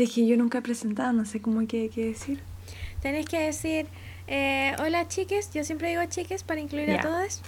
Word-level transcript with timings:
Es 0.00 0.12
que 0.12 0.26
yo 0.26 0.36
nunca 0.38 0.58
he 0.58 0.62
presentado, 0.62 1.12
no 1.12 1.26
sé 1.26 1.42
cómo 1.42 1.60
hay 1.60 1.66
que, 1.66 1.90
decir. 1.90 2.40
Tenés 3.02 3.26
que 3.26 3.38
decir, 3.38 3.86
eh, 4.28 4.74
hola 4.78 5.06
chiques, 5.08 5.50
yo 5.52 5.62
siempre 5.62 5.90
digo 5.90 6.02
chiques 6.06 6.42
para 6.42 6.58
incluir 6.58 6.90
a 6.92 7.02
todos. 7.02 7.42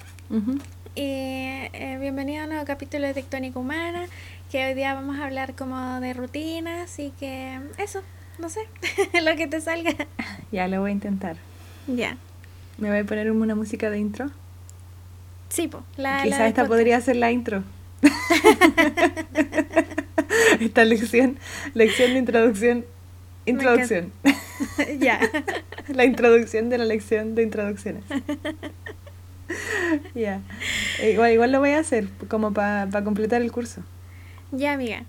Y 0.94 1.00
eh, 1.00 1.96
bienvenido 1.99 2.42
a 2.42 2.44
un 2.44 2.50
nuevo 2.50 2.67
capítulo 2.67 3.07
de 3.07 3.15
Tectónica 3.15 3.58
Humana, 3.58 4.04
que 4.50 4.67
hoy 4.67 4.75
día 4.75 4.92
vamos 4.92 5.18
a 5.18 5.25
hablar 5.25 5.54
como 5.54 5.99
de 6.00 6.12
rutinas 6.12 6.99
y 6.99 7.12
que 7.12 7.58
eso, 7.78 8.02
no 8.38 8.50
sé, 8.50 8.61
lo 9.25 9.34
que 9.34 9.46
te 9.46 9.62
salga. 9.62 9.95
Ya, 10.53 10.69
lo 10.69 10.82
voy 10.82 10.91
a 10.91 10.93
intentar. 10.93 11.37
Ya. 11.87 12.19
¿Me 12.77 12.91
voy 12.91 12.98
a 12.98 13.05
poner 13.05 13.30
una 13.30 13.55
música 13.55 13.89
de 13.89 13.98
intro? 13.98 14.30
Sí, 15.48 15.69
po. 15.69 15.82
La, 15.96 16.23
Quizá 16.23 16.46
esta 16.46 16.66
podría 16.66 17.00
ser 17.00 17.16
la 17.16 17.32
intro. 17.32 17.64
Esta 20.61 20.84
lección, 20.84 21.38
lección 21.74 22.12
de 22.12 22.18
introducción, 22.18 22.84
introducción. 23.46 24.12
ya. 24.98 25.20
la 25.88 26.05
introducción 26.05 26.70
de 26.70 26.78
la 26.78 26.84
lección 26.84 27.34
de 27.34 27.42
introducciones. 27.42 28.05
ya. 30.14 30.41
Igual, 31.02 31.33
igual 31.33 31.52
lo 31.52 31.60
voy 31.60 31.70
a 31.70 31.80
hacer, 31.80 32.09
como 32.28 32.52
para 32.52 33.05
completar 33.05 33.42
el 33.42 33.52
curso. 33.52 33.83
Ya, 34.52 34.73
amiga. 34.73 35.05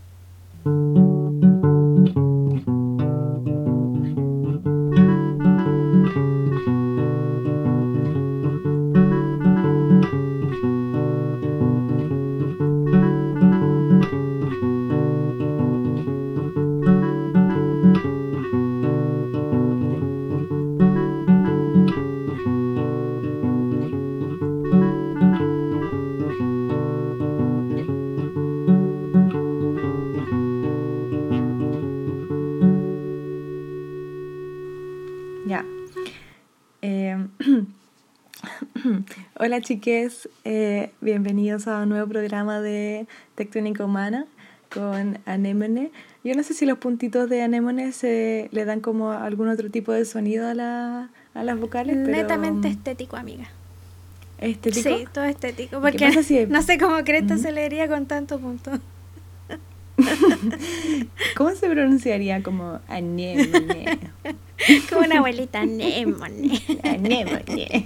Chiques, 39.63 40.27
eh, 40.43 40.91
bienvenidos 40.99 41.67
a 41.67 41.83
un 41.83 41.89
nuevo 41.89 42.05
programa 42.07 42.59
de 42.59 43.07
Tectónica 43.35 43.85
Humana 43.85 44.25
con 44.73 45.19
Anémone. 45.25 45.89
Yo 46.25 46.35
no 46.35 46.43
sé 46.43 46.53
si 46.53 46.65
los 46.65 46.79
puntitos 46.79 47.29
de 47.29 47.41
Anémone 47.43 47.93
se 47.93 48.49
le 48.51 48.65
dan 48.65 48.81
como 48.81 49.11
algún 49.11 49.47
otro 49.47 49.69
tipo 49.69 49.93
de 49.93 50.03
sonido 50.03 50.47
a, 50.49 50.53
la, 50.53 51.09
a 51.33 51.43
las 51.43 51.57
vocales. 51.57 51.95
Netamente 51.95 52.67
estético, 52.67 53.15
amiga. 53.15 53.45
¿Estético? 54.39 54.97
Sí, 54.97 55.05
todo 55.13 55.23
estético. 55.23 55.79
Porque 55.79 56.09
no 56.49 56.61
sé 56.61 56.77
cómo 56.77 56.97
Creta 57.05 57.37
se 57.37 57.53
leería 57.53 57.87
con 57.87 58.05
tanto 58.05 58.39
punto. 58.39 58.71
¿Cómo 61.37 61.51
se 61.51 61.69
pronunciaría 61.69 62.43
como 62.43 62.79
anémone? 62.89 63.99
Como 64.89 65.01
una 65.01 65.17
abuelita 65.17 65.59
anémone. 65.59 66.61
Anémone. 66.83 67.85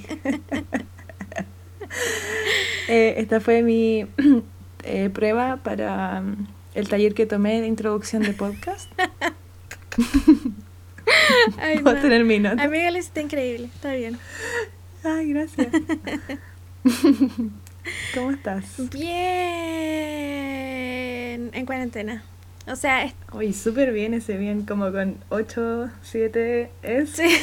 Eh, 2.90 3.16
esta 3.18 3.42
fue 3.42 3.64
mi 3.64 4.08
eh, 4.84 5.10
prueba 5.14 5.58
para 5.58 6.22
mm, 6.22 6.48
el 6.74 6.88
taller 6.88 7.14
que 7.14 7.26
tomé 7.26 7.60
de 7.60 7.68
introducción 7.68 8.24
de 8.24 8.32
podcast. 8.32 8.90
Ay, 11.58 11.80
Puedo 11.84 12.00
tener 12.02 12.24
mi 12.24 12.40
nota. 12.40 12.64
Amiga, 12.64 12.90
está 12.90 13.22
increíble. 13.22 13.70
Está 13.74 13.94
bien. 13.94 14.18
Ay, 15.04 15.30
gracias. 15.34 15.68
¿Cómo 18.14 18.32
estás? 18.32 18.66
Bien. 18.92 19.10
En 21.54 21.66
cuarentena. 21.66 22.24
O 22.68 22.76
sea... 22.76 23.14
Uy, 23.32 23.54
súper 23.54 23.94
bien 23.94 24.14
ese 24.14 24.36
bien, 24.38 24.66
como 24.66 24.92
con 24.92 25.18
8, 25.30 25.90
7 26.02 26.70
es. 26.84 27.12
Sí. 27.12 27.38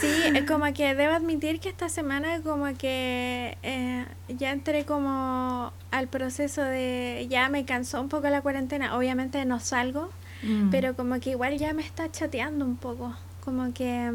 Sí, 0.00 0.44
como 0.46 0.72
que 0.72 0.94
debo 0.94 1.14
admitir 1.14 1.60
que 1.60 1.68
esta 1.68 1.88
semana 1.88 2.40
como 2.42 2.66
que 2.76 3.58
eh, 3.62 4.04
ya 4.28 4.52
entré 4.52 4.84
como 4.84 5.72
al 5.90 6.08
proceso 6.08 6.62
de 6.62 7.26
ya 7.28 7.48
me 7.48 7.64
cansó 7.64 8.00
un 8.00 8.08
poco 8.08 8.28
la 8.28 8.40
cuarentena. 8.40 8.96
Obviamente 8.96 9.44
no 9.44 9.58
salgo, 9.60 10.10
mm. 10.42 10.70
pero 10.70 10.94
como 10.94 11.18
que 11.20 11.30
igual 11.30 11.58
ya 11.58 11.72
me 11.72 11.82
está 11.82 12.10
chateando 12.10 12.64
un 12.64 12.76
poco. 12.76 13.14
Como 13.44 13.72
que 13.72 14.12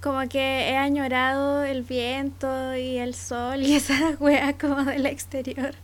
como 0.00 0.28
que 0.28 0.70
he 0.70 0.76
añorado 0.76 1.64
el 1.64 1.82
viento 1.82 2.76
y 2.76 2.98
el 2.98 3.14
sol 3.14 3.62
y 3.62 3.74
esas 3.76 4.20
weas 4.20 4.54
como 4.54 4.84
del 4.84 5.06
exterior. 5.06 5.74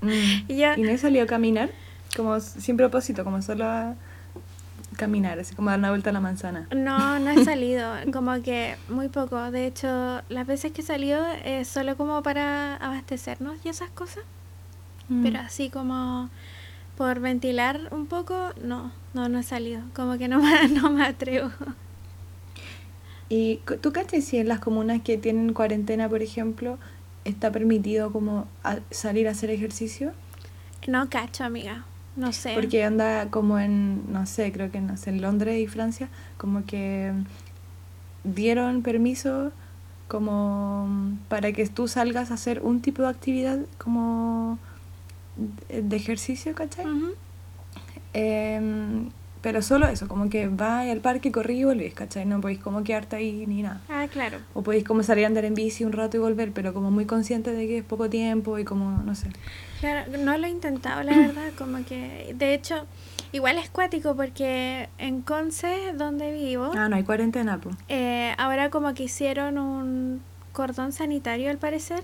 Mm. 0.00 0.08
y, 0.48 0.64
¿Y 0.64 0.82
no 0.82 0.88
he 0.88 0.98
salido 0.98 1.24
a 1.24 1.26
caminar? 1.26 1.70
Como 2.16 2.40
sin 2.40 2.76
propósito, 2.78 3.24
como 3.24 3.42
solo 3.42 3.66
a 3.66 3.94
caminar, 4.98 5.38
así 5.38 5.54
como 5.54 5.70
dar 5.70 5.78
una 5.78 5.88
vuelta 5.88 6.10
a 6.10 6.12
la 6.12 6.20
manzana. 6.20 6.68
No, 6.74 7.18
no 7.18 7.30
he 7.30 7.42
salido, 7.44 7.94
como 8.12 8.42
que 8.42 8.76
muy 8.90 9.08
poco. 9.08 9.50
De 9.50 9.66
hecho, 9.66 10.20
las 10.28 10.46
veces 10.46 10.72
que 10.72 10.82
he 10.82 10.84
salido 10.84 11.24
es 11.44 11.68
solo 11.68 11.96
como 11.96 12.22
para 12.22 12.76
abastecernos 12.76 13.56
y 13.64 13.70
esas 13.70 13.88
cosas. 13.90 14.24
Mm. 15.08 15.22
Pero 15.22 15.38
así 15.40 15.70
como 15.70 16.28
por 16.98 17.20
ventilar 17.20 17.88
un 17.92 18.06
poco, 18.06 18.50
no, 18.62 18.92
no, 19.14 19.28
no 19.30 19.38
he 19.38 19.42
salido. 19.42 19.80
Como 19.94 20.18
que 20.18 20.28
no 20.28 20.40
me, 20.40 20.68
no 20.80 20.90
me 20.90 21.06
atrevo. 21.06 21.50
¿Y 23.30 23.60
tú 23.80 23.92
cachas 23.92 24.24
si 24.24 24.38
en 24.38 24.48
las 24.48 24.58
comunas 24.58 25.00
que 25.02 25.16
tienen 25.16 25.52
cuarentena, 25.52 26.08
por 26.08 26.22
ejemplo, 26.22 26.78
está 27.24 27.52
permitido 27.52 28.10
como 28.10 28.46
salir 28.90 29.28
a 29.28 29.30
hacer 29.30 29.50
ejercicio? 29.50 30.12
No 30.86 31.08
cacho, 31.08 31.44
amiga. 31.44 31.84
No 32.18 32.32
sé. 32.32 32.52
Porque 32.54 32.82
anda 32.82 33.30
como 33.30 33.60
en, 33.60 34.12
no 34.12 34.26
sé, 34.26 34.50
creo 34.50 34.72
que 34.72 34.80
no 34.80 34.96
sé, 34.96 35.10
en 35.10 35.22
Londres 35.22 35.60
y 35.60 35.68
Francia, 35.68 36.08
como 36.36 36.66
que 36.66 37.12
dieron 38.24 38.82
permiso 38.82 39.52
como 40.08 41.16
para 41.28 41.52
que 41.52 41.66
tú 41.68 41.86
salgas 41.86 42.32
a 42.32 42.34
hacer 42.34 42.60
un 42.62 42.80
tipo 42.80 43.02
de 43.02 43.08
actividad 43.08 43.60
como 43.78 44.58
de 45.68 45.96
ejercicio, 45.96 46.54
¿cachai? 46.54 46.86
Pero 49.40 49.62
solo 49.62 49.86
eso, 49.86 50.08
como 50.08 50.28
que 50.28 50.48
vais 50.48 50.90
al 50.90 50.98
parque, 50.98 51.30
corrí 51.30 51.60
y 51.60 51.64
volvís, 51.64 51.94
¿cachai? 51.94 52.26
No 52.26 52.40
podéis 52.40 52.58
como 52.58 52.82
quedarte 52.82 53.14
ahí 53.14 53.46
ni 53.46 53.62
nada. 53.62 53.80
Ah, 53.88 54.08
claro. 54.10 54.38
O 54.54 54.62
podéis 54.62 54.82
como 54.82 55.04
salir 55.04 55.24
a 55.24 55.28
andar 55.28 55.44
en 55.44 55.54
bici 55.54 55.84
un 55.84 55.92
rato 55.92 56.16
y 56.16 56.20
volver, 56.20 56.50
pero 56.50 56.74
como 56.74 56.90
muy 56.90 57.04
consciente 57.04 57.52
de 57.52 57.68
que 57.68 57.78
es 57.78 57.84
poco 57.84 58.10
tiempo 58.10 58.58
y 58.58 58.64
como, 58.64 59.00
no 59.04 59.14
sé. 59.14 59.28
Claro, 59.80 60.10
no 60.18 60.36
lo 60.36 60.46
he 60.46 60.50
intentado, 60.50 61.02
la 61.02 61.16
verdad, 61.16 61.52
como 61.56 61.84
que, 61.84 62.34
de 62.36 62.54
hecho, 62.54 62.86
igual 63.32 63.58
es 63.58 63.70
cuático 63.70 64.16
porque 64.16 64.88
en 64.98 65.22
Conce, 65.22 65.92
donde 65.94 66.32
vivo... 66.32 66.72
Ah, 66.74 66.88
no 66.88 66.96
hay 66.96 67.04
cuarentena, 67.04 67.58
pues. 67.60 67.76
Eh, 67.88 68.34
ahora 68.38 68.70
como 68.70 68.94
que 68.94 69.04
hicieron 69.04 69.58
un 69.58 70.22
cordón 70.52 70.92
sanitario, 70.92 71.50
al 71.50 71.58
parecer. 71.58 72.02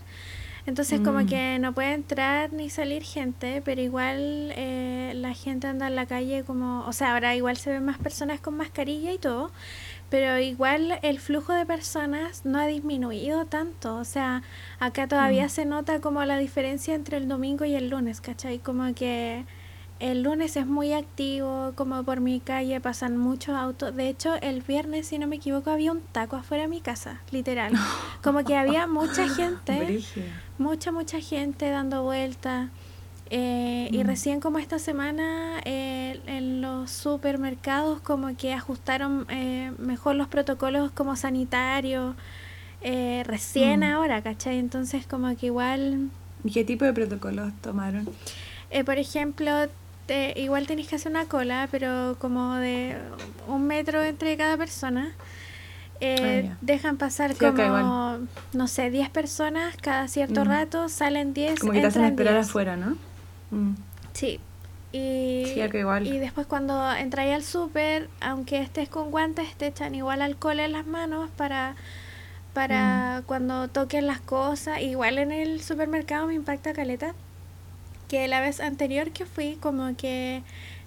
Entonces 0.67 1.01
como 1.01 1.21
mm. 1.21 1.27
que 1.27 1.59
no 1.59 1.75
puede 1.75 1.93
entrar 1.93 2.53
ni 2.53 2.71
salir 2.71 3.03
gente, 3.03 3.61
pero 3.65 3.83
igual 3.83 4.51
eh, 4.57 5.13
la 5.15 5.35
gente 5.35 5.67
anda 5.67 5.89
en 5.89 5.97
la 5.97 6.07
calle 6.07 6.43
como, 6.43 6.87
o 6.87 6.93
sea, 6.95 7.13
ahora 7.13 7.37
igual 7.37 7.59
se 7.59 7.71
ven 7.71 7.85
más 7.85 7.99
personas 7.99 8.41
con 8.41 8.57
mascarilla 8.57 9.13
y 9.13 9.19
todo, 9.19 9.51
pero 10.11 10.39
igual 10.39 10.99
el 11.03 11.19
flujo 11.19 11.53
de 11.53 11.67
personas 11.67 12.45
no 12.45 12.59
ha 12.59 12.67
disminuido 12.67 13.47
tanto, 13.47 13.97
o 13.97 14.05
sea, 14.05 14.43
acá 14.79 15.09
todavía 15.09 15.47
mm. 15.47 15.51
se 15.51 15.65
nota 15.65 16.01
como 16.01 16.25
la 16.25 16.39
diferencia 16.39 16.95
entre 16.95 17.17
el 17.17 17.29
domingo 17.29 17.65
y 17.65 17.75
el 17.75 17.91
lunes, 17.91 18.21
¿cachai? 18.21 18.59
Como 18.59 18.95
que 18.95 19.45
el 20.01 20.23
lunes 20.23 20.57
es 20.57 20.67
muy 20.67 20.93
activo, 20.93 21.73
como 21.77 22.03
por 22.03 22.21
mi 22.21 22.41
calle 22.41 22.81
pasan 22.81 23.17
muchos 23.17 23.55
autos. 23.55 23.95
De 23.95 24.09
hecho, 24.09 24.35
el 24.43 24.63
viernes, 24.63 25.07
si 25.07 25.19
no 25.19 25.27
me 25.27 25.37
equivoco, 25.37 25.71
había 25.71 25.93
un 25.93 26.01
taco 26.01 26.37
afuera 26.37 26.65
de 26.65 26.69
mi 26.69 26.81
casa, 26.81 27.21
literal. 27.31 27.73
Como 28.23 28.45
que 28.45 28.57
había 28.57 28.87
mucha 28.87 29.29
gente, 29.29 30.03
mucha, 30.59 30.93
mucha 30.93 31.21
gente 31.21 31.71
dando 31.71 32.03
vueltas. 32.03 32.71
Eh, 33.31 33.89
y 33.91 33.99
mm. 33.99 34.07
recién 34.07 34.41
como 34.41 34.59
esta 34.59 34.79
semana 34.79 35.61
eh, 35.65 36.21
en 36.27 36.61
los 36.61 36.91
supermercados 36.91 38.01
como 38.01 38.37
que 38.37 38.53
ajustaron 38.53 39.27
eh, 39.31 39.73
mejor 39.79 40.15
los 40.15 40.29
protocolos 40.29 40.93
como 40.93 41.17
sanitarios. 41.17 42.15
recién 42.83 43.81
mm. 43.81 43.85
ahora, 43.85 44.23
¿cachai? 44.23 44.59
Entonces 44.59 45.07
como 45.07 45.35
que 45.37 45.47
igual... 45.47 46.11
¿Y 46.45 46.51
qué 46.51 46.65
tipo 46.65 46.85
de 46.85 46.93
protocolos 46.93 47.53
tomaron? 47.63 48.09
por 48.85 48.99
ejemplo, 48.99 49.51
igual 50.35 50.67
tenéis 50.67 50.89
que 50.89 50.97
hacer 50.97 51.13
una 51.13 51.27
cola, 51.27 51.69
pero 51.71 52.17
como 52.19 52.57
de 52.57 52.97
un 53.47 53.67
metro 53.67 54.03
entre 54.03 54.37
cada 54.37 54.57
persona. 54.57 55.15
Eh, 56.01 56.51
ah, 56.51 56.57
dejan 56.61 56.97
pasar 56.97 57.37
como, 57.37 58.19
no 58.53 58.67
sé, 58.67 58.91
10 58.91 59.11
personas 59.11 59.77
cada 59.81 60.09
cierto 60.09 60.45
mm. 60.45 60.49
rato, 60.49 60.89
salen 60.89 61.33
10. 61.33 61.61
Como 61.61 61.73
que 61.73 61.81
te 61.81 61.87
hacen 61.87 62.05
esperar 62.05 62.37
afuera, 62.37 62.77
¿no? 62.77 62.97
Mm. 63.55 63.75
Sí. 64.13 64.41
Y, 64.93 65.45
Sí, 65.53 65.61
igual. 65.79 66.07
y 66.07 66.19
después 66.19 66.47
cuando 66.47 66.93
entráis 66.95 67.35
al 67.35 67.43
súper, 67.43 68.09
aunque 68.21 68.61
estés 68.61 68.89
con 68.89 69.11
guantes, 69.11 69.53
te 69.57 69.67
echan 69.67 69.95
igual 69.95 70.23
alcohol 70.23 70.61
en 70.61 70.73
las 70.73 70.87
manos 70.87 71.31
para, 71.37 71.75
para 72.53 73.21
Mm. 73.21 73.25
cuando 73.27 73.69
toques 73.69 74.03
las 74.05 74.21
cosas. 74.21 74.81
Igual 74.83 75.19
en 75.19 75.33
el 75.33 75.61
supermercado 75.63 76.27
me 76.29 76.35
impacta 76.35 76.73
caleta. 76.73 77.15
Que 78.09 78.29
la 78.29 78.41
vez 78.41 78.61
anterior 78.61 79.11
que 79.11 79.27
fui, 79.27 79.57
como 79.61 79.97
que 79.97 80.43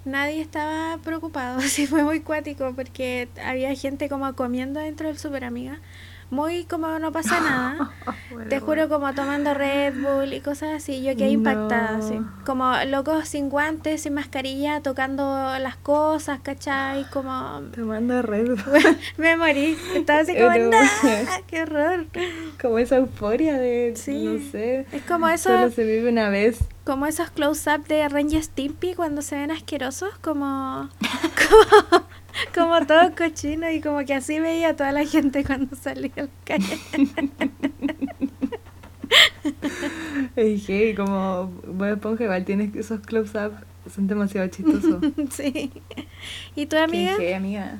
nadie 0.06 0.40
estaba 0.40 0.98
preocupado. 1.04 1.58
Así 1.60 1.86
fue 1.88 2.04
muy 2.04 2.22
cuático 2.22 2.72
porque 2.76 3.28
había 3.44 3.76
gente 3.76 4.08
como 4.08 4.34
comiendo 4.36 4.80
dentro 4.80 5.08
del 5.08 5.18
super 5.18 5.44
amiga. 5.44 5.80
Muy 6.30 6.66
como 6.66 7.00
no 7.00 7.12
pasa 7.14 7.40
nada. 7.40 7.92
Te 8.50 8.60
juro 8.60 8.90
como 8.90 9.14
tomando 9.14 9.54
Red 9.54 9.94
Bull 10.02 10.34
y 10.34 10.42
cosas 10.42 10.70
así. 10.76 11.02
Yo 11.02 11.16
quedé 11.16 11.30
impactada, 11.30 11.94
No. 11.98 12.06
así. 12.06 12.20
Como 12.46 12.74
locos 12.86 13.30
sin 13.30 13.50
guantes, 13.50 14.02
sin 14.04 14.14
mascarilla, 14.14 14.82
tocando 14.82 15.24
las 15.60 15.78
cosas, 15.78 16.40
¿cachai? 16.44 17.06
Como... 17.12 17.62
Tomando 17.74 18.22
red. 18.22 18.58
Me 19.18 19.38
morí. 19.38 19.78
Estaba 19.96 20.20
así 20.20 20.34
como, 20.38 20.50
¡nah! 20.50 20.88
¡Qué 21.48 21.62
horror! 21.64 22.08
como 22.62 22.78
esa 22.80 22.98
euforia 22.98 23.58
de, 23.58 23.94
Sí. 23.96 24.24
no 24.26 24.52
sé. 24.52 24.86
Es 24.92 25.04
como 25.04 25.30
eso, 25.30 25.50
Solo 25.50 25.70
se 25.72 25.84
vive 25.86 26.10
una 26.10 26.30
vez. 26.30 26.60
como 26.84 27.06
esos 27.06 27.30
close-up 27.30 27.86
de 27.88 28.08
Ranger 28.10 28.44
Stimpy 28.44 28.96
cuando 28.96 29.22
se 29.22 29.36
ven 29.38 29.52
asquerosos, 29.52 30.10
como... 30.20 30.90
Como, 31.00 32.04
como 32.56 32.86
todo 32.86 33.16
cochino 33.16 33.70
y 33.72 33.82
como 33.82 34.06
que 34.06 34.14
así 34.14 34.40
veía 34.40 34.70
a 34.70 34.76
toda 34.76 34.92
la 34.92 35.06
gente 35.06 35.44
cuando 35.44 35.76
salía 35.76 36.12
a 36.18 36.22
la 36.22 36.30
calle. 36.46 36.80
Que 40.36 40.94
como 40.96 41.52
Bob 41.66 41.94
Esponja 41.94 42.26
igual 42.26 42.46
tienes 42.46 42.76
esos 42.76 43.00
close-up, 43.02 43.54
son 43.94 44.08
demasiado 44.08 44.48
chistosos. 44.48 45.04
sí. 45.32 45.72
¿Y 46.56 46.66
tu 46.66 46.76
Qué 46.76 46.82
amiga? 46.84 47.38
amiga. 47.38 47.78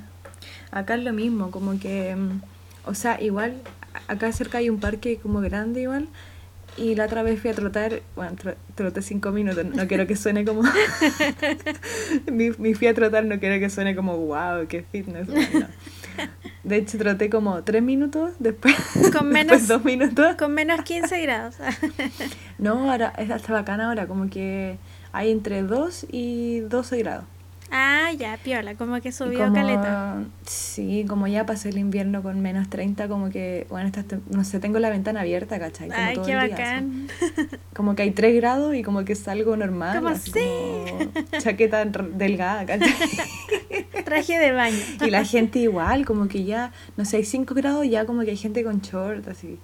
Acá 0.70 0.96
es 0.96 1.04
lo 1.04 1.12
mismo, 1.12 1.50
como 1.50 1.78
que, 1.78 2.16
mm, 2.16 2.40
o 2.84 2.94
sea, 2.94 3.20
igual, 3.20 3.62
acá 4.08 4.32
cerca 4.32 4.58
hay 4.58 4.70
un 4.70 4.80
parque 4.80 5.18
como 5.18 5.40
grande 5.40 5.82
igual, 5.82 6.08
y 6.78 6.94
la 6.94 7.04
otra 7.06 7.22
vez 7.22 7.40
fui 7.40 7.50
a 7.50 7.54
trotar, 7.54 8.02
bueno, 8.16 8.32
tro- 8.36 8.56
troté 8.74 9.02
cinco 9.02 9.30
minutos, 9.32 9.64
no 9.64 9.86
quiero 9.88 10.06
que 10.06 10.16
suene 10.16 10.44
como, 10.44 10.62
mi, 12.32 12.50
mi 12.58 12.74
fui 12.74 12.86
a 12.86 12.94
trotar 12.94 13.24
no 13.24 13.38
quiero 13.38 13.58
que 13.60 13.70
suene 13.70 13.94
como, 13.94 14.16
wow, 14.16 14.66
qué 14.68 14.82
fitness, 14.90 15.26
bueno, 15.26 15.46
no. 15.60 15.66
De 16.64 16.76
hecho, 16.76 16.98
troté 16.98 17.30
como 17.30 17.62
tres 17.62 17.82
minutos, 17.82 18.32
después, 18.40 18.74
Con 19.16 19.32
después 19.32 19.68
dos 19.68 19.84
minutos. 19.84 20.34
Con 20.36 20.52
menos 20.52 20.82
15 20.82 21.22
grados. 21.22 21.56
No, 22.58 22.90
ahora, 22.90 23.12
es 23.16 23.30
hasta 23.30 23.52
bacán 23.52 23.80
ahora, 23.80 24.06
como 24.06 24.28
que 24.28 24.78
hay 25.12 25.30
entre 25.30 25.62
2 25.62 26.06
y 26.10 26.60
12 26.60 26.98
grados. 26.98 27.24
Ah, 27.70 28.10
ya, 28.18 28.38
piola, 28.42 28.74
como 28.74 29.00
que 29.00 29.12
subió 29.12 29.40
como- 29.40 29.54
caleta. 29.54 30.22
Sí, 30.46 31.04
como 31.08 31.26
ya 31.26 31.44
pasé 31.46 31.68
el 31.68 31.78
invierno 31.78 32.22
con 32.22 32.40
menos 32.40 32.68
30, 32.70 33.08
como 33.08 33.30
que, 33.30 33.66
bueno, 33.70 33.86
estas 33.88 34.04
no 34.30 34.44
sé, 34.44 34.58
tengo 34.60 34.78
la 34.78 34.90
ventana 34.90 35.20
abierta, 35.20 35.58
¿cachai? 35.58 35.88
Como 35.88 36.00
Ay, 36.00 36.14
todo 36.14 36.26
qué 36.26 36.32
el 36.32 36.46
día, 36.46 36.48
bacán. 36.56 37.08
así. 37.20 37.46
Como 37.74 37.94
que 37.94 38.02
hay 38.02 38.10
3 38.12 38.34
grados 38.36 38.74
y 38.74 38.82
como 38.82 39.04
que 39.04 39.14
salgo 39.14 39.56
normal, 39.56 39.96
Como, 39.96 40.08
así 40.08 40.30
sí. 40.32 40.40
como 40.40 41.10
chaqueta 41.38 41.84
delgada, 41.84 42.64
¿cachai? 42.66 42.92
Traje 44.04 44.38
de 44.38 44.52
baño. 44.52 44.76
Y 45.06 45.10
la 45.10 45.24
gente 45.24 45.58
igual, 45.58 46.04
como 46.06 46.28
que 46.28 46.44
ya, 46.44 46.72
no 46.96 47.04
sé, 47.04 47.18
hay 47.18 47.24
5 47.24 47.54
grados 47.54 47.84
y 47.84 47.90
ya 47.90 48.06
como 48.06 48.22
que 48.22 48.30
hay 48.30 48.36
gente 48.36 48.64
con 48.64 48.80
short, 48.80 49.28
así. 49.28 49.58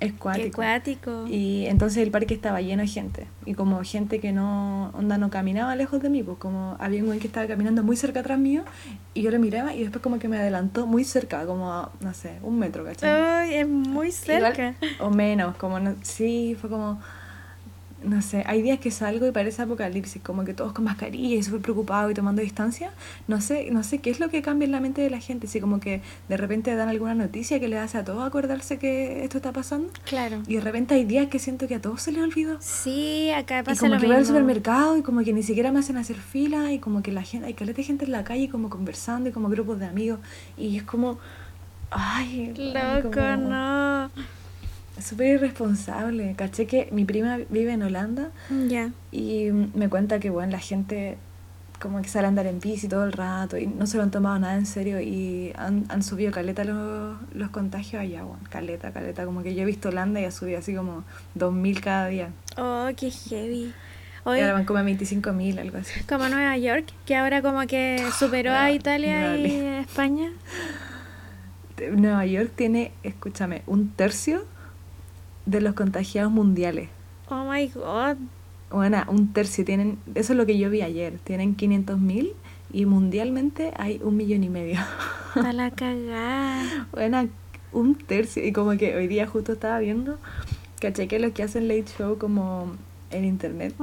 Es 0.00 0.12
Qué 0.12 0.18
cuático. 0.18 0.56
cuático. 0.56 1.26
Y 1.28 1.66
entonces 1.66 2.02
el 2.02 2.10
parque 2.10 2.32
estaba 2.32 2.60
lleno 2.62 2.80
de 2.82 2.88
gente. 2.88 3.26
Y 3.44 3.52
como 3.54 3.82
gente 3.84 4.18
que 4.18 4.32
no, 4.32 4.88
onda, 4.94 5.18
no 5.18 5.28
caminaba 5.28 5.76
lejos 5.76 6.00
de 6.02 6.08
mí, 6.08 6.22
pues 6.22 6.38
como 6.38 6.76
había 6.80 7.00
un 7.00 7.06
güey 7.08 7.18
que 7.18 7.26
estaba 7.26 7.46
caminando 7.46 7.82
muy 7.82 7.96
cerca 7.96 8.20
atrás 8.20 8.38
mío 8.38 8.62
y 9.12 9.20
yo 9.22 9.30
lo 9.30 9.38
miraba 9.38 9.74
y 9.74 9.82
después 9.82 10.02
como 10.02 10.18
que 10.18 10.26
me 10.28 10.38
adelantó 10.38 10.86
muy 10.86 11.04
cerca, 11.04 11.44
como, 11.44 11.70
a, 11.70 11.92
no 12.00 12.14
sé, 12.14 12.38
un 12.42 12.58
metro, 12.58 12.82
¿cachai? 12.84 13.10
Ay, 13.10 13.54
es 13.56 13.68
muy 13.68 14.08
Igual- 14.08 14.54
cerca. 14.54 14.74
o 15.00 15.10
menos, 15.10 15.54
como, 15.56 15.78
no, 15.80 15.94
sí, 16.02 16.56
fue 16.58 16.70
como, 16.70 16.98
no 18.02 18.22
sé, 18.22 18.42
hay 18.46 18.62
días 18.62 18.78
que 18.78 18.90
salgo 18.90 19.26
y 19.26 19.30
parece 19.30 19.62
apocalipsis, 19.62 20.22
como 20.22 20.44
que 20.44 20.54
todos 20.54 20.72
con 20.72 20.84
mascarilla 20.84 21.36
y 21.36 21.42
súper 21.42 21.60
preocupados 21.60 22.10
y 22.10 22.14
tomando 22.14 22.40
distancia. 22.42 22.92
No 23.28 23.40
sé, 23.40 23.70
no 23.70 23.82
sé 23.82 23.98
qué 23.98 24.10
es 24.10 24.20
lo 24.20 24.28
que 24.30 24.42
cambia 24.42 24.66
en 24.66 24.72
la 24.72 24.80
mente 24.80 25.02
de 25.02 25.10
la 25.10 25.20
gente, 25.20 25.46
si 25.46 25.60
como 25.60 25.80
que 25.80 26.00
de 26.28 26.36
repente 26.36 26.74
dan 26.74 26.88
alguna 26.88 27.14
noticia 27.14 27.60
que 27.60 27.68
le 27.68 27.78
hace 27.78 27.98
a 27.98 28.04
todos 28.04 28.26
acordarse 28.26 28.78
que 28.78 29.22
esto 29.24 29.38
está 29.38 29.52
pasando. 29.52 29.90
Claro. 30.04 30.42
Y 30.46 30.54
de 30.56 30.60
repente 30.60 30.94
hay 30.94 31.04
días 31.04 31.28
que 31.28 31.38
siento 31.38 31.68
que 31.68 31.74
a 31.74 31.80
todos 31.80 32.02
se 32.02 32.12
les 32.12 32.22
olvidó. 32.22 32.56
Sí, 32.60 33.30
acá 33.30 33.60
Y 33.60 33.62
pasa 33.64 33.80
como 33.80 33.94
lo 33.94 34.00
que 34.00 34.06
voy 34.06 34.16
al 34.16 34.26
supermercado 34.26 34.96
y 34.96 35.02
como 35.02 35.22
que 35.22 35.32
ni 35.32 35.42
siquiera 35.42 35.70
me 35.72 35.80
hacen 35.80 35.96
hacer 35.96 36.16
fila 36.16 36.72
y 36.72 36.78
como 36.78 37.02
que 37.02 37.12
la 37.12 37.22
gente, 37.22 37.46
hay 37.46 37.54
caleta 37.54 37.76
de 37.78 37.84
gente 37.84 38.04
en 38.04 38.12
la 38.12 38.24
calle 38.24 38.48
como 38.48 38.70
conversando 38.70 39.28
y 39.28 39.32
como 39.32 39.48
grupos 39.48 39.78
de 39.78 39.86
amigos 39.86 40.20
y 40.56 40.76
es 40.76 40.82
como, 40.84 41.18
ay, 41.90 42.52
Loco, 42.56 43.10
como- 43.10 43.48
no. 43.50 44.10
Súper 45.00 45.34
irresponsable. 45.36 46.34
Caché 46.36 46.66
que 46.66 46.88
mi 46.92 47.04
prima 47.04 47.38
vive 47.48 47.72
en 47.72 47.82
Holanda 47.82 48.30
Ya. 48.68 48.90
y 49.12 49.50
me 49.74 49.88
cuenta 49.88 50.18
que, 50.20 50.30
bueno, 50.30 50.52
la 50.52 50.58
gente 50.58 51.16
como 51.80 52.02
que 52.02 52.08
sale 52.10 52.26
a 52.26 52.28
andar 52.28 52.46
en 52.46 52.60
bici 52.60 52.88
todo 52.88 53.04
el 53.06 53.12
rato 53.12 53.56
y 53.56 53.66
no 53.66 53.86
se 53.86 53.96
lo 53.96 54.02
han 54.02 54.10
tomado 54.10 54.38
nada 54.38 54.54
en 54.56 54.66
serio 54.66 55.00
y 55.00 55.50
han, 55.56 55.86
han 55.88 56.02
subido 56.02 56.30
caleta 56.30 56.62
los, 56.64 57.16
los 57.32 57.48
contagios 57.48 58.02
allá, 58.02 58.22
bueno, 58.22 58.42
caleta, 58.50 58.92
caleta. 58.92 59.24
Como 59.24 59.42
que 59.42 59.54
yo 59.54 59.62
he 59.62 59.64
visto 59.64 59.88
Holanda 59.88 60.20
y 60.20 60.26
ha 60.26 60.30
subido 60.30 60.58
así 60.58 60.74
como 60.74 61.04
2.000 61.38 61.80
cada 61.80 62.08
día. 62.08 62.28
Oh, 62.58 62.88
qué 62.96 63.10
heavy. 63.10 63.72
Y 64.26 64.28
ahora 64.28 64.52
van 64.52 64.66
como 64.66 64.78
a 64.78 64.82
25.000, 64.82 65.58
algo 65.58 65.78
así. 65.78 65.98
como 66.04 66.28
Nueva 66.28 66.54
York, 66.58 66.84
que 67.06 67.16
ahora 67.16 67.40
como 67.40 67.66
que 67.66 68.04
superó 68.18 68.52
a 68.52 68.64
Ah, 68.64 68.70
Italia 68.70 69.34
y. 69.38 69.46
España. 69.80 70.30
Nueva 71.96 72.26
York 72.26 72.52
tiene, 72.54 72.92
escúchame, 73.02 73.62
un 73.66 73.88
tercio 73.88 74.44
de 75.46 75.60
los 75.60 75.74
contagiados 75.74 76.32
mundiales. 76.32 76.88
Oh 77.28 77.44
my 77.50 77.66
god. 77.68 78.16
Bueno, 78.70 79.02
un 79.08 79.32
tercio 79.32 79.64
tienen, 79.64 79.98
eso 80.14 80.32
es 80.32 80.36
lo 80.36 80.46
que 80.46 80.56
yo 80.58 80.70
vi 80.70 80.82
ayer, 80.82 81.18
tienen 81.24 81.56
500.000 81.56 82.32
y 82.72 82.86
mundialmente 82.86 83.72
hay 83.76 84.00
un 84.04 84.16
millón 84.16 84.44
y 84.44 84.48
medio. 84.48 84.78
Está 85.34 85.52
la 85.52 85.70
cagada. 85.70 86.86
Bueno, 86.92 87.28
un 87.72 87.94
tercio. 87.96 88.44
Y 88.44 88.52
como 88.52 88.72
que 88.76 88.94
hoy 88.96 89.06
día 89.08 89.26
justo 89.26 89.52
estaba 89.52 89.78
viendo, 89.80 90.18
caché 90.80 91.08
que 91.08 91.18
los 91.18 91.32
que 91.32 91.42
hacen 91.42 91.66
late 91.68 91.86
show 91.98 92.16
como 92.18 92.72
en 93.10 93.24
internet, 93.24 93.74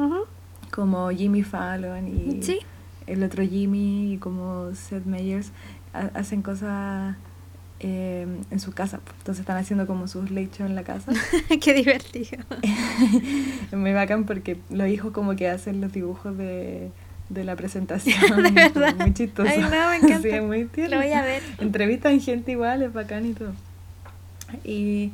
como 0.72 1.10
Jimmy 1.10 1.44
Fallon 1.44 2.08
y 2.08 2.42
Sí. 2.44 2.60
el 3.08 3.24
otro 3.24 3.44
Jimmy 3.46 4.14
y 4.14 4.18
como 4.18 4.74
Seth 4.74 5.06
Meyers, 5.06 5.52
ha- 5.94 6.12
hacen 6.14 6.42
cosas 6.42 7.16
eh, 7.80 8.26
en 8.52 8.60
su 8.60 8.72
casa. 8.72 9.00
pues. 9.04 9.16
Entonces 9.20 9.42
están 9.42 9.58
haciendo 9.58 9.86
como 9.88 10.08
sus 10.08 10.32
late 10.32 10.64
en 10.64 10.76
la 10.76 10.84
casa. 10.84 11.12
qué 11.62 11.74
divertido. 11.74 12.40
Es 13.72 13.78
muy 13.78 13.94
bacán 13.94 14.26
porque 14.26 14.58
los 14.70 14.88
hijos 14.88 15.12
como 15.12 15.36
que 15.36 15.50
hacen 15.50 15.82
los 15.82 15.92
dibujos 15.94 16.38
de, 16.38 16.90
de 17.30 17.44
la 17.44 17.56
presentación. 17.56 18.44
De 18.44 18.52
verdad. 18.52 18.96
Muy 18.96 19.14
chistoso. 19.14 19.50
Ay, 19.50 19.60
no, 19.60 19.70
me 19.70 19.96
encanta. 19.98 20.22
Sí, 20.22 20.30
es 20.30 20.44
muy 20.44 20.66
tierno. 20.66 20.96
Lo 20.98 21.02
voy 21.04 21.12
a 21.14 21.22
ver. 21.22 21.44
Entrevistan 21.60 22.20
gente 22.20 22.52
igual, 22.54 22.82
es 22.82 22.94
bacán 22.94 23.26
y 23.26 23.34
todo. 23.34 23.54
Y 24.64 25.12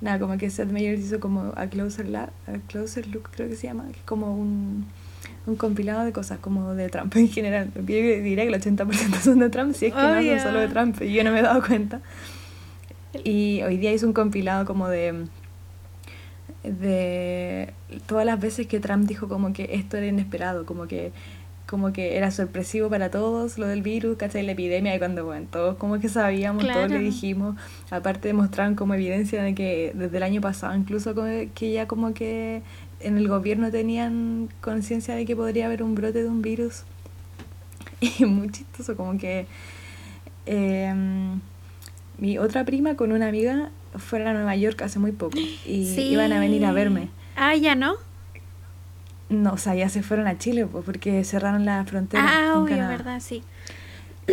nada, 0.00 0.18
como 0.18 0.36
que 0.38 0.48
Seth 0.50 0.70
Meyers 0.70 1.00
hizo 1.00 1.20
como 1.20 1.52
a 1.56 1.66
Closer, 1.66 2.06
La- 2.08 2.30
a 2.46 2.58
Closer 2.68 3.06
Look, 3.08 3.30
creo 3.34 3.48
que 3.48 3.56
se 3.56 3.66
llama, 3.66 3.84
que 3.86 3.98
es 3.98 4.04
como 4.04 4.34
un, 4.36 4.86
un 5.46 5.56
compilado 5.56 6.04
de 6.04 6.12
cosas 6.12 6.38
como 6.38 6.74
de 6.74 6.88
Trump 6.88 7.14
en 7.16 7.28
general. 7.28 7.70
Yo 7.74 7.82
diría 7.82 8.44
que 8.44 8.48
el 8.48 8.60
80% 8.60 9.20
son 9.20 9.38
de 9.38 9.48
Trump, 9.50 9.74
si 9.74 9.86
es 9.86 9.92
que 9.94 10.02
no 10.02 10.18
Obvio. 10.18 10.32
son 10.32 10.40
solo 10.40 10.58
de 10.60 10.68
Trump, 10.68 11.00
y 11.02 11.12
yo 11.12 11.22
no 11.24 11.30
me 11.32 11.38
he 11.38 11.42
dado 11.42 11.62
cuenta. 11.64 12.00
Y 13.24 13.62
hoy 13.62 13.76
día 13.78 13.92
hizo 13.92 14.06
un 14.06 14.12
compilado 14.12 14.64
como 14.66 14.88
de 14.88 15.26
de 16.64 17.72
todas 18.06 18.26
las 18.26 18.40
veces 18.40 18.66
que 18.66 18.80
Trump 18.80 19.06
dijo 19.06 19.28
como 19.28 19.52
que 19.52 19.70
esto 19.72 19.96
era 19.96 20.06
inesperado, 20.06 20.66
como 20.66 20.86
que 20.86 21.12
como 21.66 21.92
que 21.92 22.16
era 22.16 22.30
sorpresivo 22.30 22.88
para 22.88 23.10
todos 23.10 23.58
lo 23.58 23.66
del 23.66 23.82
virus, 23.82 24.16
¿cachai? 24.16 24.44
La 24.44 24.52
epidemia 24.52 24.94
y 24.94 24.98
cuando, 25.00 25.24
bueno, 25.24 25.48
todos 25.50 25.76
como 25.76 25.98
que 25.98 26.08
sabíamos, 26.08 26.62
todos 26.64 26.82
le 26.82 26.86
Claro. 26.88 27.02
dijimos, 27.02 27.56
aparte 27.90 28.28
demostraron 28.28 28.76
como 28.76 28.94
evidencia 28.94 29.42
de 29.42 29.52
que 29.54 29.90
desde 29.96 30.16
el 30.18 30.22
año 30.22 30.40
pasado 30.40 30.76
incluso 30.76 31.12
que 31.54 31.72
ya 31.72 31.88
como 31.88 32.14
que 32.14 32.62
en 33.00 33.16
el 33.18 33.28
gobierno 33.28 33.70
tenían 33.70 34.48
conciencia 34.60 35.14
de 35.14 35.24
que 35.26 35.36
podría 35.36 35.66
haber 35.66 35.82
un 35.82 35.94
brote 35.94 36.22
de 36.22 36.28
un 36.28 36.42
virus 36.42 36.84
y 38.00 38.24
muy 38.24 38.50
chistoso, 38.50 38.96
como 38.96 39.18
que 39.18 39.46
em, 40.46 41.40
mi 42.18 42.38
otra 42.38 42.64
prima 42.64 42.94
con 42.96 43.12
una 43.12 43.28
amiga 43.28 43.70
fueron 43.96 44.28
a 44.28 44.32
Nueva 44.34 44.56
York 44.56 44.80
hace 44.82 44.98
muy 44.98 45.12
poco 45.12 45.38
y 45.38 45.86
Sí. 45.94 46.02
iban 46.08 46.32
a 46.32 46.40
venir 46.40 46.64
a 46.64 46.72
verme. 46.72 47.08
Ah, 47.36 47.54
ya 47.54 47.74
no. 47.74 47.94
No, 49.28 49.54
o 49.54 49.58
sea, 49.58 49.74
ya 49.74 49.88
se 49.88 50.02
fueron 50.02 50.26
a 50.28 50.38
Chile 50.38 50.66
pues, 50.66 50.84
porque 50.84 51.24
cerraron 51.24 51.64
la 51.64 51.84
frontera 51.84 52.24
Ah, 52.26 52.52
con 52.52 52.62
obvio, 52.62 52.76
Canadá. 52.76 52.96
verdad, 52.96 53.20
sí. 53.20 53.42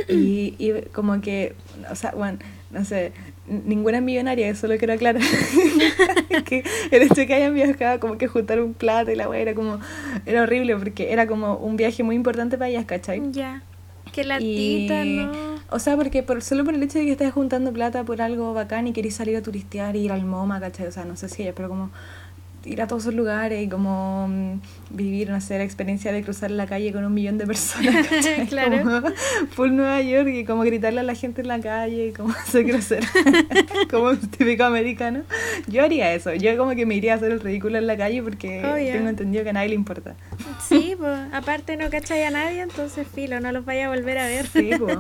Y, 0.09 0.55
y 0.57 0.71
como 0.91 1.19
que, 1.21 1.55
o 1.91 1.95
sea, 1.95 2.11
bueno, 2.11 2.39
no 2.71 2.83
sé, 2.85 3.11
ninguna 3.47 3.97
es 3.97 4.03
millonaria, 4.03 4.47
eso 4.47 4.67
lo 4.67 4.77
quiero 4.77 4.93
aclarar. 4.93 5.21
que 6.45 6.63
el 6.91 7.01
hecho 7.03 7.15
de 7.15 7.27
que 7.27 7.33
hayan 7.33 7.53
viajado, 7.53 7.99
como 7.99 8.17
que 8.17 8.27
juntar 8.27 8.61
un 8.61 8.73
plato 8.73 9.11
y 9.11 9.15
la 9.15 9.29
weá 9.29 9.41
era 9.41 9.53
como, 9.53 9.79
era 10.25 10.43
horrible 10.43 10.75
porque 10.75 11.11
era 11.11 11.27
como 11.27 11.57
un 11.57 11.75
viaje 11.77 12.03
muy 12.03 12.15
importante 12.15 12.57
para 12.57 12.69
ellas, 12.69 12.85
¿cachai? 12.85 13.21
Ya. 13.31 13.63
Que 14.11 14.23
la 14.23 14.37
tita, 14.37 15.05
¿no? 15.05 15.31
O 15.71 15.79
sea, 15.79 15.95
porque 15.97 16.21
por, 16.21 16.41
solo 16.43 16.63
por 16.63 16.75
el 16.75 16.83
hecho 16.83 16.99
de 16.99 17.05
que 17.05 17.11
estés 17.13 17.33
juntando 17.33 17.73
plata 17.73 18.03
por 18.03 18.21
algo 18.21 18.53
bacán 18.53 18.87
y 18.87 18.93
querés 18.93 19.15
salir 19.15 19.35
a 19.35 19.41
turistear 19.41 19.95
y 19.95 20.05
ir 20.05 20.11
al 20.11 20.23
MoMA, 20.23 20.59
¿cachai? 20.59 20.87
O 20.87 20.91
sea, 20.91 21.03
no 21.03 21.15
sé 21.15 21.29
si 21.29 21.41
ella, 21.41 21.53
pero 21.55 21.67
como 21.67 21.89
ir 22.65 22.81
a 22.81 22.87
todos 22.87 23.03
esos 23.03 23.13
lugares 23.13 23.63
y 23.63 23.67
como 23.67 24.27
mm, 24.27 24.59
vivir, 24.91 25.29
no 25.29 25.41
sé, 25.41 25.57
la 25.57 25.63
experiencia 25.63 26.11
de 26.11 26.23
cruzar 26.23 26.51
la 26.51 26.65
calle 26.65 26.91
con 26.93 27.03
un 27.03 27.13
millón 27.13 27.37
de 27.37 27.45
personas. 27.45 28.07
claro. 28.49 28.83
Como 28.83 29.01
full 29.51 29.71
Nueva 29.71 30.01
York 30.01 30.29
y 30.29 30.45
como 30.45 30.63
gritarle 30.63 31.01
a 31.01 31.03
la 31.03 31.15
gente 31.15 31.41
en 31.41 31.47
la 31.47 31.59
calle 31.59 32.07
y 32.07 32.11
como 32.13 32.33
hacer 32.39 32.65
crecer 32.65 33.03
como 33.89 34.09
un 34.09 34.19
típico 34.19 34.63
americano. 34.63 35.23
Yo 35.67 35.83
haría 35.83 36.13
eso. 36.13 36.33
Yo 36.33 36.57
como 36.57 36.75
que 36.75 36.85
me 36.85 36.95
iría 36.95 37.13
a 37.13 37.15
hacer 37.17 37.31
el 37.31 37.39
ridículo 37.39 37.77
en 37.77 37.87
la 37.87 37.97
calle 37.97 38.23
porque 38.23 38.61
tengo 38.91 39.09
entendido 39.09 39.43
que 39.43 39.49
a 39.49 39.53
nadie 39.53 39.69
le 39.69 39.75
importa. 39.75 40.15
Sí, 40.67 40.95
pues 40.97 41.19
aparte 41.33 41.77
no 41.77 41.89
cachai 41.89 42.23
a 42.23 42.31
nadie, 42.31 42.61
entonces 42.61 43.07
filo, 43.07 43.39
no 43.39 43.51
los 43.51 43.65
vaya 43.65 43.87
a 43.87 43.89
volver 43.89 44.17
a 44.17 44.25
ver. 44.27 44.47
Sí, 44.47 44.71
pues. 44.77 44.97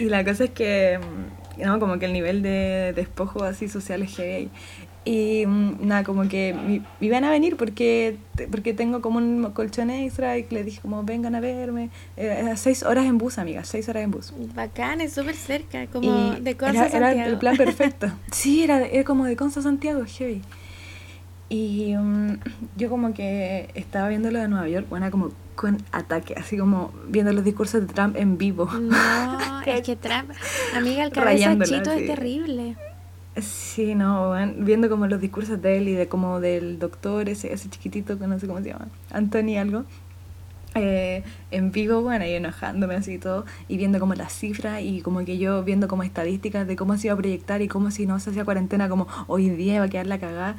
Y 0.00 0.04
la 0.04 0.24
cosa 0.24 0.44
es 0.44 0.50
que, 0.50 0.98
mm, 0.98 1.64
no, 1.64 1.78
como 1.80 1.98
que 1.98 2.06
el 2.06 2.12
nivel 2.12 2.42
de 2.42 2.92
despojo 2.94 3.44
así 3.44 3.68
social 3.68 4.02
es 4.02 4.16
heavy. 4.16 4.50
Y 5.04 5.44
mm, 5.46 5.86
nada, 5.86 6.04
como 6.04 6.28
que 6.28 6.54
me, 6.54 6.82
iban 7.00 7.24
a 7.24 7.30
venir 7.30 7.56
porque, 7.56 8.18
porque 8.50 8.72
tengo 8.72 9.00
como 9.00 9.18
un 9.18 9.50
colchón 9.52 9.90
extra 9.90 10.38
y 10.38 10.46
le 10.50 10.62
dije 10.62 10.80
como 10.80 11.02
vengan 11.02 11.34
a 11.34 11.40
verme. 11.40 11.90
Era 12.16 12.56
seis 12.56 12.82
horas 12.82 13.06
en 13.06 13.18
bus, 13.18 13.38
amiga, 13.38 13.64
seis 13.64 13.88
horas 13.88 14.04
en 14.04 14.12
bus. 14.12 14.32
Bacán, 14.54 15.00
es 15.00 15.12
súper 15.12 15.34
cerca, 15.34 15.86
como 15.88 16.32
de 16.34 16.56
Conza 16.56 16.86
era, 16.86 16.90
Santiago. 16.90 17.20
Era 17.20 17.26
el 17.26 17.38
plan 17.38 17.56
perfecto. 17.56 18.12
sí, 18.30 18.62
era, 18.62 18.86
era 18.86 19.04
como 19.04 19.24
de 19.24 19.36
Conza 19.36 19.60
Santiago, 19.62 20.04
heavy. 20.06 20.42
Y 21.48 21.94
um, 21.96 22.38
yo 22.76 22.88
como 22.88 23.12
que 23.12 23.68
estaba 23.74 24.08
viendo 24.08 24.30
lo 24.30 24.38
de 24.38 24.48
Nueva 24.48 24.68
York, 24.68 24.86
bueno, 24.88 25.10
como 25.10 25.32
con 25.54 25.82
ataque, 25.92 26.34
así 26.38 26.56
como 26.56 26.92
viendo 27.08 27.32
los 27.32 27.44
discursos 27.44 27.86
de 27.86 27.92
Trump 27.92 28.16
en 28.16 28.38
vivo. 28.38 28.66
No, 28.66 29.60
es 29.66 29.82
que 29.82 29.96
Trump, 29.96 30.30
amiga, 30.74 31.04
el 31.04 31.12
cabeza 31.12 31.58
chito 31.62 31.90
es 31.90 32.06
terrible. 32.06 32.76
Sí, 33.40 33.94
no, 33.94 34.34
viendo 34.58 34.90
como 34.90 35.06
los 35.06 35.18
discursos 35.20 35.62
de 35.62 35.78
él 35.78 35.88
y 35.88 35.92
de 35.92 36.06
como 36.06 36.38
del 36.40 36.78
doctor, 36.78 37.30
ese, 37.30 37.50
ese 37.52 37.70
chiquitito 37.70 38.18
que 38.18 38.26
no 38.26 38.38
sé 38.38 38.46
cómo 38.46 38.60
se 38.60 38.68
llama, 38.68 38.88
Anthony 39.10 39.56
algo, 39.58 39.84
eh, 40.74 41.22
en 41.50 41.70
vivo, 41.70 42.00
bueno, 42.00 42.24
y 42.24 42.30
enojándome 42.30 42.94
así 42.94 43.14
y 43.14 43.18
todo, 43.18 43.44
y 43.68 43.76
viendo 43.76 44.00
como 44.00 44.14
las 44.14 44.32
cifras 44.32 44.80
y 44.82 45.02
como 45.02 45.24
que 45.24 45.38
yo 45.38 45.62
viendo 45.64 45.86
como 45.86 46.02
estadísticas 46.02 46.66
de 46.66 46.76
cómo 46.76 46.96
se 46.96 47.08
iba 47.08 47.14
a 47.14 47.16
proyectar 47.16 47.60
y 47.60 47.68
cómo 47.68 47.90
si 47.90 48.06
no 48.06 48.18
se 48.20 48.30
hacía 48.30 48.44
cuarentena, 48.44 48.88
como 48.88 49.06
hoy 49.26 49.50
día 49.50 49.80
va 49.80 49.86
a 49.86 49.88
quedar 49.88 50.06
la 50.06 50.18
cagada. 50.18 50.56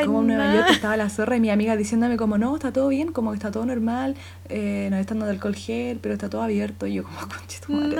y 0.00 0.04
como 0.06 0.20
en 0.22 0.28
Nueva 0.28 0.54
York 0.54 0.68
estaba 0.70 0.96
la 0.96 1.08
zorra 1.08 1.36
y 1.36 1.40
mi 1.40 1.50
amiga 1.50 1.76
diciéndome 1.76 2.16
como 2.16 2.38
no, 2.38 2.54
está 2.56 2.72
todo 2.72 2.88
bien, 2.88 3.12
como 3.12 3.30
que 3.30 3.36
está 3.36 3.50
todo 3.50 3.64
normal, 3.64 4.16
eh, 4.48 4.88
nos 4.90 5.00
están 5.00 5.18
dando 5.20 5.32
alcohol 5.32 5.54
gel, 5.54 5.98
pero 6.02 6.14
está 6.14 6.28
todo 6.28 6.42
abierto. 6.42 6.86
Y 6.86 6.94
yo 6.94 7.04
como, 7.04 7.18
conchito 7.28 7.72
madre, 7.72 7.96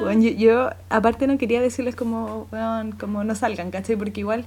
Bueno, 0.00 0.22
yo, 0.22 0.30
yo, 0.30 0.70
aparte 0.90 1.26
no 1.26 1.38
quería 1.38 1.60
decirles 1.60 1.96
como, 1.96 2.46
bueno, 2.50 2.94
como 2.98 3.24
no 3.24 3.34
salgan, 3.34 3.70
¿cachai? 3.70 3.96
Porque 3.96 4.20
igual, 4.20 4.44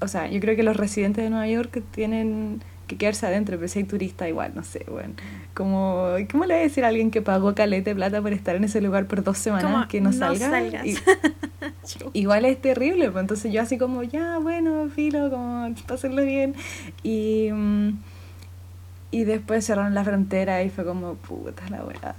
o 0.00 0.08
sea, 0.08 0.28
yo 0.28 0.40
creo 0.40 0.56
que 0.56 0.62
los 0.62 0.76
residentes 0.76 1.22
de 1.22 1.30
Nueva 1.30 1.48
York 1.48 1.82
tienen 1.92 2.62
que 2.86 2.96
quedarse 2.96 3.26
adentro, 3.26 3.56
pero 3.56 3.68
si 3.68 3.80
hay 3.80 3.84
turista 3.84 4.28
igual, 4.28 4.52
no 4.54 4.64
sé, 4.64 4.84
bueno. 4.88 5.14
Como, 5.54 6.14
¿Cómo 6.30 6.46
le 6.46 6.54
voy 6.54 6.60
a 6.60 6.64
decir 6.64 6.84
a 6.84 6.88
alguien 6.88 7.10
que 7.10 7.20
pagó 7.20 7.54
calete 7.54 7.94
plata 7.94 8.22
por 8.22 8.32
estar 8.32 8.56
en 8.56 8.64
ese 8.64 8.80
lugar 8.80 9.06
por 9.06 9.22
dos 9.22 9.36
semanas 9.36 9.86
que 9.86 10.00
no, 10.00 10.12
salga? 10.12 10.82
igual 12.14 12.44
es 12.46 12.60
terrible, 12.60 13.10
pues 13.10 13.22
entonces 13.22 13.52
yo 13.52 13.60
así 13.60 13.76
como, 13.76 14.02
ya, 14.02 14.38
bueno, 14.38 14.88
filo, 14.88 15.30
como, 15.30 15.74
hacerlo 15.88 16.24
bien. 16.24 16.54
Y, 17.02 17.50
mm, 17.52 17.98
y 19.10 19.24
después 19.24 19.66
cerraron 19.66 19.94
la 19.94 20.04
frontera 20.04 20.62
y 20.62 20.70
fue 20.70 20.84
como, 20.84 21.14
puta 21.16 21.68
la 21.68 21.84
weá. 21.84 22.14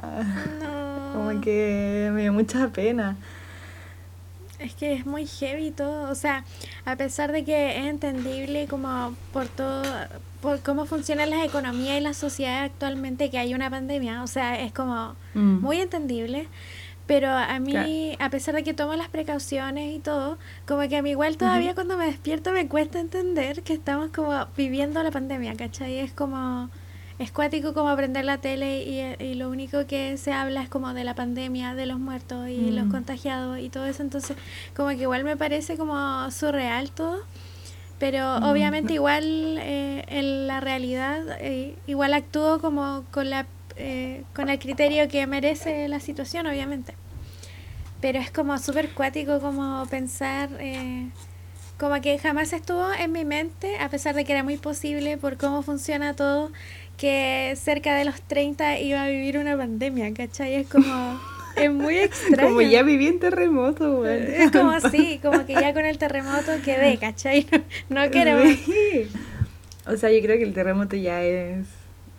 Como 1.14 1.42
que 1.42 2.12
me 2.14 2.22
dio 2.22 2.34
mucha 2.34 2.70
pena. 2.70 3.18
Es 4.60 4.76
que 4.76 4.94
es 4.94 5.06
muy 5.06 5.26
heavy 5.26 5.72
todo, 5.72 6.10
o 6.10 6.16
sea, 6.16 6.46
a 6.86 6.96
pesar 6.96 7.32
de 7.32 7.44
que 7.44 7.80
es 7.80 7.86
entendible 7.88 8.68
como 8.68 9.14
por 9.34 9.48
todo, 9.48 9.84
por 10.44 10.60
cómo 10.60 10.86
funcionan 10.86 11.30
las 11.30 11.46
economías 11.46 11.98
y 11.98 12.02
la 12.02 12.14
sociedad 12.14 12.66
actualmente 12.66 13.30
que 13.30 13.40
hay 13.40 13.54
una 13.54 13.70
pandemia, 13.70 14.22
o 14.24 14.28
sea, 14.28 14.60
es 14.60 14.74
como 14.74 15.16
mm. 15.34 15.62
muy 15.62 15.80
entendible, 15.80 16.50
pero 17.08 17.30
a 17.32 17.60
mí, 17.60 18.18
a 18.20 18.30
pesar 18.30 18.54
de 18.54 18.64
que 18.64 18.74
tomo 18.74 18.94
las 18.96 19.08
precauciones 19.08 19.96
y 19.96 20.00
todo, 20.00 20.38
como 20.68 20.82
que 20.90 20.98
a 20.98 21.02
mí 21.02 21.12
igual 21.12 21.38
todavía 21.38 21.74
cuando 21.74 21.96
me 21.98 22.08
despierto 22.08 22.52
me 22.52 22.68
cuesta 22.68 23.00
entender 23.00 23.64
que 23.64 23.74
estamos 23.74 24.12
como 24.12 24.48
viviendo 24.58 25.02
la 25.02 25.12
pandemia, 25.12 25.56
¿cachai? 25.56 26.00
Es 26.00 26.12
como 26.12 26.70
es 27.20 27.32
cuático 27.32 27.74
como 27.74 27.88
aprender 27.90 28.26
la 28.26 28.40
tele 28.40 29.16
y, 29.20 29.36
lo 29.36 29.50
único 29.50 29.86
que 29.88 30.18
se 30.18 30.34
habla 30.34 30.62
es 30.62 30.68
como 30.68 30.94
de 30.94 31.06
la 31.06 31.16
pandemia, 31.16 31.74
de 31.74 31.86
los 31.86 32.00
muertos 32.00 32.50
y 32.50 32.72
los 32.72 32.88
mm. 32.88 32.92
contagiados 32.92 33.60
y 33.60 33.70
todo 33.70 33.86
eso, 33.86 34.04
entonces 34.04 34.36
como 34.76 34.90
que 34.90 35.04
igual 35.04 35.24
me 35.24 35.38
parece 35.38 35.78
como 35.78 36.30
surreal 36.32 36.92
todo, 36.92 37.22
pero 38.04 38.42
mm. 38.42 38.44
obviamente 38.44 38.94
igual 38.96 39.24
eh, 39.62 40.04
en 40.10 40.46
la 40.46 40.60
realidad 40.60 41.22
eh, 41.40 41.74
igual 41.88 42.14
actúo 42.14 42.60
como 42.60 43.06
con 43.12 43.30
la 43.30 43.48
eh, 43.78 44.26
con 44.36 44.50
el 44.50 44.60
criterio 44.60 45.08
que 45.08 45.26
merece 45.26 45.88
la 45.88 46.02
situación, 46.02 46.46
obviamente. 46.46 46.96
Pero 48.02 48.20
es 48.20 48.30
como 48.30 48.58
súper 48.58 48.90
cuático 48.90 49.40
como 49.40 49.86
pensar, 49.86 50.50
como 51.80 52.02
que 52.02 52.20
jamás 52.20 52.52
estuvo 52.52 52.92
en 52.92 53.14
mi 53.14 53.24
mente, 53.24 53.78
a 53.78 53.88
pesar 53.88 54.16
de 54.16 54.26
que 54.26 54.34
era 54.34 54.44
muy 54.44 54.58
posible 54.58 55.18
por 55.18 55.38
cómo 55.38 55.62
funciona 55.62 56.14
todo, 56.14 56.52
que 56.98 57.54
cerca 57.56 57.96
de 57.96 58.04
los 58.04 58.22
30 58.22 58.80
iba 58.80 59.02
a 59.02 59.08
vivir 59.08 59.38
una 59.38 59.56
pandemia, 59.56 60.14
¿cachai? 60.14 60.56
Es 60.56 60.68
como... 60.68 61.22
Es 61.56 61.72
muy 61.72 61.98
extraño. 61.98 62.50
Como 62.50 62.62
ya 62.62 62.84
viví 62.84 63.08
en 63.08 63.20
terremoto, 63.20 63.98
güey. 63.98 64.36
Es 64.36 64.52
como 64.52 64.72
así, 64.72 65.20
como 65.22 65.46
que 65.46 65.54
ya 65.54 65.74
con 65.74 65.86
el 65.86 65.98
terremoto 65.98 66.52
quedé, 66.64 66.98
¿cachai? 66.98 67.48
No, 67.90 68.10
quiero 68.10 68.40
O 69.86 69.98
sea, 69.98 70.12
yo 70.12 70.22
creo 70.22 70.38
que 70.38 70.44
el 70.44 70.54
terremoto 70.54 70.96
ya 70.96 71.22
es, 71.22 71.68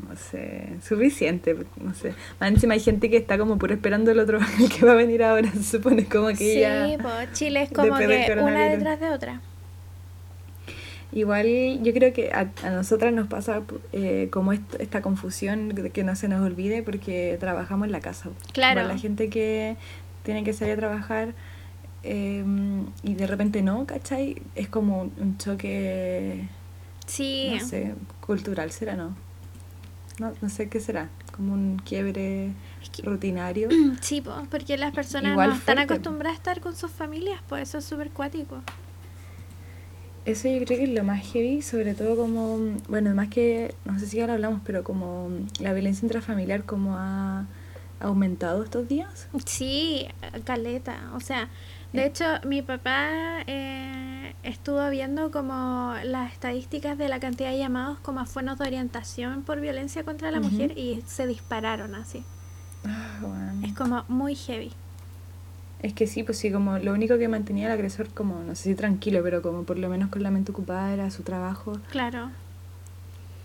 no 0.08 0.16
sé, 0.16 0.68
suficiente, 0.86 1.56
no 1.80 1.94
sé. 1.94 2.14
Más 2.40 2.50
encima 2.50 2.74
hay 2.74 2.80
gente 2.80 3.10
que 3.10 3.16
está 3.16 3.38
como 3.38 3.58
puro 3.58 3.74
esperando 3.74 4.10
el 4.10 4.18
otro 4.18 4.38
que 4.78 4.86
va 4.86 4.92
a 4.92 4.96
venir 4.96 5.22
ahora, 5.22 5.50
se 5.52 5.62
supone 5.62 6.04
como 6.06 6.28
que 6.28 6.36
sí, 6.36 6.60
ya... 6.60 6.86
Sí, 6.86 6.96
pues 7.00 7.32
Chile 7.32 7.62
es 7.62 7.70
como 7.70 7.96
que 7.96 8.36
una 8.40 8.68
detrás 8.68 9.00
de 9.00 9.10
otra. 9.10 9.40
Igual 11.14 11.80
yo 11.84 11.92
creo 11.94 12.12
que 12.12 12.32
a, 12.32 12.50
nosotras 12.70 13.12
nos 13.12 13.28
pasa 13.28 13.62
eh, 13.92 14.28
como 14.32 14.52
esta 14.52 15.00
confusión 15.00 15.68
de 15.68 15.90
que 15.90 16.02
no 16.02 16.16
se 16.16 16.26
nos 16.26 16.44
olvide 16.44 16.82
porque 16.82 17.36
trabajamos 17.38 17.86
en 17.86 17.92
la 17.92 18.00
casa. 18.00 18.30
Claro. 18.52 18.82
la 18.82 18.98
gente 18.98 19.30
que 19.30 19.76
tiene 20.24 20.42
que 20.42 20.52
salir 20.52 20.74
a 20.74 20.76
trabajar 20.76 21.34
em, 22.02 22.86
y 23.04 23.14
de 23.14 23.28
repente 23.28 23.62
no, 23.62 23.86
¿cachai? 23.86 24.42
Es 24.56 24.66
como 24.66 25.02
un 25.02 25.38
choque, 25.38 26.48
sí. 27.06 27.58
no 27.60 27.64
sé, 27.64 27.94
cultural 28.20 28.72
será, 28.72 28.96
¿no? 28.96 29.14
No, 30.18 30.32
no 30.42 30.48
sé 30.48 30.68
qué 30.68 30.80
será, 30.80 31.10
como 31.30 31.54
un 31.54 31.80
quiebre 31.84 32.50
rutinario. 33.04 33.68
Sí, 34.00 34.20
porque 34.50 34.76
las 34.76 34.92
personas 34.92 35.36
no 35.36 35.54
están 35.54 35.78
acostumbradas 35.78 36.38
a 36.38 36.38
estar 36.38 36.60
con 36.60 36.74
sus 36.74 36.90
familias, 36.90 37.40
pues 37.48 37.68
eso 37.68 37.78
es 37.78 37.84
súper 37.84 38.10
cuático. 38.10 38.62
Eso 40.24 40.48
yo 40.48 40.64
creo 40.64 40.78
que 40.78 40.84
es 40.84 40.90
lo 40.90 41.04
más 41.04 41.22
heavy, 41.32 41.60
sobre 41.60 41.94
todo 41.94 42.16
como, 42.16 42.58
bueno, 42.88 43.14
más 43.14 43.28
que, 43.28 43.74
no 43.84 43.98
sé 43.98 44.06
si 44.06 44.20
ahora 44.20 44.34
hablamos, 44.34 44.60
pero 44.64 44.82
como 44.82 45.28
la 45.60 45.72
violencia 45.74 46.06
intrafamiliar 46.06 46.64
como 46.64 46.96
ha 46.96 47.46
aumentado 48.00 48.64
estos 48.64 48.88
días. 48.88 49.28
Sí, 49.44 50.06
caleta, 50.44 51.10
o 51.14 51.20
sea, 51.20 51.48
de 51.92 52.02
eh. 52.02 52.06
hecho 52.06 52.24
mi 52.46 52.62
papá 52.62 53.42
eh, 53.46 54.34
estuvo 54.42 54.88
viendo 54.90 55.30
como 55.30 55.94
las 56.04 56.32
estadísticas 56.32 56.96
de 56.96 57.08
la 57.08 57.20
cantidad 57.20 57.50
de 57.50 57.58
llamados 57.58 57.98
como 57.98 58.20
a 58.20 58.26
de 58.26 58.66
orientación 58.66 59.42
por 59.42 59.60
violencia 59.60 60.04
contra 60.04 60.30
la 60.30 60.40
mujer 60.40 60.76
y 60.78 61.02
se 61.06 61.26
dispararon 61.26 61.94
así. 61.94 62.24
Ah, 62.84 63.52
es 63.62 63.74
como 63.74 64.04
muy 64.08 64.34
heavy. 64.34 64.72
Es 65.84 65.92
que 65.92 66.06
sí, 66.06 66.22
pues 66.22 66.38
sí, 66.38 66.50
como 66.50 66.78
lo 66.78 66.94
único 66.94 67.18
que 67.18 67.28
mantenía 67.28 67.66
al 67.66 67.72
agresor 67.72 68.08
como, 68.08 68.42
no 68.42 68.54
sé 68.54 68.70
si 68.70 68.74
tranquilo, 68.74 69.20
pero 69.22 69.42
como 69.42 69.64
por 69.64 69.76
lo 69.76 69.90
menos 69.90 70.08
con 70.08 70.22
la 70.22 70.30
mente 70.30 70.50
ocupada 70.50 70.94
era 70.94 71.10
su 71.10 71.24
trabajo. 71.24 71.78
Claro. 71.90 72.30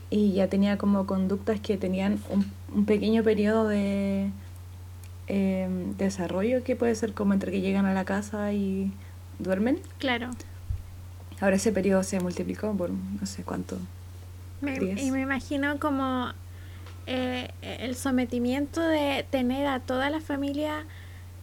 Y 0.10 0.32
ya 0.32 0.48
tenía 0.48 0.78
como 0.78 1.06
conductas 1.06 1.60
que 1.60 1.76
tenían 1.76 2.18
un, 2.30 2.50
un 2.74 2.86
pequeño 2.86 3.24
periodo 3.24 3.68
de 3.68 4.32
em, 5.28 5.98
desarrollo 5.98 6.64
que 6.64 6.78
puede 6.78 6.96
ser 6.96 7.14
como 7.14 7.34
entre 7.34 7.52
que 7.52 7.60
llegan 7.60 7.86
a 7.86 7.94
la 7.94 8.06
casa 8.06 8.54
y 8.54 8.94
duermen. 9.40 9.82
Claro. 9.98 10.30
Ahora 11.42 11.58
ese 11.58 11.74
periodo 11.74 12.04
se 12.04 12.22
multiplicó 12.22 12.74
por 12.74 12.90
no 12.90 13.26
sé 13.26 13.44
cuánto. 13.44 13.78
y 14.62 15.12
me 15.12 15.20
imagino 15.20 15.78
como 15.78 16.32
eh, 17.06 17.50
el 17.62 17.98
sometimiento 17.98 18.80
de 18.80 19.26
tener 19.30 19.68
a 19.68 19.82
toda 19.82 20.10
la 20.10 20.22
familia 20.22 20.86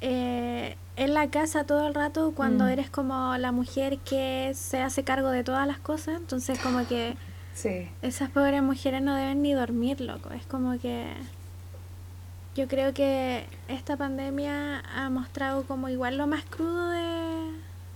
eh, 0.00 0.76
en 0.96 1.14
la 1.14 1.28
casa 1.30 1.64
todo 1.64 1.86
el 1.86 1.94
rato 1.94 2.32
cuando 2.34 2.64
Mm. 2.64 2.68
eres 2.68 2.90
como 2.90 3.36
la 3.36 3.52
mujer 3.52 3.98
que 3.98 4.52
se 4.54 4.80
hace 4.82 5.04
cargo 5.04 5.28
de 5.30 5.44
todas 5.44 5.66
las 5.66 5.78
cosas. 5.78 6.16
Entonces 6.16 6.58
como 6.58 6.86
que 6.86 7.16
Sí. 7.54 7.88
esas 8.02 8.30
pobres 8.30 8.62
mujeres 8.62 9.02
no 9.02 9.14
deben 9.14 9.42
ni 9.42 9.52
dormir, 9.54 10.00
loco. 10.00 10.30
Es 10.30 10.44
como 10.46 10.78
que 10.78 11.06
yo 12.54 12.66
creo 12.68 12.94
que 12.94 13.46
esta 13.68 13.96
pandemia 13.96 14.80
ha 14.80 15.10
mostrado 15.10 15.64
como 15.64 15.88
igual 15.90 16.16
lo 16.16 16.26
más 16.26 16.44
crudo 16.44 16.88
de, 16.90 17.50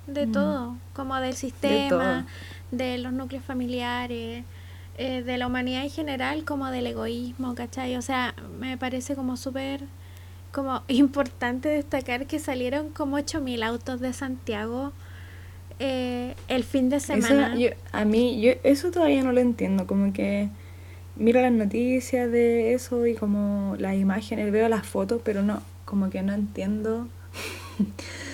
de 0.06 0.26
Mm. 0.26 0.32
todo, 0.32 0.76
como 0.94 1.16
del 1.16 1.34
sistema, 1.34 2.26
de, 2.70 2.98
los 2.98 3.12
núcleos 3.12 3.44
familiares, 3.44 4.44
eh, 4.98 5.22
de 5.22 5.38
la 5.38 5.46
humanidad 5.46 5.82
en 5.84 5.90
general, 5.90 6.44
como 6.44 6.66
del 6.70 6.86
egoísmo, 6.86 7.54
¿cachai? 7.54 7.96
O 7.96 8.02
sea, 8.02 8.34
me 8.58 8.76
parece 8.76 9.14
como 9.16 9.38
súper 9.38 9.80
como 10.52 10.82
importante 10.88 11.68
destacar 11.68 12.26
que 12.26 12.38
salieron 12.38 12.90
como 12.90 13.16
8.000 13.16 13.62
autos 13.62 14.00
de 14.00 14.12
Santiago 14.12 14.92
eh, 15.78 16.34
el 16.48 16.64
fin 16.64 16.88
de 16.90 16.96
Eso, 16.96 17.06
semana. 17.06 17.56
yo- 17.56 17.70
a 17.92 18.04
mí, 18.04 18.40
yo 18.40 18.52
eso 18.64 18.90
todavía 18.90 19.22
no 19.24 19.32
lo 19.32 19.40
entiendo, 19.40 19.86
como 19.86 20.12
que 20.12 20.48
miro 21.16 21.40
las 21.40 21.52
noticias 21.52 22.30
de 22.30 22.74
eso 22.74 23.06
y 23.06 23.14
como 23.14 23.76
las 23.78 23.94
imágenes, 23.96 24.52
veo 24.52 24.68
las 24.68 24.86
fotos, 24.86 25.20
pero 25.24 25.42
no, 25.42 25.62
como 25.86 26.10
que 26.10 26.22
no 26.22 26.32
entiendo. 26.34 27.08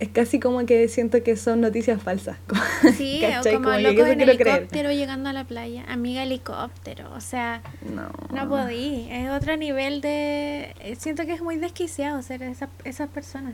Es 0.00 0.08
casi 0.08 0.40
como 0.40 0.64
que 0.66 0.88
siento 0.88 1.22
que 1.22 1.36
son 1.36 1.60
noticias 1.60 2.02
falsas. 2.02 2.38
Sí, 2.96 3.22
o 3.24 3.42
como, 3.42 3.64
Como 3.66 3.78
locos 3.78 4.06
en 4.08 4.18
creer. 4.18 4.30
helicóptero 4.48 4.90
llegando 4.92 5.28
a 5.28 5.32
la 5.34 5.44
playa. 5.44 5.84
Amiga, 5.88 6.22
helicóptero. 6.22 7.12
O 7.14 7.20
sea, 7.20 7.60
No. 7.94 8.10
no 8.34 8.48
podí. 8.48 9.06
Es 9.10 9.30
otro 9.30 9.56
nivel 9.58 10.00
de... 10.00 10.74
eh, 10.80 10.96
Siento 10.98 11.26
que 11.26 11.34
es 11.34 11.42
muy 11.42 11.56
desquiciado 11.56 12.22
ser 12.22 12.42
esa, 12.42 12.68
esas 12.84 13.08
personas. 13.10 13.52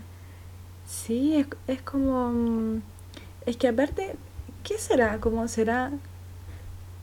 Sí, 0.86 1.34
es, 1.36 1.46
es 1.66 1.82
como... 1.82 2.30
mm, 2.30 2.82
Es 3.44 3.56
que 3.56 3.66
aparte, 3.68 4.14
¿qué 4.62 4.78
será? 4.78 5.18
¿Cómo 5.18 5.48
será? 5.48 5.90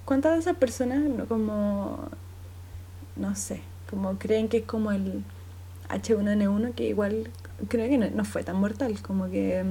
¿Cuántas 0.06 0.34
de 0.36 0.40
esas 0.40 0.56
personas 0.56 1.02
como... 1.28 2.08
No 3.18 3.36
sé, 3.36 3.62
como 3.90 4.18
creen 4.18 4.48
que 4.48 4.58
es 4.60 4.64
como 4.64 4.92
el 4.94 5.22
H1N1, 5.90 6.74
que 6.74 6.88
igual 6.88 7.30
creo 7.68 7.90
que 7.90 7.98
no, 7.98 8.10
no 8.10 8.26
fue 8.26 8.44
tan 8.44 8.56
mortal, 8.58 9.00
como 9.02 9.30
que... 9.30 9.64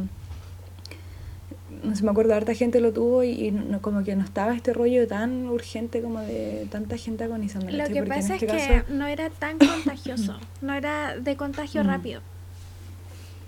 No 1.82 1.96
sé, 1.96 2.04
me 2.04 2.10
acuerdo, 2.10 2.34
harta 2.34 2.54
gente 2.54 2.80
lo 2.80 2.92
tuvo 2.92 3.24
y, 3.24 3.30
y 3.30 3.50
no, 3.50 3.80
como 3.80 4.04
que 4.04 4.14
no 4.14 4.22
estaba 4.24 4.54
este 4.54 4.72
rollo 4.72 5.08
tan 5.08 5.46
urgente 5.48 6.00
como 6.02 6.20
de 6.20 6.68
tanta 6.70 6.96
gente 6.96 7.24
agonizando. 7.24 7.70
Lo 7.70 7.84
que 7.86 7.94
Porque 7.94 8.08
pasa 8.08 8.36
es 8.36 8.42
este 8.42 8.46
que 8.46 8.68
caso- 8.82 8.92
no 8.92 9.06
era 9.06 9.30
tan 9.30 9.58
contagioso. 9.58 10.36
No 10.60 10.74
era 10.74 11.16
de 11.16 11.36
contagio 11.36 11.82
Mm. 11.82 11.86
rápido. 11.86 12.20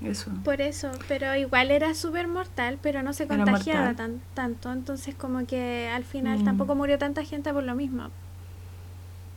Eso. 0.02 0.30
Por 0.42 0.60
eso, 0.60 0.90
pero 1.06 1.34
igual 1.36 1.70
era 1.70 1.94
súper 1.94 2.26
mortal, 2.26 2.78
pero 2.82 3.02
no 3.02 3.12
se 3.12 3.26
contagiaba 3.28 3.94
tan, 3.94 4.20
tanto. 4.34 4.72
Entonces 4.72 5.14
como 5.14 5.46
que 5.46 5.88
al 5.88 6.04
final 6.04 6.40
Mm. 6.40 6.44
tampoco 6.44 6.74
murió 6.74 6.98
tanta 6.98 7.24
gente 7.24 7.52
por 7.52 7.62
lo 7.62 7.74
mismo. 7.74 8.08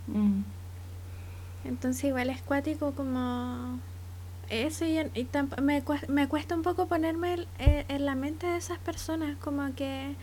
Mm. 0.08 0.42
Entonces 1.66 2.04
igual 2.06 2.30
es 2.30 2.42
cuático 2.42 2.94
como 2.94 3.80
eso 4.50 4.86
y, 4.86 5.00
y 5.00 5.28
me, 5.62 5.82
cuesta, 5.84 6.08
me 6.12 6.28
cuesta 6.28 6.56
un 6.56 6.64
poco 6.64 6.88
ponerme 6.88 7.34
el- 7.36 7.48
eh, 7.60 7.86
en 7.90 8.06
la 8.06 8.16
mente 8.16 8.48
de 8.48 8.58
esas 8.58 8.78
personas, 8.80 9.38
como 9.38 9.74
que 9.76 10.16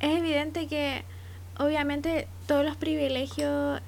es 0.00 0.18
evidente 0.18 0.66
que 0.66 1.02
obviamente 1.58 2.28
todos 2.46 2.64
los 2.64 2.76
privilegios 2.76 3.80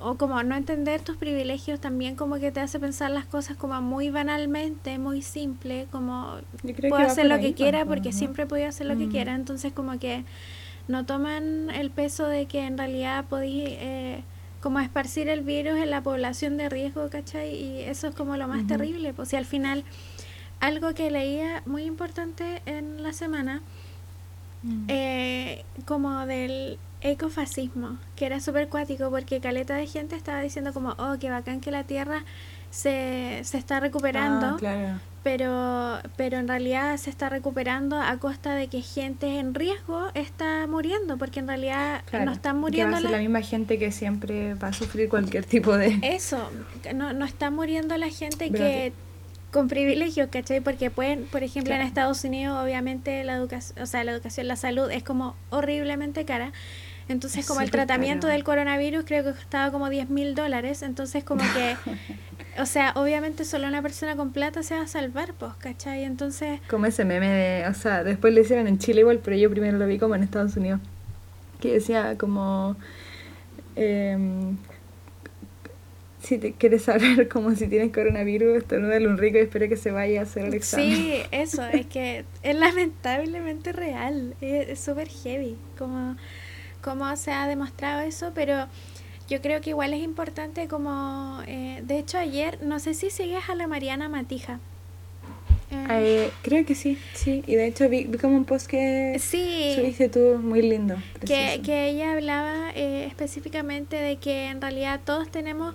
o 0.00 0.14
como 0.14 0.42
no 0.42 0.54
entender 0.56 1.00
tus 1.02 1.16
privilegios 1.16 1.80
también 1.80 2.14
como 2.14 2.38
que 2.38 2.52
te 2.52 2.60
hace 2.60 2.78
pensar 2.78 3.10
las 3.10 3.26
cosas 3.26 3.56
como 3.56 3.80
muy 3.82 4.10
banalmente, 4.10 4.98
muy 4.98 5.22
simple, 5.22 5.86
como 5.90 6.38
puedo 6.88 7.02
hacer 7.02 7.26
lo 7.26 7.40
que 7.40 7.52
quiera 7.54 7.84
pues, 7.84 7.96
porque 7.96 8.12
¿no? 8.12 8.18
siempre 8.18 8.44
he 8.44 8.46
podido 8.46 8.68
hacer 8.68 8.86
lo 8.86 8.96
que 8.96 9.06
Mm. 9.06 9.10
quiera, 9.10 9.34
entonces 9.34 9.72
como 9.72 9.98
que 9.98 10.24
no 10.88 11.04
toman 11.04 11.70
el 11.70 11.90
peso 11.90 12.28
de 12.28 12.46
que 12.46 12.64
en 12.64 12.78
realidad 12.78 13.24
podéis 13.28 13.64
eh, 13.70 14.22
como 14.60 14.80
esparcir 14.80 15.28
el 15.28 15.42
virus 15.42 15.76
en 15.78 15.90
la 15.90 16.02
población 16.02 16.56
de 16.56 16.68
riesgo, 16.68 17.08
¿cachai? 17.10 17.54
Y 17.54 17.80
eso 17.82 18.08
es 18.08 18.14
como 18.14 18.36
lo 18.36 18.48
más 18.48 18.66
terrible, 18.66 19.12
pues 19.12 19.28
si 19.28 19.36
al 19.36 19.44
final 19.46 19.84
algo 20.60 20.94
que 20.94 21.10
leía 21.10 21.62
muy 21.66 21.84
importante 21.84 22.62
en 22.66 23.02
la 23.02 23.12
semana, 23.12 23.62
Mm. 24.62 24.84
eh, 24.88 25.64
como 25.84 26.26
del 26.26 26.78
ecofascismo, 27.02 27.98
que 28.16 28.26
era 28.26 28.40
súper 28.40 28.68
cuático 28.68 29.10
porque 29.10 29.38
caleta 29.40 29.74
de 29.76 29.86
gente 29.86 30.16
estaba 30.16 30.40
diciendo 30.40 30.72
como, 30.72 30.90
oh, 30.98 31.16
qué 31.20 31.30
bacán 31.30 31.60
que 31.60 31.70
la 31.70 31.84
Tierra 31.84 32.24
se, 32.76 33.40
se 33.44 33.56
está 33.56 33.80
recuperando, 33.80 34.46
Ah, 34.46 34.56
claro. 34.58 35.00
pero, 35.22 35.98
pero 36.16 36.36
en 36.36 36.46
realidad 36.46 36.96
se 36.98 37.08
está 37.08 37.28
recuperando 37.30 37.98
a 38.00 38.18
costa 38.18 38.54
de 38.54 38.68
que 38.68 38.82
gente 38.82 39.38
en 39.38 39.54
riesgo 39.54 40.08
está 40.14 40.66
muriendo, 40.66 41.16
porque 41.16 41.40
en 41.40 41.48
realidad 41.48 42.02
Claro, 42.04 42.26
no 42.26 42.32
están 42.32 42.58
muriendo 42.60 42.92
va 42.92 42.98
a 42.98 43.00
ser 43.00 43.10
la- 43.10 43.16
la 43.16 43.22
misma 43.22 43.40
gente 43.40 43.78
que 43.78 43.90
siempre 43.92 44.54
va 44.54 44.68
a 44.68 44.72
sufrir 44.74 45.08
cualquier 45.08 45.44
tipo 45.46 45.74
de... 45.76 45.98
Eso, 46.02 46.50
no, 46.94 47.14
no 47.14 47.24
está 47.24 47.50
muriendo 47.50 47.96
la 47.96 48.10
gente 48.10 48.50
Brote. 48.50 48.58
que 48.64 48.92
con 49.52 49.68
privilegios, 49.68 50.28
¿cachai? 50.30 50.60
Porque 50.60 50.90
pueden, 50.90 51.24
por 51.24 51.42
ejemplo, 51.42 51.72
en 51.72 51.78
Claro. 51.78 51.88
Estados 51.88 52.24
Unidos, 52.24 52.62
obviamente 52.62 53.24
la 53.24 53.36
educación, 53.36 53.82
o 53.82 53.86
sea, 53.86 54.04
la 54.04 54.12
educación, 54.12 54.48
la 54.48 54.56
salud 54.56 54.90
es 54.90 55.02
como 55.02 55.34
horriblemente 55.48 56.26
cara. 56.26 56.52
Entonces, 57.08 57.40
Es 57.40 57.46
como 57.46 57.60
el 57.60 57.70
tratamiento 57.70 58.26
caro. 58.26 58.32
del 58.34 58.44
coronavirus 58.44 59.04
creo 59.04 59.22
que 59.24 59.32
costaba 59.32 59.70
como 59.70 59.88
10 59.88 60.10
mil 60.10 60.34
dólares. 60.34 60.82
Entonces, 60.82 61.22
como 61.24 61.42
que, 61.54 61.76
o 62.60 62.66
sea, 62.66 62.92
obviamente 62.96 63.44
solo 63.44 63.66
una 63.68 63.82
persona 63.82 64.16
con 64.16 64.32
plata 64.32 64.62
se 64.62 64.74
va 64.74 64.82
a 64.82 64.86
salvar, 64.88 65.34
pues, 65.34 65.52
¿cachai? 65.58 66.04
Entonces, 66.04 66.60
Como 66.68 66.86
ese 66.86 67.04
meme 67.04 67.28
de... 67.28 67.68
O 67.68 67.74
sea, 67.74 68.02
después 68.04 68.34
lo 68.34 68.40
hicieron 68.40 68.66
en 68.66 68.78
Chile 68.78 69.00
igual, 69.00 69.20
pero 69.22 69.36
yo 69.36 69.50
primero 69.50 69.78
lo 69.78 69.86
vi 69.86 69.98
como 69.98 70.14
en 70.16 70.22
Estados 70.22 70.56
Unidos. 70.56 70.80
Que 71.60 71.72
decía 71.74 72.16
como... 72.18 72.76
em, 73.76 74.56
si 76.20 76.38
te 76.38 76.52
quieres 76.54 76.82
saber 76.84 77.28
como 77.30 77.54
si 77.54 77.68
tienes 77.68 77.92
coronavirus, 77.92 78.56
estornúdale 78.58 79.06
un 79.08 79.18
rico 79.18 79.38
y 79.38 79.42
espera 79.42 79.68
que 79.68 79.76
se 79.76 79.90
vaya 79.92 80.20
a 80.20 80.22
hacer 80.24 80.44
el 80.46 80.54
examen. 80.54 80.96
sí, 80.96 81.22
eso, 81.30 81.64
es 81.64 81.86
que 81.86 82.24
es 82.42 82.56
lamentablemente 82.58 83.72
real, 83.72 84.34
es 84.40 84.68
es 84.68 84.80
súper 84.80 85.08
heavy 85.08 85.56
como, 85.78 86.16
como 86.86 87.14
se 87.16 87.32
ha 87.32 87.46
demostrado 87.48 88.00
eso, 88.00 88.30
pero 88.34 88.66
yo 89.28 89.42
creo 89.42 89.60
que 89.60 89.70
igual 89.70 89.92
es 89.92 90.02
importante 90.02 90.68
como, 90.68 91.42
eh, 91.48 91.82
de 91.84 91.98
hecho 91.98 92.16
ayer, 92.16 92.58
no 92.62 92.78
sé 92.78 92.94
si 92.94 93.10
sigues 93.10 93.48
a 93.50 93.54
la 93.56 93.66
Mariana 93.66 94.08
Matija. 94.08 94.60
Eh, 95.72 95.86
Eh, 95.90 96.30
creo 96.42 96.64
que 96.64 96.76
sí, 96.76 96.96
sí. 97.14 97.42
Y 97.46 97.56
de 97.56 97.66
hecho 97.66 97.88
vi, 97.88 98.04
vi 98.04 98.18
como 98.18 98.36
un 98.36 98.44
post 98.44 98.66
que 98.68 99.16
sí, 99.18 99.72
subiste 99.74 100.08
tú, 100.08 100.38
muy 100.40 100.62
lindo. 100.62 100.94
que, 101.26 101.60
que 101.64 101.88
ella 101.88 102.12
hablaba 102.12 102.70
eh, 102.76 103.04
específicamente 103.08 103.96
de 103.96 104.16
que 104.16 104.46
en 104.46 104.60
realidad 104.60 105.00
todos 105.04 105.28
tenemos 105.28 105.74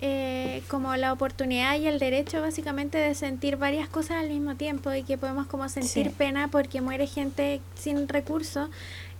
eh, 0.00 0.62
como 0.68 0.94
la 0.96 1.12
oportunidad 1.12 1.76
y 1.78 1.86
el 1.88 1.98
derecho 1.98 2.40
básicamente 2.40 2.98
de 2.98 3.14
sentir 3.16 3.56
varias 3.56 3.88
cosas 3.88 4.18
al 4.22 4.28
mismo 4.28 4.54
tiempo 4.56 4.92
y 4.94 5.02
que 5.02 5.16
podemos 5.18 5.46
como 5.48 5.68
sentir 5.68 6.08
Sí. 6.08 6.14
pena 6.16 6.48
porque 6.48 6.80
muere 6.80 7.06
gente 7.08 7.60
sin 7.74 8.08
recursos 8.08 8.68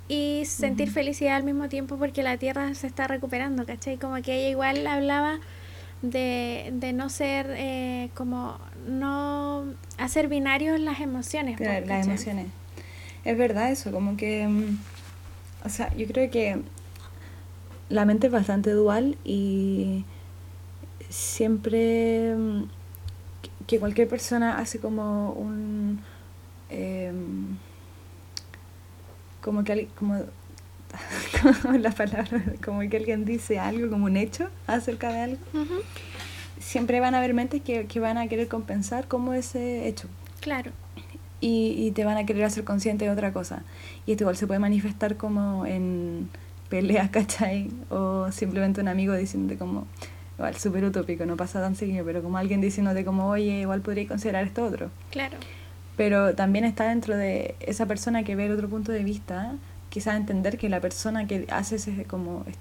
y 0.08 0.42
sentir 0.46 0.90
felicidad 0.90 1.36
al 1.36 1.44
mismo 1.44 1.68
tiempo 1.68 1.96
porque 1.96 2.22
la 2.22 2.36
tierra 2.36 2.74
se 2.74 2.86
está 2.86 3.06
recuperando, 3.06 3.64
¿cachai? 3.64 3.96
Como 3.98 4.20
que 4.22 4.34
ella 4.40 4.48
igual 4.50 4.86
hablaba 4.86 5.38
de, 6.02 6.70
de 6.74 6.92
no 6.92 7.08
ser 7.08 7.46
eh, 7.56 8.10
como 8.14 8.58
no 8.88 9.64
hacer 9.98 10.28
binarios 10.28 10.80
las 10.80 11.00
emociones. 11.00 11.56
Claro, 11.56 11.78
pues, 11.78 11.88
las 11.88 12.06
emociones. 12.06 12.46
Es 13.24 13.38
verdad 13.38 13.70
eso, 13.70 13.92
como 13.92 14.16
que... 14.16 14.46
mm, 14.48 14.78
O 15.64 15.68
sea, 15.68 15.94
yo 15.96 16.06
creo 16.08 16.30
que 16.30 16.60
la 17.88 18.04
mente 18.04 18.26
es 18.26 18.32
bastante 18.32 18.70
dual 18.72 19.16
y 19.24 20.04
siempre 21.08 22.34
mm, 22.36 22.62
que- 23.66 23.78
cualquier 23.78 24.08
persona 24.08 24.58
hace 24.58 24.78
como 24.80 25.32
un... 25.32 26.00
em, 26.70 27.56
como 29.42 29.64
que 29.64 29.88
como 29.98 30.20
como 31.62 31.76
la 31.78 31.90
palabra 31.90 32.42
como 32.64 32.80
que 32.88 32.96
alguien 32.96 33.24
dice 33.24 33.58
algo 33.58 33.90
como 33.90 34.06
un 34.06 34.16
hecho 34.16 34.48
acerca 34.66 35.10
de 35.12 35.20
algo 35.20 35.38
siempre 36.60 37.00
van 37.00 37.14
a 37.14 37.18
haber 37.18 37.34
mentes 37.34 37.60
que, 37.62 37.86
que 37.86 38.00
van 38.00 38.18
a 38.18 38.26
querer 38.28 38.48
compensar 38.48 39.08
como 39.08 39.32
ese 39.34 39.88
hecho 39.88 40.08
Claro. 40.40 40.70
y, 41.40 41.74
y 41.78 41.90
te 41.92 42.04
van 42.04 42.16
a 42.16 42.26
querer 42.26 42.44
hacer 42.44 42.64
consciente 42.64 43.04
de 43.04 43.10
otra 43.12 43.32
cosa. 43.32 43.62
Y 44.06 44.12
esto 44.12 44.24
igual 44.24 44.36
se 44.36 44.46
puede 44.48 44.58
manifestar 44.60 45.16
como 45.16 45.66
en 45.66 46.28
peleas, 46.68 47.10
¿cachai? 47.16 47.70
O 47.90 48.30
simplemente 48.32 48.80
un 48.80 48.88
amigo 48.88 49.14
diciéndote 49.14 49.56
como, 49.58 49.86
igual 50.36 50.56
súper 50.56 50.84
utópico, 50.84 51.24
no 51.26 51.36
pasa 51.36 51.60
tan 51.60 51.76
seguido, 51.76 52.04
pero 52.04 52.22
como 52.22 52.38
alguien 52.38 52.60
diciéndote 52.60 53.04
como, 53.04 53.28
oye, 53.28 53.60
igual 53.60 53.80
podría 53.82 54.06
considerar 54.08 54.44
esto 54.44 54.64
otro. 54.64 54.90
Claro. 55.10 55.36
Pero 55.96 56.34
también 56.34 56.64
está 56.64 56.88
dentro 56.88 57.16
de 57.16 57.54
esa 57.60 57.86
persona 57.86 58.22
que 58.24 58.34
ve 58.36 58.46
el 58.46 58.52
otro 58.52 58.68
punto 58.68 58.92
de 58.92 59.04
vista, 59.04 59.54
quizás 59.90 60.16
entender 60.16 60.56
que 60.58 60.68
la 60.68 60.80
persona 60.80 61.26
que 61.26 61.46
hace 61.50 61.76
ese 61.76 62.04
como 62.04 62.44
est- 62.46 62.58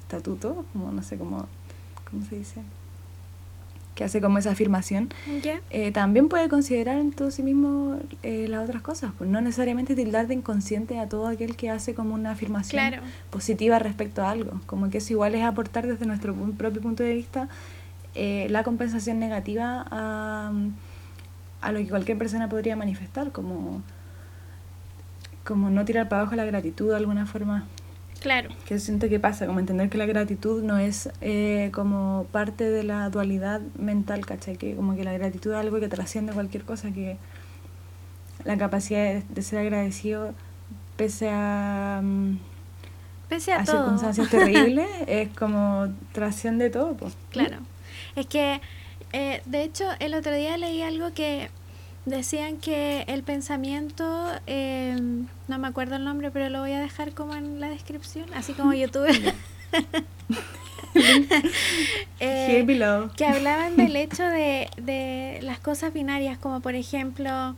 estatuto, 0.00 0.64
como 0.72 0.90
no 0.92 1.02
sé 1.02 1.16
cómo, 1.16 1.46
¿cómo 2.10 2.24
se 2.26 2.36
dice? 2.36 2.60
que 3.94 4.02
hace 4.02 4.20
como 4.20 4.38
esa 4.38 4.50
afirmación, 4.50 5.10
eh, 5.70 5.92
también 5.92 6.28
puede 6.28 6.48
considerar 6.48 6.98
en 6.98 7.12
todo 7.12 7.30
sí 7.30 7.44
mismo 7.44 7.96
eh, 8.24 8.46
las 8.48 8.64
otras 8.68 8.82
cosas, 8.82 9.12
pues 9.16 9.30
no 9.30 9.40
necesariamente 9.40 9.94
tildar 9.94 10.26
de 10.26 10.34
inconsciente 10.34 10.98
a 10.98 11.08
todo 11.08 11.28
aquel 11.28 11.54
que 11.54 11.70
hace 11.70 11.94
como 11.94 12.12
una 12.12 12.32
afirmación 12.32 12.82
positiva 13.30 13.78
respecto 13.78 14.24
a 14.24 14.30
algo, 14.32 14.60
como 14.66 14.90
que 14.90 14.98
eso 14.98 15.12
igual 15.12 15.36
es 15.36 15.44
aportar 15.44 15.86
desde 15.86 16.06
nuestro 16.06 16.34
propio 16.34 16.82
punto 16.82 17.04
de 17.04 17.14
vista 17.14 17.48
eh, 18.16 18.48
la 18.50 18.64
compensación 18.64 19.20
negativa 19.20 19.86
a, 19.88 20.50
a 21.64 21.72
lo 21.72 21.78
que 21.78 21.88
cualquier 21.88 22.18
persona 22.18 22.48
podría 22.48 22.76
manifestar, 22.76 23.32
como, 23.32 23.82
como 25.44 25.70
no 25.70 25.84
tirar 25.84 26.08
para 26.08 26.22
abajo 26.22 26.36
la 26.36 26.44
gratitud 26.44 26.90
de 26.90 26.96
alguna 26.96 27.26
forma. 27.26 27.64
Claro. 28.20 28.50
Que 28.66 28.78
siento 28.78 29.08
que 29.08 29.18
pasa, 29.18 29.46
como 29.46 29.60
entender 29.60 29.88
que 29.88 29.98
la 29.98 30.06
gratitud 30.06 30.62
no 30.62 30.78
es 30.78 31.10
eh, 31.20 31.70
como 31.72 32.26
parte 32.32 32.70
de 32.70 32.82
la 32.82 33.08
dualidad 33.10 33.60
mental, 33.78 34.24
¿cachai? 34.26 34.56
Que 34.56 34.76
como 34.76 34.94
que 34.94 35.04
la 35.04 35.12
gratitud 35.12 35.52
es 35.52 35.56
algo 35.56 35.80
que 35.80 35.88
trasciende 35.88 36.32
cualquier 36.32 36.64
cosa, 36.64 36.90
que 36.92 37.16
la 38.44 38.56
capacidad 38.58 39.22
de, 39.22 39.42
ser 39.42 39.60
agradecido 39.60 40.34
pese 40.96 41.30
a... 41.30 42.00
Mm, 42.02 42.38
pese 43.28 43.52
a, 43.52 43.64
circunstancias 43.64 44.28
terribles, 44.28 44.88
es 45.06 45.28
como 45.30 45.88
trasciende 46.12 46.68
todo. 46.68 46.94
Pues. 46.94 47.16
Claro. 47.30 47.56
Es 48.16 48.26
que, 48.26 48.60
eh, 49.14 49.42
de 49.46 49.62
hecho, 49.62 49.84
el 50.00 50.14
otro 50.14 50.34
día 50.34 50.56
leí 50.56 50.82
algo 50.82 51.14
que 51.14 51.48
Decían 52.06 52.58
que 52.58 53.04
el 53.08 53.22
pensamiento, 53.22 54.30
eh, 54.46 54.94
no 55.48 55.58
me 55.58 55.68
acuerdo 55.68 55.96
el 55.96 56.04
nombre, 56.04 56.30
pero 56.30 56.50
lo 56.50 56.60
voy 56.60 56.72
a 56.72 56.80
dejar 56.80 57.12
como 57.12 57.34
en 57.34 57.60
la 57.60 57.70
descripción, 57.70 58.26
así 58.34 58.52
como 58.52 58.74
YouTube. 58.74 59.08
eh, 62.20 63.08
que 63.16 63.24
hablaban 63.24 63.78
del 63.78 63.96
hecho 63.96 64.22
de, 64.22 64.68
de 64.76 65.38
las 65.42 65.58
cosas 65.60 65.94
binarias, 65.94 66.36
como 66.36 66.60
por 66.60 66.74
ejemplo 66.74 67.56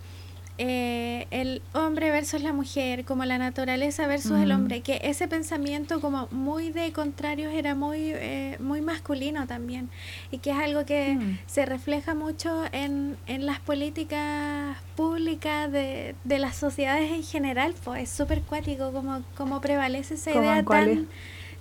eh, 0.59 1.27
el 1.31 1.61
hombre 1.75 2.11
versus 2.11 2.41
la 2.43 2.53
mujer, 2.53 3.05
como 3.05 3.25
la 3.27 3.37
naturaleza 3.37 4.07
versus 4.07 4.39
el 4.41 4.53
hombre, 4.53 4.81
que 4.81 5.01
ese 5.03 5.29
pensamiento 5.29 6.01
como 6.01 6.29
muy 6.31 6.71
de 6.71 6.93
contrarios 6.93 7.53
era 7.53 7.75
muy, 7.75 8.13
eh, 8.15 8.57
muy 8.59 8.81
masculino 8.81 9.47
también, 9.47 9.91
y 10.31 10.39
que 10.39 10.51
es 10.53 10.57
algo 10.57 10.87
que 10.87 11.15
mm. 11.15 11.39
se 11.47 11.67
refleja 11.67 12.15
mucho 12.15 12.65
en, 12.73 13.17
en 13.27 13.45
las 13.45 13.61
políticas 13.61 14.79
públicas 14.97 15.71
de, 15.71 16.15
de 16.25 16.39
las 16.39 16.57
sociedades 16.57 17.13
en 17.13 17.23
general, 17.23 17.75
pues 17.85 18.05
es 18.05 18.11
súper 18.11 18.41
cuático 18.41 18.93
como, 18.93 19.23
como 19.37 19.61
prevalece 19.61 20.15
esa 20.15 20.31
idea 20.31 20.63
tan, 20.63 21.07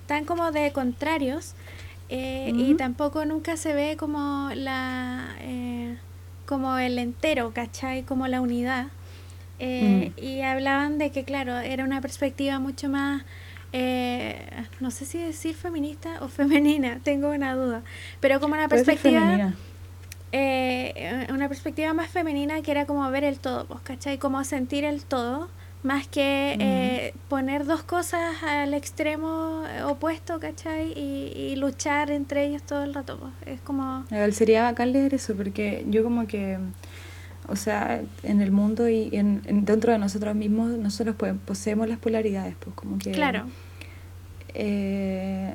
tan 0.06 0.24
como 0.24 0.52
de 0.52 0.72
contrarios, 0.72 1.54
eh, 2.08 2.52
y 2.54 2.74
tampoco 2.74 3.24
nunca 3.26 3.56
se 3.56 3.74
ve 3.74 3.96
como 3.98 4.48
la 4.54 5.34
como 6.46 6.78
el 6.78 6.98
entero, 6.98 7.52
¿cachai? 7.52 8.02
Como 8.02 8.26
la 8.28 8.40
unidad. 8.40 8.86
Eh, 9.58 10.12
mm. 10.16 10.22
Y 10.22 10.42
hablaban 10.42 10.98
de 10.98 11.10
que, 11.10 11.24
claro, 11.24 11.58
era 11.58 11.84
una 11.84 12.00
perspectiva 12.00 12.58
mucho 12.58 12.88
más, 12.88 13.24
eh, 13.72 14.46
no 14.80 14.90
sé 14.90 15.06
si 15.06 15.18
decir 15.18 15.54
feminista 15.54 16.18
o 16.20 16.28
femenina, 16.28 17.00
tengo 17.02 17.30
una 17.30 17.54
duda, 17.54 17.82
pero 18.20 18.40
como 18.40 18.54
una 18.54 18.68
perspectiva... 18.68 19.52
Eh, 20.32 21.26
una 21.30 21.48
perspectiva 21.48 21.94
más 21.94 22.10
femenina 22.10 22.60
que 22.60 22.70
era 22.70 22.84
como 22.84 23.08
ver 23.10 23.24
el 23.24 23.38
todo, 23.38 23.64
pues, 23.66 23.80
¿cachai? 23.82 24.18
Como 24.18 24.42
sentir 24.44 24.84
el 24.84 25.04
todo, 25.04 25.48
más 25.86 26.06
que 26.08 27.12
mm. 27.14 27.28
poner 27.28 27.64
dos 27.64 27.82
cosas 27.82 28.42
al 28.42 28.74
extremo 28.74 29.62
opuesto, 29.86 30.40
¿cachai? 30.40 30.92
Y, 30.92 31.32
y, 31.34 31.56
luchar 31.56 32.10
entre 32.10 32.46
ellos 32.46 32.62
todo 32.62 32.84
el 32.84 32.92
rato, 32.92 33.18
pues. 33.18 33.32
Es 33.54 33.60
como... 33.60 34.04
Sería 34.32 34.64
bacán 34.64 34.92
leer 34.92 35.14
eso, 35.14 35.34
porque 35.34 35.84
yo 35.88 36.02
como 36.02 36.26
que 36.26 36.58
o 37.48 37.56
sea, 37.56 38.02
en 38.22 38.40
el 38.40 38.50
mundo 38.50 38.88
y 38.88 39.10
en, 39.12 39.42
dentro 39.64 39.92
de 39.92 39.98
nosotros 39.98 40.34
mismos, 40.34 40.70
nosotros 40.78 41.14
pues, 41.16 41.34
poseemos 41.44 41.88
las 41.88 41.98
polaridades, 41.98 42.56
pues 42.58 42.74
como 42.74 42.98
que... 42.98 43.12
Claro. 43.12 43.44
Eh, 44.54 45.54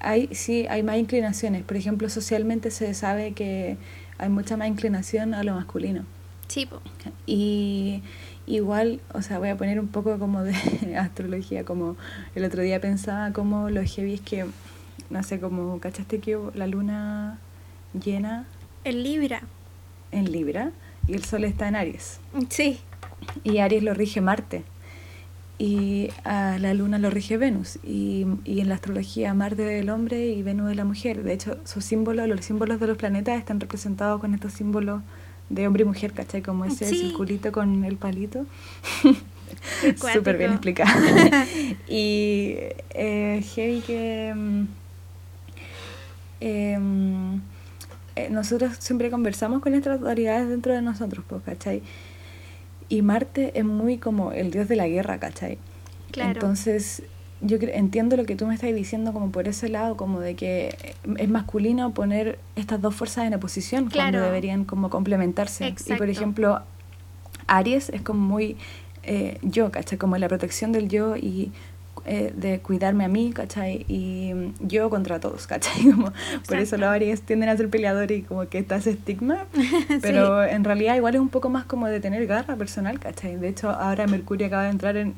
hay, 0.00 0.28
sí, 0.32 0.66
hay 0.68 0.82
más 0.82 0.96
inclinaciones. 0.96 1.62
Por 1.62 1.76
ejemplo, 1.76 2.08
socialmente 2.08 2.70
se 2.70 2.92
sabe 2.94 3.32
que 3.32 3.76
hay 4.18 4.28
mucha 4.28 4.56
más 4.56 4.68
inclinación 4.68 5.34
a 5.34 5.44
lo 5.44 5.54
masculino. 5.54 6.04
Sí, 6.48 6.68
Y 7.26 8.02
igual, 8.46 9.00
o 9.12 9.22
sea, 9.22 9.38
voy 9.38 9.48
a 9.48 9.56
poner 9.56 9.80
un 9.80 9.88
poco 9.88 10.18
como 10.18 10.42
de 10.42 10.54
astrología, 10.98 11.64
como 11.64 11.96
el 12.34 12.44
otro 12.44 12.62
día 12.62 12.80
pensaba 12.80 13.32
como 13.32 13.70
lo 13.70 13.82
heavy 13.82 14.14
es 14.14 14.20
que, 14.20 14.46
no 15.10 15.22
sé, 15.22 15.40
como, 15.40 15.78
¿cachaste 15.80 16.20
que 16.20 16.38
la 16.54 16.66
luna 16.66 17.38
llena? 17.92 18.46
En 18.84 19.02
Libra. 19.02 19.42
En 20.12 20.30
Libra 20.30 20.70
y 21.08 21.14
el 21.14 21.24
Sol 21.24 21.44
está 21.44 21.68
en 21.68 21.76
Aries. 21.76 22.20
Sí. 22.48 22.78
Y 23.44 23.58
Aries 23.58 23.82
lo 23.82 23.94
rige 23.94 24.20
Marte. 24.20 24.64
Y 25.58 26.10
a 26.24 26.58
la 26.58 26.74
Luna 26.74 26.98
lo 26.98 27.08
rige 27.08 27.38
Venus. 27.38 27.78
Y, 27.82 28.26
y 28.44 28.60
en 28.60 28.68
la 28.68 28.74
astrología 28.74 29.32
Marte 29.32 29.62
del 29.62 29.88
hombre 29.88 30.26
y 30.26 30.42
Venus 30.42 30.68
de 30.68 30.74
la 30.74 30.84
mujer. 30.84 31.22
De 31.22 31.32
hecho, 31.32 31.58
sus 31.64 31.84
símbolos, 31.84 32.28
los 32.28 32.44
símbolos 32.44 32.78
de 32.78 32.86
los 32.86 32.98
planetas 32.98 33.38
están 33.38 33.58
representados 33.58 34.20
con 34.20 34.34
estos 34.34 34.52
símbolos 34.52 35.02
de 35.48 35.66
hombre 35.66 35.82
y 35.82 35.86
mujer, 35.86 36.12
¿cachai? 36.12 36.42
Como 36.42 36.64
ese 36.64 36.86
circulito 36.86 37.52
con 37.52 37.84
el 37.84 37.96
palito. 37.96 38.46
Súper 39.96 40.38
bien 40.38 40.52
explicado. 40.52 40.90
y 41.88 42.56
eh, 42.90 43.44
heavy 43.54 43.80
que... 43.80 44.34
Eh, 46.40 46.78
eh, 48.16 48.30
nosotros 48.30 48.76
siempre 48.78 49.10
conversamos 49.10 49.60
con 49.60 49.74
estas 49.74 50.00
autoridades 50.00 50.48
dentro 50.48 50.72
de 50.72 50.80
nosotros, 50.80 51.24
pues, 51.28 51.42
¿cachai? 51.42 51.82
Y 52.88 53.02
Marte 53.02 53.52
es 53.54 53.64
muy 53.64 53.98
como 53.98 54.32
el 54.32 54.50
dios 54.50 54.68
de 54.68 54.76
la 54.76 54.88
guerra, 54.88 55.18
¿cachai? 55.18 55.58
Claro. 56.12 56.32
Entonces, 56.32 57.02
yo 57.40 57.58
entiendo 57.60 58.16
lo 58.16 58.24
que 58.24 58.34
tú 58.34 58.46
me 58.46 58.54
estás 58.54 58.74
diciendo 58.74 59.12
como 59.12 59.30
por 59.30 59.46
ese 59.48 59.68
lado, 59.68 59.96
como 59.96 60.20
de 60.20 60.34
que 60.34 60.94
es 61.18 61.28
masculino 61.28 61.92
poner 61.92 62.38
estas 62.56 62.80
dos 62.80 62.94
fuerzas 62.94 63.26
en 63.26 63.34
oposición 63.34 63.90
cuando 63.90 64.20
deberían 64.20 64.64
como 64.64 64.90
complementarse. 64.90 65.74
Y 65.86 65.94
por 65.94 66.08
ejemplo, 66.08 66.62
Aries 67.46 67.90
es 67.90 68.02
como 68.02 68.20
muy 68.20 68.56
eh, 69.02 69.38
yo, 69.42 69.70
¿cachai? 69.70 69.98
Como 69.98 70.16
la 70.16 70.28
protección 70.28 70.72
del 70.72 70.88
yo 70.88 71.16
y 71.16 71.52
eh, 72.04 72.32
de 72.36 72.60
cuidarme 72.60 73.04
a 73.04 73.08
mí, 73.08 73.32
¿cachai? 73.32 73.84
Y 73.88 74.32
yo 74.60 74.90
contra 74.90 75.20
todos, 75.20 75.46
¿cachai? 75.46 75.82
Como, 75.90 76.12
por 76.46 76.58
eso 76.58 76.76
los 76.76 76.88
Aries 76.88 77.22
tienden 77.22 77.48
a 77.48 77.56
ser 77.56 77.68
peleadores 77.68 78.18
y 78.20 78.22
como 78.22 78.48
que 78.48 78.58
está 78.58 78.76
ese 78.76 78.90
estigma, 78.90 79.46
pero 80.02 80.44
en 80.44 80.62
realidad 80.64 80.94
igual 80.96 81.14
es 81.16 81.20
un 81.20 81.28
poco 81.28 81.48
más 81.48 81.64
como 81.64 81.86
de 81.86 82.00
tener 82.00 82.26
garra 82.26 82.54
personal, 82.56 83.00
¿cachai? 83.00 83.36
De 83.36 83.48
hecho, 83.48 83.70
ahora 83.70 84.06
Mercurio 84.06 84.46
acaba 84.46 84.64
de 84.64 84.70
entrar 84.70 84.96
en 84.96 85.14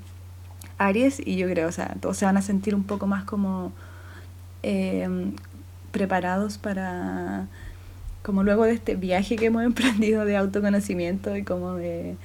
Aries 0.79 1.21
y 1.25 1.37
yo 1.37 1.49
creo, 1.49 1.69
o 1.69 1.73
sea, 1.73 1.97
todos 2.01 2.17
se 2.17 2.25
van 2.25 2.37
a 2.37 2.43
sentir 2.43 2.75
un 2.75 2.85
poco 2.85 3.07
más 3.07 3.25
como 3.25 3.73
em, 4.63 5.33
preparados 5.91 6.59
para, 6.59 7.47
como 8.23 8.43
luego 8.45 8.65
de 8.65 8.73
este 8.73 8.95
viaje 8.95 9.37
que 9.37 9.47
hemos 9.47 9.63
emprendido 9.65 10.25
de 10.25 10.37
autoconocimiento 10.37 11.37
y 11.37 11.43
como 11.43 11.75
de 11.75 12.17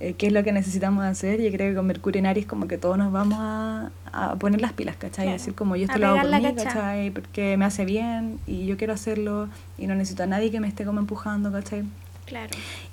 eh, 0.00 0.14
qué 0.14 0.28
es 0.28 0.32
lo 0.32 0.42
que 0.42 0.52
necesitamos 0.52 1.04
hacer. 1.04 1.42
Yo 1.42 1.50
creo 1.52 1.70
que 1.70 1.76
con 1.76 1.86
Mercurio 1.86 2.18
en 2.20 2.26
Aries 2.26 2.46
como 2.46 2.66
que 2.66 2.78
todos 2.78 2.96
nos 2.96 3.12
vamos 3.12 3.38
a, 3.38 3.90
a 4.12 4.34
poner 4.36 4.60
las 4.60 4.72
pilas, 4.72 4.96
¿cachai? 4.96 5.26
Claro. 5.26 5.38
Decir 5.38 5.54
como 5.54 5.76
yo 5.76 5.84
esto 5.84 5.98
lo 5.98 6.08
hago 6.08 6.22
por 6.22 6.40
mí, 6.40 6.54
¿cachai? 6.54 7.10
Porque 7.10 7.56
me 7.58 7.66
hace 7.66 7.84
bien 7.84 8.38
y 8.46 8.66
yo 8.66 8.78
quiero 8.78 8.94
hacerlo 8.94 9.48
y 9.76 9.86
no 9.86 9.94
necesito 9.94 10.22
a 10.22 10.26
nadie 10.26 10.50
que 10.50 10.60
me 10.60 10.68
esté 10.68 10.86
como 10.86 11.00
empujando, 11.00 11.52
¿cachai? 11.52 11.84
Claro. 12.24 12.50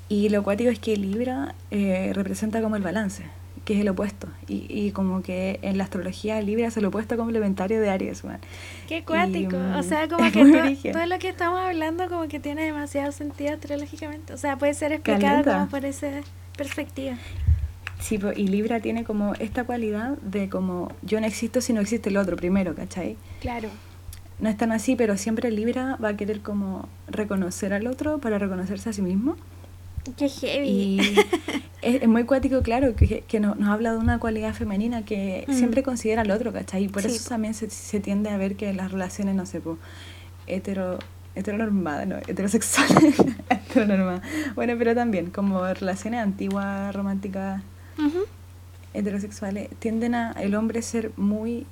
Y 0.09 0.29
lo 0.29 0.43
cuático 0.43 0.69
es 0.69 0.79
que 0.79 0.97
Libra 0.97 1.53
eh, 1.71 2.11
representa 2.13 2.61
como 2.61 2.75
el 2.75 2.81
balance, 2.81 3.23
que 3.67 3.73
es 3.73 3.81
el 3.81 3.89
opuesto. 3.89 4.29
Y, 4.47 4.65
y 4.69 4.91
como 4.91 5.21
que 5.21 5.59
en 5.61 5.77
la 5.77 5.83
astrología 5.83 6.41
Libra 6.41 6.67
es 6.67 6.77
el 6.77 6.85
opuesto 6.85 7.17
complementario 7.17 7.81
de 7.81 7.89
Aries, 7.89 8.23
man. 8.23 8.39
Qué 8.87 9.03
cuático. 9.03 9.57
o 9.57 9.83
sea, 9.83 10.07
como 10.09 10.23
que 10.31 10.93
todo, 10.93 11.05
lo 11.05 11.19
que 11.19 11.27
estamos 11.27 11.59
hablando 11.59 12.07
como 12.07 12.29
que 12.29 12.39
tiene 12.39 12.63
demasiado 12.63 13.11
sentido 13.11 13.55
astrológicamente. 13.55 14.31
O 14.31 14.37
sea, 14.37 14.57
puede 14.57 14.73
ser 14.73 14.93
explicado 14.93 15.43
como 15.43 15.67
por 15.67 15.83
ese 15.83 16.23
perspectiva. 16.55 17.17
Sí, 17.99 18.17
y 18.37 18.47
Libra 18.47 18.79
tiene 18.79 19.03
como 19.03 19.33
esta 19.33 19.65
cualidad 19.65 20.17
de 20.19 20.47
como 20.47 20.93
yo 21.01 21.19
no 21.19 21.27
existo 21.27 21.59
si 21.59 21.73
no 21.73 21.81
existe 21.81 22.07
el 22.07 22.15
otro 22.15 22.37
primero, 22.37 22.73
¿cachai? 22.73 23.17
Claro. 23.41 23.67
No 24.39 24.47
es 24.47 24.55
tan 24.55 24.71
así, 24.71 24.95
pero 24.95 25.17
siempre 25.17 25.51
Libra 25.51 25.97
va 26.01 26.09
a 26.09 26.15
querer 26.15 26.39
como 26.39 26.87
reconocer 27.09 27.73
al 27.73 27.85
otro 27.87 28.19
para 28.19 28.39
reconocerse 28.39 28.91
a 28.91 28.93
sí 28.93 29.01
mismo. 29.01 29.35
Qué 30.15 30.29
heavy. 30.29 30.67
Y 30.69 31.15
es, 31.81 32.07
muy 32.07 32.23
cuático, 32.25 32.61
claro, 32.61 32.95
que, 32.95 33.23
que 33.27 33.39
nos, 33.39 33.59
habla 33.61 33.91
de 33.91 33.97
una 33.97 34.19
cualidad 34.19 34.53
femenina 34.53 35.03
que 35.05 35.45
mm. 35.47 35.53
siempre 35.53 35.83
considera 35.83 36.21
al 36.21 36.31
otro, 36.31 36.53
¿cachai? 36.53 36.85
Y 36.85 36.87
por 36.87 37.05
eso 37.05 37.27
también 37.29 37.53
se, 37.53 37.69
se, 37.69 37.99
tiende 37.99 38.29
a 38.29 38.37
ver 38.37 38.55
que 38.55 38.73
las 38.73 38.91
relaciones, 38.91 39.35
no 39.35 39.45
sé, 39.45 39.61
pues, 39.61 39.77
hetero 40.47 40.99
heteronormada, 41.37 42.05
no, 42.05 42.17
heterosexual, 42.17 42.87
heteronormada. 43.49 44.21
Bueno, 44.55 44.73
pero 44.77 44.95
también 44.95 45.29
como 45.29 45.63
relaciones 45.73 46.21
antiguas, 46.21 46.93
románticas, 46.95 47.61
heterosexuales, 48.93 49.69
tienden 49.79 50.15
a 50.15 50.31
el 50.31 50.55
hombre 50.55 50.81
ser 50.81 51.11
muy 51.15 51.67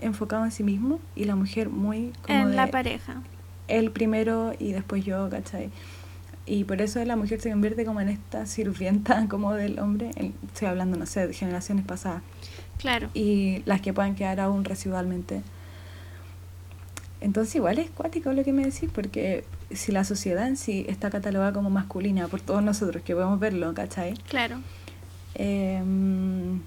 enfocado 0.00 0.44
en 0.44 0.50
sí 0.50 0.64
mismo 0.64 0.98
y 1.14 1.24
la 1.24 1.36
mujer 1.36 1.68
muy 1.68 2.12
como 2.22 2.48
en 2.48 2.56
la 2.56 2.66
pareja. 2.66 3.22
él 3.68 3.92
primero 3.92 4.52
y 4.58 4.72
después 4.72 5.04
yo, 5.04 5.28
¿cachai? 5.30 5.70
Y 6.46 6.64
por 6.64 6.82
eso 6.82 7.02
la 7.04 7.16
mujer 7.16 7.40
se 7.40 7.50
convierte 7.50 7.84
como 7.84 8.00
en 8.00 8.10
esta 8.10 8.46
sirvienta 8.46 9.26
como 9.30 9.54
del 9.54 9.78
hombre, 9.78 10.10
estoy 10.46 10.68
hablando, 10.68 10.96
no 10.96 11.06
sé, 11.06 11.26
de 11.26 11.34
generaciones 11.34 11.84
pasadas. 11.84 12.22
Claro. 12.78 13.08
Y 13.14 13.62
las 13.66 13.80
que 13.80 13.92
puedan 13.92 14.14
quedar 14.14 14.40
aún 14.40 14.64
residualmente. 14.64 15.42
Entonces 17.20 17.54
igual 17.54 17.78
es 17.78 17.88
cuático 17.90 18.32
lo 18.34 18.44
que 18.44 18.52
me 18.52 18.64
decís, 18.64 18.90
porque 18.92 19.44
si 19.70 19.92
la 19.92 20.04
sociedad 20.04 20.46
en 20.46 20.58
sí 20.58 20.84
está 20.88 21.08
catalogada 21.08 21.54
como 21.54 21.70
masculina 21.70 22.28
por 22.28 22.42
todos 22.42 22.62
nosotros 22.62 23.02
que 23.02 23.14
podemos 23.14 23.40
verlo, 23.40 23.72
¿cachai? 23.72 24.14
Claro. 24.28 24.58
Em, 25.34 26.60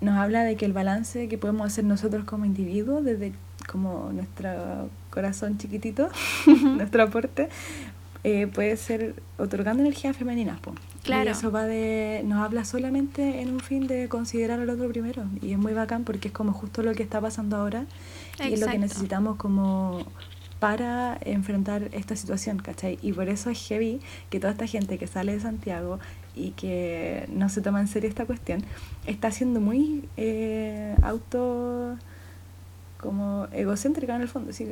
nos 0.00 0.18
habla 0.18 0.42
de 0.42 0.56
que 0.56 0.64
el 0.64 0.72
balance 0.72 1.28
que 1.28 1.38
podemos 1.38 1.66
hacer 1.68 1.84
nosotros 1.84 2.24
como 2.24 2.44
individuos, 2.44 3.04
desde 3.04 3.32
como 3.68 4.10
nuestro 4.12 4.90
corazón 5.10 5.56
chiquitito, 5.56 6.08
nuestro 6.76 7.04
aporte, 7.04 7.48
eh, 8.24 8.46
puede 8.46 8.76
ser 8.78 9.22
otorgando 9.36 9.82
energía 9.82 10.14
femenina. 10.14 10.58
Claro. 11.02 11.28
Y 11.28 11.32
eso 11.32 11.52
va 11.52 11.64
de, 11.64 12.22
nos 12.24 12.42
habla 12.42 12.64
solamente 12.64 13.42
en 13.42 13.50
un 13.50 13.60
fin 13.60 13.86
de 13.86 14.08
considerar 14.08 14.60
al 14.60 14.70
otro 14.70 14.88
primero. 14.88 15.24
Y 15.42 15.52
es 15.52 15.58
muy 15.58 15.74
bacán 15.74 16.04
porque 16.04 16.28
es 16.28 16.34
como 16.34 16.54
justo 16.54 16.82
lo 16.82 16.94
que 16.94 17.02
está 17.02 17.20
pasando 17.20 17.56
ahora 17.56 17.84
y 18.40 18.54
es 18.54 18.60
lo 18.60 18.66
que 18.66 18.78
necesitamos 18.78 19.36
como 19.36 20.06
para 20.58 21.18
enfrentar 21.20 21.90
esta 21.92 22.16
situación, 22.16 22.58
¿cachai? 22.58 22.98
Y 23.02 23.12
por 23.12 23.28
eso 23.28 23.50
es 23.50 23.58
heavy 23.68 24.00
que 24.30 24.40
toda 24.40 24.52
esta 24.52 24.66
gente 24.66 24.96
que 24.96 25.06
sale 25.06 25.32
de 25.32 25.40
Santiago 25.40 25.98
y 26.34 26.52
que 26.52 27.28
no 27.30 27.50
se 27.50 27.60
toma 27.60 27.80
en 27.80 27.88
serio 27.88 28.08
esta 28.08 28.24
cuestión, 28.24 28.64
está 29.06 29.30
siendo 29.30 29.60
muy 29.60 30.08
eh, 30.16 30.96
auto 31.02 31.98
como 32.98 33.46
egocéntrica 33.52 34.16
en 34.16 34.22
el 34.22 34.28
fondo, 34.28 34.54
sí 34.54 34.66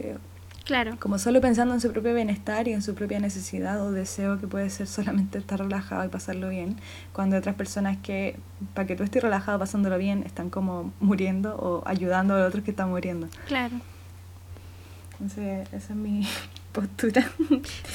Claro. 0.65 0.97
Como 1.01 1.19
solo 1.19 1.41
pensando 1.41 1.75
en 1.75 1.81
su 1.81 1.93
propio 1.93 2.15
bienestar 2.15 2.69
y 2.69 2.73
en 2.73 2.83
su 2.83 2.95
propia 2.95 3.19
necesidad 3.19 3.81
o 3.85 3.91
deseo 3.91 4.39
que 4.39 4.47
puede 4.47 4.71
ser 4.71 4.87
solamente 4.87 5.39
estar 5.39 5.59
relajado 5.59 6.05
y 6.05 6.09
pasarlo 6.09 6.49
bien, 6.49 6.77
cuando 7.13 7.37
otras 7.37 7.55
personas 7.57 7.99
que, 7.99 8.37
para 8.75 8.87
que 8.87 8.95
tú 8.97 9.03
estés 9.03 9.23
relajado 9.23 9.59
pasándolo 9.59 9.99
bien, 9.99 10.23
están 10.25 10.51
como 10.51 10.93
muriendo 11.01 11.57
o 11.57 11.83
ayudando 11.87 12.35
a 12.35 12.47
otros 12.47 12.63
que 12.65 12.71
están 12.71 12.91
muriendo. 12.91 13.29
Claro. 13.47 13.75
Entonces, 15.13 15.69
esa 15.73 15.93
es 15.93 15.99
mi 15.99 16.27
postura. 16.73 17.31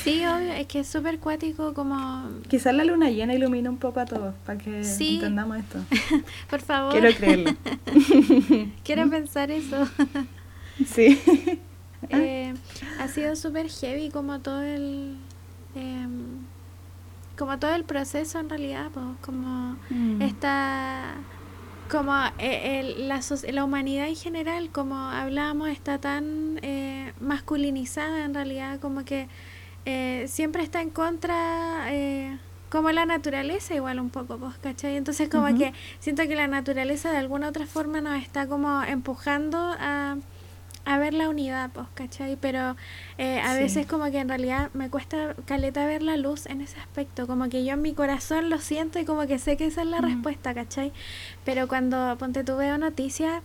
Sí, 0.03 0.25
obvio, 0.25 0.53
es 0.53 0.67
que 0.67 0.79
es 0.81 0.87
súper 0.87 1.19
cuático 1.19 1.73
como... 1.73 2.29
Quizás 2.49 2.73
la 2.73 2.83
luna 2.83 3.09
llena 3.09 3.33
ilumina 3.33 3.69
un 3.69 3.77
poco 3.77 3.99
a 4.01 4.05
todos 4.05 4.35
para 4.45 4.57
que 4.57 4.81
entendamos 4.81 5.57
esto. 5.57 5.79
Por 6.49 6.61
favor. 6.61 6.91
Quiero 6.91 7.15
creerlo. 7.15 7.51
Quiero 8.83 9.09
pensar 9.09 9.51
eso. 9.51 9.87
sí. 10.85 11.19
Eh, 12.09 12.53
ha 12.99 13.07
sido 13.07 13.35
súper 13.35 13.69
heavy 13.69 14.09
como 14.09 14.39
todo 14.39 14.61
el 14.61 15.17
eh, 15.75 16.07
como 17.37 17.59
todo 17.59 17.75
el 17.75 17.83
proceso 17.83 18.39
en 18.39 18.49
realidad 18.49 18.89
pues 18.93 19.05
como 19.21 19.77
mm. 19.89 20.21
como 21.89 22.13
eh, 22.39 22.95
la, 22.97 23.21
la, 23.51 23.63
humanidad 23.63 24.07
en 24.07 24.15
general 24.15 24.69
como 24.71 24.97
hablábamos 24.97 25.69
está 25.69 25.99
tan 25.99 26.59
eh, 26.63 27.13
masculinizada 27.19 28.25
en 28.25 28.33
realidad 28.33 28.79
como 28.79 29.05
que 29.05 29.27
eh, 29.85 30.25
siempre 30.27 30.63
está 30.63 30.81
en 30.81 30.89
contra 30.89 31.87
como 32.69 32.91
la 32.91 33.05
naturaleza 33.05 33.75
igual 33.75 33.97
un 34.01 34.09
poco, 34.09 34.37
pues, 34.37 34.57
¿cachai? 34.57 34.97
Entonces 34.97 35.29
como 35.29 35.47
que 35.57 35.71
siento 35.99 36.23
que 36.23 36.35
la 36.35 36.47
naturaleza 36.47 37.09
de 37.11 37.17
alguna 37.17 37.47
otra 37.47 37.65
forma 37.65 38.01
nos 38.01 38.21
está 38.21 38.45
como 38.45 38.83
empujando 38.83 39.57
a, 39.79 40.17
a 40.87 40.97
ver 40.97 41.13
la 41.13 41.27
unidad, 41.27 41.69
pues, 41.73 41.85
¿cachai? 41.95 42.37
Pero 42.39 42.77
eh, 43.17 43.41
a 43.41 43.55
veces 43.55 43.85
como 43.85 44.05
que 44.09 44.19
en 44.19 44.29
realidad 44.29 44.69
me 44.73 44.89
cuesta 44.89 45.35
caleta 45.45 45.85
ver 45.85 46.01
la 46.01 46.15
luz 46.15 46.45
en 46.45 46.61
ese 46.61 46.79
aspecto, 46.79 47.27
como 47.27 47.49
que 47.49 47.65
yo 47.65 47.73
en 47.73 47.81
mi 47.81 47.93
corazón 47.93 48.49
lo 48.49 48.57
siento 48.59 48.97
y 48.97 49.03
como 49.03 49.27
que 49.27 49.37
sé 49.37 49.57
que 49.57 49.65
esa 49.65 49.81
es 49.81 49.87
la 49.87 49.99
respuesta, 49.99 50.53
¿cachai? 50.53 50.93
Pero 51.43 51.67
cuando, 51.67 52.15
ponte 52.17 52.45
tú, 52.45 52.55
veo 52.55 52.77
noticias 52.77 53.43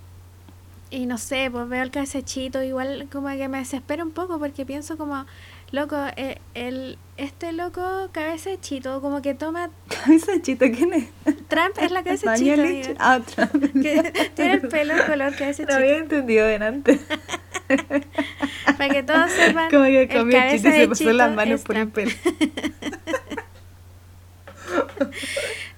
y 0.93 1.07
no 1.07 1.19
sé, 1.19 1.51
pues 1.51 1.69
veo 1.69 1.83
el 1.83 1.91
cabecechito, 1.91 2.63
igual 2.63 3.09
como 3.11 3.29
que 3.31 3.49
me 3.49 3.59
desespero 3.59 4.05
un 4.05 4.13
poco 4.13 4.39
porque 4.39 4.65
pienso 4.65 4.97
como, 4.97 5.27
loco, 5.73 5.97
eh, 6.17 6.39
el, 6.55 6.99
este 7.17 7.53
loco 7.53 8.11
cabecechito 8.13 9.01
como 9.01 9.23
que 9.23 9.35
toma... 9.35 9.71
¿Cabecechito 9.89 10.67
quién 10.71 10.93
es? 10.93 11.09
Trump 11.49 11.77
es 11.81 11.91
la 11.91 12.05
cabecechito. 12.05 12.95
Ah, 12.99 13.21
Trump. 13.21 13.73
tiene 13.73 14.53
el 14.53 14.69
pelo 14.69 14.95
color 15.07 15.35
cabecechito. 15.35 15.73
Lo 15.73 15.79
había 15.79 15.97
entendido 15.97 16.47
delante. 16.47 17.01
Para 18.79 18.89
que 18.91 19.03
todos 19.03 19.31
sepan, 19.31 19.71
como 19.71 19.85
que 19.85 20.09
comió 20.09 20.39
el 20.39 20.51
chiste 20.53 20.69
y 20.69 20.73
se 20.73 20.89
pasó 20.89 21.13
las 21.13 21.35
manos 21.35 21.63
por 21.63 21.77
el 21.77 21.89
pelo. 21.89 22.13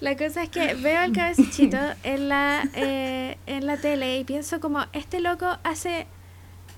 La 0.01 0.17
cosa 0.17 0.43
es 0.43 0.51
que 0.51 0.75
veo 0.75 1.01
al 1.01 1.13
cabecechito 1.13 1.79
en 2.03 2.29
la, 2.29 2.69
eh, 2.75 3.39
en 3.47 3.67
la 3.67 3.77
tele 3.77 4.19
y 4.19 4.25
pienso 4.25 4.61
como, 4.61 4.85
este 4.93 5.21
loco 5.21 5.59
hace 5.63 6.07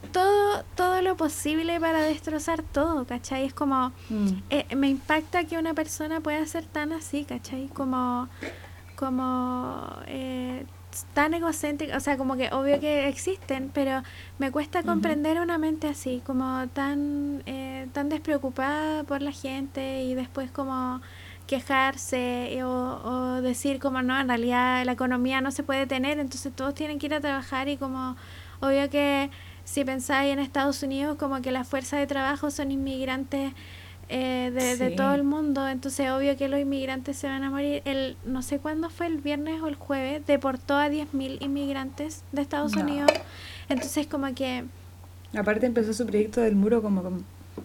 todo, 0.07 0.65
todo 0.75 1.03
lo 1.03 1.17
posible 1.17 1.79
para 1.81 2.01
destrozar 2.03 2.63
todo, 2.63 3.07
¿cachai? 3.07 3.45
Es 3.45 3.55
como, 3.55 3.93
mm. 4.09 4.29
eh, 4.51 4.77
me 4.77 4.89
impacta 4.89 5.45
que 5.45 5.59
una 5.59 5.75
persona 5.75 6.21
pueda 6.21 6.45
ser 6.47 6.65
tan 6.65 6.93
así, 6.93 7.25
¿cachai? 7.25 7.69
Como, 7.69 8.29
como 8.97 9.91
eh, 10.07 10.65
tan 11.15 11.35
egocéntrica, 11.35 11.97
o 11.97 12.01
sea, 12.01 12.17
como 12.17 12.37
que 12.37 12.49
obvio 12.53 12.81
que 12.81 13.09
existen, 13.09 13.71
pero 13.73 14.03
me 14.39 14.51
cuesta 14.51 14.83
comprender 14.83 15.41
una 15.41 15.59
mente 15.59 15.89
así, 15.89 16.23
como 16.25 16.67
tan, 16.69 17.43
tan 17.93 18.09
despreocupada 18.09 19.05
por 19.05 19.21
la 19.21 19.33
gente 19.33 20.05
y 20.05 20.15
después 20.15 20.51
como 20.51 21.03
quejarse 21.47 22.63
o, 22.65 22.69
o, 22.69 23.41
decir 23.43 23.79
como 23.79 24.03
no, 24.03 24.19
en 24.19 24.29
realidad 24.29 24.85
la 24.85 24.93
economía 24.93 25.41
no 25.41 25.51
se 25.51 25.63
puede 25.63 25.87
tener, 25.87 26.19
entonces 26.19 26.53
todos 26.55 26.75
tienen 26.75 26.99
que 26.99 27.07
ir 27.07 27.15
a 27.15 27.21
trabajar 27.21 27.69
y 27.69 27.77
como 27.77 28.17
obvio 28.61 28.89
que 28.91 29.31
si 29.67 29.85
pensáis 29.85 30.33
en 30.33 30.39
Estados 30.39 30.83
Unidos 30.85 31.19
como 31.19 31.43
que 31.43 31.51
la 31.51 31.65
fuerza 31.65 31.99
de 31.99 32.07
trabajo 32.07 32.51
son 32.53 32.71
inmigrantes 32.71 33.53
eh, 34.09 34.53
de, 34.55 34.77
de, 34.77 34.91
todo 34.93 35.15
el 35.15 35.25
mundo, 35.25 35.67
entonces 35.67 36.09
obvio 36.11 36.37
que 36.37 36.47
los 36.49 36.61
inmigrantes 36.61 37.17
se 37.17 37.27
van 37.27 37.43
a 37.43 37.51
morir. 37.51 37.83
El, 37.85 38.17
no 38.25 38.43
sé 38.43 38.61
cuándo 38.61 38.89
fue, 38.89 39.07
el 39.07 39.19
viernes 39.19 39.61
o 39.61 39.67
el 39.67 39.75
jueves, 39.75 40.25
deportó 40.25 40.77
a 40.77 40.89
10.000 40.89 41.39
inmigrantes 41.43 42.23
de 42.31 42.43
Estados 42.43 42.77
Unidos, 42.77 43.11
entonces 43.69 44.07
como 44.07 44.33
que... 44.33 44.65
Aparte 45.37 45.67
empezó 45.67 45.93
su 45.93 46.07
proyecto 46.07 46.41
del 46.41 46.55
muro 46.55 46.81
como, 46.81 47.03
como 47.03 47.19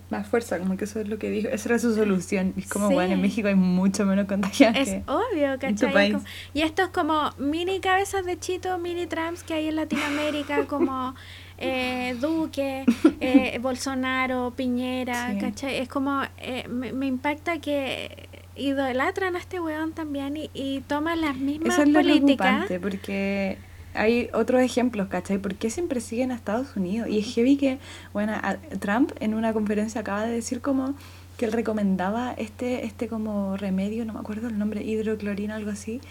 más 0.09 0.27
fuerza, 0.27 0.57
como 0.57 0.77
que 0.77 0.85
eso 0.85 0.99
es 0.99 1.07
lo 1.07 1.19
que 1.19 1.29
dijo, 1.29 1.49
esa 1.49 1.69
era 1.69 1.77
su 1.77 1.93
solución. 1.93 2.53
Y 2.57 2.61
es 2.61 2.67
como, 2.67 2.89
bueno, 2.89 3.13
en 3.13 3.21
México 3.21 3.47
hay 3.47 3.55
mucho 3.55 4.05
menos 4.05 4.25
contagiados. 4.25 4.87
Es 4.87 5.03
obvio, 5.07 5.59
¿cachai? 5.59 6.17
y 6.55 6.63
esto 6.63 6.81
es 6.81 6.89
como 6.89 7.31
mini 7.37 7.79
cabezas 7.79 8.25
de 8.25 8.39
chito, 8.39 8.79
mini 8.79 9.05
trams 9.05 9.43
que 9.43 9.53
hay 9.53 9.67
en 9.67 9.75
Latinoamérica, 9.75 10.65
como 10.65 11.13
eh, 11.61 12.15
Duque, 12.19 12.85
eh, 13.19 13.59
Bolsonaro, 13.61 14.53
Piñera, 14.55 15.35
¿cachai? 15.39 15.77
Es 15.77 15.87
como, 15.87 16.21
eh, 16.37 16.67
me, 16.67 16.91
me, 16.93 17.07
impacta 17.07 17.59
que 17.59 18.27
idolatran 18.55 19.35
a 19.35 19.39
este 19.39 19.59
weón 19.59 19.93
también 19.93 20.37
y, 20.37 20.49
y 20.53 20.81
toman 20.81 21.21
las 21.21 21.37
mismas 21.37 21.73
eso 21.73 21.83
es 21.83 21.93
políticas. 21.93 22.67
porque 22.81 23.57
hay 23.93 24.29
otros 24.33 24.61
ejemplos, 24.61 25.07
¿cachai? 25.07 25.37
¿Por 25.37 25.55
qué 25.55 25.69
siempre 25.69 26.01
siguen 26.01 26.31
a 26.31 26.35
Estados 26.35 26.75
Unidos? 26.75 27.09
Y 27.09 27.19
es 27.19 27.33
heavy 27.33 27.57
que, 27.57 27.79
bueno, 28.13 28.33
Trump 28.79 29.11
en 29.19 29.33
una 29.33 29.53
conferencia 29.53 30.01
acaba 30.01 30.23
de 30.25 30.31
decir 30.31 30.61
como 30.61 30.95
que 31.37 31.45
él 31.45 31.51
recomendaba 31.51 32.33
este, 32.37 32.85
este 32.85 33.07
como 33.07 33.57
remedio, 33.57 34.05
no 34.05 34.13
me 34.13 34.19
acuerdo 34.19 34.47
el 34.47 34.59
nombre, 34.59 34.83
hidroclorina, 34.83 35.55
algo 35.55 35.71
así, 35.71 36.01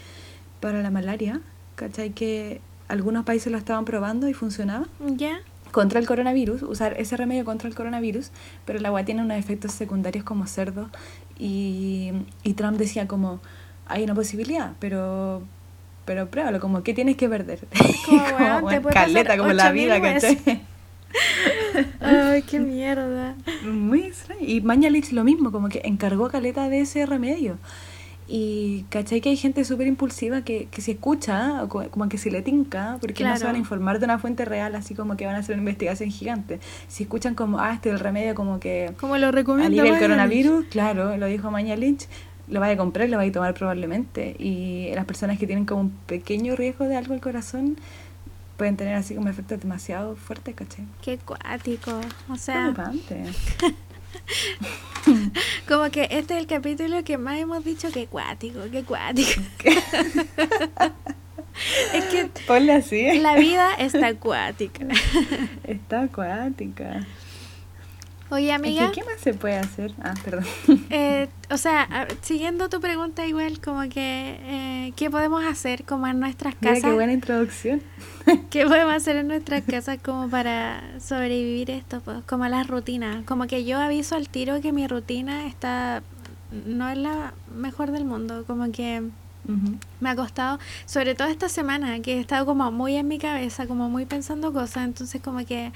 para 0.60 0.82
la 0.82 0.90
malaria, 0.90 1.40
¿cachai? 1.76 2.10
Que 2.10 2.60
algunos 2.90 3.24
países 3.24 3.50
lo 3.52 3.58
estaban 3.58 3.84
probando 3.84 4.28
y 4.28 4.34
funcionaba. 4.34 4.86
Ya. 5.16 5.40
Contra 5.72 6.00
el 6.00 6.06
coronavirus, 6.06 6.62
usar 6.62 6.94
ese 6.98 7.16
remedio 7.16 7.44
contra 7.44 7.68
el 7.68 7.74
coronavirus, 7.74 8.30
pero 8.64 8.78
el 8.78 8.86
agua 8.86 9.04
tiene 9.04 9.22
unos 9.22 9.38
efectos 9.38 9.72
secundarios 9.72 10.24
como 10.24 10.46
cerdo. 10.46 10.90
Y, 11.38 12.12
y 12.42 12.54
Trump 12.54 12.76
decía 12.76 13.06
como, 13.06 13.40
hay 13.86 14.04
una 14.04 14.14
posibilidad, 14.14 14.72
pero 14.80 15.42
pero 16.04 16.28
pruébalo, 16.28 16.58
como, 16.58 16.82
¿qué 16.82 16.92
tienes 16.92 17.16
que 17.16 17.28
perder? 17.28 17.60
Como, 18.04 18.60
como 18.60 18.88
caleta, 18.88 19.36
como 19.36 19.52
la 19.52 19.70
vida, 19.70 20.00
¿cachai? 20.02 20.38
Ay, 22.00 22.42
qué 22.42 22.58
mierda. 22.58 23.36
Muy 23.62 24.04
extraño. 24.04 24.40
Y 24.40 24.60
Mañalich 24.60 25.12
lo 25.12 25.22
mismo, 25.22 25.52
como 25.52 25.68
que 25.68 25.82
encargó 25.84 26.28
caleta 26.28 26.68
de 26.68 26.80
ese 26.80 27.06
remedio. 27.06 27.58
Y 28.32 28.84
cachai 28.90 29.20
que 29.20 29.30
hay 29.30 29.36
gente 29.36 29.64
súper 29.64 29.88
impulsiva 29.88 30.42
que, 30.42 30.68
que 30.70 30.80
se 30.82 30.92
escucha, 30.92 31.66
como 31.68 32.08
que 32.08 32.16
se 32.16 32.30
le 32.30 32.42
tinca, 32.42 32.96
porque 33.00 33.24
no 33.24 33.36
se 33.36 33.44
van 33.44 33.56
a 33.56 33.58
informar 33.58 33.98
de 33.98 34.04
una 34.04 34.20
fuente 34.20 34.44
real, 34.44 34.76
así 34.76 34.94
como 34.94 35.16
que 35.16 35.26
van 35.26 35.34
a 35.34 35.38
hacer 35.38 35.54
una 35.54 35.62
investigación 35.62 36.12
gigante. 36.12 36.60
Si 36.86 37.02
escuchan 37.02 37.34
como, 37.34 37.58
ah, 37.58 37.72
este 37.74 37.88
es 37.88 37.96
el 37.96 38.00
remedio 38.00 38.36
como 38.36 38.60
que... 38.60 38.92
Como 39.00 39.18
lo 39.18 39.32
recomienda 39.32 39.84
el 39.84 39.98
coronavirus, 39.98 40.66
claro, 40.66 41.16
lo 41.16 41.26
dijo 41.26 41.50
Mañalich, 41.50 42.06
lo 42.46 42.60
vaya 42.60 42.74
a 42.74 42.76
comprar 42.76 43.08
lo 43.08 43.16
vaya 43.16 43.30
a 43.30 43.32
tomar 43.32 43.54
probablemente. 43.54 44.36
Y 44.38 44.92
las 44.94 45.06
personas 45.06 45.36
que 45.36 45.48
tienen 45.48 45.66
como 45.66 45.80
un 45.80 45.90
pequeño 46.06 46.54
riesgo 46.54 46.84
de 46.84 46.96
algo 46.96 47.14
al 47.14 47.20
corazón 47.20 47.78
pueden 48.56 48.76
tener 48.76 48.94
así 48.94 49.16
como 49.16 49.28
efectos 49.28 49.58
demasiado 49.58 50.14
fuertes, 50.14 50.54
¿cachai? 50.54 50.84
Qué 51.02 51.18
cuático. 51.18 52.00
O 52.28 52.36
sea, 52.36 52.72
Preocupante. 52.72 53.24
como 55.68 55.90
que 55.90 56.08
este 56.10 56.34
es 56.34 56.40
el 56.40 56.46
capítulo 56.46 57.02
que 57.04 57.18
más 57.18 57.38
hemos 57.38 57.64
dicho 57.64 57.90
que 57.90 58.06
cuático, 58.06 58.60
que 58.70 58.82
cuático. 58.84 59.40
es 61.94 62.04
que 62.06 62.28
Ponle 62.46 62.72
así. 62.74 63.18
la 63.20 63.36
vida 63.36 63.74
está 63.74 64.08
acuática. 64.08 64.86
Está 65.64 66.02
acuática. 66.02 67.06
Oye, 68.30 68.50
Es 68.50 68.54
amiga, 68.54 68.92
que, 68.92 69.00
¿Qué 69.00 69.04
más 69.06 69.20
se 69.20 69.34
puede 69.34 69.56
hacer? 69.56 69.92
Ah, 70.02 70.14
perdón. 70.24 70.44
eh, 70.90 71.28
o 71.50 71.56
sea, 71.56 71.82
a- 71.82 72.06
siguiendo 72.22 72.68
tu 72.68 72.80
pregunta 72.80 73.26
igual, 73.26 73.60
como 73.60 73.80
que, 73.88 74.36
eh, 74.40 74.92
¿qué 74.96 75.10
podemos 75.10 75.44
hacer 75.44 75.84
como 75.84 76.06
en 76.06 76.20
nuestras 76.20 76.54
Mira 76.60 76.74
casas? 76.74 76.88
qué 76.90 76.94
buena 76.94 77.12
introducción. 77.12 77.82
¿Qué 78.50 78.66
podemos 78.66 78.94
hacer 78.94 79.16
en 79.16 79.28
nuestras 79.28 79.62
casas 79.62 79.98
como 80.02 80.28
para 80.28 80.82
sobrevivir 81.00 81.70
esto? 81.70 82.00
Pues, 82.00 82.18
como 82.24 82.46
las 82.46 82.66
rutinas. 82.66 83.24
Como 83.24 83.46
que 83.46 83.64
yo 83.64 83.78
aviso 83.78 84.16
al 84.16 84.28
tiro 84.28 84.60
que 84.60 84.72
mi 84.72 84.86
rutina 84.86 85.46
está 85.46 86.02
no 86.66 86.88
es 86.88 86.98
la 86.98 87.32
mejor 87.54 87.92
del 87.92 88.04
mundo. 88.04 88.44
Como 88.46 88.70
que 88.72 89.02
me 90.00 90.10
ha 90.10 90.14
costado, 90.14 90.60
sobre 90.86 91.14
todo 91.14 91.26
esta 91.26 91.48
semana, 91.48 92.00
que 92.00 92.18
he 92.18 92.20
estado 92.20 92.46
como 92.46 92.70
muy 92.70 92.94
en 92.94 93.08
mi 93.08 93.18
cabeza, 93.18 93.66
como 93.66 93.88
muy 93.88 94.06
pensando 94.06 94.52
cosas. 94.52 94.84
Entonces 94.84 95.20
como 95.20 95.44
que 95.44 95.72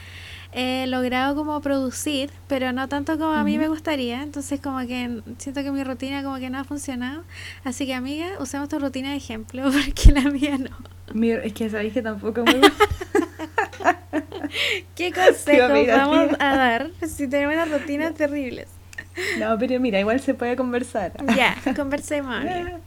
he 0.55 0.87
logrado 0.87 1.35
como 1.35 1.61
producir, 1.61 2.31
pero 2.49 2.73
no 2.73 2.89
tanto 2.89 3.19
como 3.19 3.33
a 3.33 3.45
mí 3.45 3.53
Ujú. 3.55 3.63
me 3.63 3.69
gustaría. 3.69 4.23
Entonces 4.23 4.61
como 4.61 4.79
que 4.87 5.21
siento 5.39 5.63
que 5.63 5.71
mi 5.73 5.83
rutina 5.85 6.23
como 6.23 6.39
que 6.39 6.49
no 6.51 6.59
ha 6.59 6.65
funcionado. 6.65 7.23
Así 7.65 7.87
que 7.87 7.95
amiga, 7.95 8.29
usemos 8.39 8.69
tu 8.69 8.79
rutina 8.79 9.11
de 9.11 9.17
ejemplo, 9.17 9.63
porque 9.73 10.13
la 10.13 10.31
mía 10.31 10.57
no. 10.59 10.71
Mi- 11.13 11.31
es 11.33 11.53
que 11.53 11.69
sabéis 11.69 11.93
que 11.93 12.03
tampoco 12.03 12.45
muy 12.45 12.59
buena. 12.61 12.75
¿Qué 14.95 15.13
consejos 15.13 15.71
amiga, 15.71 16.07
vamos 16.07 16.37
a 16.39 16.57
dar 16.57 16.91
si 17.07 17.29
tenemos 17.29 17.55
unas 17.55 17.71
rutinas 17.71 18.15
terribles? 18.15 18.69
No, 19.39 19.57
pero 19.59 19.79
mira, 19.81 20.01
igual 20.01 20.21
se 20.21 20.35
puede 20.35 20.57
conversar. 20.57 21.13
Ya, 21.37 21.57
conversemos. 21.77 22.35
amiga. 22.35 22.79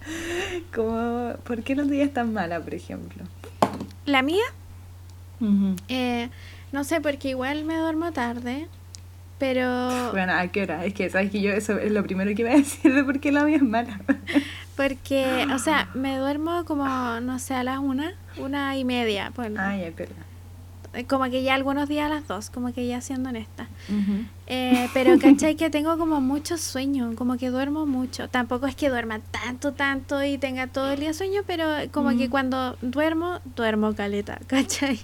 Como, 0.73 1.33
¿por 1.43 1.63
qué 1.63 1.75
los 1.75 1.89
días 1.89 2.13
tan 2.13 2.33
mala, 2.33 2.59
por 2.59 2.73
ejemplo? 2.73 3.23
La 4.05 4.21
mía, 4.21 4.43
eh, 5.89 6.29
no 6.77 6.83
sé, 6.83 7.01
porque 7.01 7.29
igual 7.29 7.63
me 7.65 7.75
duermo 7.77 8.11
tarde, 8.11 8.67
pero 9.39 10.11
Bueno, 10.11 10.33
¿a 10.33 10.47
qué 10.49 10.61
hora? 10.61 10.85
Es 10.85 10.93
que, 10.93 11.09
¿sabes 11.09 11.31
que 11.31 11.41
yo 11.41 11.51
eso 11.51 11.79
es 11.79 11.91
lo 11.91 12.03
primero 12.03 12.33
que 12.35 12.43
iba 12.43 12.51
a 12.51 12.55
decir 12.63 12.93
de 12.93 13.03
por 13.03 13.19
qué 13.19 13.31
la 13.31 13.43
mía 13.45 13.55
es 13.55 13.63
mala? 13.63 13.99
porque, 14.75 15.47
o 15.53 15.57
sea, 15.57 15.89
me 15.95 16.17
duermo 16.17 16.65
como, 16.65 16.85
no 17.19 17.39
sé, 17.39 17.55
a 17.55 17.63
las 17.63 17.79
una, 17.79 18.13
una 18.37 18.77
y 18.77 18.85
media, 18.85 19.31
ponle. 19.35 19.59
Ay, 19.59 19.81
es 19.85 19.95
verdad. 19.95 20.15
Eh, 20.93 21.03
como 21.05 21.25
que 21.25 21.41
ya 21.43 21.55
algunos 21.55 21.89
días 21.89 22.05
a 22.05 22.13
las 22.13 22.27
dos, 22.27 22.49
como 22.51 22.71
que 22.73 22.85
ya 22.87 23.01
siendo 23.01 23.29
honesta. 23.29 23.67
Eh, 24.47 24.87
pero 24.93 25.17
cachai 25.19 25.55
que 25.55 25.69
tengo 25.69 25.97
como 25.97 26.21
mucho 26.21 26.57
sueño, 26.57 27.13
como 27.15 27.37
que 27.37 27.49
duermo 27.49 27.85
mucho. 27.85 28.29
Tampoco 28.29 28.67
es 28.67 28.75
que 28.75 28.89
duerma 28.89 29.19
tanto, 29.31 29.73
tanto 29.73 30.23
y 30.23 30.37
tenga 30.37 30.67
todo 30.67 30.91
el 30.91 30.99
día 30.99 31.13
sueño, 31.13 31.41
pero 31.47 31.65
como 31.91 32.09
que 32.17 32.27
Mm. 32.27 32.31
cuando 32.31 32.77
duermo, 32.81 33.39
duermo 33.55 33.93
caleta, 33.95 34.39
cachai. 34.47 34.99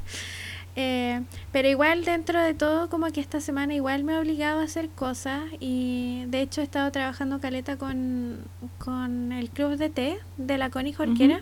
Eh, 0.76 1.22
pero 1.52 1.68
igual 1.68 2.04
dentro 2.04 2.42
de 2.42 2.56
todo, 2.56 2.90
como 2.90 3.06
que 3.12 3.22
esta 3.22 3.40
semana 3.40 3.76
igual 3.76 4.04
me 4.04 4.14
he 4.14 4.18
obligado 4.18 4.60
a 4.60 4.64
hacer 4.64 4.90
cosas 4.90 5.44
y 5.60 6.24
de 6.28 6.42
hecho 6.42 6.62
he 6.62 6.64
estado 6.64 6.92
trabajando 6.92 7.40
caleta 7.40 7.78
con, 7.78 8.40
con 8.80 9.32
el 9.32 9.52
club 9.52 9.78
de 9.78 9.90
té 9.90 10.20
de 10.38 10.58
la 10.58 10.70
Connie 10.72 10.94
Jorquera. 10.94 11.42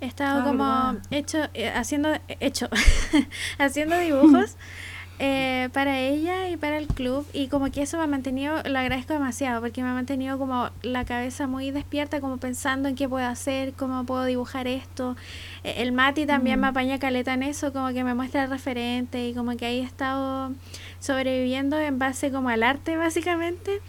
He 0.00 0.06
estado 0.06 0.40
Ah, 0.40 0.44
como 0.44 0.64
verdad. 0.64 1.02
hecho, 1.10 1.38
eh, 1.54 1.68
haciendo, 1.74 2.10
hecho, 2.40 2.68
haciendo 3.58 3.98
dibujos 3.98 4.56
eh, 5.22 5.68
para 5.74 6.00
ella 6.00 6.48
y 6.48 6.56
para 6.56 6.78
el 6.78 6.86
club 6.86 7.26
y 7.34 7.48
como 7.48 7.70
que 7.70 7.82
eso 7.82 7.98
me 7.98 8.04
ha 8.04 8.06
mantenido, 8.06 8.62
lo 8.64 8.78
agradezco 8.78 9.12
demasiado 9.12 9.60
porque 9.60 9.82
me 9.82 9.90
ha 9.90 9.92
mantenido 9.92 10.38
como 10.38 10.70
la 10.82 11.04
cabeza 11.04 11.46
muy 11.46 11.70
despierta, 11.70 12.20
como 12.22 12.38
pensando 12.38 12.88
en 12.88 12.94
qué 12.96 13.06
puedo 13.06 13.26
hacer, 13.26 13.74
cómo 13.74 14.04
puedo 14.04 14.24
dibujar 14.24 14.66
esto. 14.66 15.16
Eh, 15.62 15.74
el 15.82 15.92
Mati 15.92 16.24
también 16.24 16.58
Mm. 16.58 16.62
me 16.62 16.66
apaña 16.68 16.98
caleta 16.98 17.34
en 17.34 17.42
eso, 17.42 17.70
como 17.72 17.88
que 17.92 18.02
me 18.02 18.14
muestra 18.14 18.44
el 18.44 18.50
referente 18.50 19.28
y 19.28 19.34
como 19.34 19.56
que 19.58 19.66
ahí 19.66 19.80
he 19.80 19.84
estado 19.84 20.52
sobreviviendo 21.00 21.78
en 21.78 21.98
base 21.98 22.30
como 22.32 22.48
al 22.48 22.62
arte 22.62 22.96
básicamente. 22.96 23.80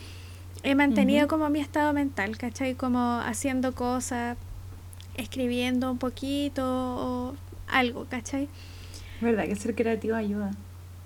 He 0.64 0.76
mantenido 0.76 1.28
como 1.30 1.50
mi 1.50 1.62
estado 1.62 1.94
mental, 1.94 2.38
¿cachai? 2.38 2.76
Como 2.76 3.00
haciendo 3.26 3.74
cosas, 3.74 4.38
escribiendo 5.16 5.90
un 5.92 5.98
poquito 5.98 6.64
o 6.66 7.36
algo, 7.70 8.06
¿cachai? 8.10 8.50
¿Verdad 9.22 9.46
que 9.46 9.56
ser 9.56 9.76
creativo 9.76 10.16
ayuda? 10.16 10.52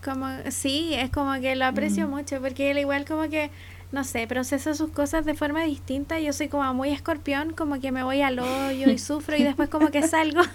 Como, 0.06 0.28
sí, 0.52 0.94
es 0.94 1.10
como 1.10 1.34
que 1.42 1.56
lo 1.56 1.66
aprecio 1.66 2.08
Mm. 2.08 2.12
mucho, 2.12 2.40
porque 2.40 2.70
él 2.72 2.78
igual 2.78 3.06
como 3.06 3.28
que, 3.28 3.50
no 3.92 4.04
sé, 4.04 4.28
procesa 4.28 4.76
sus 4.76 4.92
cosas 4.92 5.26
de 5.26 5.34
forma 5.34 5.64
distinta. 5.64 6.20
Yo 6.20 6.32
soy 6.32 6.48
como 6.48 6.72
muy 6.76 6.90
escorpión, 6.90 7.54
como 7.54 7.80
que 7.82 7.92
me 7.92 8.04
voy 8.04 8.22
al 8.22 8.38
hoyo 8.40 8.90
y 8.92 9.00
sufro 9.00 9.36
y 9.36 9.44
después 9.44 9.68
como 9.70 9.90
que 9.90 10.04
salgo. 10.08 10.42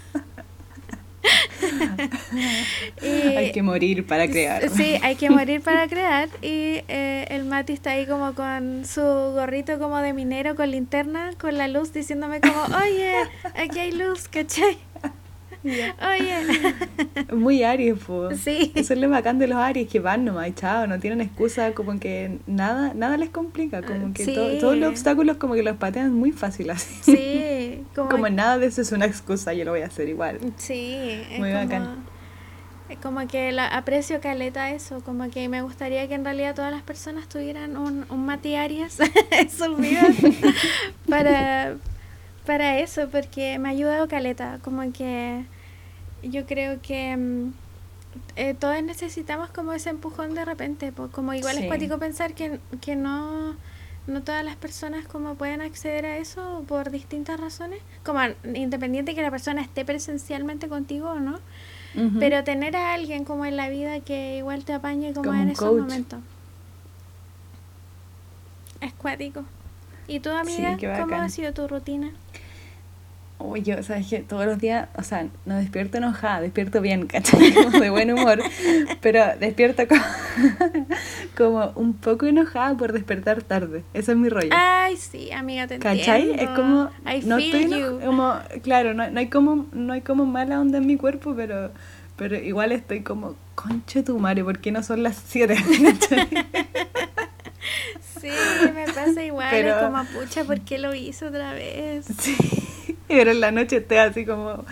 Y- 3.01 3.35
Hay 3.37 3.51
que 3.51 3.61
morir 3.61 4.05
para 4.07 4.27
crear. 4.27 4.69
Sí, 4.69 4.95
hay 5.03 5.15
que 5.15 5.29
morir 5.29 5.61
para 5.61 5.87
crear. 5.87 6.29
Y 6.41 6.81
eh, 6.87 7.27
el 7.29 7.45
Mati 7.45 7.73
está 7.73 7.91
ahí 7.91 8.05
como 8.07 8.33
con 8.33 8.85
su 8.85 9.01
gorrito 9.01 9.77
como 9.79 9.97
de 9.99 10.13
minero 10.13 10.55
con 10.55 10.71
linterna, 10.71 11.31
con 11.39 11.57
la 11.57 11.67
luz, 11.67 11.93
diciéndome 11.93 12.41
como, 12.41 12.63
oye, 12.83 13.13
aquí 13.55 13.79
hay 13.79 13.91
luz, 13.91 14.27
¿cachai? 14.27 14.77
Oye. 15.63 17.33
Muy 17.35 17.63
Aries, 17.63 17.95
pues. 18.05 18.39
Sí. 18.41 18.71
Eso 18.73 18.93
es 18.93 18.99
lo 18.99 19.09
bacán 19.09 19.37
de 19.39 19.47
los 19.47 19.57
Aries, 19.59 19.87
que 19.87 19.99
van 19.99 20.25
nomás, 20.25 20.47
y 20.49 20.53
chao, 20.53 20.87
no 20.87 20.99
tienen 20.99 21.21
excusa, 21.21 21.73
como 21.73 21.99
que 21.99 22.39
nada 22.47 22.93
nada 22.95 23.15
les 23.17 23.29
complica, 23.29 23.81
como 23.83 24.13
que 24.13 24.25
Sí. 24.25 24.33
to- 24.33 24.57
todos 24.59 24.77
los 24.77 24.89
obstáculos 24.89 25.37
como 25.37 25.53
que 25.53 25.63
los 25.63 25.77
patean 25.77 26.13
muy 26.13 26.31
fácil 26.31 26.69
así. 26.71 26.95
Sí, 27.03 27.83
como, 27.95 28.09
Como 28.09 28.29
nada 28.29 28.57
de 28.57 28.65
eso 28.67 28.81
es 28.81 28.91
una 28.91 29.05
excusa, 29.05 29.53
yo 29.53 29.63
lo 29.65 29.71
voy 29.71 29.81
a 29.81 29.85
hacer 29.87 30.09
igual. 30.09 30.39
sí, 30.57 30.95
es 31.31 31.39
Muy 31.39 31.51
como, 31.51 31.63
bacán. 31.63 31.95
es 32.89 32.97
como 32.97 33.27
que 33.27 33.51
la, 33.51 33.67
aprecio 33.67 34.19
caleta 34.19 34.71
eso, 34.71 35.01
como 35.01 35.29
que 35.29 35.47
me 35.47 35.61
gustaría 35.61 36.07
que 36.07 36.15
en 36.15 36.25
realidad 36.25 36.55
todas 36.55 36.71
las 36.71 36.81
personas 36.81 37.27
tuvieran 37.29 37.77
un, 37.77 38.05
un 38.09 38.25
Mati 38.25 38.55
Arias 38.55 38.97
en 39.31 39.49
sus 39.49 39.77
vidas 39.77 40.15
para, 41.09 41.75
para 42.45 42.79
eso, 42.79 43.09
porque 43.09 43.59
me 43.59 43.69
ha 43.69 43.71
ayudado 43.71 44.07
caleta, 44.07 44.59
como 44.63 44.91
que 44.93 45.45
yo 46.23 46.45
creo 46.45 46.81
que 46.81 47.17
mm, 47.17 47.53
eh, 48.37 48.53
todos 48.55 48.81
necesitamos 48.83 49.49
como 49.51 49.73
ese 49.73 49.89
empujón 49.91 50.35
de 50.35 50.45
repente, 50.45 50.93
como 51.11 51.33
igual 51.33 51.57
es 51.57 51.61
Sí. 51.61 51.67
cuático 51.67 51.99
pensar 51.99 52.33
que, 52.33 52.59
que 52.81 52.95
no, 52.95 53.55
no 54.07 54.21
todas 54.23 54.43
las 54.45 54.55
personas 54.57 55.07
como 55.07 55.35
pueden 55.35 55.61
acceder 55.61 56.05
a 56.05 56.17
eso 56.17 56.63
por 56.67 56.91
distintas 56.91 57.39
razones, 57.39 57.79
como 58.03 58.19
independiente 58.55 59.15
que 59.15 59.21
la 59.21 59.31
persona 59.31 59.61
esté 59.61 59.85
presencialmente 59.85 60.67
contigo 60.67 61.11
o 61.11 61.19
no, 61.19 61.39
pero 62.19 62.43
tener 62.43 62.75
a 62.75 62.93
alguien 62.93 63.25
como 63.25 63.45
en 63.45 63.57
la 63.57 63.69
vida 63.69 63.99
que 64.01 64.37
igual 64.37 64.65
te 64.65 64.73
apañe 64.73 65.13
como, 65.13 65.29
Como 65.29 65.41
en 65.41 65.49
esos 65.49 65.73
coach. 65.73 65.79
momentos. 65.81 66.19
Es 68.81 68.91
cuático. 68.93 69.45
¿Y 70.07 70.19
tú, 70.19 70.29
Sí, 70.29 70.63
amiga, 70.63 70.77
qué 70.77 70.87
cómo 70.97 71.15
ha 71.15 71.29
sido 71.29 71.53
tu 71.53 71.67
rutina? 71.67 72.11
Uy, 73.43 73.61
yo, 73.63 73.81
sabes 73.83 74.07
que 74.07 74.19
todos 74.19 74.45
los 74.45 74.59
días, 74.59 74.87
o 74.95 75.03
sea, 75.03 75.27
no 75.45 75.55
despierto 75.57 75.97
enojada, 75.97 76.41
despierto 76.41 76.81
bien, 76.81 77.07
¿cachai? 77.07 77.53
Como 77.63 77.79
de 77.79 77.89
buen 77.89 78.11
humor, 78.11 78.39
pero 79.01 79.23
despierto 79.39 79.83
como, 79.87 80.01
como 81.37 81.71
un 81.75 81.93
poco 81.93 82.25
enojada 82.27 82.75
por 82.77 82.93
despertar 82.93 83.41
tarde. 83.43 83.83
Eso 83.93 84.11
es 84.11 84.17
mi 84.17 84.29
rollo. 84.29 84.49
Ay, 84.53 84.97
sí, 84.97 85.31
amiga, 85.31 85.67
te 85.67 85.79
¿Cachai? 85.79 86.31
entiendo. 86.31 86.43
Es 86.43 86.49
como, 86.57 86.89
I 87.11 87.21
no 87.25 87.37
feel 87.37 87.55
estoy 87.55 87.79
you. 87.81 87.99
como, 88.05 88.35
claro, 88.63 88.93
no, 88.93 89.09
no 89.09 89.19
hay 89.19 89.27
como, 89.27 89.65
no 89.71 89.93
hay 89.93 90.01
como 90.01 90.25
mala 90.25 90.59
onda 90.59 90.77
en 90.79 90.87
mi 90.87 90.97
cuerpo, 90.97 91.33
pero, 91.35 91.71
pero 92.15 92.35
igual 92.37 92.71
estoy 92.71 93.01
como, 93.01 93.35
conche 93.55 94.03
tu 94.03 94.17
madre, 94.19 94.43
¿por 94.43 94.59
qué 94.59 94.71
no 94.71 94.83
son 94.83 95.03
las 95.03 95.21
7? 95.27 95.55
Sí, 98.19 98.29
me 98.75 98.85
pasa 98.85 99.23
igual. 99.23 99.47
Pero- 99.49 99.69
Es 99.69 99.83
como, 99.83 100.03
pucha, 100.05 100.43
¿por 100.43 100.61
qué 100.61 100.77
lo 100.77 100.93
hizo 100.93 101.27
otra 101.27 101.53
vez? 101.53 102.05
Sí, 102.19 102.35
pero 103.07 103.31
en 103.31 103.39
la 103.39 103.51
noche 103.51 103.77
estoy 103.77 103.97
así 103.97 104.25
como, 104.25 104.65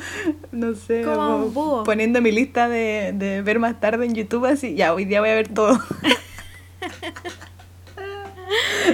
no 0.52 0.76
sé, 0.76 1.04
Como 1.04 1.52
como 1.54 1.84
poniendo 1.84 2.22
mi 2.22 2.32
lista 2.32 2.68
de, 2.68 3.14
de 3.14 3.42
ver 3.42 3.60
más 3.60 3.80
tarde 3.80 4.06
en 4.06 4.16
YouTube, 4.16 4.46
así, 4.46 4.76
ya, 4.76 4.94
hoy 4.94 5.06
día 5.06 5.20
voy 5.22 5.30
a 5.30 5.36
ver 5.36 5.48
todo. 5.48 5.80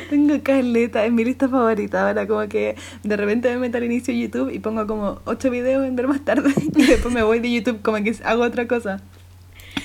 Tengo 0.10 0.42
caleta, 0.44 1.06
es 1.06 1.12
mi 1.12 1.24
lista 1.24 1.48
favorita. 1.48 2.08
Ahora, 2.08 2.28
como 2.28 2.48
que 2.48 2.76
de 3.04 3.18
repente 3.18 3.50
me 3.50 3.58
meto 3.58 3.78
al 3.78 3.84
inicio 3.86 4.14
de 4.14 4.20
YouTube 4.20 4.54
y 4.54 4.60
pongo 4.60 4.86
como 4.88 5.22
ocho 5.26 5.50
videos 5.50 5.86
en 5.86 5.96
ver 5.96 6.08
más 6.08 6.24
tarde 6.24 6.54
y 6.76 6.86
después 6.86 7.14
me 7.14 7.24
voy 7.24 7.40
de 7.40 7.52
YouTube, 7.52 7.82
como 7.82 7.98
que 8.04 8.16
hago 8.24 8.44
otra 8.44 8.68
cosa. 8.68 9.02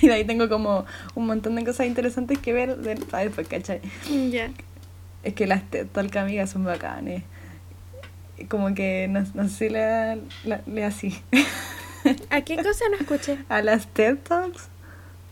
Y 0.02 0.08
de 0.08 0.14
ahí 0.14 0.24
tengo 0.24 0.48
como 0.48 0.86
un 1.14 1.26
montón 1.26 1.54
de 1.56 1.64
cosas 1.64 1.86
interesantes 1.86 2.38
que 2.38 2.52
ver 2.52 2.76
de, 2.78 2.94
después, 2.94 3.48
¿cachai? 3.48 3.80
Ya. 4.30 4.50
Es 5.22 5.34
que 5.34 5.46
las 5.46 5.68
TED 5.68 5.88
amigas 6.16 6.50
son 6.50 6.64
bacanes. 6.64 7.22
Como 8.48 8.74
que 8.74 9.06
no, 9.08 9.24
no 9.34 9.48
sé 9.48 9.54
si 9.56 9.68
le, 9.68 10.16
la- 10.44 10.62
le 10.66 10.84
así. 10.84 11.20
¿A 12.30 12.40
qué 12.42 12.56
cosa 12.56 12.84
no 12.90 12.96
escuché? 12.98 13.38
A 13.48 13.62
las 13.62 13.86
TED 13.88 14.16
Talks. 14.18 14.68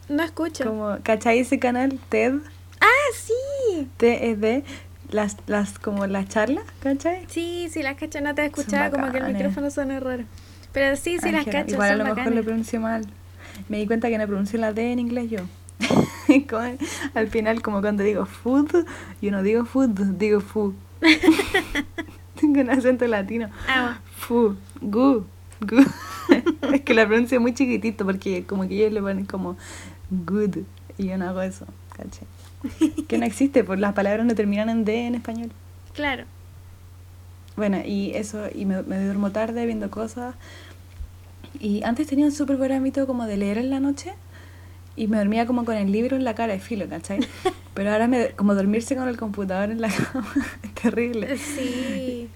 No 0.09 0.23
escucho. 0.23 0.65
Como, 0.65 0.99
¿cachai 1.03 1.39
ese 1.39 1.59
canal 1.59 1.99
TED? 2.09 2.35
¡Ah, 2.81 2.87
sí! 3.15 3.89
TED, 3.97 4.63
las, 5.11 5.37
las, 5.47 5.79
como 5.79 6.07
las 6.07 6.29
charlas, 6.29 6.65
¿cachai? 6.83 7.25
Sí, 7.29 7.69
sí, 7.71 7.83
las 7.83 7.97
cacho, 7.97 8.21
no 8.21 8.35
te 8.35 8.45
escuchaba, 8.45 8.91
como 8.91 9.11
que 9.11 9.19
el 9.19 9.25
micrófono 9.33 9.71
suena 9.71 10.01
raro. 10.01 10.25
Pero 10.73 10.97
sí, 10.97 11.19
sí, 11.19 11.33
las 11.33 11.45
cacho, 11.47 11.71
Igual 11.73 11.93
a 11.93 11.97
lo 11.97 12.15
mejor 12.15 12.33
lo 12.33 12.43
pronuncio 12.43 12.81
mal. 12.81 13.07
Me 13.69 13.79
di 13.79 13.87
cuenta 13.87 14.09
que 14.09 14.19
no 14.19 14.27
pronuncio 14.27 14.59
la 14.59 14.73
D 14.73 14.93
en 14.93 14.99
inglés 14.99 15.31
yo. 15.31 15.41
Al 17.15 17.29
final, 17.29 17.63
como 17.63 17.81
cuando 17.81 18.03
digo 18.03 18.27
food, 18.27 18.85
yo 19.23 19.31
no 19.31 19.43
digo 19.43 19.65
food, 19.65 19.91
digo 20.19 20.41
fu. 20.41 20.75
Tengo 22.41 22.61
un 22.61 22.71
acento 22.71 23.07
latino. 23.07 23.49
Ah, 23.69 23.99
Fu, 24.17 24.57
gu, 24.81 25.25
gu. 25.61 25.85
es 26.73 26.81
que 26.83 26.95
la 26.95 27.07
pronuncio 27.07 27.41
muy 27.41 27.55
chiquitito 27.55 28.05
porque 28.05 28.45
como 28.45 28.69
que 28.69 28.75
ellos 28.77 28.93
le 28.93 29.01
ponen 29.01 29.25
como 29.25 29.57
good 30.11 30.59
y 30.99 31.07
yo 31.07 31.17
no 31.19 31.29
hago 31.29 31.41
eso, 31.43 31.67
¿cachai? 31.97 32.27
Que 33.07 33.19
no 33.19 33.25
existe, 33.25 33.65
pues 33.65 33.79
las 33.81 33.93
palabras 33.95 34.27
no 34.27 34.35
terminan 34.35 34.69
en 34.69 34.85
D 34.85 35.07
en 35.07 35.15
español. 35.15 35.51
claro. 35.95 36.25
Bueno, 37.57 37.79
y 37.85 38.13
eso, 38.15 38.45
y 38.55 38.67
me, 38.67 38.83
me 38.85 39.05
duermo 39.05 39.33
tarde 39.33 39.67
viendo 39.67 39.91
cosas. 39.91 40.37
Y 41.59 41.83
antes 41.83 42.07
tenía 42.07 42.25
un 42.27 42.31
súper 42.31 42.57
buen 42.57 42.71
hábito 42.71 43.05
como 43.09 43.27
de 43.27 43.37
leer 43.37 43.59
en 43.59 43.71
la 43.71 43.81
noche 43.81 44.13
y 44.99 45.07
me 45.07 45.17
dormía 45.19 45.47
como 45.47 45.65
con 45.65 45.77
el 45.77 45.91
libro 45.93 46.17
en 46.17 46.25
la 46.25 46.35
cara 46.35 46.53
de 46.53 46.59
filo, 46.59 46.89
¿cachai? 46.89 47.21
Pero 47.75 47.93
ahora 47.93 48.09
me, 48.09 48.31
como 48.31 48.55
dormirse 48.55 48.97
con 48.97 49.09
el 49.09 49.17
computador 49.17 49.71
en 49.71 49.81
la 49.81 49.89
cama 49.89 50.27
es 50.63 50.75
terrible. 50.75 51.37
Sí. 51.39 52.29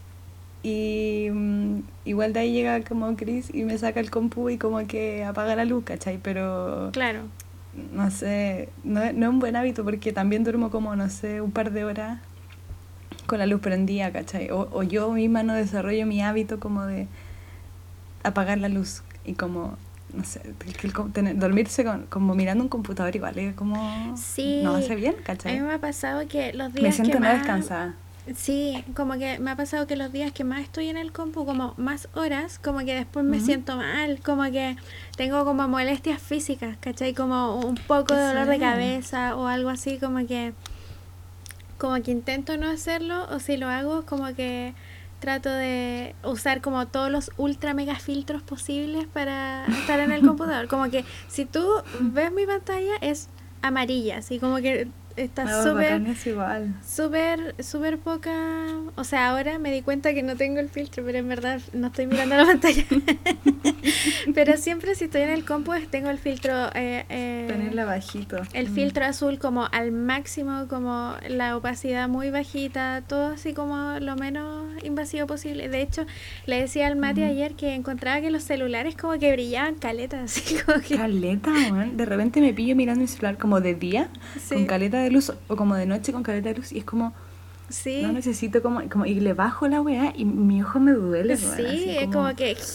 Y 0.62 1.28
mm, 1.32 1.78
igual 2.04 2.32
de 2.32 2.40
ahí 2.40 2.52
llega 2.52 2.80
como 2.84 3.16
Chris 3.16 3.50
y 3.52 3.64
me 3.64 3.76
saca 3.78 3.98
el 3.98 4.10
compu 4.10 4.48
y 4.48 4.58
como 4.58 4.86
que 4.86 5.24
apaga 5.24 5.56
la 5.56 5.64
luz, 5.64 5.82
¿cachai? 5.84 6.18
Pero 6.22 6.90
Claro. 6.92 7.22
no 7.92 8.10
sé, 8.12 8.68
no, 8.84 9.02
es- 9.02 9.14
no 9.14 9.26
es 9.26 9.30
un 9.30 9.40
buen 9.40 9.56
hábito 9.56 9.82
porque 9.82 10.12
también 10.12 10.44
duermo 10.44 10.70
como, 10.70 10.94
no 10.94 11.10
sé, 11.10 11.40
un 11.40 11.50
par 11.50 11.72
de 11.72 11.84
horas 11.84 12.20
con 13.26 13.38
la 13.40 13.46
luz 13.46 13.60
prendida, 13.60 14.12
¿cachai? 14.12 14.50
O, 14.50 14.68
o 14.72 14.82
yo 14.84 15.10
misma 15.12 15.42
no 15.42 15.54
desarrollo 15.54 16.06
mi 16.06 16.22
hábito 16.22 16.60
como 16.60 16.86
de 16.86 17.08
apagar 18.22 18.58
la 18.58 18.68
luz 18.68 19.02
y 19.24 19.32
como, 19.34 19.76
no 20.14 20.24
sé, 20.24 20.42
el 20.66 20.76
que 20.76 20.86
el 20.86 20.92
com- 20.92 21.10
tener- 21.12 21.38
dormirse 21.38 21.84
con, 21.84 22.06
como 22.06 22.34
mirando 22.34 22.62
un 22.64 22.68
computador 22.68 23.14
igual, 23.16 23.38
es 23.38 23.54
como... 23.54 24.14
Sí. 24.16 24.60
No 24.62 24.76
hace 24.76 24.94
bien, 24.94 25.14
A 25.14 25.18
mí 25.18 25.22
¿cachai? 25.24 25.60
me 25.60 25.72
ha 25.72 25.78
pasado 25.78 26.26
que 26.28 26.52
los 26.52 26.72
días 26.72 26.82
Me 26.84 26.92
siento 26.92 27.12
que 27.14 27.20
no 27.20 27.26
más... 27.26 27.38
descansada. 27.38 27.94
Sí, 28.36 28.84
como 28.94 29.14
que 29.14 29.40
me 29.40 29.50
ha 29.50 29.56
pasado 29.56 29.88
que 29.88 29.96
los 29.96 30.12
días 30.12 30.30
que 30.30 30.44
más 30.44 30.60
estoy 30.60 30.88
en 30.88 30.96
el 30.96 31.10
compu, 31.10 31.44
como 31.44 31.74
más 31.76 32.08
horas, 32.14 32.60
como 32.60 32.78
que 32.78 32.94
después 32.94 33.24
me 33.24 33.40
siento 33.40 33.76
mal, 33.76 34.20
como 34.24 34.44
que 34.44 34.76
tengo 35.16 35.44
como 35.44 35.66
molestias 35.66 36.22
físicas, 36.22 36.76
¿cachai? 36.80 37.14
Como 37.14 37.56
un 37.56 37.74
poco 37.74 38.14
de 38.14 38.22
dolor 38.22 38.46
de 38.46 38.60
cabeza 38.60 39.34
o 39.34 39.48
algo 39.48 39.70
así, 39.70 39.98
como 39.98 40.24
que 40.24 40.52
como 41.78 42.00
que 42.00 42.12
intento 42.12 42.56
no 42.56 42.68
hacerlo 42.70 43.26
o 43.28 43.40
si 43.40 43.56
lo 43.56 43.68
hago 43.68 44.06
como 44.06 44.32
que 44.36 44.72
trato 45.22 45.50
de 45.50 46.16
usar 46.24 46.60
como 46.60 46.88
todos 46.88 47.08
los 47.08 47.30
ultra 47.36 47.74
mega 47.74 47.94
filtros 47.94 48.42
posibles 48.42 49.06
para 49.06 49.64
estar 49.66 50.00
en 50.00 50.10
el 50.10 50.26
computador. 50.26 50.66
Como 50.66 50.90
que 50.90 51.04
si 51.28 51.44
tú 51.44 51.64
ves 52.00 52.32
mi 52.32 52.44
pantalla 52.44 52.96
es 53.00 53.28
amarilla, 53.62 54.18
así 54.18 54.40
como 54.40 54.56
que 54.56 54.88
está 55.16 55.44
súper. 55.62 55.92
Súper, 56.86 57.54
súper 57.62 57.98
poca. 57.98 58.32
O 58.96 59.04
sea, 59.04 59.28
ahora 59.30 59.58
me 59.58 59.70
di 59.72 59.82
cuenta 59.82 60.12
que 60.14 60.22
no 60.22 60.36
tengo 60.36 60.60
el 60.60 60.68
filtro, 60.68 61.04
pero 61.04 61.18
en 61.18 61.28
verdad 61.28 61.60
no 61.72 61.88
estoy 61.88 62.06
mirando 62.06 62.36
la 62.36 62.44
pantalla. 62.52 62.84
pero 64.34 64.56
siempre 64.56 64.94
si 64.94 65.04
estoy 65.04 65.22
en 65.22 65.30
el 65.30 65.44
compu 65.44 65.72
tengo 65.90 66.10
el 66.10 66.18
filtro. 66.18 66.52
eh, 66.74 67.04
eh, 67.08 67.44
Tenerla 67.48 67.84
bajito. 67.84 68.36
el 68.52 68.68
Mm. 68.70 68.74
filtro 68.74 69.04
azul 69.04 69.38
como 69.38 69.66
al 69.72 69.92
máximo, 69.92 70.66
como 70.68 71.14
la 71.28 71.56
opacidad 71.56 72.08
muy 72.08 72.30
bajita, 72.30 73.02
todo 73.06 73.26
así 73.32 73.52
como 73.54 73.98
lo 74.00 74.16
menos 74.16 74.66
invasivo 74.84 75.26
posible. 75.26 75.68
De 75.68 75.82
hecho, 75.82 76.06
le 76.46 76.60
decía 76.60 76.86
al 76.86 76.96
Mati 76.96 77.22
Ujú. 77.22 77.30
ayer 77.30 77.54
que 77.54 77.74
encontraba 77.74 78.20
que 78.20 78.30
los 78.30 78.42
celulares 78.42 78.96
como 78.96 79.18
que 79.18 79.32
brillaban 79.32 79.74
caletas, 79.76 80.36
así 80.38 80.56
como 80.64 80.80
que... 80.80 80.96
Caleta, 80.96 81.50
weón. 81.50 81.96
De 81.96 82.04
repente 82.06 82.40
me 82.40 82.52
pillo 82.54 82.74
mirando 82.76 83.00
mi 83.02 83.06
celular 83.08 83.38
como 83.38 83.60
de 83.60 83.74
día, 83.74 84.08
Sí. 84.38 84.54
con 84.54 84.66
caleta 84.66 85.01
de 85.02 85.10
luz, 85.10 85.32
o 85.48 85.56
como 85.56 85.74
de 85.74 85.86
noche 85.86 86.12
con 86.12 86.22
caleta 86.22 86.48
de 86.50 86.56
luz, 86.56 86.72
y 86.72 86.78
es 86.78 86.84
como, 86.84 87.12
Sí, 87.68 88.02
no 88.02 88.12
necesito 88.12 88.62
como, 88.62 88.86
como 88.90 89.06
y 89.06 89.14
le 89.20 89.32
bajo 89.32 89.66
la 89.66 89.80
weá 89.80 90.12
y 90.14 90.24
mi 90.26 90.62
ojo 90.62 90.78
me 90.78 90.92
duele, 90.92 91.36
sí, 91.36 91.46
así 91.46 91.90
es 91.90 92.06
como 92.12 92.34
que... 92.36 92.56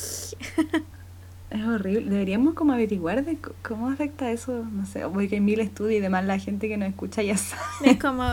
Es 1.49 1.63
horrible. 1.65 2.09
Deberíamos 2.09 2.55
como 2.55 2.73
averiguar 2.73 3.23
de 3.23 3.37
cómo 3.61 3.89
afecta 3.89 4.29
eso, 4.31 4.65
no 4.69 4.85
sé, 4.85 5.03
porque 5.13 5.35
hay 5.35 5.41
mil 5.41 5.61
estudios 5.61 5.99
y 5.99 6.01
demás, 6.01 6.25
la 6.25 6.39
gente 6.39 6.67
que 6.67 6.75
nos 6.75 6.89
escucha 6.89 7.21
ya 7.23 7.37
sabe. 7.37 7.61
Es 7.91 7.97
como 7.97 8.25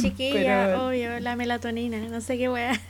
chiquilla, 0.00 0.66
Pero- 0.66 0.86
obvio, 0.88 1.18
la 1.20 1.34
melatonina, 1.34 1.98
no 2.08 2.20
sé 2.20 2.38
qué 2.38 2.48
wea. 2.48 2.80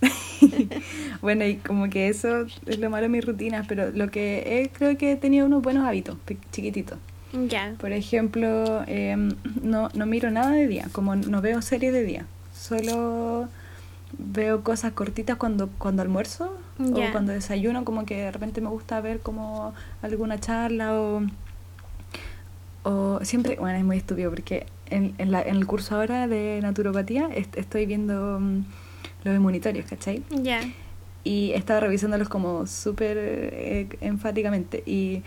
bueno, 1.20 1.44
y 1.44 1.56
como 1.56 1.90
que 1.90 2.08
eso 2.08 2.46
es 2.66 2.78
lo 2.78 2.88
malo 2.88 3.02
de 3.02 3.08
mis 3.10 3.24
rutinas, 3.24 3.66
pero 3.68 3.90
lo 3.90 4.10
que 4.10 4.62
es, 4.62 4.70
creo 4.72 4.96
que 4.96 5.12
he 5.12 5.16
tenido 5.16 5.46
unos 5.46 5.62
buenos 5.62 5.86
hábitos, 5.86 6.16
chiquititos. 6.50 6.98
Ya. 7.32 7.74
Por 7.78 7.92
ejemplo, 7.92 8.82
em, 8.86 9.30
no, 9.62 9.88
no 9.94 10.06
miro 10.06 10.30
nada 10.30 10.52
de 10.52 10.66
día, 10.66 10.86
como 10.92 11.14
no 11.16 11.40
veo 11.42 11.60
series 11.62 11.92
de 11.92 12.02
día. 12.04 12.26
Solo 12.54 13.48
veo 14.18 14.62
cosas 14.64 14.92
cortitas 14.92 15.36
cuando, 15.36 15.68
cuando 15.78 16.00
almuerzo 16.02 16.56
o 16.78 17.12
cuando 17.12 17.32
desayuno, 17.32 17.84
como 17.84 18.06
que 18.06 18.16
de 18.16 18.30
repente 18.32 18.60
me 18.60 18.68
gusta 18.68 19.00
ver 19.00 19.20
como 19.20 19.74
alguna 20.02 20.38
charla 20.40 20.94
o, 20.98 21.22
o 22.84 23.20
siempre, 23.22 23.56
bueno, 23.56 23.78
es 23.78 23.84
muy 23.84 23.96
estúpido 23.98 24.30
porque 24.30 24.66
en, 24.90 25.14
en, 25.18 25.30
la- 25.32 25.42
en 25.42 25.56
el 25.56 25.66
curso 25.66 25.96
ahora 25.96 26.26
de 26.26 26.60
naturopatía 26.62 27.28
est- 27.34 27.56
estoy 27.58 27.86
viendo 27.86 28.38
mm, 28.40 28.64
los 29.24 29.36
inmunitorios, 29.36 29.86
¿cachai? 29.86 30.22
Ya. 30.30 30.60
y 31.24 31.50
estaba 31.52 31.80
revisándolos 31.80 32.28
como 32.30 32.66
súper 32.66 33.18
eh, 33.20 33.88
enfáticamente 34.00 34.82
y 34.86 35.22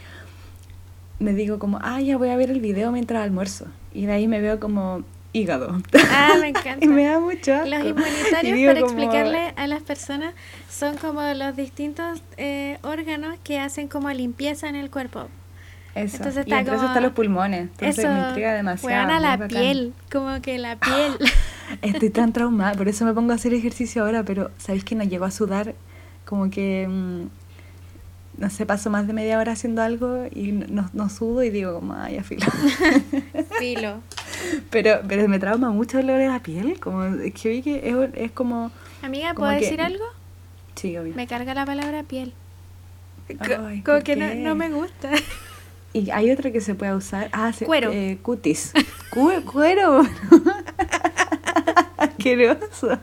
me 1.21 1.33
digo 1.33 1.59
como, 1.59 1.79
ah, 1.81 2.01
ya 2.01 2.17
voy 2.17 2.29
a 2.29 2.35
ver 2.35 2.49
el 2.51 2.59
video 2.61 2.91
mientras 2.91 3.23
almuerzo 3.23 3.67
y 3.93 4.05
de 4.05 4.11
ahí 4.13 4.27
me 4.27 4.41
veo 4.41 4.59
como 4.59 5.03
hígado 5.33 5.81
Ah, 6.11 6.35
me 6.41 6.47
encanta. 6.49 6.83
y 6.83 6.87
me 6.87 7.05
da 7.05 7.19
mucho 7.19 7.53
asco. 7.53 7.67
Los 7.69 7.83
Y 7.85 7.87
inmunitarios, 7.89 8.59
para 8.67 8.81
como, 8.81 8.85
explicarle 8.91 9.53
a 9.55 9.67
las 9.67 9.81
personas, 9.83 10.33
son 10.69 10.97
como 10.97 11.21
los 11.33 11.55
distintos 11.55 12.21
eh, 12.37 12.77
órganos 12.81 13.37
que 13.43 13.59
hacen 13.59 13.87
como 13.87 14.09
limpieza 14.11 14.67
en 14.67 14.75
el 14.75 14.89
cuerpo. 14.89 15.27
eso. 15.95 16.17
Entonces 16.17 16.37
y 16.47 16.49
está 16.49 16.59
entre 16.59 16.73
eso 16.73 16.81
como- 16.81 16.87
están 16.87 17.03
los 17.03 17.11
pulmones 17.13 17.61
entonces 17.61 17.99
Eso, 17.99 18.13
me 18.13 18.27
intriga 18.27 18.53
demasiado 18.53 18.95
weona, 19.07 19.19
la 19.19 19.37
bacán. 19.37 19.47
piel, 19.49 19.93
como 20.11 20.41
que 20.41 20.57
la 20.57 20.75
piel. 20.79 21.17
estoy 21.81 22.09
tan 22.09 22.33
traumada 22.33 22.73
por 22.73 22.87
eso 22.89 23.05
me 23.05 23.13
pongo 23.13 23.31
a 23.31 23.35
hacer 23.35 23.53
ejercicio 23.53 24.03
ahora 24.03 24.23
pero 24.23 24.51
sabéis 24.57 24.83
que 24.83 24.95
no 24.95 25.03
llego 25.05 25.23
a 25.25 25.31
sudar 25.31 25.73
como 26.25 26.49
que 26.49 26.87
mm, 26.89 27.21
no 28.37 28.49
sé 28.49 28.65
paso 28.65 28.89
más 28.89 29.05
de 29.07 29.13
media 29.13 29.37
hora 29.37 29.51
haciendo 29.51 29.81
algo 29.81 30.25
y 30.31 30.51
no, 30.51 30.89
no 30.93 31.09
sudo 31.09 31.43
y 31.43 31.49
digo 31.49 31.73
como 31.75 31.93
ay 31.93 32.15
ya 32.15 32.23
filo 32.23 32.45
Filo. 33.59 33.99
Pero, 34.71 35.01
pero 35.07 35.27
me 35.27 35.37
trauma 35.39 35.69
mucho 35.69 35.99
el 35.99 36.05
olor 36.09 36.19
de 36.19 36.27
la 36.27 36.39
piel, 36.41 36.79
como 36.79 37.03
es 37.03 37.33
que 37.33 37.49
vi 37.49 37.61
que 37.61 37.87
es, 37.89 37.95
es 38.15 38.31
como... 38.31 38.71
Amiga, 39.03 39.33
Como 39.35 39.47
¿puedo 39.47 39.59
que- 39.59 39.65
decir 39.65 39.81
algo? 39.81 40.03
Sí, 40.75 40.97
obvio. 40.97 41.13
Me 41.15 41.27
carga 41.27 41.53
la 41.53 41.65
palabra 41.65 42.01
piel. 42.03 42.33
Ay, 43.39 43.81
como 43.83 43.97
¿por 43.97 44.03
que 44.03 44.15
no, 44.15 44.33
no 44.33 44.55
me 44.55 44.69
gusta. 44.71 45.11
Y 45.93 46.09
hay 46.09 46.31
otra 46.31 46.51
que 46.51 46.61
se 46.61 46.73
puede 46.73 46.95
usar. 46.95 47.29
Ah, 47.33 47.51
se- 47.53 47.65
Cuero. 47.65 47.91
eh, 47.91 48.17
cutis. 48.21 48.73
Cu- 49.11 49.43
cuero. 49.51 50.01
Asqueroso. 51.97 52.97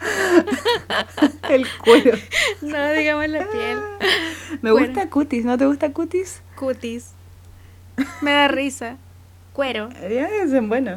el 1.50 1.66
cuero. 1.84 2.16
No, 2.62 2.92
digamos 2.92 3.28
la 3.28 3.46
piel. 3.50 3.78
Me 4.62 4.70
Cuero. 4.70 4.86
gusta 4.86 5.10
cutis, 5.10 5.44
¿no 5.44 5.58
te 5.58 5.66
gusta 5.66 5.92
cutis? 5.92 6.42
Cutis. 6.56 7.12
Me 8.20 8.30
da 8.32 8.48
risa. 8.48 8.96
Cuero. 9.52 9.88
Ya 10.10 10.28
es 10.28 10.68
bueno. 10.68 10.96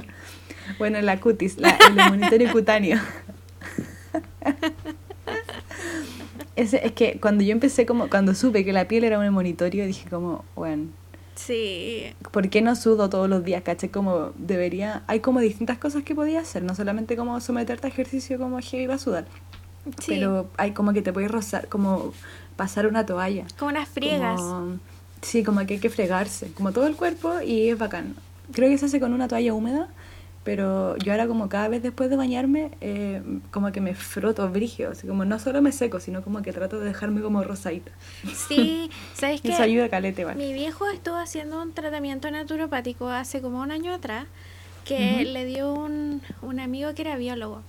Bueno, 0.77 1.01
la 1.01 1.19
cutis, 1.19 1.57
la, 1.57 1.69
el 1.89 1.97
inmunitario 1.99 2.51
cutáneo. 2.51 2.99
Ese, 6.55 6.85
es 6.85 6.91
que 6.91 7.19
cuando 7.21 7.43
yo 7.43 7.51
empecé 7.53 7.85
como, 7.85 8.09
cuando 8.09 8.35
supe 8.35 8.65
que 8.65 8.73
la 8.73 8.87
piel 8.87 9.03
era 9.05 9.17
un 9.17 9.25
inmunitorio, 9.25 9.85
dije 9.85 10.09
como, 10.09 10.43
bueno, 10.55 10.87
Sí. 11.45 12.13
¿por 12.31 12.49
qué 12.49 12.61
no 12.61 12.75
sudo 12.75 13.09
todos 13.09 13.29
los 13.29 13.43
días? 13.43 13.63
¿Caché? 13.63 13.89
Como 13.89 14.31
debería, 14.37 15.03
hay 15.07 15.21
como 15.21 15.39
distintas 15.39 15.77
cosas 15.77 16.03
que 16.03 16.13
podía 16.13 16.41
hacer, 16.41 16.63
no 16.63 16.75
solamente 16.75 17.15
como 17.15 17.39
someterte 17.39 17.87
a 17.87 17.89
ejercicio 17.89 18.37
como 18.37 18.59
heavy 18.59 18.87
va 18.87 18.95
a 18.95 18.99
sudar, 18.99 19.25
Sí. 19.99 20.05
pero 20.07 20.47
hay 20.57 20.71
como 20.71 20.91
que 20.93 21.01
te 21.01 21.13
puedes 21.13 21.31
rozar, 21.31 21.67
como 21.69 22.13
pasar 22.57 22.87
una 22.87 23.05
toalla. 23.05 23.45
como 23.57 23.71
unas 23.71 23.87
friegas. 23.87 24.39
Como- 24.41 24.79
sí, 25.21 25.43
como 25.43 25.65
que 25.65 25.75
hay 25.75 25.79
que 25.79 25.89
fregarse, 25.89 26.51
como 26.53 26.71
todo 26.73 26.87
el 26.87 26.95
cuerpo 26.95 27.39
y 27.41 27.69
es 27.69 27.77
bacán. 27.77 28.15
Creo 28.51 28.69
que 28.69 28.77
se 28.77 28.87
hace 28.87 28.99
con 28.99 29.13
una 29.13 29.27
toalla 29.27 29.53
húmeda 29.53 29.87
pero 30.43 30.95
yo 30.97 31.11
ahora 31.11 31.27
como 31.27 31.49
cada 31.49 31.67
vez 31.67 31.83
después 31.83 32.09
de 32.09 32.15
bañarme, 32.15 32.71
eh, 32.81 33.21
como 33.51 33.71
que 33.71 33.81
me 33.81 33.93
froto 33.93 34.49
brigio, 34.49 34.91
así 34.91 35.05
como 35.05 35.25
no 35.25 35.37
solo 35.39 35.61
me 35.61 35.71
seco, 35.71 35.99
sino 35.99 36.21
como 36.23 36.41
que 36.41 36.53
trato 36.53 36.79
de 36.79 36.85
dejarme 36.85 37.21
como 37.21 37.43
rosadita. 37.43 37.91
Sí, 38.47 38.89
¿sabes 39.13 39.41
qué? 39.43 39.49
Eso 39.53 39.61
ayuda 39.63 39.89
calete, 39.89 40.21
igual. 40.21 40.37
Mi 40.37 40.53
viejo 40.53 40.87
estuvo 40.89 41.17
haciendo 41.17 41.61
un 41.61 41.73
tratamiento 41.73 42.31
naturopático 42.31 43.09
hace 43.09 43.41
como 43.41 43.61
un 43.61 43.71
año 43.71 43.93
atrás 43.93 44.25
que 44.85 45.23
le 45.25 45.45
dio 45.45 45.71
un, 45.73 46.21
un 46.41 46.59
amigo 46.59 46.93
que 46.95 47.01
era 47.03 47.15
biólogo 47.15 47.61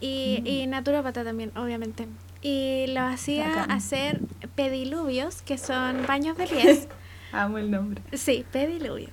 y, 0.00 0.40
Mm. 0.42 0.46
y 0.46 0.66
naturópata 0.66 1.22
también, 1.22 1.52
obviamente. 1.56 2.08
Y 2.40 2.86
lo 2.88 3.02
hacía 3.02 3.48
Bacán. 3.48 3.70
hacer 3.70 4.20
pediluvios, 4.56 5.42
que 5.42 5.58
son 5.58 6.04
baños 6.08 6.36
de 6.36 6.46
pies. 6.48 6.88
Amo 7.32 7.58
el 7.58 7.70
nombre. 7.70 8.02
Sí, 8.14 8.44
pediluvio. 8.50 9.10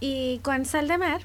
Y 0.00 0.40
con 0.42 0.66
sal 0.66 0.86
de 0.88 0.98
mar. 0.98 1.22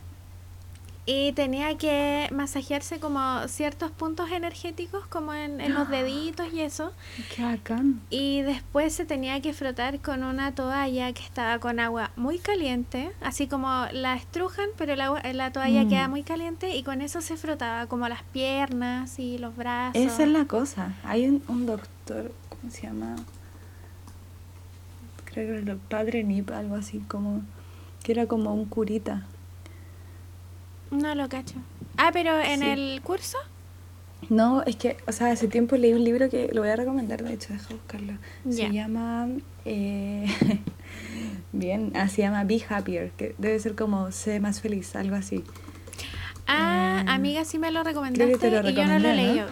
Y 1.03 1.31
tenía 1.31 1.75
que 1.79 2.29
masajearse 2.31 2.99
como 2.99 3.47
ciertos 3.47 3.89
puntos 3.89 4.29
energéticos, 4.31 5.07
como 5.07 5.33
en, 5.33 5.59
en 5.59 5.73
los 5.73 5.89
deditos 5.89 6.53
y 6.53 6.61
eso. 6.61 6.91
Qué 7.35 7.43
bacán. 7.43 8.01
Y 8.11 8.41
después 8.43 8.93
se 8.93 9.05
tenía 9.05 9.41
que 9.41 9.51
frotar 9.53 9.99
con 9.99 10.23
una 10.23 10.53
toalla 10.53 11.11
que 11.11 11.23
estaba 11.23 11.57
con 11.57 11.79
agua 11.79 12.11
muy 12.15 12.37
caliente, 12.37 13.11
así 13.19 13.47
como 13.47 13.67
la 13.91 14.15
estrujan, 14.15 14.67
pero 14.77 14.93
el 14.93 15.01
agua, 15.01 15.21
la 15.33 15.51
toalla 15.51 15.83
Mm. 15.85 15.89
queda 15.89 16.07
muy 16.07 16.21
caliente 16.21 16.75
y 16.75 16.83
con 16.83 17.01
eso 17.01 17.19
se 17.21 17.35
frotaba 17.35 17.87
como 17.87 18.07
las 18.07 18.21
piernas 18.23 19.17
y 19.17 19.39
los 19.39 19.55
brazos. 19.57 19.99
Esa 19.99 20.21
es 20.23 20.29
la 20.29 20.45
cosa. 20.45 20.93
Hay 21.03 21.27
un, 21.27 21.41
un 21.47 21.65
doctor, 21.65 22.31
¿cómo 22.49 22.71
se 22.71 22.83
llama? 22.83 23.15
Creo 25.25 25.47
que 25.63 25.71
el 25.71 25.77
padre 25.77 26.23
Nip, 26.23 26.51
algo 26.51 26.75
así, 26.75 26.99
como 27.07 27.41
que 28.03 28.11
era 28.11 28.27
como 28.27 28.53
un 28.53 28.65
curita. 28.65 29.25
No 30.91 31.15
lo 31.15 31.27
cacho. 31.29 31.55
Ah, 31.97 32.11
pero 32.13 32.39
en 32.39 32.59
Sí. 32.59 32.65
el 32.69 33.01
curso. 33.01 33.37
No, 34.29 34.61
es 34.63 34.75
que, 34.75 34.97
o 35.07 35.11
sea, 35.11 35.31
hace 35.31 35.47
tiempo 35.47 35.75
leí 35.77 35.93
un 35.93 36.03
libro 36.03 36.29
que 36.29 36.49
lo 36.53 36.61
voy 36.61 36.69
a 36.69 36.75
recomendar, 36.75 37.23
de 37.23 37.33
hecho, 37.33 37.53
deja 37.53 37.73
buscarlo. 37.73 38.13
Se 38.49 38.69
llama, 38.71 39.27
eh, 39.65 40.25
bien, 41.51 41.91
ah, 41.95 42.07
se 42.07 42.21
llama 42.21 42.43
Be 42.43 42.61
Happier, 42.69 43.11
que 43.11 43.35
debe 43.39 43.59
ser 43.59 43.75
como 43.75 44.11
sé 44.11 44.39
más 44.39 44.61
feliz, 44.61 44.95
algo 44.95 45.15
así. 45.15 45.43
Ah, 46.47 47.03
Eh, 47.03 47.09
amiga, 47.09 47.45
sí 47.45 47.57
me 47.57 47.71
lo 47.71 47.83
recomendaste 47.83 48.23
creo 48.37 48.39
que 48.39 48.47
te 48.57 48.63
lo 48.63 48.69
y 48.69 48.73
yo 48.73 48.85
no 48.85 48.99
lo 48.99 49.09
¿no? 49.09 49.45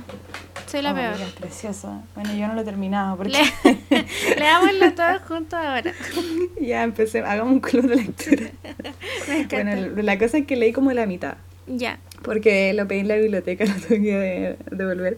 Soy 0.70 0.82
la 0.84 0.91
Oh, 0.91 0.95
peor. 0.95 1.13
mira, 1.13 1.26
es 1.28 1.34
precioso. 1.34 2.03
Bueno, 2.15 2.34
yo 2.36 2.47
no 2.47 2.53
lo 2.53 2.61
he 2.61 2.63
terminado 2.63 3.17
porque 3.17 3.32
Le, 3.34 4.05
leámoslo 4.38 4.93
todos 4.93 5.22
juntos 5.24 5.53
ahora. 5.59 5.93
ya 6.61 6.84
empecé, 6.84 7.20
hagamos 7.20 7.53
un 7.53 7.59
club 7.59 7.88
de 7.88 7.95
lectura. 7.95 8.51
Me 9.28 9.39
encanta. 9.41 9.76
Bueno, 9.76 10.01
la 10.03 10.17
cosa 10.20 10.38
es 10.38 10.45
que 10.45 10.55
leí 10.55 10.72
como 10.74 10.91
la 10.93 11.05
mitad. 11.05 11.36
ya. 11.67 11.99
porque 12.24 12.74
lo 12.74 12.88
pedí 12.88 12.99
en 12.99 13.07
la 13.07 13.15
biblioteca, 13.15 13.65
lo 13.65 13.74
tuve 13.74 14.01
que 14.01 14.15
de- 14.17 14.57
devolver. 14.72 15.17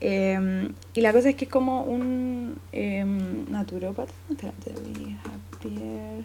Eh, 0.00 0.68
y 0.92 1.00
la 1.00 1.12
cosa 1.12 1.30
es 1.30 1.36
que 1.36 1.46
es 1.46 1.50
como 1.50 1.82
un 1.84 2.58
eh, 2.72 3.04
naturópata. 3.48 4.12
Espérate, 4.30 4.72
Happier. 5.24 6.24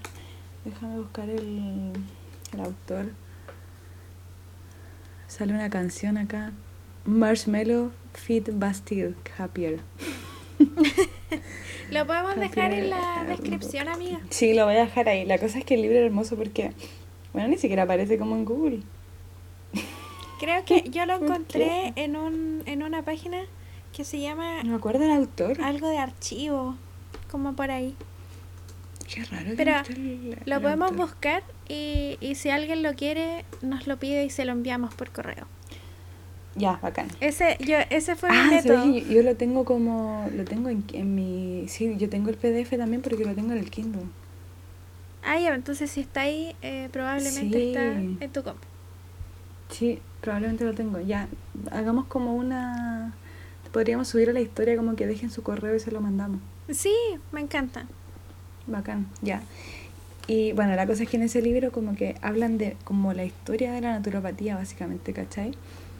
Déjame 0.66 0.97
buscar 0.97 1.30
el, 1.30 1.93
el 2.53 2.60
autor. 2.60 3.05
Sale 5.28 5.53
una 5.53 5.70
canción 5.70 6.18
acá. 6.18 6.51
Marshmallow 7.05 7.91
Fit 8.14 8.49
Bastille 8.53 9.16
Happier. 9.38 9.80
Lo 11.91 12.05
podemos 12.05 12.36
dejar 12.36 12.72
en 12.74 12.89
la 12.89 13.26
descripción, 13.28 13.88
amiga. 13.88 14.20
Sí, 14.30 14.53
lo 14.53 14.66
voy 14.66 14.76
a 14.76 14.82
dejar 14.86 15.10
ahí. 15.10 15.26
La 15.26 15.39
cosa 15.39 15.57
es 15.57 15.66
que 15.66 15.74
el 15.76 15.82
libro 15.82 15.97
es 15.97 16.05
hermoso 16.05 16.36
porque, 16.36 16.72
bueno, 17.34 17.47
ni 17.47 17.57
siquiera 17.57 17.84
aparece 17.84 18.18
como 18.20 18.36
en 18.36 18.45
Google. 18.45 18.80
Creo 20.39 20.64
que 20.66 20.84
yo 20.89 21.05
lo 21.07 21.16
¿Por 21.20 21.28
encontré 21.30 21.93
en, 21.95 22.16
un, 22.16 22.62
en 22.68 22.84
una 22.84 23.01
página 23.03 23.39
que 23.91 24.03
se 24.03 24.20
llama 24.20 24.62
No 24.64 24.72
me 24.72 24.76
acuerdo 24.78 24.99
del 24.99 25.12
autor. 25.12 25.60
algo 25.64 25.88
de 25.89 25.97
archivo, 25.97 26.76
como 27.32 27.53
por 27.55 27.72
ahí. 27.72 27.95
Qué 29.12 29.24
raro. 29.26 29.51
Pero 29.57 29.72
el- 29.89 30.38
Lo 30.45 30.55
el 30.57 30.62
podemos 30.62 30.91
autor. 30.91 31.05
buscar 31.07 31.43
y, 31.68 32.18
y 32.22 32.36
si 32.36 32.51
alguien 32.51 32.84
lo 32.84 32.93
quiere, 32.93 33.45
nos 33.64 33.88
lo 33.88 33.97
pide 33.97 34.24
y 34.26 34.30
se 34.30 34.45
lo 34.45 34.51
enviamos 34.51 34.93
por 34.93 35.10
correo. 35.10 35.47
Ya, 36.60 36.78
bacán. 36.82 37.07
Ese, 37.22 37.57
yo, 37.60 37.78
ese 37.89 38.16
fue 38.16 38.30
mi 38.30 38.38
Ah, 38.38 38.47
método. 38.51 38.78
¿sabes? 38.84 39.05
Yo, 39.07 39.14
yo 39.16 39.24
lo 39.24 39.36
tengo 39.36 39.66
como, 39.66 40.30
lo 40.36 40.43
tengo 40.45 40.70
en, 40.70 40.84
en 40.93 41.16
mi, 41.16 41.66
sí, 41.68 41.95
yo 41.97 42.10
tengo 42.10 42.30
el 42.30 42.36
PDF 42.38 42.78
también 42.78 43.01
porque 43.01 43.24
lo 43.26 43.34
tengo 43.34 43.51
en 43.53 43.57
el 43.60 43.72
Kindle. 43.72 44.03
Ah, 45.24 45.39
ya, 45.39 45.55
entonces 45.55 45.89
si 45.89 46.01
está 46.01 46.22
ahí, 46.22 46.55
eh, 46.62 46.89
probablemente 46.91 47.57
Sí. 47.60 47.68
está 47.68 47.93
en 48.26 48.32
tu 48.32 48.43
compu. 48.43 48.60
Sí, 49.70 49.99
probablemente 50.22 50.64
lo 50.66 50.74
tengo. 50.74 50.99
Ya, 50.99 51.28
hagamos 51.72 52.05
como 52.05 52.36
una, 52.36 53.14
podríamos 53.72 54.07
subir 54.07 54.30
a 54.30 54.34
la 54.34 54.41
historia 54.41 54.76
como 54.78 54.95
que 54.95 55.07
dejen 55.07 55.30
su 55.30 55.43
correo 55.43 55.76
y 55.76 55.80
se 55.80 55.91
lo 55.91 56.01
mandamos. 56.01 56.39
Sí, 56.70 56.93
me 57.32 57.41
encanta. 57.41 57.86
Bacán, 58.68 59.07
ya. 59.22 59.41
Y 60.28 60.51
bueno, 60.53 60.76
la 60.76 60.86
cosa 60.86 61.03
es 61.03 61.10
que 61.10 61.18
en 61.18 61.24
ese 61.24 61.41
libro 61.41 61.72
como 61.72 61.95
que 61.95 62.16
hablan 62.22 62.57
de 62.57 62.78
como 62.84 63.14
la 63.14 63.26
historia 63.26 63.72
de 63.72 63.82
la 63.82 63.93
naturopatía 63.93 64.55
básicamente, 64.55 65.12
¿cachai? 65.14 65.53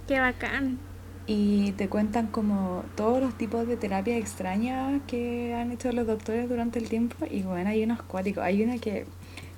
Qué 0.10 0.20
bacán. 0.20 0.80
Y 1.28 1.74
te 1.74 1.88
cuentan 1.88 2.26
como 2.26 2.84
todos 2.95 3.22
los 3.22 3.38
tipos 3.38 3.68
de 3.68 3.78
terapias 3.78 4.18
extrañas 4.18 4.99
que 5.05 5.53
han 5.53 5.72
hecho 5.72 5.91
los 5.91 6.07
doctores 6.07 6.49
durante 6.49 6.80
el 6.80 6.89
tiempo. 6.89 7.28
Y 7.30 7.43
bueno, 7.43 7.70
hay 7.70 7.84
unos 7.84 8.01
cuáticos. 8.01 8.43
Hay 8.43 8.64
una 8.64 8.80
que 8.80 9.05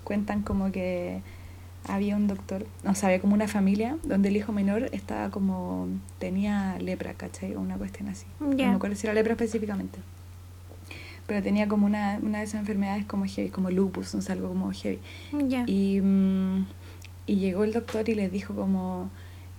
cuentan 0.03 0.41
como 0.41 0.69
que 0.73 1.21
había 1.87 2.17
un 2.17 2.27
doctor, 2.27 2.65
no 2.83 2.91
había 3.01 3.21
como 3.21 3.33
una 3.33 3.47
familia 3.47 3.95
donde 4.03 4.27
el 4.27 4.35
hijo 4.35 4.51
menor 4.51 4.89
estaba 4.91 5.29
como, 5.29 5.87
tenía 6.19 6.77
lepra, 6.79 7.13
¿cachai? 7.13 7.55
O 7.55 7.61
una 7.61 7.77
cuestión 7.77 8.09
así. 8.09 8.25
Ya. 8.41 8.65
No 8.65 8.71
me 8.71 8.75
acuerdo 8.75 8.97
si 8.97 9.07
era 9.07 9.13
lepra 9.13 9.31
específicamente. 9.31 9.99
Pero 11.27 11.41
tenía 11.41 11.69
como 11.69 11.85
una, 11.85 12.19
una 12.21 12.39
de 12.39 12.43
esas 12.43 12.59
enfermedades 12.59 13.05
como 13.05 13.23
heavy, 13.23 13.51
como 13.51 13.69
lupus, 13.69 14.13
no 14.13 14.21
sé, 14.21 14.33
algo 14.33 14.49
como 14.49 14.73
heavy. 14.73 14.99
Ya. 15.47 15.63
Y, 15.65 16.01
mm, 16.01 16.65
y 17.25 17.35
llegó 17.37 17.63
el 17.63 17.71
doctor 17.71 18.09
y 18.09 18.15
les 18.15 18.29
dijo 18.33 18.53
como, 18.53 19.09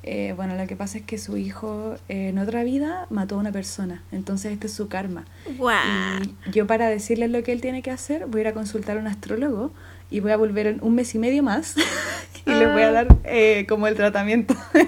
eh, 0.04 0.32
bueno, 0.36 0.56
lo 0.56 0.66
que 0.66 0.74
pasa 0.76 0.98
es 0.98 1.04
que 1.04 1.16
su 1.18 1.36
hijo 1.36 1.94
eh, 2.08 2.28
en 2.28 2.38
otra 2.38 2.64
vida 2.64 3.06
mató 3.10 3.36
a 3.36 3.38
una 3.38 3.52
persona, 3.52 4.02
entonces 4.12 4.52
este 4.52 4.66
es 4.66 4.72
su 4.72 4.88
karma. 4.88 5.24
Guau. 5.56 5.76
Y 6.46 6.50
yo 6.50 6.66
para 6.66 6.88
decirles 6.88 7.30
lo 7.30 7.42
que 7.42 7.52
él 7.52 7.60
tiene 7.60 7.82
que 7.82 7.90
hacer, 7.90 8.26
voy 8.26 8.40
a 8.40 8.42
ir 8.42 8.48
a 8.48 8.52
consultar 8.52 8.96
a 8.96 9.00
un 9.00 9.06
astrólogo 9.06 9.70
y 10.10 10.20
voy 10.20 10.32
a 10.32 10.36
volver 10.36 10.66
en 10.66 10.78
un 10.82 10.94
mes 10.94 11.14
y 11.14 11.18
medio 11.18 11.42
más 11.42 11.76
y 12.46 12.50
les 12.50 12.72
voy 12.72 12.82
a 12.82 12.88
Ah. 12.88 12.92
dar 12.92 13.06
eh, 13.24 13.64
como 13.68 13.86
el 13.86 13.94
tratamiento. 13.94 14.54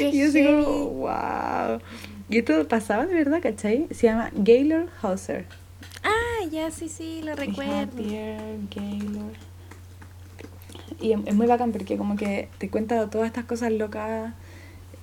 Y 0.00 0.18
yo 0.18 0.26
así 0.28 0.44
como, 0.44 0.62
wow. 0.90 1.80
Y 2.28 2.38
esto 2.38 2.68
pasaba 2.68 3.06
de 3.06 3.14
verdad, 3.14 3.40
¿cachai? 3.42 3.86
Se 3.92 4.06
llama 4.08 4.30
Gaylord 4.34 4.88
Hauser. 5.00 5.46
Ah, 6.02 6.44
ya, 6.50 6.70
sí, 6.70 6.88
sí, 6.90 7.22
lo 7.24 7.34
recuerdo. 7.34 7.92
Gaylor. 7.96 9.32
Y 11.00 11.12
es, 11.12 11.20
es 11.26 11.34
muy 11.34 11.46
bacán 11.46 11.72
porque 11.72 11.96
como 11.96 12.16
que 12.16 12.48
te 12.58 12.68
cuenta 12.70 13.08
todas 13.10 13.26
estas 13.26 13.44
cosas 13.44 13.72
locas 13.72 14.32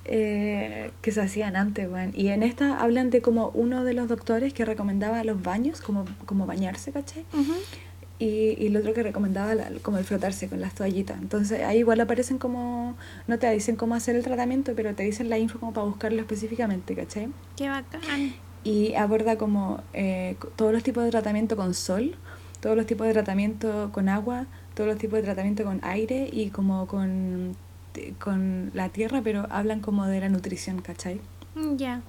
eh, 0.04 0.90
que 1.00 1.12
se 1.12 1.20
hacían 1.20 1.56
antes, 1.56 1.88
weón. 1.90 2.10
Y 2.14 2.28
en 2.28 2.42
esta 2.42 2.80
hablan 2.82 3.10
de 3.10 3.22
como 3.22 3.50
uno 3.54 3.84
de 3.84 3.94
los 3.94 4.08
doctores 4.08 4.52
que 4.52 4.64
recomendaba 4.64 5.22
los 5.24 5.42
baños, 5.42 5.80
como, 5.80 6.04
como 6.26 6.46
bañarse, 6.46 6.92
¿cachai? 6.92 7.24
Ujú. 7.32 7.52
Y, 8.18 8.56
y 8.58 8.66
el 8.66 8.76
otro 8.76 8.94
que 8.94 9.02
recomendaba 9.02 9.54
la- 9.54 9.70
como 9.82 9.98
el 9.98 10.04
frotarse 10.04 10.48
con 10.48 10.60
las 10.60 10.74
toallitas. 10.74 11.20
Entonces 11.20 11.60
ahí 11.62 11.78
igual 11.78 12.00
aparecen 12.00 12.38
como, 12.38 12.96
no 13.26 13.38
te 13.38 13.50
dicen 13.50 13.76
cómo 13.76 13.94
hacer 13.94 14.16
el 14.16 14.22
tratamiento, 14.24 14.72
pero 14.76 14.94
te 14.94 15.02
dicen 15.02 15.28
la 15.28 15.38
info 15.38 15.58
como 15.58 15.72
para 15.72 15.86
buscarlo 15.86 16.20
específicamente, 16.20 16.94
¿cachai? 16.94 17.28
Qué 17.56 17.68
bacán. 17.68 18.34
y 18.64 18.94
aborda 18.94 19.36
como 19.38 19.82
eh, 19.92 20.36
todos 20.54 20.72
los 20.72 20.84
tipos 20.84 21.02
de 21.04 21.10
tratamiento 21.10 21.56
con 21.56 21.74
sol, 21.74 22.14
todos 22.60 22.76
los 22.76 22.86
tipos 22.86 23.08
de 23.08 23.12
tratamiento 23.12 23.90
con 23.92 24.08
agua, 24.08 24.46
todos 24.82 24.94
los 24.94 25.00
tipos 25.00 25.18
de 25.18 25.22
tratamiento 25.22 25.62
con 25.62 25.78
aire 25.84 26.28
y 26.32 26.50
como 26.50 26.88
con, 26.88 27.54
con 28.18 28.72
la 28.74 28.88
tierra, 28.88 29.20
pero 29.22 29.46
hablan 29.48 29.78
como 29.78 30.06
de 30.06 30.18
la 30.18 30.28
nutrición, 30.28 30.80
¿cachai? 30.82 31.20
Mm, 31.54 31.76
Ya. 31.76 32.00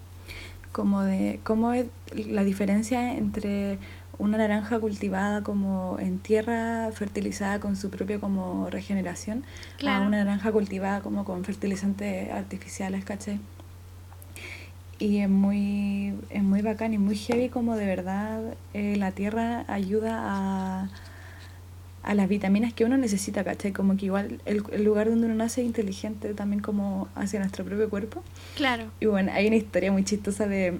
Como 0.71 1.03
de 1.03 1.39
cómo 1.43 1.73
es 1.73 1.85
la 2.15 2.43
diferencia 2.43 3.13
entre 3.15 3.77
una 4.17 4.39
naranja 4.39 4.79
cultivada 4.79 5.43
como 5.43 5.97
en 5.99 6.17
tierra 6.17 6.89
fertilizada 6.93 7.59
con 7.59 7.75
su 7.75 7.91
propia 7.91 8.19
como 8.19 8.67
regeneración 8.71 9.43
Claro. 9.77 10.03
a 10.03 10.07
una 10.07 10.23
naranja 10.23 10.51
cultivada 10.51 11.01
como 11.01 11.25
con 11.25 11.43
fertilizantes 11.43 12.31
artificiales, 12.31 13.05
¿cachai? 13.05 13.39
Y 14.97 15.17
es 15.19 15.29
muy, 15.29 16.15
es 16.31 16.41
muy 16.41 16.61
bacán 16.63 16.93
y 16.93 16.97
muy 16.97 17.17
heavy 17.17 17.49
como 17.49 17.75
de 17.75 17.85
verdad 17.85 18.41
eh, 18.73 18.95
la 18.97 19.11
tierra 19.11 19.65
ayuda 19.67 20.19
a, 20.23 20.89
a 22.03 22.13
las 22.13 22.27
vitaminas 22.27 22.73
que 22.73 22.85
uno 22.85 22.97
necesita, 22.97 23.43
¿cachai? 23.43 23.71
Como 23.71 23.95
que 23.97 24.05
igual 24.05 24.41
el, 24.45 24.63
el 24.71 24.83
lugar 24.83 25.09
donde 25.09 25.25
uno 25.25 25.35
nace 25.35 25.61
es 25.61 25.67
inteligente 25.67 26.33
también 26.33 26.61
como 26.61 27.07
hacia 27.15 27.39
nuestro 27.39 27.63
propio 27.63 27.89
cuerpo. 27.89 28.23
Claro. 28.55 28.91
Y 28.99 29.05
bueno, 29.05 29.31
hay 29.33 29.47
una 29.47 29.55
historia 29.55 29.91
muy 29.91 30.03
chistosa 30.03 30.47
de 30.47 30.77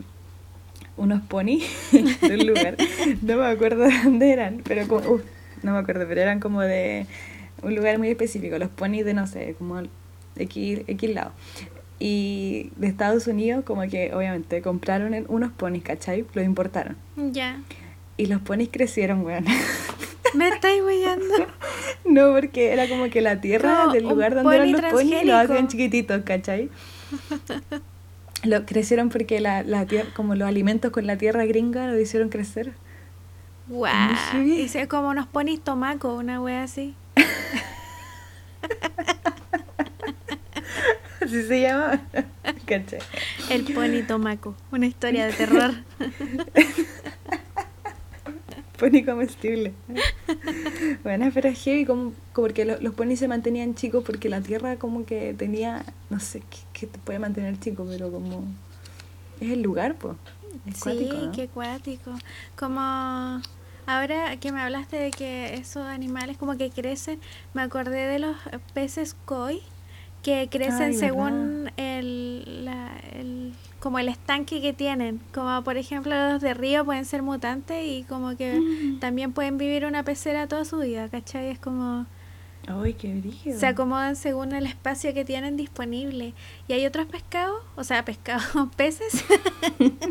unos 0.97 1.21
ponis 1.24 1.65
de 1.91 2.36
un 2.36 2.47
lugar. 2.47 2.78
No 3.21 3.38
me 3.38 3.45
acuerdo 3.47 3.84
de 3.84 4.03
dónde 4.03 4.32
eran, 4.32 4.61
pero 4.63 4.88
como, 4.88 5.09
uf, 5.13 5.21
no 5.63 5.74
me 5.74 5.80
acuerdo, 5.80 6.05
pero 6.07 6.21
eran 6.21 6.39
como 6.39 6.61
de 6.61 7.07
un 7.61 7.76
lugar 7.76 7.97
muy 7.97 8.09
específico. 8.09 8.57
Los 8.57 8.69
ponis 8.69 9.05
de, 9.05 9.13
no 9.13 9.26
sé, 9.28 9.55
como 9.57 9.82
X, 10.36 10.82
X 10.88 11.09
lado. 11.13 11.32
Y 11.99 12.71
de 12.76 12.88
Estados 12.88 13.28
Unidos, 13.28 13.63
como 13.63 13.84
que 13.84 14.13
obviamente 14.13 14.61
compraron 14.61 15.26
unos 15.30 15.51
ponis, 15.53 15.84
¿cachai? 15.84 16.26
Los 16.34 16.43
importaron. 16.43 16.97
Ya. 17.15 17.61
Y 18.17 18.26
los 18.26 18.41
ponis 18.41 18.69
crecieron, 18.71 19.21
weón. 19.26 19.45
Me 20.34 20.49
estáis 20.49 20.81
weyando. 20.84 21.47
no, 22.05 22.34
porque 22.34 22.73
era 22.73 22.88
como 22.88 23.09
que 23.09 23.21
la 23.21 23.39
tierra 23.41 23.81
Como 23.81 23.93
del 23.93 24.03
lugar 24.03 24.36
donde 24.36 24.55
eran 24.55 24.71
los 24.71 24.81
ponis 24.81 25.25
lo 25.25 25.36
hacían 25.36 25.67
chiquititos, 25.67 26.23
¿cachai? 26.23 26.69
Lo 28.43 28.65
crecieron 28.65 29.09
porque 29.09 29.39
la, 29.39 29.63
la 29.63 29.86
tierra, 29.86 30.09
como 30.15 30.36
los 30.36 30.47
alimentos 30.47 30.91
con 30.91 31.07
la 31.07 31.17
tierra 31.17 31.45
gringa 31.45 31.88
lo 31.88 31.99
hicieron 31.99 32.29
crecer. 32.29 32.73
Y 34.45 34.67
se 34.67 34.88
como 34.88 35.09
unos 35.09 35.27
ponis 35.27 35.61
tomaco, 35.61 36.13
una 36.15 36.41
wea 36.41 36.63
así. 36.63 36.95
Así 41.21 41.43
se 41.47 41.61
llama. 41.61 42.01
¿Cachai? 42.65 42.99
El 43.49 43.63
pony 43.73 44.05
tomaco. 44.05 44.55
Una 44.71 44.88
historia 44.88 45.25
de 45.25 45.34
terror. 45.34 45.73
Pony 48.84 49.03
comestible. 49.05 49.73
Bueno, 51.03 51.29
pero 51.34 51.49
es 51.49 51.63
heavy, 51.63 51.86
como, 51.86 52.13
como 52.34 52.47
porque 52.47 52.65
lo- 52.65 52.79
los 52.79 52.93
ponis 52.93 53.19
se 53.19 53.27
mantenían 53.27 53.75
chicos 53.75 54.03
porque 54.05 54.29
la 54.29 54.41
tierra 54.41 54.77
como 54.77 55.05
que 55.05 55.34
tenía, 55.34 55.84
no 56.09 56.19
sé, 56.19 56.41
qué, 56.73 56.88
te 56.88 56.99
puede 56.99 57.19
mantener 57.19 57.59
chico, 57.59 57.86
pero 57.89 58.11
como 58.11 58.43
es 59.39 59.51
el 59.51 59.61
lugar, 59.61 59.95
pues. 59.95 60.15
Es 60.67 60.75
Sí, 60.75 60.79
cuático, 60.79 61.17
¿no? 61.17 61.31
qué 61.31 61.47
cuático. 61.47 62.11
Como 62.55 62.79
ahora 63.86 64.38
que 64.39 64.51
me 64.51 64.61
hablaste 64.61 64.97
de 64.97 65.11
que 65.11 65.53
esos 65.55 65.86
animales 65.86 66.38
como 66.38 66.57
que 66.57 66.69
crecen, 66.69 67.19
me 67.53 67.61
acordé 67.61 68.07
de 68.07 68.19
los 68.19 68.36
peces 68.73 69.15
koi 69.25 69.61
que 70.23 70.47
crecen 70.49 70.93
Ay, 70.93 70.93
según 70.93 71.71
el, 71.77 72.65
la- 72.65 72.97
el 73.13 73.53
como 73.84 73.99
el 73.99 74.07
estanque 74.07 74.61
que 74.61 74.71
tienen. 74.71 75.19
Como 75.34 75.61
por 75.63 75.75
ejemplo 75.75 76.15
los 76.31 76.41
de 76.41 76.53
río 76.53 76.86
pueden 76.86 77.03
ser 77.03 77.21
mutantes 77.21 77.86
y 77.86 78.03
como 78.03 78.38
que 78.38 78.53
Mm. 78.59 78.99
también 78.99 79.34
pueden 79.34 79.57
vivir 79.57 79.84
una 79.86 80.03
pecera 80.03 80.47
toda 80.47 80.63
su 80.63 80.77
vida, 80.79 81.09
¿cachai? 81.09 81.49
Es 81.49 81.59
como 81.59 82.05
Ay, 82.65 82.93
qué 82.93 83.13
brígido. 83.13 83.59
se 83.59 83.67
acomodan 83.67 84.15
según 84.15 84.53
el 84.53 84.65
espacio 84.65 85.13
que 85.13 85.25
tienen 85.25 85.57
disponible. 85.57 86.34
Y 86.69 86.71
hay 86.73 86.86
otros 86.86 87.07
pescados, 87.07 87.61
o 87.75 87.84
sea, 87.84 88.05
pescados, 88.05 88.45
peces. 88.77 89.25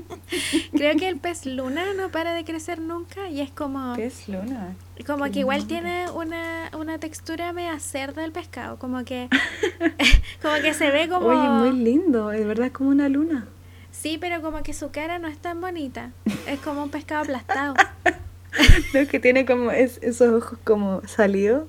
Creo 0.72 0.96
que 0.98 1.08
el 1.08 1.16
pez 1.18 1.46
luna 1.46 1.94
no 1.96 2.10
para 2.10 2.34
de 2.34 2.44
crecer 2.44 2.78
nunca 2.78 3.30
y 3.30 3.40
es 3.40 3.50
como, 3.50 3.94
Pez 3.96 4.28
luna. 4.28 4.76
como 5.06 5.24
qué 5.24 5.30
que 5.30 5.38
igual 5.40 5.60
nombre. 5.60 5.74
tiene 5.80 6.10
una, 6.10 6.70
una 6.78 6.98
textura 6.98 7.54
media 7.54 7.78
cerda 7.80 8.22
el 8.22 8.32
pescado, 8.32 8.78
como 8.78 9.02
que, 9.04 9.28
como 10.42 10.54
que 10.62 10.74
se 10.74 10.90
ve 10.90 11.08
como... 11.08 11.26
Oye, 11.28 11.48
muy 11.48 11.72
lindo, 11.84 12.28
de 12.28 12.44
verdad 12.44 12.66
es 12.66 12.72
como 12.72 12.90
una 12.90 13.08
luna. 13.08 13.46
Sí, 13.92 14.18
pero 14.20 14.42
como 14.42 14.62
que 14.64 14.72
su 14.72 14.90
cara 14.90 15.18
no 15.20 15.28
es 15.28 15.38
tan 15.38 15.60
bonita. 15.60 16.10
Es 16.48 16.58
como 16.60 16.82
un 16.82 16.90
pescado 16.90 17.22
aplastado. 17.22 17.74
Es 18.92 19.08
que 19.08 19.18
tiene 19.20 19.46
como 19.46 19.70
es- 19.70 19.98
esos 20.02 20.30
ojos 20.42 20.58
como 20.64 21.00
salidos, 21.06 21.66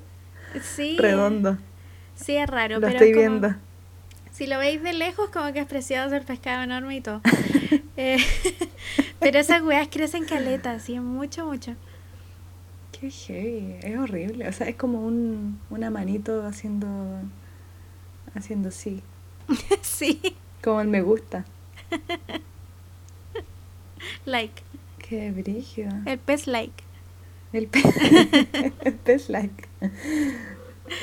Sí. 0.61 0.97
redondos. 0.99 1.57
Sí, 2.15 2.35
es 2.35 2.49
raro, 2.49 2.75
Lo 2.75 2.81
pero 2.81 2.93
estoy 2.93 3.11
como- 3.13 3.21
viendo. 3.21 3.55
Si 4.31 4.47
lo 4.47 4.57
veis 4.57 4.81
de 4.83 4.91
lejos, 4.93 5.29
como 5.29 5.53
que 5.53 5.59
es 5.59 5.65
precioso 5.67 6.13
el 6.15 6.23
pescado 6.23 6.63
enorme 6.63 6.95
y 6.97 7.01
todo. 7.01 7.21
Eh, 7.95 8.17
pero 9.19 9.37
esas 9.39 9.61
weas 9.61 9.87
crecen 9.87 10.25
caletas, 10.25 10.81
sí, 10.81 10.99
mucho, 10.99 11.45
mucho. 11.45 11.75
Qué 12.91 13.11
heavy, 13.11 13.75
es 13.83 13.97
horrible. 13.99 14.47
O 14.49 14.51
sea, 14.51 14.67
es 14.67 14.75
como 14.75 15.05
un, 15.05 15.59
una 15.69 15.89
manito 15.91 16.43
haciendo, 16.45 16.87
haciendo 18.33 18.71
sí, 18.71 19.03
sí, 19.81 20.35
como 20.63 20.81
el 20.81 20.87
me 20.87 21.01
gusta. 21.03 21.45
like. 24.25 24.61
Qué 25.07 25.31
brígido. 25.31 25.91
El 26.05 26.17
pez 26.19 26.47
like. 26.47 26.83
El 27.51 27.67
pez, 27.67 27.85
el 28.83 28.93
pez 28.93 29.29
like. 29.29 29.67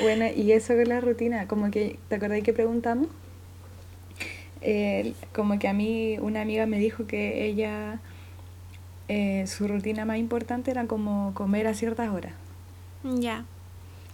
Bueno, 0.01 0.25
y 0.35 0.51
eso 0.51 0.73
con 0.75 0.87
la 0.89 0.99
rutina, 1.01 1.47
como 1.47 1.71
que, 1.71 1.97
¿te 2.09 2.15
acordás 2.15 2.41
que 2.43 2.53
preguntamos? 2.53 3.07
Eh, 4.61 5.13
como 5.33 5.57
que 5.59 5.67
a 5.67 5.73
mí 5.73 6.17
una 6.19 6.41
amiga 6.41 6.65
me 6.65 6.77
dijo 6.77 7.07
que 7.07 7.45
ella, 7.45 7.99
eh, 9.07 9.45
su 9.47 9.67
rutina 9.67 10.05
más 10.05 10.17
importante 10.17 10.71
era 10.71 10.85
como 10.85 11.33
comer 11.33 11.67
a 11.67 11.73
ciertas 11.73 12.09
horas. 12.09 12.33
Ya. 13.03 13.45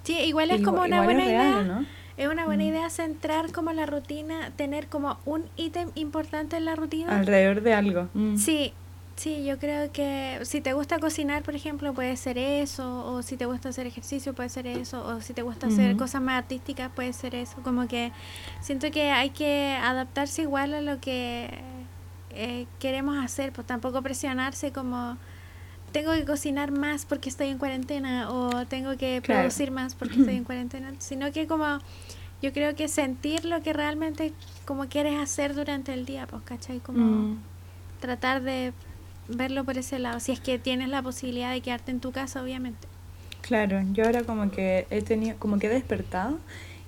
Sí, 0.03 0.17
igual 0.19 0.51
es 0.51 0.61
Igual- 0.61 0.75
como 0.75 0.86
una 0.88 1.03
buena 1.03 1.25
real, 1.25 1.65
idea. 1.65 1.86
Es 2.18 2.28
una 2.28 2.45
buena 2.45 2.63
Mm. 2.63 2.68
idea 2.68 2.89
centrar 2.89 3.51
como 3.51 3.72
la 3.74 3.86
rutina, 3.86 4.51
tener 4.55 4.88
como 4.88 5.18
un 5.26 5.43
ítem 5.55 5.91
importante 5.95 6.57
en 6.57 6.65
la 6.65 6.76
rutina. 6.76 7.15
Alrededor 7.18 7.61
de 7.61 7.74
algo. 7.74 8.09
Mm. 8.15 8.38
Sí, 8.38 8.74
sí, 9.15 9.45
yo 9.45 9.59
creo 9.59 9.91
que 9.91 10.39
si 10.43 10.59
te 10.61 10.74
gusta 10.74 10.97
cocinar, 10.99 11.43
por 11.43 11.53
ejemplo, 11.55 11.93
puede 11.93 12.18
ser 12.18 12.38
eso, 12.39 13.05
o 13.05 13.22
si 13.22 13.38
te 13.38 13.45
gusta 13.45 13.70
hacer 13.70 13.86
ejercicio, 13.86 14.34
puede 14.34 14.49
ser 14.49 14.65
eso, 14.65 15.05
o 15.05 15.22
si 15.22 15.34
te 15.34 15.43
gusta 15.43 15.68
hacer 15.68 15.95
cosas 15.95 16.22
más 16.22 16.39
artísticas, 16.39 16.91
puede 16.93 17.13
ser 17.13 17.36
eso. 17.36 17.57
Como 17.63 17.88
que 17.88 18.11
siento 18.61 18.89
que 18.89 19.11
hay 19.11 19.30
que 19.30 19.78
adaptarse 19.82 20.41
igual 20.41 20.74
a 20.74 20.82
lo 20.82 20.99
que 20.99 21.49
eh, 22.32 22.65
queremos 22.80 23.18
hacer, 23.24 23.51
pues 23.51 23.65
tampoco 23.68 24.01
presionarse 24.01 24.72
como 24.72 25.18
tengo 25.91 26.13
que 26.13 26.25
cocinar 26.25 26.71
más 26.71 27.05
porque 27.05 27.29
estoy 27.29 27.47
en 27.49 27.57
cuarentena 27.57 28.31
o 28.31 28.65
tengo 28.67 28.97
que 28.97 29.21
Claro. 29.21 29.49
producir 29.49 29.71
más 29.71 29.95
porque 29.95 30.17
estoy 30.17 30.35
en 30.35 30.43
cuarentena, 30.45 30.93
sino 30.99 31.31
que 31.31 31.47
como 31.47 31.79
yo 32.41 32.53
creo 32.53 32.75
que 32.75 32.88
sentir 32.88 33.45
lo 33.45 33.61
que 33.63 33.73
realmente 33.73 34.33
como 34.65 34.89
quieres 34.89 35.19
hacer 35.19 35.55
durante 35.55 35.93
el 35.93 36.05
día, 36.05 36.27
pues, 36.27 36.43
¿cachai? 36.43 36.79
Como 36.81 36.99
Mm. 36.99 37.38
tratar 37.99 38.43
de 38.43 38.73
verlo 39.27 39.65
por 39.65 39.77
ese 39.77 39.99
lado, 39.99 40.19
si 40.19 40.31
es 40.33 40.39
que 40.41 40.59
tienes 40.59 40.89
la 40.89 41.01
posibilidad 41.03 41.51
de 41.51 41.61
quedarte 41.61 41.91
en 41.91 42.01
tu 42.01 42.11
casa, 42.11 42.41
obviamente. 42.43 42.88
Claro, 43.41 43.81
yo 43.93 44.05
ahora 44.05 44.23
como 44.23 44.51
que 44.51 44.88
he 44.89 45.01
tenido, 45.01 45.38
como 45.39 45.57
que 45.59 45.67
he 45.67 45.69
despertado 45.69 46.38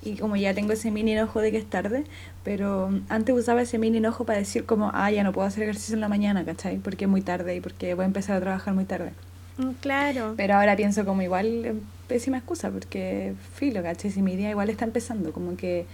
y 0.01 0.15
como 0.15 0.35
ya 0.35 0.53
tengo 0.53 0.73
ese 0.73 0.91
mini 0.91 1.13
enojo 1.13 1.41
de 1.41 1.51
que 1.51 1.57
es 1.57 1.65
tarde, 1.69 2.03
pero 2.43 2.89
antes 3.09 3.35
usaba 3.35 3.61
ese 3.61 3.77
mini 3.77 3.97
enojo 3.97 4.25
para 4.25 4.39
decir 4.39 4.65
como, 4.65 4.91
ah, 4.93 5.11
ya 5.11 5.23
no 5.23 5.31
puedo 5.31 5.47
hacer 5.47 5.63
ejercicio 5.63 5.95
en 5.95 6.01
la 6.01 6.09
mañana, 6.09 6.45
¿cachai? 6.45 6.77
Porque 6.77 7.05
es 7.05 7.09
muy 7.11 7.21
tarde 7.21 7.55
y 7.55 7.61
porque 7.61 7.93
voy 7.93 8.03
a 8.03 8.07
empezar 8.07 8.37
a 8.37 8.39
trabajar 8.39 8.73
muy 8.73 8.85
tarde. 8.85 9.11
Mm, 9.57 9.71
Claro. 9.81 10.33
Pero 10.37 10.55
ahora 10.55 10.75
pienso 10.75 11.05
como 11.05 11.21
igual, 11.21 11.81
pésima 12.07 12.37
excusa, 12.37 12.69
porque 12.71 13.33
filo, 13.55 13.83
¿cachai? 13.83 14.11
Si 14.11 14.21
mi 14.21 14.35
día 14.35 14.49
igual 14.49 14.69
está 14.69 14.85
empezando, 14.85 15.33
como 15.33 15.57
que 15.57 15.85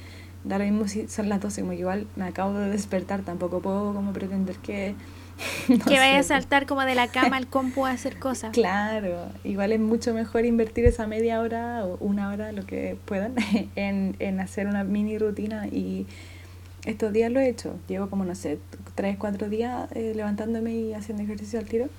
da 0.43 0.59
lo 0.59 0.65
mismo 0.65 0.87
si 0.87 1.07
son 1.07 1.27
las 1.29 1.41
12, 1.41 1.61
como 1.61 1.73
que 1.73 1.79
igual 1.79 2.07
me 2.15 2.25
acabo 2.25 2.53
de 2.53 2.69
despertar, 2.69 3.21
tampoco 3.21 3.59
puedo 3.61 3.93
como 3.93 4.13
pretender 4.13 4.57
que... 4.57 4.95
no 5.67 5.85
que 5.85 5.97
vaya 5.97 6.19
a 6.19 6.23
saltar 6.23 6.65
como 6.65 6.81
de 6.81 6.95
la 6.95 7.07
cama 7.07 7.37
al 7.37 7.47
compu 7.49 7.85
a 7.85 7.91
hacer 7.91 8.17
cosas. 8.19 8.51
Claro, 8.51 9.27
igual 9.43 9.71
es 9.71 9.79
mucho 9.79 10.13
mejor 10.13 10.45
invertir 10.45 10.85
esa 10.85 11.07
media 11.07 11.41
hora 11.41 11.85
o 11.85 11.97
una 11.99 12.29
hora, 12.29 12.51
lo 12.51 12.65
que 12.65 12.97
puedan, 13.05 13.35
en, 13.75 14.15
en 14.19 14.39
hacer 14.39 14.67
una 14.67 14.83
mini 14.83 15.17
rutina 15.17 15.67
y 15.67 16.05
estos 16.85 17.11
días 17.13 17.31
lo 17.31 17.39
he 17.39 17.49
hecho. 17.49 17.75
Llevo 17.87 18.09
como, 18.09 18.25
no 18.25 18.35
sé, 18.35 18.59
tres, 18.95 19.17
cuatro 19.17 19.49
días 19.49 19.89
eh, 19.93 20.13
levantándome 20.15 20.73
y 20.73 20.93
haciendo 20.93 21.23
ejercicio 21.23 21.59
al 21.59 21.65
tiro. 21.65 21.89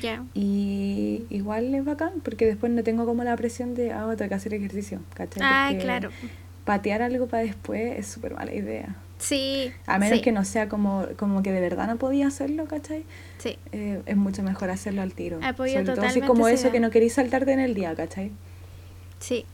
Ya. 0.00 0.24
Y 0.34 1.24
igual 1.30 1.72
es 1.74 1.84
bacán 1.84 2.14
porque 2.24 2.46
después 2.46 2.72
no 2.72 2.82
tengo 2.82 3.06
como 3.06 3.22
la 3.22 3.36
presión 3.36 3.74
de, 3.74 3.92
ah, 3.92 4.12
tengo 4.16 4.28
que 4.28 4.34
hacer 4.34 4.54
ejercicio, 4.54 5.00
¿cachai? 5.14 5.42
Ah, 5.44 5.66
Porque 5.68 5.84
claro. 5.84 6.10
Patear 6.64 7.02
algo 7.02 7.26
para 7.26 7.44
después 7.44 7.98
es 7.98 8.06
súper 8.06 8.34
mala 8.34 8.52
idea. 8.52 8.96
Sí. 9.18 9.72
A 9.86 9.98
menos 9.98 10.18
sí, 10.18 10.24
que 10.24 10.32
no 10.32 10.44
sea 10.44 10.68
como, 10.68 11.06
como 11.16 11.42
que 11.42 11.52
de 11.52 11.60
verdad 11.60 11.86
no 11.88 11.96
podía 11.96 12.28
hacerlo, 12.28 12.66
¿cachai? 12.66 13.04
Sí. 13.38 13.58
eh, 13.72 14.00
es 14.06 14.16
mucho 14.16 14.42
mejor 14.42 14.70
hacerlo 14.70 15.02
al 15.02 15.12
tiro. 15.12 15.38
Apoyo 15.42 15.72
Sobre 15.72 15.84
todo 15.86 15.94
totalmente 15.96 16.26
como 16.26 16.48
esa 16.48 16.54
eso 16.54 16.62
idea. 16.64 16.72
que 16.72 16.80
no 16.80 16.90
queréis 16.90 17.14
saltarte 17.14 17.52
en 17.52 17.60
el 17.60 17.74
día, 17.74 17.94
¿cachai? 17.94 18.30
Sí. 19.18 19.44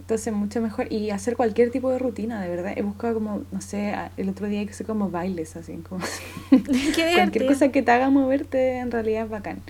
Entonces 0.00 0.32
mucho 0.32 0.60
mejor. 0.60 0.92
Y 0.92 1.10
hacer 1.10 1.34
cualquier 1.36 1.70
tipo 1.70 1.90
de 1.90 1.98
rutina, 1.98 2.40
de 2.40 2.48
verdad. 2.48 2.72
He 2.76 2.82
buscado 2.82 3.14
como, 3.14 3.42
no 3.50 3.60
sé, 3.60 3.94
el 4.16 4.28
otro 4.28 4.46
día 4.48 4.62
hice 4.62 4.84
como 4.84 5.10
bailes, 5.10 5.56
así 5.56 5.76
como... 5.88 6.04
Cualquier 6.50 7.46
cosa 7.46 7.68
que 7.68 7.82
te 7.82 7.90
haga 7.90 8.10
moverte 8.10 8.78
en 8.78 8.90
realidad 8.90 9.24
es 9.24 9.30
bacán. 9.30 9.62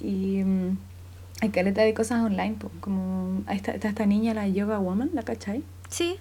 Y 0.00 0.42
mm, 0.42 0.78
hay 1.42 1.48
caleta 1.50 1.82
de 1.82 1.92
cosas 1.94 2.24
online, 2.24 2.56
como 2.80 3.42
ahí 3.46 3.56
está, 3.56 3.72
está 3.72 3.88
esta 3.88 4.06
niña, 4.06 4.32
la 4.34 4.48
Yoga 4.48 4.78
Woman, 4.78 5.10
¿la 5.12 5.22
cachai? 5.22 5.62
Sí. 5.90 6.16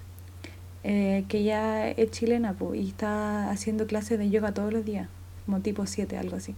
Eh, 0.84 1.26
que 1.30 1.40
ella 1.40 1.90
es 1.90 2.10
chilena, 2.12 2.54
po, 2.54 2.74
y 2.74 2.88
está 2.88 3.52
haciendo 3.52 3.86
clases 3.86 4.18
de 4.18 4.30
yoga 4.32 4.52
todos 4.54 4.74
los 4.74 4.84
días, 4.84 5.08
como 5.46 5.60
tipo 5.60 5.86
7, 5.86 6.18
algo 6.18 6.38
así. 6.38 6.56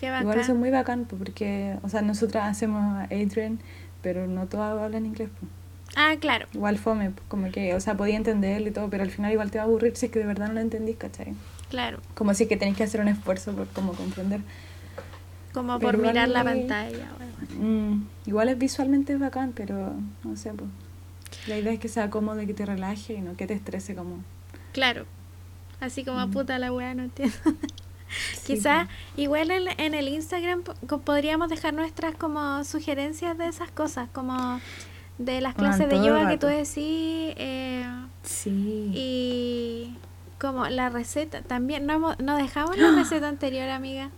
Qué 0.00 0.06
Igual 0.06 0.24
bacán. 0.24 0.40
eso 0.40 0.52
es 0.52 0.58
muy 0.58 0.70
bacán, 0.70 1.04
po, 1.04 1.16
porque, 1.16 1.76
o 1.82 1.88
sea, 1.88 2.02
nosotras 2.02 2.44
hacemos 2.50 3.04
Adrian, 3.04 3.60
pero 4.02 4.26
no 4.26 4.46
todas 4.46 4.76
hablan 4.82 5.06
inglés, 5.06 5.28
po. 5.40 5.46
Ah, 5.96 6.14
claro. 6.18 6.46
Igual 6.52 6.78
fome, 6.78 7.12
como 7.28 7.50
que, 7.52 7.74
o 7.74 7.80
sea, 7.80 7.96
podía 7.96 8.16
entenderlo 8.16 8.66
y 8.68 8.72
todo, 8.72 8.90
pero 8.90 9.04
al 9.04 9.10
final 9.12 9.30
igual 9.30 9.52
te 9.52 9.58
va 9.58 9.64
a 9.64 9.66
aburrir 9.68 9.96
si 9.96 10.06
es 10.06 10.12
que 10.12 10.18
de 10.18 10.26
verdad 10.26 10.48
no 10.48 10.54
lo 10.54 10.60
entendís, 10.60 10.96
¿cachai? 10.96 11.34
Claro. 11.70 12.00
Como 12.14 12.32
es 12.32 12.38
que 12.38 12.56
tenéis 12.56 12.76
que 12.76 12.82
hacer 12.82 13.00
un 13.00 13.06
esfuerzo 13.08 13.52
por 13.54 13.68
como 13.68 13.92
comprender. 13.92 14.40
Como 15.52 15.78
por 15.78 15.94
igual- 15.94 16.10
mirar 16.12 16.28
la 16.28 16.42
pantalla. 16.42 17.12
o 17.16 17.22
algo 17.22 17.36
así. 17.44 17.54
Mm, 17.54 18.06
igual 18.26 18.48
es 18.48 18.58
visualmente 18.58 19.16
bacán, 19.16 19.52
pero 19.54 19.92
no 20.24 20.36
sé, 20.36 20.50
pues. 20.52 20.68
La 21.46 21.58
idea 21.58 21.72
es 21.72 21.78
que 21.80 21.88
sea 21.88 22.10
cómodo 22.10 22.40
y 22.42 22.46
que 22.46 22.54
te 22.54 22.64
relaje 22.66 23.14
y 23.14 23.20
no 23.20 23.36
que 23.36 23.46
te 23.46 23.54
estrese 23.54 23.94
como... 23.94 24.18
Claro. 24.72 25.04
Así 25.80 26.04
como 26.04 26.26
Mm. 26.26 26.30
puta 26.30 26.58
la 26.58 26.72
weá, 26.72 26.94
no 26.94 27.02
entiendo. 27.04 27.34
Sí, 28.34 28.54
Quizá 28.54 28.86
igual 29.16 29.50
en, 29.50 29.64
en 29.76 29.92
el 29.92 30.06
Instagram 30.08 30.62
podríamos 31.04 31.48
dejar 31.48 31.74
nuestras 31.74 32.14
como 32.14 32.62
sugerencias 32.62 33.36
de 33.36 33.48
esas 33.48 33.72
cosas, 33.72 34.08
como 34.12 34.60
de 35.18 35.40
las 35.40 35.54
Bueno, 35.56 35.70
clases 35.74 35.88
de 35.90 35.96
yoga 36.06 36.28
que 36.28 36.38
tú 36.38 36.46
decís 36.46 37.34
eh, 37.36 37.84
Sí. 38.22 38.90
y 38.94 39.96
como 40.38 40.68
la 40.68 40.90
receta. 40.90 41.42
También 41.42 41.86
no, 41.86 41.94
hemos- 41.94 42.18
no 42.20 42.36
dejamos 42.36 42.76
la 42.76 42.92
receta 42.96 43.28
anterior, 43.28 43.68
amiga. 43.68 44.10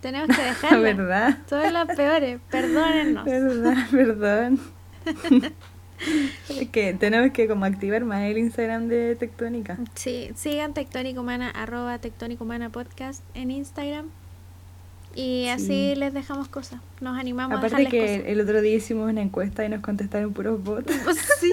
Tenemos 0.00 0.34
que 0.34 0.42
dejarla. 0.42 0.78
¿Verdad? 0.94 1.38
Son 1.50 1.72
las 1.72 1.94
peores, 1.96 2.40
perdónennos. 2.50 3.24
¿Verdad? 3.26 3.76
Perdón. 3.90 4.60
Que 6.72 6.94
tenemos 6.94 7.30
que 7.32 7.48
como 7.48 7.64
activar 7.64 8.04
más 8.04 8.22
el 8.24 8.38
Instagram 8.38 8.88
de 8.88 9.16
Tectónica. 9.16 9.78
Sí, 9.94 10.30
sigan 10.34 10.74
Tectónica 10.74 11.20
Humana, 11.20 11.50
arroba 11.50 11.98
Tectónica 11.98 12.42
Humana 12.44 12.70
Podcast 12.70 13.22
en 13.34 13.50
Instagram. 13.50 14.06
Y 15.14 15.48
así 15.48 15.66
Sí. 15.66 15.94
les 15.96 16.12
dejamos 16.12 16.48
cosas. 16.48 16.80
Nos 17.00 17.18
animamos 17.18 17.56
Aparte 17.58 17.74
a 17.76 17.78
dejarles 17.78 18.02
que 18.02 18.16
cosas. 18.18 18.32
el 18.32 18.40
otro 18.40 18.60
día 18.60 18.74
hicimos 18.76 19.10
una 19.10 19.22
encuesta 19.22 19.64
y 19.64 19.68
nos 19.70 19.80
contestaron 19.80 20.32
puros 20.34 20.62
bots. 20.62 20.92
Sí, 21.40 21.52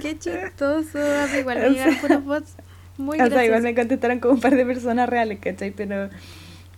qué 0.00 0.18
chistoso. 0.18 0.98
Igual 1.38 1.58
me 1.58 1.66
O 1.66 1.70
llegaron 1.70 1.94
sea- 1.94 2.00
puros 2.02 2.24
bots 2.24 2.54
muy 2.98 3.18
o 3.18 3.26
sea, 3.30 3.44
igual 3.46 3.62
me 3.62 3.74
contestaron 3.74 4.20
como 4.20 4.34
un 4.34 4.40
par 4.40 4.54
de 4.54 4.66
personas 4.66 5.08
reales, 5.08 5.38
¿cachai? 5.40 5.70
Pero 5.70 6.10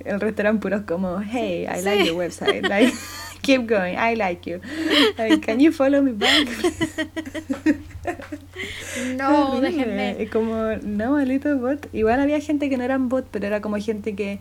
el 0.05 0.21
resto 0.21 0.43
eran 0.43 0.61
puros 0.61 0.83
como, 0.83 1.21
hey, 1.21 1.63
I 1.69 1.83
like 1.83 2.03
Sí. 2.03 2.09
your 2.09 2.17
website. 2.19 2.63
Like, 2.69 2.93
keep 3.45 3.67
going, 3.69 3.97
I 3.97 4.15
like 4.17 4.51
you. 4.51 4.61
Like, 5.19 5.41
can 5.41 5.61
you 5.61 5.71
follow 5.73 6.03
me 6.03 6.13
back? 6.13 6.49
No, 9.17 9.61
déjenme. 9.61 10.29
Como, 10.31 10.77
no, 10.83 11.13
maldito 11.13 11.57
bot. 11.59 11.89
Igual 11.93 12.21
había 12.21 12.41
gente 12.41 12.69
que 12.69 12.77
no 12.77 12.85
eran 12.85 13.09
bot, 13.09 13.27
pero 13.31 13.47
era 13.47 13.61
como 13.61 13.77
gente 13.79 14.15
que 14.15 14.39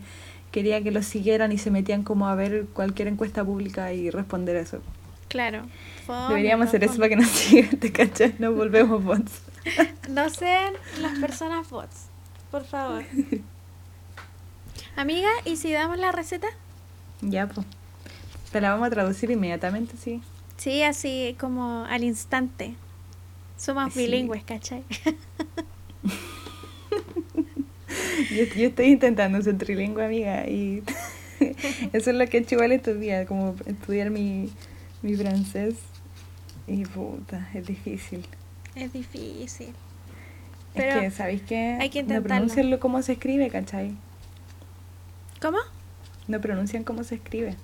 quería 0.52 0.82
que 0.82 0.90
los 0.90 1.06
siguieran 1.06 1.52
y 1.52 1.58
se 1.58 1.70
metían 1.70 2.02
como 2.02 2.28
a 2.28 2.34
ver 2.34 2.66
cualquier 2.72 3.08
encuesta 3.08 3.44
pública 3.44 3.92
y 3.92 4.10
responder 4.10 4.56
eso. 4.56 4.80
Claro. 5.28 5.62
Fome, 6.06 6.28
Deberíamos 6.28 6.66
no, 6.66 6.68
hacer 6.68 6.84
eso 6.84 6.94
fome. 6.94 7.08
para 7.08 7.08
que 7.08 7.16
nos 7.16 7.28
sigan, 7.30 7.76
¿te 7.78 7.92
cachai? 7.92 8.34
No 8.38 8.52
volvemos 8.52 9.02
bots. 9.02 9.40
No 10.08 10.28
sean 10.30 10.74
las 11.00 11.18
personas 11.18 11.68
bots, 11.70 12.06
por 12.50 12.64
favor. 12.64 13.02
Amiga, 14.96 15.30
¿y 15.44 15.56
si 15.56 15.72
damos 15.72 15.98
la 15.98 16.12
receta? 16.12 16.46
Ya, 17.22 17.48
pues. 17.48 17.66
Te 18.54 18.60
la 18.60 18.70
vamos 18.70 18.86
a 18.86 18.90
traducir 18.90 19.32
inmediatamente, 19.32 19.96
sí. 19.96 20.22
Sí, 20.58 20.84
así 20.84 21.34
como 21.40 21.84
al 21.86 22.04
instante. 22.04 22.76
Somos 23.56 23.92
Sí. 23.92 23.98
bilingües, 24.06 24.44
¿cachai? 24.44 24.84
Yo, 28.30 28.44
yo 28.44 28.68
estoy 28.68 28.86
intentando 28.86 29.42
ser 29.42 29.58
trilingüe, 29.58 30.04
amiga, 30.04 30.46
y 30.48 30.84
eso 31.92 32.10
es 32.10 32.16
lo 32.16 32.26
que 32.28 32.36
he 32.38 32.40
hecho 32.42 32.54
igual 32.54 32.70
estos 32.70 33.00
días, 33.00 33.26
como 33.26 33.56
estudiar 33.66 34.10
mi, 34.10 34.50
mi 35.02 35.16
francés. 35.16 35.74
Y 36.68 36.84
puta, 36.84 37.48
es 37.54 37.66
difícil. 37.66 38.24
Es 38.76 38.92
difícil. 38.92 39.68
es 39.70 39.74
Pero 40.74 41.00
que, 41.00 41.10
¿sabéis 41.10 41.42
qué? 41.42 41.76
hay 41.80 41.90
que 41.90 41.98
No 42.04 42.14
intentarlo. 42.14 42.28
pronuncian 42.28 42.70
lo 42.70 42.78
cómo 42.78 43.02
se 43.02 43.14
escribe, 43.14 43.50
¿cachai? 43.50 43.96
¿Cómo? 45.40 45.58
No 46.28 46.40
pronuncian 46.40 46.84
cómo 46.84 47.02
se 47.02 47.16
escribe. 47.16 47.56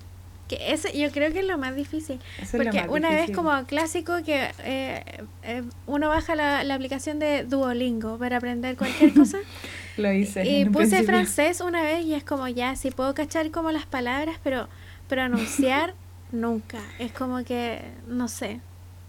Que 0.57 0.73
ese, 0.73 0.97
yo 0.97 1.09
creo 1.11 1.31
que 1.31 1.39
es 1.39 1.45
lo 1.47 1.57
más 1.57 1.75
difícil. 1.75 2.19
Eso 2.41 2.57
Porque 2.57 2.81
más 2.81 2.89
una 2.89 3.09
vez 3.09 3.31
como 3.31 3.65
clásico 3.65 4.21
que 4.25 4.49
eh, 4.65 5.03
eh, 5.43 5.63
uno 5.87 6.09
baja 6.09 6.35
la, 6.35 6.63
la 6.65 6.75
aplicación 6.75 7.19
de 7.19 7.45
Duolingo 7.45 8.17
para 8.17 8.35
aprender 8.37 8.75
cualquier 8.75 9.13
cosa. 9.13 9.37
Lo 9.97 10.11
hice. 10.11 10.45
y 10.45 10.65
puse 10.65 10.87
principio. 10.87 11.05
francés 11.07 11.61
una 11.61 11.81
vez 11.83 12.05
y 12.05 12.13
es 12.15 12.23
como 12.25 12.47
ya, 12.49 12.75
sí 12.75 12.91
puedo 12.91 13.13
cachar 13.13 13.49
como 13.51 13.71
las 13.71 13.85
palabras, 13.85 14.37
pero 14.43 14.67
pronunciar 15.07 15.93
nunca. 16.33 16.79
Es 16.99 17.11
como 17.13 17.43
que, 17.45 17.81
no 18.07 18.27
sé. 18.27 18.59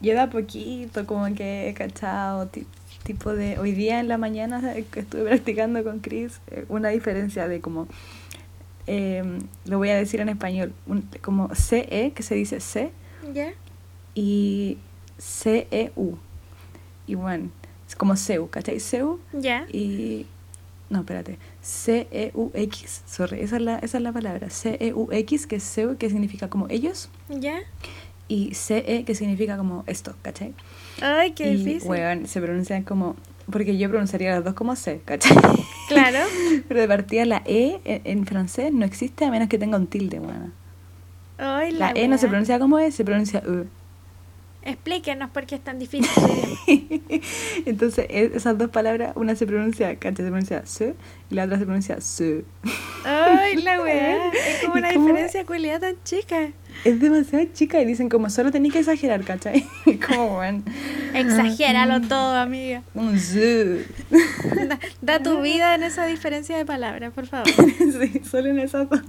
Yo 0.01 0.15
da 0.15 0.31
poquito, 0.31 1.07
como 1.07 1.33
que 1.35 1.69
he 1.69 1.75
cachado, 1.75 2.47
ti- 2.47 2.67
tipo 3.05 3.35
de... 3.35 3.59
Hoy 3.59 3.73
día 3.73 3.99
en 4.01 4.09
la 4.09 4.19
mañana 4.19 4.61
que 4.93 5.01
estuve 5.01 5.25
practicando 5.25 5.83
con 5.85 5.99
Chris, 6.01 6.41
eh, 6.53 6.65
una 6.69 6.91
diferencia 6.91 7.49
de 7.49 7.61
como... 7.61 7.89
eh, 8.87 9.23
lo 9.65 9.79
voy 9.79 9.91
a 9.91 9.97
decir 9.97 10.21
en 10.21 10.29
español, 10.29 10.73
un- 10.87 11.09
como 11.21 11.55
CE, 11.55 12.13
que 12.15 12.23
se 12.23 12.35
dice 12.35 12.61
C, 12.61 12.91
y 14.15 14.79
CEU. 15.19 16.19
Y 17.07 17.15
bueno, 17.15 17.51
es 17.89 17.97
como 17.97 18.17
CEU, 18.17 18.49
¿cachai? 18.51 18.81
CEU 18.81 19.19
¿Ya? 19.33 19.67
y... 19.73 20.27
No, 20.91 21.01
espérate. 21.01 21.39
C-E-U-X, 21.63 23.03
sorry, 23.07 23.41
esa 23.41 23.57
es 23.57 23.63
la, 23.63 23.79
esa 23.79 23.97
es 23.97 24.03
la 24.03 24.13
palabra. 24.13 24.51
C-E-U-X, 24.51 25.47
que 25.47 25.57
es 25.57 25.65
CEU, 25.65 25.97
que 25.97 26.11
significa 26.11 26.51
como 26.51 26.67
ellos, 26.69 27.09
¿Ya? 27.31 27.61
y 28.29 28.55
C-E, 28.55 29.05
que 29.05 29.15
significa 29.15 29.57
como 29.57 29.85
esto, 29.87 30.15
¿cachai? 30.23 30.53
Ay, 31.01 31.33
qué 31.33 31.51
y, 31.51 31.57
difícil. 31.57 31.89
weón, 31.91 32.27
se 32.27 32.41
pronuncian 32.43 32.83
como... 32.83 33.17
Porque 33.51 33.77
yo 33.77 33.89
pronunciaría 33.89 34.31
las 34.33 34.45
dos 34.45 34.55
como 34.55 34.77
C, 34.77 35.01
¿cachai? 35.05 35.37
Claro. 35.89 36.19
Pero 36.69 36.81
de 36.81 36.89
partida 36.89 37.25
la 37.25 37.43
E 37.45 37.81
en, 37.85 38.03
en 38.05 38.27
francés 38.27 38.73
no 38.73 38.85
existe 38.85 39.25
a 39.25 39.31
menos 39.31 39.49
que 39.49 39.59
tenga 39.59 39.77
un 39.77 39.87
tilde. 39.87 40.21
Ay, 41.39 41.73
La 41.73 41.93
la, 41.93 42.01
E 42.01 42.09
no 42.09 42.19
se 42.19 42.29
pronuncia 42.29 42.59
como 42.59 42.79
E, 42.79 42.93
se 42.93 43.05
pronuncia 43.05 43.43
E. 43.47 43.65
Explíquenos 44.65 45.31
por 45.31 45.45
qué 45.45 45.57
es 45.57 45.61
tan 45.61 45.81
difícil. 45.81 46.07
su. 46.07 46.61
Entonces, 47.67 48.07
e- 48.09 48.31
esas 48.35 48.57
dos 48.57 48.71
palabras, 48.71 49.13
una 49.17 49.35
se 49.35 49.45
pronuncia, 49.45 49.97
¿cachai? 49.97 50.25
Se 50.25 50.31
pronuncia 50.31 50.67
C 50.67 50.95
y 51.31 51.35
la 51.35 51.45
otra 51.45 51.59
se 51.59 51.65
pronuncia 51.65 51.97
S. 51.97 52.45
Ay, 53.05 53.57
la 53.57 53.83
weá. 53.83 54.29
Es 54.29 54.63
como 54.63 54.77
¿Y 54.77 54.79
una 54.79 54.91
diferencia 54.93 55.45
cualidad 55.45 55.81
tan 55.81 55.97
chica. 56.05 56.51
Es 56.85 56.99
demasiado 57.01 57.45
chica 57.53 57.81
y 57.81 57.85
dicen 57.85 58.09
como 58.09 58.29
solo 58.29 58.51
tenéis 58.51 58.73
que 58.73 58.81
exagerar, 58.81 59.23
¿cachai? 59.23 59.67
como, 60.07 60.39
weón, 60.39 60.65
Exagéralo 61.15 62.01
todo, 62.01 62.37
amiga. 62.37 62.83
un. 62.95 63.13
Da, 64.69 64.79
da 65.01 65.23
tu 65.23 65.41
vida 65.43 65.75
en 65.75 65.83
esa 65.83 66.07
diferencia 66.07 66.57
de 66.57 66.65
palabras, 66.65 67.13
por 67.13 67.27
favor. 67.27 67.49
sí, 67.79 68.21
solo 68.29 68.49
en 68.49 68.59
esas 68.59 68.89
dos. 68.89 69.03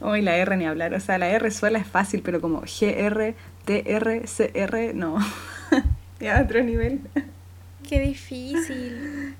Uy, 0.00 0.22
la 0.22 0.36
R 0.36 0.56
ni 0.56 0.66
hablar. 0.66 0.94
O 0.94 1.00
sea, 1.00 1.18
la 1.18 1.28
R 1.28 1.50
sola 1.50 1.78
es 1.78 1.86
fácil, 1.86 2.22
pero 2.22 2.40
como 2.40 2.60
GR, 2.60 3.34
TR, 3.64 4.22
CR, 4.24 4.94
no. 4.94 5.18
ya 6.20 6.42
otro 6.42 6.62
nivel. 6.62 7.00
Qué 7.88 8.00
difícil. 8.00 9.34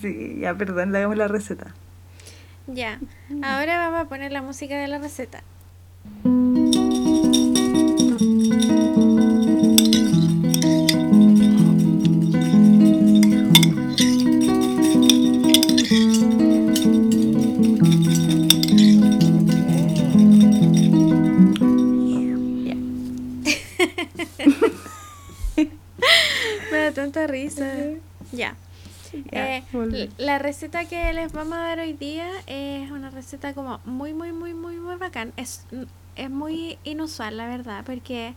Sí, 0.00 0.38
ya, 0.40 0.54
perdón, 0.54 0.92
le 0.92 0.98
hagamos 0.98 1.16
la 1.16 1.28
receta. 1.28 1.74
Ya. 2.66 2.98
Ahora 3.42 3.78
vamos 3.78 4.00
a 4.00 4.08
poner 4.08 4.32
la 4.32 4.42
música 4.42 4.78
de 4.78 4.88
la 4.88 4.98
receta. 4.98 5.42
Me 26.70 26.78
da 26.78 26.92
tanta 26.92 27.26
risa. 27.26 27.64
Ya. 28.32 28.54
Eh, 29.30 30.08
la 30.18 30.38
receta 30.38 30.84
que 30.86 31.12
les 31.12 31.32
vamos 31.32 31.54
a 31.54 31.60
dar 31.62 31.78
hoy 31.78 31.92
día 31.92 32.28
es 32.46 32.90
una 32.90 33.10
receta 33.10 33.54
como 33.54 33.80
muy, 33.84 34.12
muy, 34.14 34.32
muy, 34.32 34.54
muy, 34.54 34.76
muy 34.76 34.96
bacán. 34.96 35.32
Es, 35.36 35.66
es 36.16 36.30
muy 36.30 36.78
inusual, 36.84 37.36
la 37.36 37.46
verdad, 37.46 37.84
porque 37.84 38.34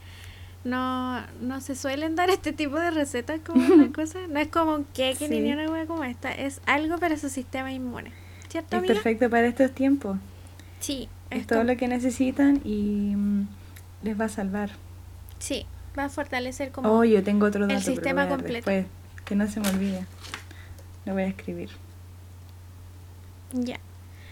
no, 0.63 1.21
no 1.41 1.61
se 1.61 1.75
suelen 1.75 2.15
dar 2.15 2.29
este 2.29 2.53
tipo 2.53 2.77
de 2.79 2.91
recetas 2.91 3.39
como 3.45 3.65
una 3.73 3.91
cosa. 3.91 4.19
No 4.29 4.39
es 4.39 4.47
como 4.49 4.75
un 4.75 4.85
ni 4.97 5.15
Sí. 5.15 5.51
una 5.51 5.69
hueá 5.69 5.85
como 5.85 6.03
esta. 6.03 6.31
Es 6.31 6.61
algo 6.65 6.97
para 6.97 7.17
su 7.17 7.29
sistema 7.29 7.71
inmune. 7.71 8.11
¿Cierto, 8.49 8.77
Es 8.77 8.83
perfecto 8.83 9.29
para 9.29 9.47
estos 9.47 9.71
tiempos. 9.71 10.17
Sí. 10.79 11.09
Es 11.29 11.41
es 11.41 11.47
todo 11.47 11.63
lo 11.63 11.75
que 11.75 11.87
necesitan 11.87 12.61
y 12.63 13.13
mm, 13.15 13.47
les 14.03 14.19
va 14.19 14.25
a 14.25 14.29
salvar. 14.29 14.71
Sí, 15.39 15.65
va 15.97 16.05
a 16.05 16.09
fortalecer 16.09 16.71
como... 16.71 16.89
Oh, 16.89 17.03
yo 17.03 17.21
tengo 17.23 17.45
otro 17.47 17.63
el 17.63 17.67
dato. 17.69 17.81
pero 17.83 17.95
sistema 17.95 18.27
completo. 18.29 18.69
Después, 18.69 18.85
que 19.25 19.35
no 19.35 19.47
se 19.47 19.59
me 19.59 19.69
olvide. 19.69 20.05
Lo 21.07 21.13
voy 21.13 21.23
a 21.23 21.27
escribir. 21.27 21.69
Ya. 23.53 23.79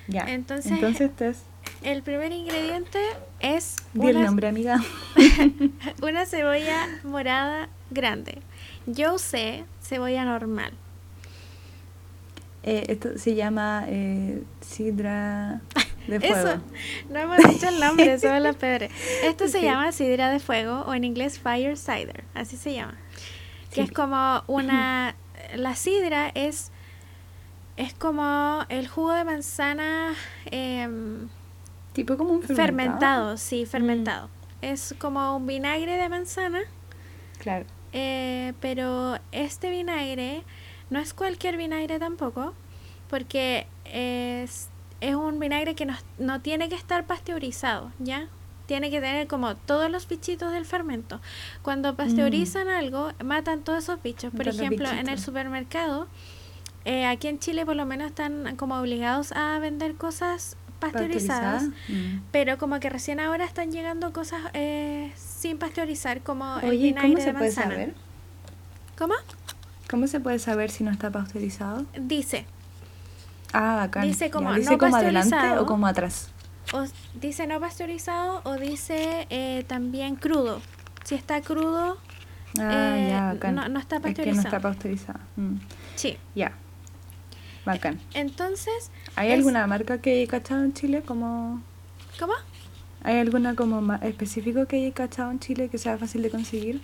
Ya. 0.08 0.26
Entonces- 0.28 0.74
Entonces, 0.74 1.16
Tess, 1.16 1.44
El 1.82 2.04
primer 2.04 2.32
ingrediente 2.32 3.00
es 3.40 3.78
di 3.94 4.08
el 4.08 4.22
nombre, 4.22 4.48
amiga. 4.50 4.80
una 6.04 6.26
cebolla 6.26 6.88
morada 7.04 7.70
grande. 7.92 8.40
Yo 8.86 9.16
usé 9.16 9.64
cebolla 9.82 10.26
normal. 10.26 10.74
Eh, 12.64 12.86
esto 12.90 13.18
se 13.18 13.36
llama 13.36 13.86
eh, 13.88 14.44
sidra. 14.62 15.62
de 16.08 16.20
fuego. 16.20 16.50
Eso, 16.50 16.62
no 17.10 17.20
hemos 17.20 17.38
dicho 17.38 17.70
el 17.70 17.80
nombre, 17.80 18.20
somos 18.20 18.42
las 18.42 18.58
peores. 18.58 18.92
Esto 19.24 19.48
se 19.48 19.62
llama 19.62 19.92
sidra 19.94 20.30
de 20.30 20.40
fuego 20.40 20.82
o 20.82 20.94
en 20.94 21.04
inglés 21.06 21.40
fire 21.40 21.78
cider, 21.78 22.26
así 22.34 22.58
se 22.58 22.74
llama. 22.74 22.96
Que 23.72 23.82
es 23.82 23.92
como 23.92 24.44
una... 24.48 25.16
La 25.56 25.76
sidra 25.76 26.32
es, 26.34 26.72
es 27.78 27.94
como 27.94 28.66
el 28.70 28.88
jugo 28.88 29.12
de 29.14 29.24
manzana... 29.24 30.14
em, 30.46 31.28
Tipo 31.94 32.18
como 32.18 32.32
un 32.34 32.42
fermentado, 32.42 32.58
fermentado. 32.98 33.38
sí, 33.38 33.66
fermentado. 33.66 34.30
Es 34.62 34.94
como 35.00 35.38
un 35.38 35.48
vinagre 35.48 35.94
de 35.98 36.10
manzana, 36.10 36.60
Claro. 37.40 37.66
eh, 37.94 38.54
pero 38.60 39.18
este 39.32 39.70
vinagre 39.70 40.44
no 40.90 41.00
es 41.00 41.14
cualquier 41.14 41.56
vinagre 41.56 41.98
tampoco, 42.00 42.54
porque 43.10 43.68
es, 43.86 44.68
es 45.00 45.16
un 45.16 45.40
vinagre 45.40 45.74
que 45.76 45.86
no, 45.86 45.96
no 46.18 46.42
tiene 46.42 46.68
que 46.68 46.76
estar 46.76 47.06
pasteurizado, 47.06 47.92
¿ya? 48.00 48.28
Tiene 48.66 48.90
que 48.90 49.00
tener 49.00 49.28
como 49.28 49.56
todos 49.56 49.90
los 49.92 50.08
bichitos 50.08 50.52
del 50.52 50.66
fermento. 50.66 51.22
Cuando 51.62 51.96
pasteurizan 51.96 52.68
algo, 52.68 53.12
matan 53.24 53.62
todos 53.62 53.84
esos 53.84 54.02
bichos. 54.02 54.34
Por 54.34 54.48
ejemplo, 54.48 54.90
en 54.90 55.08
el 55.08 55.20
supermercado, 55.20 56.08
eh, 56.86 57.06
aquí 57.06 57.28
en 57.28 57.40
Chile 57.40 57.66
por 57.66 57.76
lo 57.76 57.86
menos 57.86 58.08
están 58.08 58.56
como 58.58 58.76
obligados 58.80 59.32
a 59.34 59.60
vender 59.60 59.96
cosas 59.96 60.58
pasteurizadas. 60.80 61.64
Pasteurizada. 61.64 62.16
Mm. 62.18 62.22
Pero 62.32 62.58
como 62.58 62.80
que 62.80 62.90
recién 62.90 63.20
ahora 63.20 63.46
están 63.46 63.72
llegando 63.72 64.12
cosas 64.14 64.42
eh, 64.54 65.12
sin 65.16 65.58
pasteurizar, 65.58 66.22
como 66.22 66.60
el 66.60 66.70
Oye, 66.72 66.78
vinagre 66.88 67.10
¿cómo 67.10 67.18
de 67.18 67.24
se 67.24 67.32
puede 67.34 67.46
manzana. 67.46 67.72
saber? 67.72 67.94
¿Cómo? 68.98 69.14
¿Cómo 69.90 70.08
se 70.08 70.20
puede 70.20 70.40
saber 70.40 70.72
si 70.72 70.84
no 70.84 70.92
está 70.92 71.12
pasteurizado? 71.12 71.86
Dice, 72.00 72.46
Ah, 73.54 73.76
bacán. 73.78 74.04
Dice 74.04 74.30
como 74.32 74.54
¿Dice 74.54 74.72
no 74.72 74.78
como 74.78 74.96
adelante 74.98 75.36
o 75.60 75.66
como 75.66 75.88
atrás? 75.88 76.30
O 76.74 76.86
dice 77.20 77.48
no 77.48 77.60
pasteurizado 77.60 78.42
o 78.44 78.56
dice 78.56 79.28
eh, 79.30 79.64
también 79.68 80.16
crudo. 80.16 80.62
Si 81.04 81.16
está 81.16 81.42
crudo, 81.42 81.98
Ah, 82.58 82.96
Eh, 82.98 83.08
ya, 83.10 83.34
bacán. 83.34 83.56
no- 83.56 83.68
no 83.68 83.80
está 83.80 83.98
Es 83.98 84.02
que 84.02 84.08
no 84.10 84.14
pasteurizado. 84.16 84.48
está 84.48 84.60
pasteurizado. 84.62 85.20
Mm. 85.36 85.56
sí. 85.96 86.18
Ya. 86.36 86.54
Bacán. 87.66 88.00
Entonces, 88.14 88.92
¿Hay 89.18 89.30
es- 89.30 89.34
alguna 89.38 89.68
marca 89.68 90.00
que 90.00 90.12
hay 90.20 90.28
cachado 90.28 90.64
en 90.64 90.74
Chile 90.74 91.02
como... 91.06 91.62
¿cómo? 92.20 92.34
¿Hay 93.04 93.18
alguna 93.20 93.56
como 93.56 93.82
ma- 93.82 93.98
específico 94.04 94.68
que 94.68 94.78
hay 94.78 94.92
cachado 94.94 95.32
en 95.32 95.40
Chile 95.40 95.68
que 95.68 95.78
sea 95.78 95.98
fácil 95.98 96.22
de 96.22 96.30
conseguir? 96.30 96.82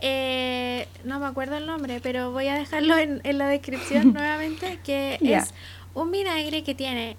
Eh, 0.00 0.86
no 1.04 1.20
me 1.20 1.26
acuerdo 1.26 1.56
el 1.56 1.66
nombre, 1.66 2.00
pero 2.02 2.32
voy 2.32 2.48
a 2.48 2.54
dejarlo 2.54 2.96
en, 2.98 3.20
en 3.24 3.38
la 3.38 3.46
descripción 3.48 4.12
nuevamente, 4.12 4.78
que 4.84 5.18
es 5.22 5.54
un 5.94 6.10
vinagre 6.10 6.64
que 6.64 6.74
tiene, 6.74 7.16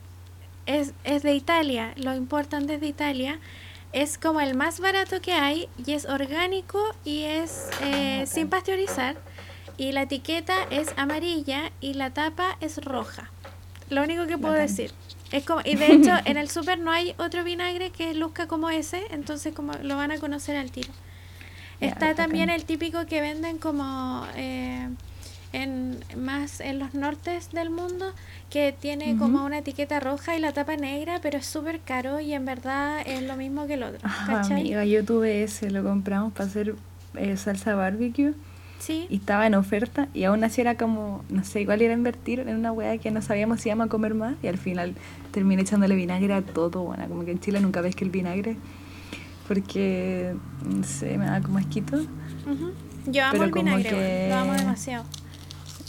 es, 0.66 0.94
es 1.04 1.24
de 1.24 1.34
Italia, 1.34 1.94
lo 1.96 2.14
importan 2.14 2.68
desde 2.68 2.88
Italia, 2.88 3.40
es 3.92 4.18
como 4.18 4.42
el 4.42 4.56
más 4.56 4.80
barato 4.80 5.22
que 5.22 5.34
hay 5.34 5.70
y 5.86 5.94
es 5.94 6.06
orgánico 6.06 6.80
y 7.06 7.24
es 7.24 7.70
eh, 7.82 8.22
bacán. 8.22 8.28
sin 8.28 8.50
pasteurizar 8.50 9.16
y 9.78 9.92
la 9.92 10.04
etiqueta 10.04 10.56
es 10.70 10.94
amarilla 10.98 11.72
y 11.82 11.94
la 11.94 12.12
tapa 12.12 12.58
es 12.62 12.84
roja. 12.84 13.30
Lo 13.90 14.04
único 14.04 14.26
que 14.28 14.38
puedo 14.38 14.54
Bacán. 14.54 14.68
decir. 14.68 14.92
Es 15.32 15.46
como, 15.46 15.62
y 15.64 15.76
de 15.76 15.94
hecho 15.94 16.12
en 16.26 16.38
el 16.38 16.50
súper 16.50 16.80
no 16.80 16.92
hay 16.92 17.16
otro 17.18 17.44
vinagre 17.44 17.90
que 17.92 18.14
luzca 18.14 18.48
como 18.48 18.70
ese, 18.70 19.04
entonces 19.12 19.54
como 19.54 19.74
lo 19.82 19.96
van 19.96 20.12
a 20.12 20.20
conocer 20.20 20.58
al 20.58 20.72
tiro. 20.72 20.92
Está 21.80 22.16
también 22.16 22.50
el 22.50 22.64
típico 22.66 23.06
que 23.06 23.20
venden 23.20 23.58
como 23.58 24.26
eh, 24.36 24.88
en 25.54 26.00
más 26.18 26.60
en 26.60 26.80
los 26.80 26.94
nortes 26.96 27.52
del 27.52 27.70
mundo, 27.70 28.12
que 28.50 28.76
tiene 28.78 29.16
como 29.18 29.46
una 29.46 29.60
etiqueta 29.60 30.00
roja 30.00 30.36
y 30.36 30.40
la 30.40 30.52
tapa 30.52 30.76
negra, 30.76 31.20
pero 31.22 31.38
es 31.38 31.46
súper 31.46 31.80
caro 31.80 32.20
y 32.20 32.34
en 32.34 32.44
verdad 32.46 33.02
es 33.06 33.22
lo 33.22 33.38
mismo 33.38 33.68
que 33.68 33.76
el 33.76 33.84
otro. 33.84 34.00
Ah, 34.04 34.42
amiga, 34.50 34.84
yo 34.84 35.06
tuve 35.06 35.44
ese, 35.44 35.70
lo 35.72 35.84
compramos 35.84 36.34
para 36.34 36.50
hacer 36.50 36.76
eh, 37.16 37.38
salsa 37.38 37.76
barbecue 37.76 38.34
Sí. 38.80 39.06
y 39.10 39.16
estaba 39.16 39.48
en 39.48 39.56
oferta 39.56 40.10
y 40.14 40.26
aún 40.26 40.44
así 40.44 40.60
era 40.60 40.76
como, 40.76 41.24
no 41.30 41.46
sé, 41.46 41.62
igual 41.62 41.82
era 41.82 41.94
invertir 41.94 42.40
en 42.42 42.58
una 42.58 42.74
weá 42.74 42.98
que 42.98 43.12
no 43.12 43.22
sabíamos 43.22 43.62
si 43.62 43.70
íbamos 43.70 43.86
a 43.86 43.90
comer 43.90 44.14
más 44.14 44.34
y 44.44 44.48
al 44.48 44.58
final 44.58 44.96
terminé 45.32 45.62
echándole 45.62 45.96
vinagre 45.96 46.34
a 46.34 46.42
todo, 46.42 46.84
bueno, 46.84 47.08
como 47.08 47.24
que 47.24 47.32
en 47.32 47.40
Chile 47.40 47.62
nunca 47.62 47.80
ves 47.80 47.96
que 47.96 48.04
el 48.04 48.10
vinagre, 48.10 48.58
porque, 49.48 50.36
no 50.66 50.84
sé, 50.84 51.18
me 51.18 51.26
da 51.26 51.42
como 51.42 51.60
asquito. 51.60 51.96
Ujú. 51.98 52.72
Yo 53.08 53.24
amo 53.24 53.32
Pero 53.34 53.44
el 53.46 53.52
vinagre, 53.52 53.90
que- 53.90 54.28
lo 54.30 54.36
amo 54.36 54.54
demasiado. 54.54 55.06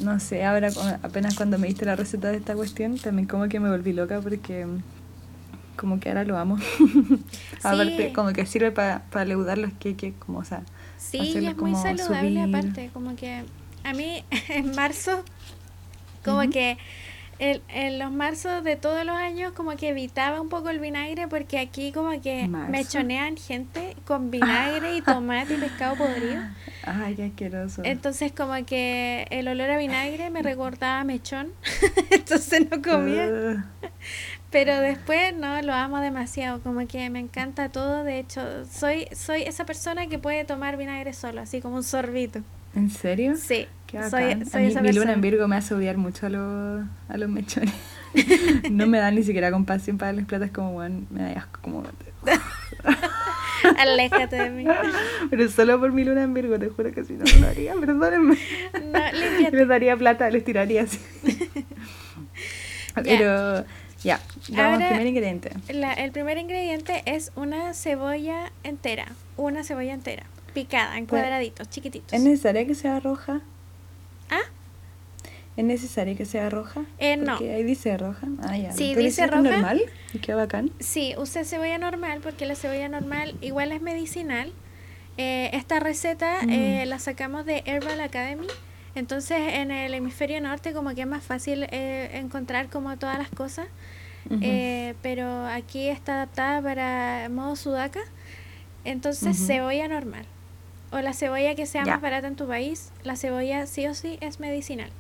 No 0.01 0.19
sé, 0.21 0.45
ahora 0.45 0.71
apenas 1.03 1.37
cuando 1.37 1.59
me 1.59 1.69
diste 1.69 1.85
la 1.85 1.95
receta 1.97 2.31
de 2.31 2.39
esta 2.39 2.55
cuestión, 2.55 2.99
también 2.99 3.29
como 3.29 3.49
que 3.49 3.61
me 3.61 3.71
volví 3.71 3.93
loca 3.93 4.21
porque 4.21 4.67
mm, 4.67 4.83
como 5.77 6.01
que 6.01 6.09
ahora 6.09 6.25
lo 6.25 6.37
amo. 6.37 6.59
Aparte, 7.63 8.13
como 8.13 8.33
que 8.33 8.45
sirve 8.47 8.73
para 8.73 9.25
leudar 9.25 9.59
los 9.59 9.73
queques, 9.75 10.15
como, 10.19 10.39
o 10.39 10.45
sea, 10.45 10.63
Sí, 10.99 11.19
y 11.19 11.47
es 11.47 11.57
muy 11.57 11.75
saludable 11.75 12.31
subir. 12.31 12.57
aparte, 12.57 12.91
como 12.93 13.15
que 13.15 13.45
a 13.85 13.93
mí 13.93 14.25
en 14.49 14.75
marzo, 14.75 15.23
como 16.25 16.41
que 16.51 16.79
el- 17.51 17.63
en 17.69 17.99
los 17.99 18.11
marzos 18.13 18.63
de 18.65 18.77
todos 18.77 19.05
los 19.05 19.17
años 19.17 19.53
como 19.53 19.77
que 19.77 19.89
evitaba 19.89 20.41
un 20.41 20.49
poco 20.49 20.71
el 20.71 20.79
vinagre 20.81 21.29
porque 21.29 21.59
aquí 21.59 21.93
como 21.93 22.21
que 22.21 22.49
¿Marzo? 22.49 22.71
mechonean 22.73 23.37
gente 23.37 23.97
con 24.07 24.31
vinagre 24.31 24.97
y 24.97 25.01
tomate 25.03 25.55
y 25.55 25.59
pescado 25.59 25.97
podrido. 25.97 26.43
ay, 26.83 27.15
qué 27.15 27.25
asqueroso. 27.25 27.83
Entonces 27.85 28.33
como 28.33 28.55
que 28.67 29.27
el 29.31 29.49
olor 29.49 29.71
a 29.71 29.79
vinagre 29.79 30.31
me 30.31 30.43
recordaba 30.43 31.01
a 31.01 31.05
mechón, 31.05 31.49
entonces 32.11 32.71
no 32.71 32.81
comía. 32.83 33.65
Pero 34.51 34.79
después 34.81 35.35
no, 35.35 35.61
lo 35.63 35.73
amo 35.73 35.99
demasiado, 36.01 36.61
como 36.63 36.87
que 36.87 37.11
me 37.11 37.19
encanta 37.19 37.71
todo, 37.71 38.05
de 38.05 38.21
hecho 38.21 38.65
soy, 38.67 39.09
soy 39.13 39.43
esa 39.43 39.65
persona 39.67 40.07
que 40.07 40.19
puede 40.19 40.45
tomar 40.45 40.77
vinagre 40.77 41.13
solo, 41.13 41.41
así 41.41 41.61
como 41.61 41.77
un 41.77 41.83
sorbito. 41.83 42.41
¿En 42.77 42.89
serio? 42.91 43.37
Sí, 43.37 43.67
soy, 44.11 44.45
soy 44.45 44.61
A 44.61 44.65
mí, 44.65 44.67
esa 44.67 44.83
mi 44.83 44.93
luna 44.93 45.13
en 45.13 45.21
Virgo 45.21 45.49
me 45.49 45.57
hace 45.57 45.75
odiar 45.75 45.97
mucho 45.97 46.27
a 46.27 46.29
los, 46.29 46.85
a 47.09 47.17
los 47.17 47.29
mechones. 47.29 47.73
no 48.71 48.87
me 48.87 48.99
dan 48.99 49.15
ni 49.15 49.23
siquiera 49.23 49.51
compasión 49.51 49.99
para 49.99 50.09
darles 50.13 50.27
plata, 50.27 50.45
es 50.47 50.53
como, 50.53 50.73
bueno, 50.73 51.07
me 51.11 51.23
da 51.23 51.31
asco, 51.41 51.61
como... 51.63 51.83
Aléjate 53.79 54.37
de 54.37 54.51
mí. 54.51 54.65
Pero 55.31 55.49
solo 55.49 55.81
por 55.81 55.93
mi 55.93 56.05
luna 56.05 56.23
en 56.23 56.35
Virgo, 56.35 56.59
te 56.59 56.69
juro 56.69 56.93
que 56.93 57.05
si 57.05 57.15
no, 57.15 57.25
no 57.25 57.41
lo 57.41 57.47
haría, 57.49 57.75
perdónenme. 57.75 58.37
No. 58.93 59.01
Les 59.53 59.69
daría 59.69 59.97
plata, 59.97 60.29
les 60.31 60.45
tiraría 60.45 60.83
así. 60.83 60.99
Pero, 63.03 63.65
ya, 64.03 64.21
vamos 64.51 64.83
al 64.83 64.89
primer 64.89 65.07
ingrediente. 65.07 65.51
La- 65.73 65.95
el 65.95 66.13
primer 66.13 66.39
ingrediente 66.39 67.03
es 67.07 67.33
una 67.37 67.75
cebolla 67.75 68.53
entera, 68.63 69.07
una 69.37 69.65
cebolla 69.65 69.95
entera, 69.95 70.25
picada 70.53 70.97
en 70.99 71.07
Pues, 71.07 71.23
cuadraditos, 71.23 71.69
chiquititos. 71.71 72.13
¿Es 72.13 72.21
necesario 72.21 72.67
que 72.67 72.75
sea 72.75 73.01
roja? 73.01 73.41
¿Ah? 74.35 74.41
¿Es 75.57 75.65
necesario 75.65 76.17
que 76.17 76.25
sea 76.25 76.51
roja? 76.51 76.83
Eh, 76.99 77.17
no. 77.17 77.33
Porque 77.39 77.53
ahí 77.55 77.63
dice 77.63 77.97
roja. 77.97 78.27
Ah, 78.43 78.57
ya. 78.59 78.73
Sí, 78.73 78.91
¿Pero 78.95 79.07
dice 79.07 79.27
roja. 79.27 79.43
normal? 79.43 79.83
Qué 80.21 80.35
bacán. 80.35 80.71
Sí, 80.81 81.15
use 81.17 81.45
cebolla 81.45 81.79
normal 81.79 82.21
porque 82.23 82.45
la 82.45 82.57
cebolla 82.57 82.89
normal 82.89 83.37
igual 83.41 83.71
es 83.71 83.81
medicinal. 83.81 84.53
Eh, 85.17 85.51
esta 85.53 85.79
receta 85.79 86.43
Mm. 86.43 86.51
eh, 86.51 86.87
la 86.87 86.99
sacamos 86.99 87.47
de 87.47 87.63
Herbal 87.67 88.01
Academy. 88.01 88.47
Entonces 88.97 89.39
en 89.55 89.71
el 89.71 89.95
hemisferio 89.95 90.41
norte 90.41 90.73
como 90.73 90.93
que 90.95 91.03
es 91.03 91.07
más 91.07 91.23
fácil 91.23 91.67
eh, 91.71 92.11
encontrar 92.15 92.69
como 92.69 92.97
todas 92.99 93.19
las 93.19 93.29
cosas. 93.31 93.67
Pero 95.03 95.47
aquí 95.47 95.89
está 95.89 96.15
adaptada 96.15 96.63
para 96.63 97.29
modo 97.29 97.55
sudaca. 97.57 98.01
Entonces 98.85 99.37
Ujú. 99.39 99.47
cebolla 99.47 99.87
normal. 99.89 100.25
O 100.95 101.01
la 101.01 101.13
cebolla 101.13 101.57
que 101.57 101.67
sea 101.67 101.85
Ya. 101.85 101.95
más 101.95 102.03
barata 102.03 102.29
en 102.29 102.37
tu 102.37 102.47
país, 102.47 102.93
la 103.03 103.17
cebolla 103.17 103.67
sí 103.67 103.85
o 103.89 103.95
sí 103.95 104.17
es 104.21 104.39
medicinal. 104.39 104.91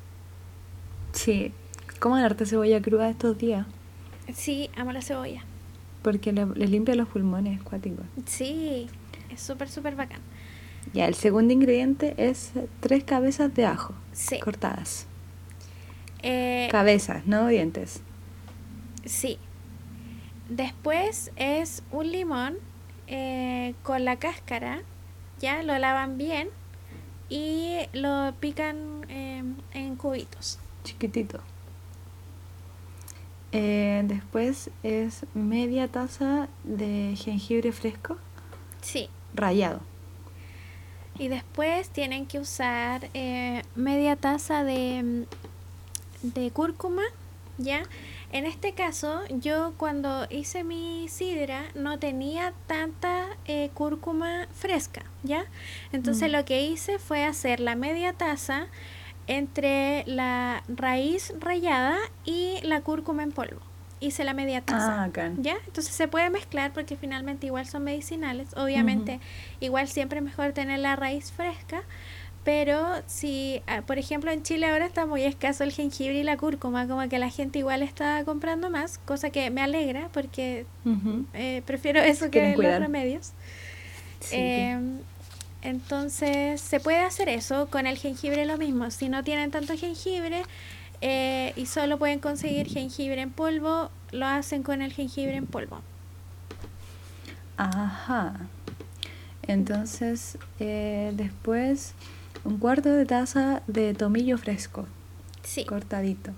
Sí. 1.12 1.52
¿Cómo 2.00 2.18
darte 2.18 2.46
cebolla 2.46 2.82
cruda 2.82 3.08
estos 3.08 3.38
días? 3.38 3.64
Sí, 4.34 4.70
amo 4.76 4.90
la 4.92 5.02
cebolla. 5.02 5.44
Porque 6.02 6.32
le- 6.32 6.46
limpia 6.66 6.96
los 6.96 7.08
pulmones, 7.08 7.62
cuático. 7.62 8.02
Sí, 8.26 8.88
es 9.30 9.40
súper, 9.40 9.68
súper 9.70 9.94
bacán. 9.94 10.20
Ya, 10.92 11.06
el 11.06 11.14
segundo 11.14 11.52
ingrediente 11.52 12.14
es 12.18 12.52
tres 12.80 13.04
cabezas 13.04 13.54
de 13.54 13.64
ajo 13.64 13.94
Sí. 14.12 14.40
cortadas. 14.40 15.06
Eh, 16.22 16.68
Cabezas, 16.72 17.24
no 17.26 17.46
dientes. 17.46 18.02
Sí. 19.04 19.38
Después 20.48 21.30
es 21.36 21.82
un 21.92 22.10
limón 22.10 22.56
eh, 23.06 23.74
con 23.82 24.04
la 24.04 24.16
cáscara, 24.16 24.80
ya 25.40 25.62
lo 25.62 25.76
lavan 25.78 26.18
bien 26.18 26.48
y 27.28 27.78
lo 27.92 28.32
pican 28.40 29.06
eh, 29.08 29.42
en 29.72 29.96
cubitos. 29.96 30.58
Chiquitito. 30.84 31.40
Eh, 33.52 34.02
después 34.04 34.70
es 34.82 35.24
media 35.34 35.86
taza 35.88 36.48
de 36.64 37.14
jengibre 37.16 37.72
fresco 37.72 38.16
Sí. 38.80 39.08
rallado. 39.34 39.80
Y 41.18 41.28
después 41.28 41.90
tienen 41.90 42.26
que 42.26 42.40
usar 42.40 43.08
eh, 43.14 43.62
media 43.76 44.16
taza 44.16 44.64
de, 44.64 45.26
de 46.22 46.50
cúrcuma 46.50 47.02
¿ya? 47.56 47.84
En 48.34 48.46
este 48.46 48.72
caso, 48.72 49.20
yo 49.30 49.74
cuando 49.76 50.26
hice 50.28 50.64
mi 50.64 51.06
sidra 51.08 51.62
no 51.76 52.00
tenía 52.00 52.52
tanta 52.66 53.26
eh, 53.46 53.70
cúrcuma 53.74 54.48
fresca, 54.52 55.02
¿ya? 55.22 55.44
Entonces 55.92 56.28
Mm. 56.30 56.32
lo 56.32 56.44
que 56.44 56.62
hice 56.66 56.98
fue 56.98 57.24
hacer 57.24 57.60
la 57.60 57.76
media 57.76 58.12
taza 58.12 58.66
entre 59.28 60.02
la 60.06 60.64
raíz 60.66 61.32
rallada 61.38 61.96
y 62.24 62.58
la 62.64 62.80
cúrcuma 62.80 63.22
en 63.22 63.30
polvo. 63.30 63.60
Hice 64.00 64.24
la 64.24 64.34
media 64.34 64.60
taza. 64.62 65.04
Ah. 65.04 65.10
¿Ya? 65.38 65.54
Entonces 65.66 65.94
se 65.94 66.08
puede 66.08 66.28
mezclar 66.28 66.72
porque 66.72 66.96
finalmente 66.96 67.46
igual 67.46 67.66
son 67.66 67.84
medicinales. 67.84 68.48
Obviamente, 68.56 69.20
igual 69.60 69.86
siempre 69.86 70.18
es 70.18 70.24
mejor 70.24 70.52
tener 70.52 70.80
la 70.80 70.96
raíz 70.96 71.30
fresca. 71.30 71.84
Pero 72.44 73.02
si, 73.06 73.62
ah, 73.66 73.82
por 73.86 73.98
ejemplo, 73.98 74.30
en 74.30 74.42
Chile 74.42 74.66
ahora 74.66 74.84
está 74.84 75.06
muy 75.06 75.22
escaso 75.24 75.64
el 75.64 75.72
jengibre 75.72 76.18
y 76.18 76.22
la 76.22 76.36
cúrcuma, 76.36 76.86
como 76.86 77.08
que 77.08 77.18
la 77.18 77.30
gente 77.30 77.58
igual 77.58 77.82
está 77.82 78.22
comprando 78.24 78.68
más, 78.68 78.98
cosa 78.98 79.30
que 79.30 79.50
me 79.50 79.62
alegra 79.62 80.10
porque 80.12 80.66
eh, 81.32 81.62
prefiero 81.64 82.00
eso 82.00 82.30
que 82.30 82.48
los 82.48 82.56
cuidar. 82.56 82.82
remedios. 82.82 83.32
Sí. 84.20 84.36
Em, 84.36 84.98
entonces, 85.62 86.60
se 86.60 86.78
puede 86.80 87.00
hacer 87.00 87.30
eso. 87.30 87.68
Con 87.70 87.86
el 87.86 87.96
jengibre 87.96 88.44
lo 88.44 88.58
mismo. 88.58 88.90
Si 88.90 89.08
no 89.08 89.24
tienen 89.24 89.50
tanto 89.50 89.74
jengibre 89.76 90.42
eh, 91.00 91.54
y 91.56 91.64
solo 91.66 91.98
pueden 91.98 92.20
conseguir 92.20 92.68
jengibre 92.68 93.22
en 93.22 93.30
polvo, 93.30 93.90
lo 94.12 94.26
hacen 94.26 94.62
con 94.62 94.82
el 94.82 94.92
jengibre 94.92 95.36
en 95.36 95.46
polvo. 95.46 95.80
Ajá. 97.56 98.34
Entonces, 99.46 100.38
eh, 100.60 101.12
después, 101.14 101.94
un 102.44 102.58
cuarto 102.58 102.90
de 102.92 103.04
taza 103.06 103.62
de 103.66 103.94
tomillo 103.94 104.36
fresco, 104.38 104.86
Sí. 105.42 105.64
cortadito. 105.64 106.32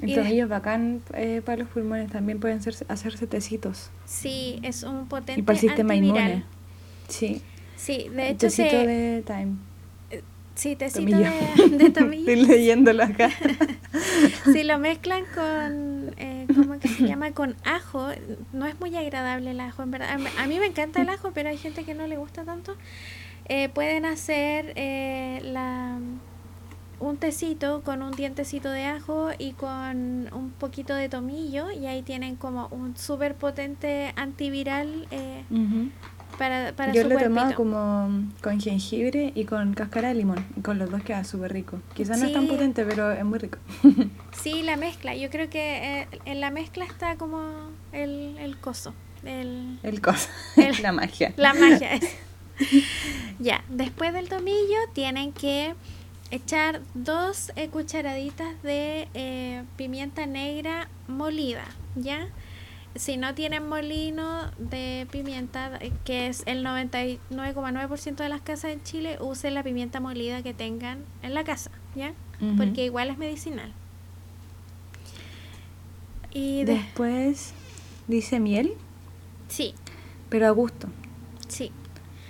El 0.00 0.14
tomillo 0.14 0.44
es 0.44 0.48
bacán 0.50 1.00
eh, 1.14 1.40
para 1.44 1.58
los 1.62 1.68
pulmones, 1.68 2.10
también 2.10 2.38
pueden 2.38 2.60
ser, 2.62 2.74
hacerse 2.88 3.26
tecitos. 3.26 3.90
Sí, 4.04 4.58
es 4.62 4.82
un 4.82 5.08
potente 5.08 5.40
Y 5.40 5.42
para 5.42 5.56
el 5.56 5.60
sistema 5.60 5.94
antiviral. 5.94 6.28
inmune. 6.30 6.44
Sí. 7.08 7.40
Sí, 7.76 8.08
de 8.14 8.28
hecho, 8.30 8.38
tecito 8.48 8.70
se, 8.70 8.86
de 8.86 9.22
thyme. 9.22 9.56
sí, 10.54 10.76
tecito 10.76 11.00
tomillo. 11.10 11.30
de, 11.70 11.78
de 11.78 11.90
tomillo. 11.98 12.30
Estoy 12.30 12.46
leyéndolo 12.46 13.02
acá. 13.04 13.30
Si 14.52 14.62
lo 14.64 14.78
mezclan 14.78 15.24
con, 15.34 16.14
eh, 16.18 16.46
¿cómo 16.54 16.78
que 16.78 16.88
se 16.88 17.04
llama? 17.06 17.32
Con 17.32 17.56
ajo, 17.64 18.08
no 18.52 18.66
es 18.66 18.78
muy 18.80 18.94
agradable 18.96 19.50
el 19.52 19.60
ajo, 19.60 19.82
en 19.82 19.90
verdad. 19.90 20.10
A 20.10 20.18
mí- 20.18 20.28
A 20.38 20.46
mí 20.46 20.58
me 20.58 20.66
encanta 20.66 21.00
el 21.02 21.08
ajo, 21.08 21.30
pero 21.34 21.48
hay 21.48 21.56
gente 21.58 21.84
que 21.84 21.94
no 21.94 22.06
le 22.06 22.16
gusta 22.16 22.44
tanto. 22.44 22.76
Eh, 23.48 23.68
pueden 23.68 24.04
hacer 24.06 24.72
eh, 24.76 25.40
la, 25.44 25.98
un 26.98 27.16
tecito 27.18 27.82
con 27.82 28.02
un 28.02 28.12
dientecito 28.12 28.70
de 28.70 28.84
ajo 28.84 29.28
y 29.38 29.52
con 29.52 30.28
un 30.32 30.52
poquito 30.58 30.94
de 30.94 31.08
tomillo 31.08 31.70
y 31.70 31.86
ahí 31.86 32.02
tienen 32.02 32.36
como 32.36 32.66
un 32.68 32.96
súper 32.96 33.34
potente 33.36 34.12
antiviral 34.16 35.06
eh, 35.10 35.44
para, 36.38 36.72
para 36.72 36.92
Yo 36.92 37.02
su 37.02 37.08
lo 37.08 37.18
he 37.18 37.22
tomado 37.24 37.54
cuerpito. 37.54 37.56
como 37.56 38.24
con 38.42 38.60
jengibre 38.60 39.32
y 39.34 39.44
con 39.44 39.74
cáscara 39.74 40.08
de 40.08 40.14
limón. 40.16 40.44
Y 40.56 40.60
con 40.60 40.78
los 40.78 40.90
dos 40.90 41.02
queda 41.02 41.22
súper 41.24 41.52
rico. 41.52 41.78
Quizás 41.94 42.18
no 42.18 42.26
es 42.26 42.32
tan 42.32 42.46
potente, 42.48 42.84
pero 42.84 43.12
es 43.12 43.24
muy 43.24 43.38
rico. 43.38 43.58
Sí, 44.42 44.62
la 44.62 44.76
mezcla. 44.76 45.14
Yo 45.16 45.30
creo 45.30 45.48
que 45.50 46.02
eh, 46.02 46.08
en 46.24 46.40
la 46.40 46.50
mezcla 46.50 46.84
está 46.84 47.16
como 47.16 47.40
el, 47.92 48.36
el 48.38 48.58
coso. 48.58 48.92
El, 49.24 49.78
El 49.82 50.00
cosa. 50.00 50.28
El- 50.56 50.76
la 50.82 50.92
magia. 50.92 51.32
La 51.36 51.54
magia 51.54 51.94
es. 51.94 52.04
ya, 53.38 53.62
después 53.68 54.12
del 54.12 54.28
tomillo 54.28 54.76
tienen 54.92 55.32
que 55.32 55.74
echar 56.30 56.80
dos 56.94 57.52
eh, 57.56 57.68
cucharaditas 57.68 58.60
de 58.62 59.08
eh, 59.14 59.62
pimienta 59.76 60.26
negra 60.26 60.88
molida, 61.08 61.64
¿ya? 61.94 62.28
Si 62.94 63.18
no 63.18 63.34
tienen 63.34 63.68
molino 63.68 64.50
de 64.58 65.06
pimienta, 65.10 65.76
eh, 65.80 65.92
que 66.04 66.28
es 66.28 66.42
el 66.46 66.64
99,9% 66.64 68.16
de 68.16 68.28
las 68.30 68.40
casas 68.40 68.72
en 68.72 68.82
Chile, 68.82 69.18
usen 69.20 69.52
la 69.54 69.62
pimienta 69.62 70.00
molida 70.00 70.42
que 70.42 70.54
tengan 70.54 71.04
en 71.22 71.34
la 71.34 71.44
casa, 71.44 71.70
¿ya? 71.94 72.12
Porque 72.58 72.84
igual 72.86 73.08
es 73.10 73.18
medicinal. 73.18 73.72
Y 76.32 76.64
de- 76.64 76.74
Después 76.74 77.52
dice 78.08 78.40
miel, 78.40 78.72
sí, 79.48 79.74
pero 80.28 80.46
a 80.46 80.50
gusto. 80.50 80.88
sí. 81.48 81.70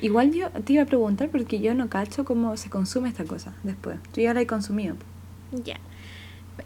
Igual 0.03 0.33
yo 0.33 0.51
te 0.51 0.75
iba 0.75 0.83
a 0.83 0.87
preguntar 0.87 1.31
porque 1.31 1.59
yo 1.61 1.75
no 1.75 1.89
cacho 1.89 2.25
cómo 2.25 2.57
se 2.57 2.69
consume 2.71 3.09
esta 3.09 3.25
cosa 3.25 3.55
después. 3.63 3.99
Yo 4.15 4.23
ya 4.23 4.35
la 4.35 4.41
he 4.43 4.47
consumido. 4.47 4.97
Ya. 5.53 5.77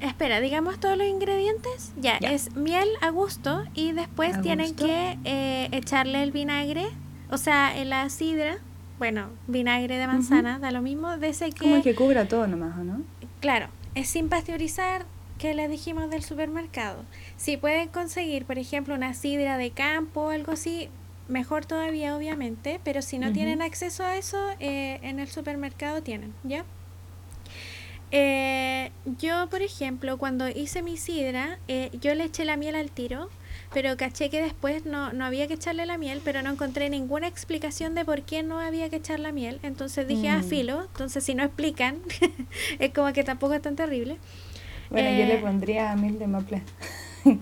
Espera, 0.01 0.41
digamos 0.41 0.79
todos 0.81 0.97
los 0.97 1.07
ingredientes. 1.07 1.93
Ya, 2.01 2.19
Ya. 2.21 2.33
es 2.33 2.55
miel 2.57 2.89
a 3.01 3.11
gusto 3.11 3.65
y 3.75 3.93
después 3.93 4.37
A 4.37 4.41
tienen 4.43 4.69
gusto. 4.69 4.87
que 4.87 5.19
eh, 5.25 5.69
echarle 5.73 6.23
el 6.23 6.33
vinagre, 6.33 6.87
o 7.31 7.39
sea, 7.39 7.73
la 7.85 8.09
sidra, 8.09 8.59
bueno, 8.99 9.29
vinagre 9.47 9.97
de 9.99 10.07
manzana, 10.07 10.59
da 10.59 10.71
lo 10.71 10.81
mismo, 10.83 11.17
de 11.19 11.29
ese 11.31 11.51
que, 11.51 11.59
Como 11.71 11.83
que 11.83 11.95
cubra 11.95 12.27
todo 12.29 12.47
nomás, 12.47 12.79
¿o 12.79 12.85
no? 12.85 13.03
claro, 13.41 13.67
es 13.95 14.09
sin 14.09 14.29
pasteurizar 14.29 15.07
que 15.39 15.55
le 15.55 15.67
dijimos 15.69 16.11
del 16.11 16.23
supermercado. 16.23 17.03
Si 17.37 17.57
pueden 17.57 17.89
conseguir, 17.89 18.45
por 18.45 18.59
ejemplo, 18.59 18.95
una 18.95 19.15
sidra 19.15 19.57
de 19.57 19.71
campo 19.71 20.21
o 20.27 20.29
algo 20.31 20.53
así, 20.53 20.89
mejor 21.31 21.65
todavía, 21.65 22.17
obviamente, 22.17 22.81
pero 22.85 23.01
si 23.03 23.19
no 23.19 23.33
tienen 23.33 23.63
acceso 23.63 24.05
a 24.05 24.17
eso, 24.17 24.39
eh, 24.61 24.99
en 25.03 25.19
el 25.21 25.29
supermercado 25.29 26.03
tienen, 26.03 26.35
¿ya? 26.45 26.65
Eh, 28.13 28.91
yo, 29.19 29.49
por 29.49 29.63
ejemplo, 29.63 30.19
cuando 30.19 30.49
hice 30.49 30.83
mi 30.83 30.97
sidra, 30.97 31.59
eh, 31.69 31.91
yo 32.01 32.15
le 32.15 32.25
eché 32.25 32.45
la 32.45 32.57
miel 32.57 32.75
al 32.75 32.91
tiro, 32.91 33.29
pero 33.73 33.97
caché 33.97 34.31
que 34.31 34.43
después 34.43 34.85
no, 34.85 35.13
no 35.13 35.25
había 35.25 35.47
que 35.47 35.55
echarle 35.55 35.87
la 35.87 35.97
miel, 35.97 36.21
pero 36.25 36.43
no 36.43 36.51
encontré 36.51 36.91
ninguna 36.91 37.29
explicación 37.29 37.95
de 37.95 38.05
por 38.05 38.23
qué 38.23 38.43
no 38.43 38.59
había 38.59 38.91
que 38.91 38.97
echar 38.97 39.21
la 39.21 39.31
miel. 39.31 39.61
Entonces 39.63 40.09
dije, 40.09 40.29
ah, 40.29 40.39
Mm. 40.39 40.43
filo, 40.45 40.83
entonces 40.83 41.23
si 41.23 41.35
no 41.35 41.45
explican, 41.45 41.99
es 42.81 42.93
como 42.93 43.13
que 43.13 43.23
tampoco 43.23 43.55
es 43.55 43.63
tan 43.63 43.77
terrible. 43.77 44.19
Bueno, 44.91 45.09
yo 45.17 45.25
le 45.25 45.39
pondría 45.39 45.95
miel 45.95 46.19
de 46.19 46.27
maple. 46.27 46.63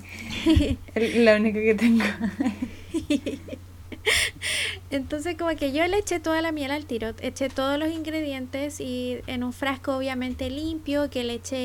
La 0.95 1.37
única 1.37 1.61
que 1.61 1.75
tengo. 1.75 2.05
Entonces 4.91 5.37
como 5.37 5.55
que 5.57 5.73
yo 5.73 5.87
le 5.87 5.99
eché 5.99 6.21
toda 6.21 6.41
la 6.43 6.53
miel 6.53 6.71
al 6.71 6.87
tiro, 6.87 7.15
eché 7.21 7.49
todos 7.49 7.79
los 7.79 7.91
ingredientes 7.91 8.81
y 8.81 9.21
en 9.27 9.45
un 9.45 9.53
frasco 9.53 9.97
obviamente 9.97 10.51
limpio 10.51 11.11
que 11.11 11.25
le 11.25 11.35
eché, 11.35 11.57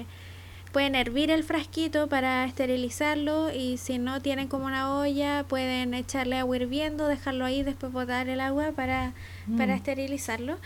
eh, 0.00 0.06
pueden 0.72 0.94
hervir 0.94 1.30
el 1.30 1.42
frasquito 1.42 2.06
para 2.08 2.44
esterilizarlo 2.44 3.50
y 3.52 3.78
si 3.78 3.98
no 3.98 4.20
tienen 4.20 4.46
como 4.48 4.66
una 4.66 4.94
olla 4.98 5.44
pueden 5.48 5.94
echarle 5.94 6.36
agua 6.38 6.56
hirviendo, 6.56 7.06
dejarlo 7.08 7.44
ahí, 7.46 7.62
después 7.62 7.92
botar 7.92 8.28
el 8.28 8.40
agua 8.40 8.72
para, 8.72 9.14
para 9.56 9.72
Mm. 9.72 9.76
esterilizarlo. 9.76 10.58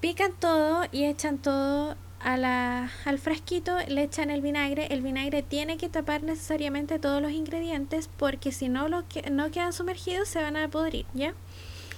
Pican 0.00 0.32
todo 0.38 0.84
y 0.92 1.04
echan 1.06 1.38
todo 1.38 1.96
a 2.20 2.36
la, 2.36 2.90
al 3.04 3.18
frasquito, 3.18 3.76
le 3.88 4.02
echan 4.02 4.30
el 4.30 4.40
vinagre. 4.40 4.86
El 4.92 5.02
vinagre 5.02 5.42
tiene 5.42 5.76
que 5.76 5.88
tapar 5.88 6.22
necesariamente 6.22 6.98
todos 6.98 7.20
los 7.22 7.30
ingredientes 7.32 8.08
porque 8.16 8.52
si 8.52 8.68
no, 8.68 8.88
lo 8.88 9.06
que, 9.08 9.30
no 9.30 9.50
quedan 9.50 9.72
sumergidos 9.72 10.28
se 10.28 10.40
van 10.42 10.56
a 10.56 10.68
podrir, 10.68 11.06
¿ya? 11.14 11.34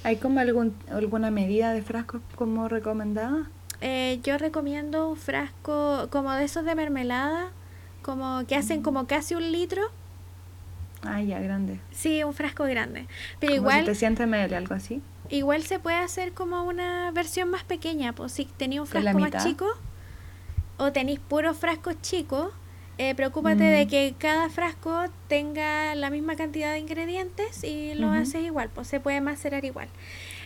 ¿Hay 0.04 0.16
como 0.16 0.40
algún, 0.40 0.74
alguna 0.90 1.30
medida 1.30 1.72
de 1.72 1.82
frascos 1.82 2.20
como 2.36 2.68
recomendada? 2.68 3.50
Eh, 3.80 4.20
yo 4.22 4.38
recomiendo 4.38 5.08
un 5.08 5.16
frasco 5.16 6.08
como 6.10 6.32
de 6.32 6.44
esos 6.44 6.64
de 6.64 6.74
mermelada, 6.74 7.50
como 8.02 8.44
que 8.46 8.56
hacen 8.56 8.82
como 8.82 9.06
casi 9.06 9.34
un 9.34 9.52
litro. 9.52 9.82
Ah, 11.02 11.22
ya, 11.22 11.38
grande. 11.38 11.78
Sí, 11.92 12.24
un 12.24 12.34
frasco 12.34 12.64
grande. 12.64 13.06
Pero 13.38 13.52
Como 13.54 13.70
igual, 13.70 13.84
700 13.86 14.26
ml, 14.26 14.54
algo 14.54 14.74
así. 14.74 15.00
igual 15.30 15.62
se 15.62 15.78
puede 15.78 15.96
hacer 15.98 16.32
como 16.32 16.64
una 16.64 17.12
versión 17.12 17.50
más 17.50 17.62
pequeña. 17.62 18.12
Pues 18.14 18.32
si 18.32 18.46
tenéis 18.46 18.80
un 18.80 18.86
¿Con 18.88 19.04
la 19.04 19.12
frasco 19.12 19.30
más 19.30 19.44
chico 19.44 19.66
o 20.78 20.92
tenéis 20.92 21.20
puros 21.20 21.56
frascos 21.56 22.00
chicos, 22.00 22.52
eh, 22.98 23.14
preocúpate 23.14 23.62
de 23.62 23.84
Mm. 23.84 23.88
que 23.88 24.14
cada 24.18 24.48
frasco 24.48 25.04
tenga 25.28 25.94
la 25.94 26.10
misma 26.10 26.34
cantidad 26.36 26.72
de 26.72 26.78
ingredientes 26.80 27.62
y 27.62 27.94
lo 27.94 28.10
haces 28.10 28.42
igual, 28.44 28.70
pues 28.74 28.88
se 28.88 28.98
puede 28.98 29.20
macerar 29.20 29.64
igual. 29.64 29.88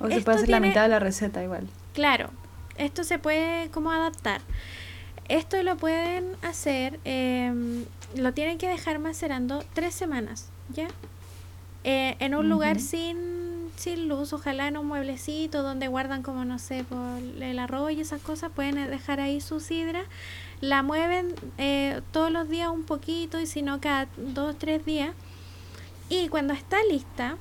O 0.01 0.09
se 0.09 0.15
Esto 0.15 0.25
puede 0.25 0.37
hacer 0.39 0.49
la 0.51 0.61
mitad 0.61 0.83
de 0.83 0.89
la 0.89 0.99
receta 0.99 1.43
igual. 1.43 1.67
Claro, 1.95 2.29
esto 2.77 3.05
se 3.05 3.19
puede 3.19 3.71
como 3.71 3.91
adaptar. 3.91 4.41
Esto 5.29 5.63
lo 5.63 5.77
pueden 5.77 6.33
hacer, 6.43 6.99
em, 7.05 7.85
lo 8.17 8.33
tienen 8.35 8.59
que 8.59 8.69
dejar 8.69 8.99
macerando 8.99 9.65
tres 9.73 9.95
semanas, 9.95 10.51
¿ya? 10.75 10.89
Eh, 11.85 12.17
en 12.19 12.35
un 12.35 12.49
lugar 12.49 12.77
Ujú. 12.77 12.85
Sin, 13.83 14.09
luz, 14.09 14.33
ojalá 14.33 14.69
en 14.69 14.77
un 14.77 14.87
mueblecito 14.87 15.63
donde 15.63 15.89
guardan 15.89 16.23
como, 16.23 16.45
no 16.45 16.59
sé, 16.59 16.85
por 16.85 17.19
el 17.19 17.59
arroz 17.59 17.93
y 17.93 18.01
esas 18.01 18.23
cosas, 18.23 18.53
pueden 18.55 18.75
dejar 18.91 19.21
ahí 19.21 19.41
su 19.41 19.61
sidra. 19.61 20.05
La 20.61 20.83
mueven 20.83 21.35
eh, 21.59 22.01
todos 22.13 22.31
los 22.31 22.49
días 22.49 22.71
un 22.71 22.85
poquito 22.85 23.41
y 23.41 23.47
si 23.47 23.63
no 23.63 23.81
cada 23.81 24.07
dos, 24.17 24.57
tres 24.57 24.85
días. 24.85 25.15
Y 26.09 26.29
cuando 26.29 26.53
está 26.53 26.77
lista, 26.91 27.37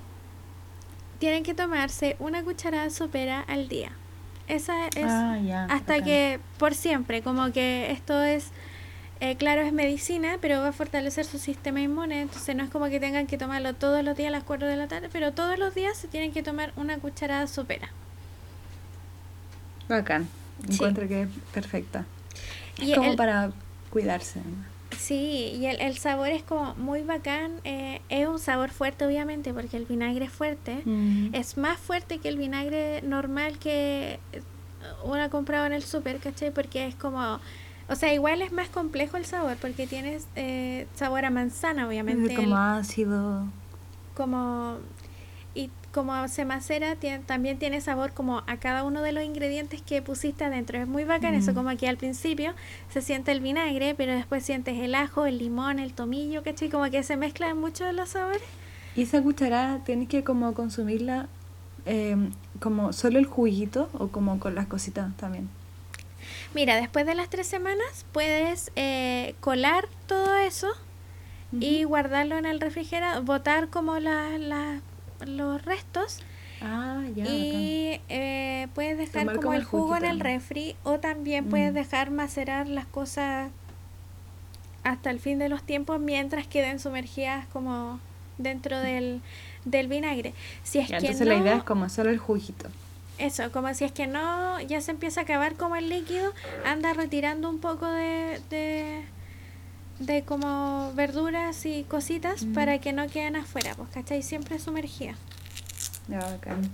tienen 1.20 1.44
que 1.44 1.54
tomarse 1.54 2.16
una 2.20 2.44
cucharada 2.44 2.90
sopera 2.90 3.42
al 3.42 3.68
día. 3.68 3.92
Esa 4.48 4.88
es 4.88 5.06
ah, 5.06 5.68
hasta 5.70 6.02
que 6.04 6.40
por 6.58 6.74
siempre, 6.74 7.22
como 7.22 7.52
que 7.52 7.92
esto 7.92 8.22
es 8.24 8.52
eh, 9.22 9.36
claro, 9.36 9.62
es 9.62 9.72
medicina, 9.72 10.40
pero 10.42 10.62
va 10.62 10.70
a 10.70 10.72
fortalecer 10.74 11.26
su 11.26 11.38
sistema 11.38 11.80
inmune. 11.80 12.24
Entonces 12.24 12.56
no 12.56 12.64
es 12.64 12.72
como 12.72 12.90
que 12.90 13.00
tengan 13.00 13.28
que 13.28 13.38
tomarlo 13.38 13.76
todos 13.76 14.04
los 14.04 14.18
días 14.18 14.30
a 14.30 14.32
las 14.32 14.44
4 14.44 14.68
de 14.68 14.76
la 14.76 14.88
tarde, 14.88 15.10
pero 15.14 15.32
todos 15.32 15.60
los 15.60 15.76
días 15.76 15.96
se 15.96 16.08
tienen 16.08 16.32
que 16.32 16.42
tomar 16.42 16.74
una 16.76 16.98
cucharada 16.98 17.46
sopera. 17.46 17.90
Bacán. 19.88 20.28
Encuentro 20.68 21.08
que 21.08 21.22
es 21.22 21.28
perfecta. 21.54 22.06
Es 22.82 22.98
como 22.98 23.16
para 23.16 23.52
cuidarse. 23.92 24.42
Sí, 24.98 25.54
y 25.56 25.68
el, 25.68 25.98
sabor 26.00 26.30
es 26.30 26.42
como 26.42 26.74
muy 26.74 27.04
bacán. 27.04 27.52
Eh, 27.64 28.02
es 28.10 28.28
un 28.28 28.40
sabor 28.40 28.72
fuerte, 28.72 29.06
obviamente, 29.06 29.54
porque 29.54 29.78
el 29.78 29.86
vinagre 29.86 30.26
es 30.26 30.32
fuerte. 30.32 30.82
Mm. 30.84 31.36
Es 31.36 31.58
más 31.58 31.80
fuerte 31.80 32.18
que 32.18 32.28
el 32.28 32.38
vinagre 32.38 33.04
normal 33.04 33.60
que 33.60 34.20
uno 35.04 35.22
ha 35.22 35.30
comprado 35.30 35.68
en 35.68 35.74
el 35.74 35.84
súper, 35.84 36.18
¿cachai? 36.18 36.50
Porque 36.50 36.88
es 36.88 36.96
como... 36.96 37.40
O 37.90 37.96
sea, 37.96 38.14
igual 38.14 38.42
es 38.42 38.52
más 38.52 38.70
complejo 38.70 39.18
el 39.18 39.26
sabor, 39.26 39.58
porque 39.60 39.88
tienes 39.88 40.28
eh, 40.36 40.88
sabor 40.96 41.26
a 41.26 41.30
manzana, 41.30 41.88
obviamente. 41.88 42.36
como 42.36 42.58
ácido. 42.58 43.46
Como 44.16 44.78
como 45.92 46.28
se 46.28 46.46
macera, 46.46 46.96
también 47.26 47.60
tiene 47.60 47.82
sabor 47.82 48.14
como 48.14 48.44
a 48.48 48.58
cada 48.58 48.84
uno 48.84 49.02
de 49.02 49.12
los 49.12 49.24
ingredientes 49.24 49.82
que 49.82 50.02
pusiste 50.02 50.46
adentro. 50.46 50.80
Es 50.80 50.88
muy 50.88 51.04
bacán 51.04 51.36
eso, 51.36 51.52
mm. 51.52 51.56
como 51.56 51.70
aquí 51.70 51.86
al 51.86 51.98
principio 51.98 52.54
se 52.90 53.02
siente 53.02 53.32
el 53.32 53.42
vinagre, 53.42 53.94
pero 53.96 54.14
después 54.14 54.44
sientes 54.44 54.80
el 54.80 54.96
ajo, 54.96 55.26
el 55.26 55.38
limón, 55.38 55.80
el 55.80 55.94
tomillo, 55.94 56.44
¿cachai? 56.44 56.70
Como 56.70 56.90
que 56.90 57.04
se 57.04 57.18
mezclan 57.18 57.58
mucho 57.58 57.92
los 57.92 58.10
sabores. 58.10 58.42
¿Y 58.96 59.04
esa 59.04 59.22
cucharada 59.22 59.84
tienes 59.84 60.08
que 60.08 60.24
como 60.24 60.54
consumirla 60.54 61.28
eh, 61.86 62.16
como 62.60 62.94
solo 62.94 63.20
el 63.20 63.26
juguito 63.26 63.90
o 63.94 64.08
como 64.08 64.40
con 64.40 64.56
las 64.56 64.68
cositas 64.68 65.16
también? 65.18 65.50
Mira, 66.54 66.76
después 66.76 67.06
de 67.06 67.16
las 67.16 67.30
tres 67.30 67.48
semanas 67.48 68.06
puedes 68.12 68.72
eh, 68.76 69.36
colar 69.40 69.88
todo 70.08 70.36
eso 70.36 70.68
y 71.54 71.84
guardarlo 71.84 72.38
en 72.38 72.46
el 72.46 72.62
refrigerador, 72.62 73.24
botar 73.24 73.70
como 73.70 74.00
las 74.00 74.82
los 75.26 75.64
restos. 75.64 76.20
Ah, 76.62 77.04
ya, 77.16 77.26
y 77.26 78.02
eh, 78.10 78.68
puedes 78.76 78.98
dejar 78.98 79.36
como, 79.36 79.54
el 79.54 79.64
jugo 79.64 79.96
en 79.96 80.06
el 80.06 80.20
refri 80.20 80.76
o 80.84 81.00
también 81.00 81.50
puedes 81.50 81.72
mm. 81.72 81.76
dejar 81.76 82.12
macerar 82.12 82.68
las 82.68 82.86
cosas 82.86 83.50
hasta 84.84 85.10
el 85.10 85.20
fin 85.20 85.40
de 85.40 85.50
los 85.50 85.64
tiempos 85.64 86.00
mientras 86.00 86.46
queden 86.46 86.80
sumergidas 86.80 87.48
como 87.48 88.00
dentro 88.38 88.80
del, 88.80 89.22
del 89.66 89.88
vinagre. 89.88 90.34
Si 90.64 90.80
es 90.80 90.88
que 90.88 90.98
entonces 90.98 91.28
la 91.28 91.36
idea 91.36 91.58
es 91.58 91.64
como 91.64 91.90
solo 91.90 92.12
el 92.12 92.20
juguito. 92.20 92.70
Eso, 93.22 93.52
como 93.52 93.74
si 93.74 93.86
es 93.86 93.92
que 93.92 94.08
no, 94.08 94.60
ya 94.62 94.82
se 94.82 94.92
empieza 94.92 95.22
a 95.22 95.24
acabar 95.24 95.56
como 95.56 95.76
el 95.76 95.90
líquido, 95.90 96.34
anda 96.66 96.94
retirando 96.94 97.50
un 97.50 97.60
poco 97.60 97.86
de, 97.86 98.42
de 98.50 99.04
de 100.02 100.24
como 100.24 100.92
verduras 100.96 101.66
y 101.66 101.84
cositas 101.84 102.44
mm. 102.44 102.54
para 102.54 102.80
que 102.80 102.94
no 102.94 103.08
queden 103.08 103.36
afuera, 103.36 103.76
pues, 103.76 103.90
¿cachai? 103.90 104.24
Siempre 104.24 104.60
sumergida. 104.60 105.14
Ya, 106.08 106.20
bacán. 106.20 106.70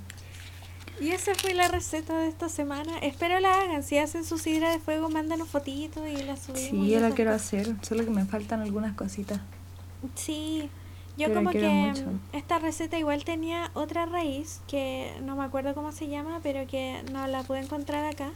Y 1.00 1.12
esa 1.12 1.36
fue 1.36 1.54
la 1.54 1.68
receta 1.68 2.18
de 2.18 2.28
esta 2.28 2.50
semana. 2.50 2.98
Espero 3.00 3.40
la 3.40 3.54
hagan. 3.62 3.84
Si 3.84 3.98
hacen 3.98 4.24
su 4.24 4.40
sidra 4.40 4.72
de 4.72 4.80
fuego, 4.80 5.10
mándanos 5.10 5.48
fotitos 5.48 6.08
y 6.08 6.24
la 6.24 6.38
subimos. 6.38 6.70
Sí, 6.70 6.90
yo 6.90 7.00
la 7.00 7.12
quiero 7.12 7.34
hacer. 7.34 7.76
Solo 7.84 8.04
que 8.04 8.10
me 8.10 8.26
faltan 8.26 8.62
algunas 8.62 8.96
cositas. 8.96 9.40
Sí. 10.16 10.70
Yo 11.18 11.34
como 11.34 11.50
que 11.50 11.94
esta 12.34 12.60
receta 12.60 12.98
igual 13.00 13.24
tenía 13.24 13.72
otra 13.74 14.06
raíz 14.06 14.62
que 14.68 15.12
no 15.24 15.36
me 15.36 15.44
acuerdo 15.44 15.74
cómo 15.74 15.92
se 15.92 16.08
llama, 16.08 16.40
pero 16.44 16.68
que 16.68 17.02
no 17.12 17.26
la 17.28 17.44
pude 17.44 17.60
encontrar 17.60 18.06
acá. 18.06 18.32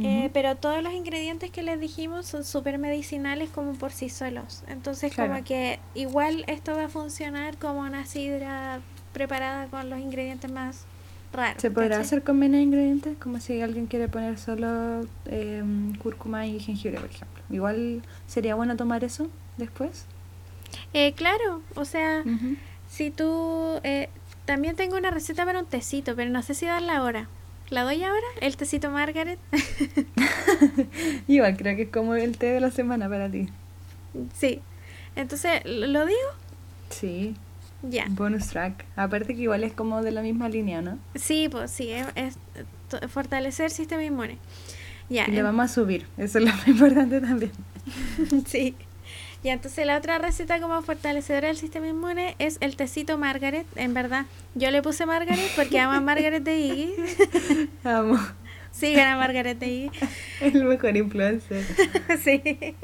Eh, 0.00 0.30
pero 0.32 0.54
todos 0.54 0.84
los 0.84 0.92
ingredientes 0.92 1.50
que 1.50 1.64
les 1.64 1.80
dijimos 1.80 2.24
son 2.24 2.44
súper 2.44 2.78
medicinales 2.78 3.50
como 3.50 3.72
por 3.72 3.90
sí 3.90 4.08
solos. 4.08 4.62
Entonces 4.68 5.14
como 5.14 5.42
que 5.42 5.80
igual 5.94 6.44
esto 6.46 6.76
va 6.76 6.84
a 6.84 6.88
funcionar 6.88 7.58
como 7.58 7.80
una 7.80 8.06
sidra 8.06 8.80
preparada 9.12 9.66
con 9.66 9.90
los 9.90 9.98
ingredientes 9.98 10.50
más 10.50 10.84
raros. 11.32 11.60
¿Se 11.60 11.72
podrá 11.72 11.98
hacer 11.98 12.22
con 12.22 12.38
menos 12.38 12.60
ingredientes? 12.60 13.18
Como 13.18 13.40
si 13.40 13.60
alguien 13.60 13.86
quiere 13.86 14.06
poner 14.06 14.38
solo 14.38 15.00
eh, 15.26 15.64
cúrcuma 16.00 16.46
y 16.46 16.60
jengibre, 16.60 17.00
por 17.00 17.10
ejemplo. 17.10 17.42
Igual 17.50 18.02
sería 18.28 18.54
bueno 18.54 18.76
tomar 18.76 19.02
eso 19.02 19.28
después. 19.56 20.06
Eh, 20.92 21.12
claro, 21.12 21.62
o 21.74 21.84
sea, 21.84 22.24
si 22.88 23.10
tú... 23.10 23.80
Eh, 23.84 24.08
también 24.44 24.74
tengo 24.74 24.96
una 24.96 25.10
receta 25.10 25.44
para 25.44 25.60
un 25.60 25.66
tecito, 25.66 26.16
pero 26.16 26.30
no 26.30 26.42
sé 26.42 26.54
si 26.54 26.66
darla 26.66 26.96
ahora. 26.96 27.28
¿La 27.68 27.84
doy 27.84 28.02
ahora? 28.02 28.26
¿El 28.40 28.56
tecito 28.56 28.90
Margaret? 28.90 29.38
Igual, 31.28 31.56
creo 31.56 31.76
que 31.76 31.82
es 31.82 31.88
como 31.88 32.16
el 32.16 32.36
té 32.36 32.46
de 32.46 32.60
la 32.60 32.72
semana 32.72 33.08
para 33.08 33.30
ti. 33.30 33.48
Sí. 34.34 34.60
Entonces, 35.14 35.62
¿lo 35.64 36.04
digo? 36.04 36.18
Sí. 36.88 37.36
Ya. 37.82 38.06
Bonus 38.10 38.48
track. 38.48 38.84
Aparte 38.96 39.34
que 39.34 39.42
igual 39.42 39.62
es 39.64 39.72
como 39.72 40.02
de 40.02 40.10
la 40.10 40.22
misma 40.22 40.48
línea, 40.48 40.82
¿no? 40.82 40.98
Sí, 41.14 41.48
pues 41.48 41.70
sí, 41.70 41.90
es, 41.92 42.36
fortalecer 43.08 43.66
el 43.66 43.72
sistema 43.72 44.04
inmune. 44.04 44.38
Ya. 45.08 45.26
Y 45.28 45.32
le 45.32 45.42
vamos 45.42 45.70
a 45.70 45.74
subir, 45.74 46.06
eso 46.18 46.38
es 46.38 46.44
lo 46.44 46.50
más 46.50 46.66
importante 46.68 47.20
también. 47.20 47.52
sí. 48.46 48.74
Y 49.42 49.48
entonces 49.48 49.86
la 49.86 49.96
otra 49.96 50.18
receta 50.18 50.60
como 50.60 50.82
fortalecedora 50.82 51.48
del 51.48 51.56
sistema 51.56 51.88
inmune 51.88 52.34
es 52.38 52.58
el 52.60 52.76
tecito 52.76 53.16
Margaret, 53.16 53.66
en 53.76 53.94
verdad. 53.94 54.26
Yo 54.54 54.70
le 54.70 54.82
puse 54.82 55.06
Margaret 55.06 55.50
porque 55.56 55.80
amo 55.80 55.94
a 55.94 56.00
Margaret 56.00 56.42
de 56.42 56.58
Iggy. 56.58 57.70
Amo. 57.84 58.18
Sí, 58.70 58.92
gana 58.94 59.16
Margaret 59.16 59.58
de 59.58 59.66
Iggy. 59.66 59.90
El 60.40 60.64
mejor 60.64 60.96
influencer. 60.96 61.64
sí. 62.22 62.76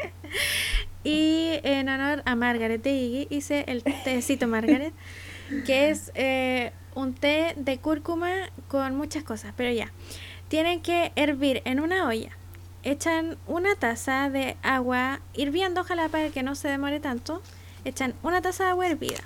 Y 1.05 1.61
en 1.63 1.89
honor 1.89 2.23
a 2.25 2.35
Margaret 2.35 2.83
de 2.83 2.91
Iggy 2.91 3.27
hice 3.31 3.65
el 3.69 3.85
tecito 3.85 4.49
Margaret, 4.49 4.93
que 5.65 5.91
es 5.91 6.11
eh, 6.15 6.73
un 6.95 7.15
té 7.15 7.55
de 7.57 7.79
cúrcuma 7.79 8.33
con 8.67 8.97
muchas 8.97 9.23
cosas, 9.23 9.53
pero 9.57 9.71
ya. 9.71 9.93
Tienen 10.49 10.81
que 10.81 11.13
hervir 11.17 11.63
en 11.65 11.81
una 11.81 12.09
olla 12.09 12.31
echan 12.87 13.37
una 13.49 13.75
taza 13.75 14.31
de 14.31 14.57
agua 14.63 15.21
hirviendo, 15.35 15.81
ojalá 15.81 16.09
para 16.09 16.31
que 16.31 16.43
no 16.45 16.55
se 16.55 16.69
demore 16.69 17.01
tanto. 17.01 17.43
Echan 17.85 18.15
una 18.23 18.41
taza 18.41 18.65
de 18.65 18.71
agua 18.71 18.87
hervida. 18.87 19.19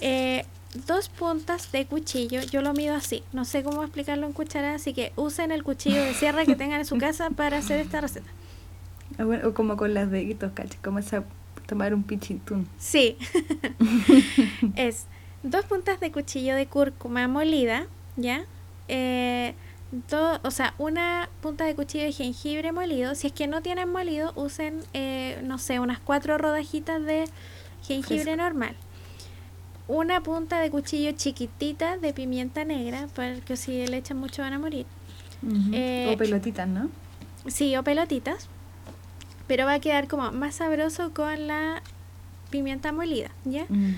Eh, 0.00 0.44
dos 0.86 1.08
puntas 1.08 1.72
de 1.72 1.86
cuchillo, 1.86 2.40
yo 2.42 2.62
lo 2.62 2.72
mido 2.74 2.94
así, 2.94 3.24
no 3.32 3.44
sé 3.44 3.64
cómo 3.64 3.82
explicarlo 3.82 4.26
en 4.26 4.32
cuchara, 4.32 4.74
así 4.74 4.94
que 4.94 5.12
usen 5.16 5.50
el 5.50 5.64
cuchillo 5.64 6.00
de 6.00 6.14
sierra 6.14 6.44
que 6.44 6.54
tengan 6.54 6.80
en 6.80 6.86
su 6.86 6.98
casa 6.98 7.30
para 7.30 7.58
hacer 7.58 7.80
esta 7.80 8.00
receta. 8.00 8.30
Ah, 9.18 9.24
o 9.44 9.54
como 9.54 9.76
con 9.76 9.92
las 9.92 10.10
deditos, 10.10 10.52
caché, 10.52 10.78
como 10.82 11.00
esa, 11.00 11.24
tomar 11.66 11.94
un 11.94 12.04
pichitún. 12.04 12.68
Sí, 12.78 13.16
es 14.76 15.06
dos 15.42 15.64
puntas 15.64 15.98
de 15.98 16.12
cuchillo 16.12 16.54
de 16.54 16.66
cúrcuma 16.66 17.26
molida, 17.26 17.86
¿ya? 18.16 18.44
Eh, 18.86 19.54
o 20.42 20.50
sea, 20.50 20.74
una 20.78 21.28
punta 21.40 21.64
de 21.64 21.74
cuchillo 21.74 22.04
de 22.04 22.12
jengibre 22.12 22.72
molido. 22.72 23.14
Si 23.14 23.26
es 23.28 23.32
que 23.32 23.46
no 23.46 23.62
tienen 23.62 23.90
molido, 23.90 24.32
usen, 24.36 24.80
eh, 24.92 25.40
no 25.44 25.58
sé, 25.58 25.80
unas 25.80 25.98
cuatro 25.98 26.36
rodajitas 26.38 27.02
de 27.04 27.24
jengibre 27.86 28.36
normal. 28.36 28.76
Una 29.86 30.22
punta 30.22 30.60
de 30.60 30.70
cuchillo 30.70 31.12
chiquitita 31.12 31.96
de 31.96 32.12
pimienta 32.12 32.64
negra, 32.64 33.08
porque 33.14 33.56
si 33.56 33.86
le 33.86 33.96
echan 33.96 34.18
mucho 34.18 34.42
van 34.42 34.52
a 34.52 34.58
morir. 34.58 34.84
Eh, 35.72 36.10
o 36.12 36.18
pelotitas, 36.18 36.68
¿no? 36.68 36.90
Sí, 37.46 37.74
o 37.76 37.82
pelotitas. 37.82 38.48
Pero 39.46 39.64
va 39.64 39.74
a 39.74 39.80
quedar 39.80 40.08
como 40.08 40.30
más 40.32 40.56
sabroso 40.56 41.14
con 41.14 41.46
la 41.46 41.82
pimienta 42.50 42.92
molida, 42.92 43.30
¿ya? 43.46 43.64
Mm. 43.70 43.94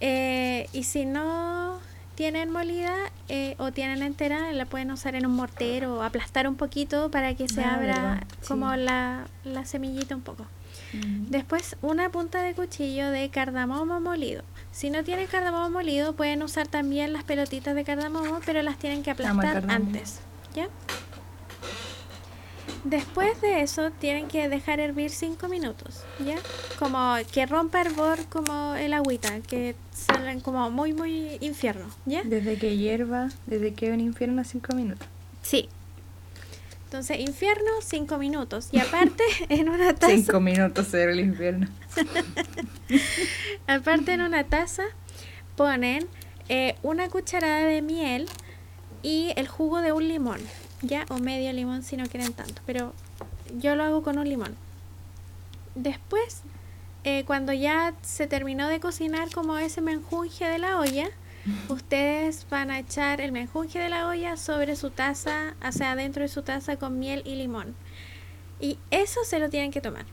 Eh, 0.00 0.68
y 0.72 0.82
si 0.82 1.06
no 1.06 1.78
tienen 2.16 2.50
molida 2.50 2.94
eh, 3.28 3.54
o 3.58 3.70
tienen 3.70 4.02
entera, 4.02 4.50
la 4.52 4.64
pueden 4.64 4.90
usar 4.90 5.14
en 5.14 5.26
un 5.26 5.32
mortero 5.32 5.96
o 5.96 6.02
aplastar 6.02 6.48
un 6.48 6.56
poquito 6.56 7.10
para 7.10 7.34
que 7.34 7.46
se 7.46 7.62
ah, 7.62 7.74
abra 7.74 8.26
como 8.48 8.74
la, 8.74 9.26
la, 9.44 9.64
semillita 9.64 10.16
un 10.16 10.22
poco. 10.22 10.46
Después 11.28 11.76
una 11.82 12.08
punta 12.10 12.40
de 12.40 12.54
cuchillo 12.54 13.10
de 13.10 13.28
cardamomo 13.28 14.00
molido. 14.00 14.44
Si 14.72 14.88
no 14.88 15.04
tienen 15.04 15.26
cardamomo 15.26 15.68
molido, 15.68 16.14
pueden 16.14 16.42
usar 16.42 16.68
también 16.68 17.12
las 17.12 17.22
pelotitas 17.24 17.74
de 17.74 17.84
cardamomo, 17.84 18.40
pero 18.46 18.62
las 18.62 18.78
tienen 18.78 19.02
que 19.02 19.10
aplastar 19.10 19.64
antes. 19.68 20.20
¿Ya? 20.54 20.68
Después 22.86 23.40
de 23.40 23.62
eso 23.62 23.90
tienen 23.90 24.28
que 24.28 24.48
dejar 24.48 24.78
hervir 24.78 25.10
5 25.10 25.48
minutos, 25.48 26.04
¿ya? 26.24 26.36
Como 26.78 27.16
que 27.32 27.44
rompa 27.44 27.80
hervor 27.80 28.24
como 28.28 28.76
el 28.76 28.92
agüita, 28.92 29.40
que 29.40 29.74
salen 29.92 30.38
como 30.38 30.70
muy, 30.70 30.92
muy 30.92 31.36
infierno, 31.40 31.86
¿ya? 32.04 32.22
Desde 32.22 32.56
que 32.58 32.76
hierva, 32.76 33.30
desde 33.46 33.74
que 33.74 33.90
un 33.90 33.98
infierno 33.98 34.44
5 34.44 34.76
minutos. 34.76 35.08
Sí. 35.42 35.68
Entonces, 36.84 37.18
infierno 37.18 37.72
5 37.82 38.18
minutos. 38.18 38.68
Y 38.70 38.78
aparte, 38.78 39.24
en 39.48 39.68
una 39.68 39.92
taza... 39.92 40.14
5 40.14 40.38
minutos 40.38 40.94
era 40.94 41.10
el 41.10 41.18
infierno. 41.18 41.66
aparte, 43.66 44.12
en 44.12 44.20
una 44.20 44.44
taza 44.44 44.84
ponen 45.56 46.06
eh, 46.48 46.76
una 46.84 47.08
cucharada 47.08 47.64
de 47.64 47.82
miel 47.82 48.26
y 49.02 49.32
el 49.34 49.48
jugo 49.48 49.80
de 49.80 49.90
un 49.90 50.06
limón 50.06 50.38
ya 50.82 51.06
o 51.08 51.18
medio 51.18 51.52
limón 51.52 51.82
si 51.82 51.96
no 51.96 52.06
quieren 52.06 52.32
tanto 52.32 52.62
pero 52.66 52.92
yo 53.58 53.76
lo 53.76 53.84
hago 53.84 54.02
con 54.02 54.18
un 54.18 54.28
limón 54.28 54.54
después, 55.76 56.42
eh, 57.04 57.24
cuando 57.24 57.52
ya 57.52 57.94
se 58.02 58.26
terminó 58.26 58.68
de 58.68 58.80
cocinar 58.80 59.30
como 59.30 59.58
ese 59.58 59.80
menjunje 59.80 60.46
de 60.46 60.58
la 60.58 60.80
olla, 60.80 61.08
ustedes 61.68 62.46
van 62.50 62.70
a 62.70 62.80
echar 62.80 63.20
el 63.20 63.30
menjunje 63.30 63.78
de 63.78 63.88
la 63.88 64.08
olla 64.08 64.36
sobre 64.36 64.74
su 64.74 64.90
taza, 64.90 65.54
hacia 65.60 65.92
adentro 65.92 66.22
de 66.22 66.28
su 66.28 66.42
taza 66.42 66.76
con 66.76 66.98
miel 66.98 67.22
y 67.24 67.36
limón. 67.36 67.74
Y 68.58 68.78
eso 68.90 69.20
se 69.24 69.38
lo 69.38 69.50
tienen 69.50 69.70
que 69.70 69.80
tomar. 69.80 70.06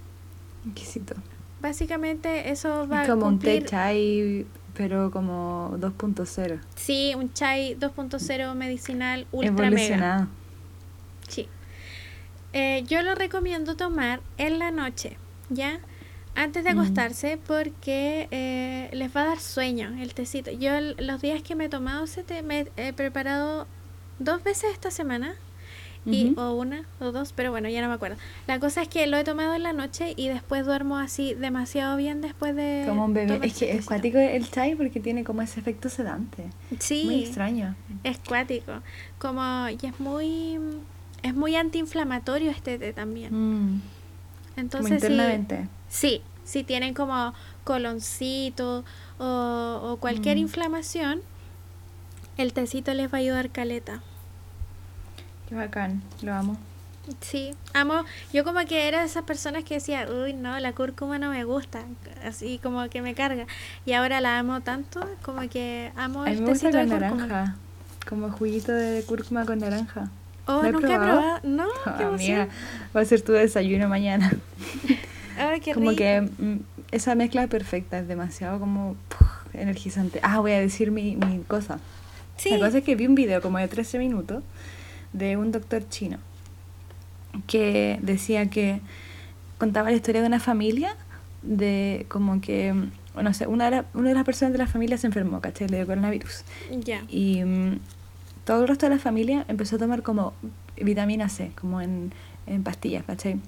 Exquisito. 0.68 1.16
Básicamente 1.62 2.52
eso 2.52 2.88
va 2.90 3.04
Es 3.04 3.10
como 3.10 3.26
a 3.26 3.30
un 3.30 3.40
té 3.40 3.64
chai, 3.64 4.46
pero 4.74 5.12
como 5.12 5.78
2.0. 5.80 6.60
Sí, 6.76 7.14
un 7.16 7.32
chai 7.32 7.76
2.0 7.80 8.54
medicinal 8.54 9.26
ultra 9.32 9.72
mega. 9.72 10.28
Eh, 12.54 12.84
yo 12.88 13.02
lo 13.02 13.16
recomiendo 13.16 13.76
tomar 13.76 14.22
en 14.38 14.60
la 14.60 14.72
noche, 14.72 15.18
¿ya? 15.50 15.80
Antes 16.36 16.64
de 16.64 16.74
Mm. 16.74 16.80
acostarse 16.80 17.38
porque 17.46 18.28
eh, 18.32 18.90
les 18.94 19.16
va 19.16 19.22
a 19.22 19.26
dar 19.26 19.40
sueño 19.40 19.96
el 20.00 20.14
tecito. 20.14 20.52
Yo 20.52 20.72
los 20.98 21.22
días 21.22 21.42
que 21.44 21.56
me 21.56 21.66
he 21.66 21.70
tomado 21.70 22.06
ese 22.06 22.24
té 22.24 22.42
me 22.42 22.68
he 22.78 22.94
preparado 22.94 23.68
dos 24.20 24.44
veces 24.44 24.72
esta 24.74 24.92
semana. 24.92 25.36
Y, 26.06 26.34
o 26.36 26.52
una 26.52 26.84
o 27.00 27.14
dos, 27.14 27.32
pero 27.32 27.52
bueno, 27.52 27.70
ya 27.70 27.82
no 27.82 27.88
me 27.88 27.94
acuerdo. 27.94 28.18
La 28.46 28.60
cosa 28.60 28.82
es 28.82 28.90
que 28.90 29.08
lo 29.08 29.16
he 29.16 29.24
tomado 29.24 29.56
en 29.56 29.64
la 29.64 29.72
noche 29.72 30.14
y 30.18 30.28
después 30.28 30.66
duermo 30.66 30.98
así 30.98 31.34
demasiado 31.34 31.96
bien 31.96 32.20
después 32.20 32.54
de... 32.58 32.84
Como 32.86 33.06
un 33.06 33.14
bebé. 33.14 33.36
Es 33.42 33.54
que 33.58 33.70
ese 33.70 33.78
es 33.78 33.86
cuático 33.86 34.18
el 34.18 34.52
chai 34.52 34.76
porque 34.76 35.00
tiene 35.00 35.24
como 35.24 35.42
ese 35.44 35.62
efecto 35.62 35.88
sedante. 35.88 36.44
Sí. 36.80 37.04
Muy 37.06 37.24
extraño. 37.24 37.74
Es 38.04 38.18
cuático. 38.18 38.74
Como, 39.18 39.70
y 39.70 39.78
es 39.86 39.98
muy, 40.02 40.60
es 41.24 41.34
muy 41.34 41.56
antiinflamatorio 41.56 42.52
este 42.52 42.78
té 42.78 42.94
también. 42.94 43.34
Mm, 43.34 43.82
Entonces, 44.58 44.72
como 44.90 45.00
sí, 45.00 45.06
internamente. 45.14 45.68
sí, 45.90 46.22
si 46.46 46.64
tienen 46.64 46.94
como 46.94 47.34
coloncito 47.64 48.84
o, 49.20 49.80
o 49.84 49.98
cualquier 49.98 50.38
Mm. 50.38 50.42
inflamación, 50.42 51.22
el 52.38 52.54
tecito 52.54 52.94
les 52.94 53.12
va 53.12 53.18
a 53.18 53.22
ayudar 53.22 53.50
caleta. 53.50 54.02
Qué 55.50 55.56
bacán. 55.56 56.02
Lo 56.22 56.34
amo. 56.34 56.58
Sí, 57.20 57.54
amo, 57.74 58.06
yo 58.32 58.46
como 58.46 58.60
que 58.66 58.88
era 58.88 59.02
de 59.02 59.06
esas 59.08 59.24
personas 59.24 59.66
que 59.66 59.74
decía, 59.74 60.08
uy, 60.10 60.34
no, 60.34 60.58
la 60.60 60.72
cúrcuma 60.72 61.20
no 61.20 61.30
me 61.30 61.44
gusta, 61.44 61.84
así 62.26 62.60
como 62.64 62.88
que 62.90 63.02
me 63.02 63.14
carga. 63.14 63.46
Y 63.86 63.92
ahora 63.92 64.22
la 64.22 64.40
amo 64.40 64.62
tanto, 64.62 65.02
como 65.22 65.42
que 65.50 65.92
amo 65.98 66.22
A 66.22 66.26
mí 66.28 66.32
el 66.32 66.42
me 66.42 66.50
gusta 66.52 66.70
tecito 66.72 66.78
de 66.78 66.88
con 66.88 67.00
cúrcuma. 67.00 67.28
naranja. 67.28 67.56
Como 68.08 68.30
juguito 68.32 68.72
de 68.72 69.04
cúrcuma 69.04 69.46
con 69.46 69.60
naranja. 69.60 70.10
Oh, 70.46 70.62
¿Lo 70.62 70.68
he 70.68 70.72
nunca 70.72 70.88
he 70.88 70.98
probado? 70.98 71.20
probado. 71.20 71.40
No, 71.44 71.68
Ah, 71.86 71.96
qué 71.98 72.04
emoción. 72.04 72.50
va 72.96 73.02
a 73.02 73.06
ser 73.06 73.22
tu 73.22 73.32
desayuno 73.32 73.88
mañana. 73.88 74.32
Ay, 75.38 75.60
qué 75.62 75.74
como 75.74 75.90
rico. 75.92 76.00
que 76.00 76.22
mm, 76.22 76.58
esa 76.92 77.16
mezcla 77.16 77.44
es 77.44 77.50
perfecta, 77.50 78.00
es 78.00 78.08
demasiado 78.08 78.60
como 78.60 78.96
puf, 79.10 79.28
energizante. 79.56 80.20
Ah, 80.22 80.40
voy 80.40 80.52
a 80.52 80.60
decir 80.60 80.92
mi, 80.92 81.16
mi 81.16 81.40
cosa. 81.48 81.80
Sí. 82.38 82.50
La 82.52 82.60
cosa 82.66 82.80
es 82.80 82.84
que 82.84 82.96
vi 82.96 83.08
un 83.08 83.16
video 83.16 83.42
como 83.42 83.58
de 83.58 83.68
13 83.68 83.98
minutos 84.00 84.44
de 85.14 85.38
un 85.38 85.52
doctor 85.52 85.88
chino 85.90 86.18
que 87.48 88.00
decía 88.02 88.50
que 88.50 88.80
contaba 89.58 89.90
la 89.90 89.96
historia 89.96 90.22
de 90.22 90.28
una 90.28 90.40
familia 90.40 90.96
de 91.42 92.06
como 92.10 92.42
que, 92.42 92.74
mm, 92.74 92.92
no 93.22 93.34
sé, 93.34 93.48
una 93.48 93.66
de, 93.66 93.72
la- 93.78 93.86
una 93.94 94.10
de 94.10 94.16
las 94.16 94.24
personas 94.24 94.52
de 94.52 94.58
la 94.60 94.68
familia 94.68 94.98
se 94.98 95.08
enfermó, 95.08 95.42
¿cachai? 95.42 95.68
Le 95.68 95.78
dio 95.78 95.88
coronavirus. 95.88 96.44
Ya. 96.84 97.04
Y 97.10 97.44
mm, 97.44 97.80
todo 98.46 98.62
el 98.62 98.68
resto 98.68 98.86
de 98.88 98.96
la 98.96 99.00
familia 99.00 99.46
empezó 99.48 99.76
a 99.78 99.80
tomar 99.80 100.02
como 100.04 100.34
vitamina 100.82 101.30
C, 101.30 101.52
como 101.60 101.82
en, 101.82 102.12
en 102.48 102.64
pastillas, 102.64 103.04
¿cachai? 103.06 103.40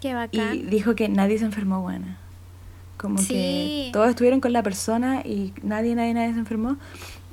Qué 0.00 0.14
bacán. 0.14 0.54
Y 0.54 0.62
dijo 0.62 0.94
que 0.94 1.08
nadie 1.08 1.38
se 1.38 1.44
enfermó, 1.44 1.80
buena. 1.82 2.18
Como 2.96 3.18
Sí. 3.18 3.26
que 3.28 3.90
todos 3.92 4.08
estuvieron 4.10 4.40
con 4.40 4.52
la 4.52 4.62
persona 4.62 5.20
y 5.22 5.52
nadie, 5.62 5.94
nadie, 5.94 6.14
nadie 6.14 6.32
se 6.32 6.38
enfermó. 6.38 6.76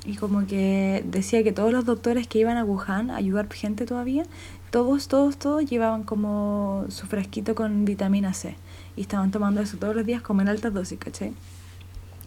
Y 0.06 0.16
como 0.16 0.46
que 0.46 1.02
decía 1.06 1.42
que 1.42 1.52
todos 1.52 1.72
los 1.72 1.86
doctores 1.86 2.26
que 2.26 2.38
iban 2.38 2.58
a 2.58 2.64
Wuhan 2.64 3.10
a 3.10 3.16
ayudar 3.16 3.50
gente 3.50 3.86
todavía, 3.86 4.24
todos, 4.70 5.08
todos, 5.08 5.38
todos 5.38 5.64
llevaban 5.64 6.02
como 6.02 6.84
su 6.88 7.06
frasquito 7.06 7.54
con 7.54 7.84
vitamina 7.86 8.34
C. 8.34 8.56
Y 8.96 9.00
estaban 9.02 9.30
tomando 9.30 9.62
eso 9.62 9.78
todos 9.78 9.96
los 9.96 10.04
días 10.04 10.20
como 10.20 10.42
en 10.42 10.48
altas 10.48 10.74
dosis, 10.74 10.98
¿cachai? 10.98 11.32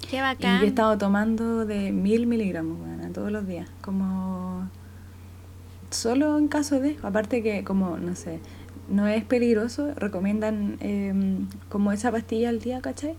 Qué 0.10 0.18
Y 0.18 0.22
bacán. 0.22 0.64
he 0.64 0.68
estado 0.68 0.98
tomando 0.98 1.66
de 1.66 1.92
mil 1.92 2.28
miligramos, 2.28 2.78
buena, 2.78 3.10
todos 3.12 3.32
los 3.32 3.48
días. 3.48 3.70
Como 3.82 4.70
solo 5.90 6.38
en 6.38 6.48
caso 6.48 6.80
de, 6.80 6.98
aparte 7.04 7.42
que 7.44 7.64
como, 7.64 7.98
no 7.98 8.16
sé, 8.16 8.40
no 8.90 9.08
es 9.08 9.24
peligroso, 9.24 9.94
recomiendan 9.96 10.78
em, 10.80 11.48
como 11.70 11.92
esa 11.92 12.12
pastilla 12.12 12.50
al 12.50 12.60
día, 12.60 12.82
¿cachai? 12.82 13.16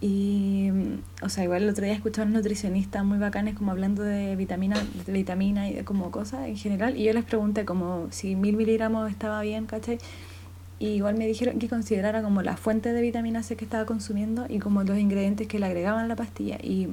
Y, 0.00 0.70
mm, 0.72 1.24
o 1.24 1.28
sea, 1.28 1.44
igual 1.44 1.64
el 1.64 1.70
otro 1.70 1.84
día 1.84 1.92
escuché 1.94 2.20
a 2.20 2.24
unos 2.24 2.36
nutricionistas 2.36 3.04
muy 3.04 3.18
bacanes 3.18 3.54
como 3.56 3.72
hablando 3.72 4.02
de 4.02 4.36
vitamina, 4.36 4.76
de 5.06 5.12
vitamina 5.12 5.68
y 5.68 5.74
de 5.74 5.84
como 5.84 6.10
cosas 6.10 6.46
en 6.46 6.56
general. 6.56 6.96
Y 6.96 7.04
yo 7.04 7.12
les 7.12 7.24
pregunté 7.24 7.64
como 7.64 8.06
si 8.10 8.36
mil 8.36 8.56
miligramos 8.56 9.10
estaba 9.10 9.42
bien, 9.42 9.66
¿cachai? 9.66 9.98
Y 10.78 10.88
igual 10.88 11.16
me 11.16 11.26
dijeron 11.26 11.58
que 11.58 11.68
considerara 11.68 12.22
como 12.22 12.42
la 12.42 12.56
fuente 12.56 12.92
de 12.92 13.02
vitamina 13.02 13.42
C 13.42 13.56
que 13.56 13.64
estaba 13.64 13.84
consumiendo 13.84 14.46
y 14.48 14.60
como 14.60 14.84
los 14.84 14.98
ingredientes 14.98 15.48
que 15.48 15.58
le 15.58 15.66
agregaban 15.66 16.04
a 16.04 16.08
la 16.08 16.16
pastilla. 16.16 16.56
Y 16.62 16.88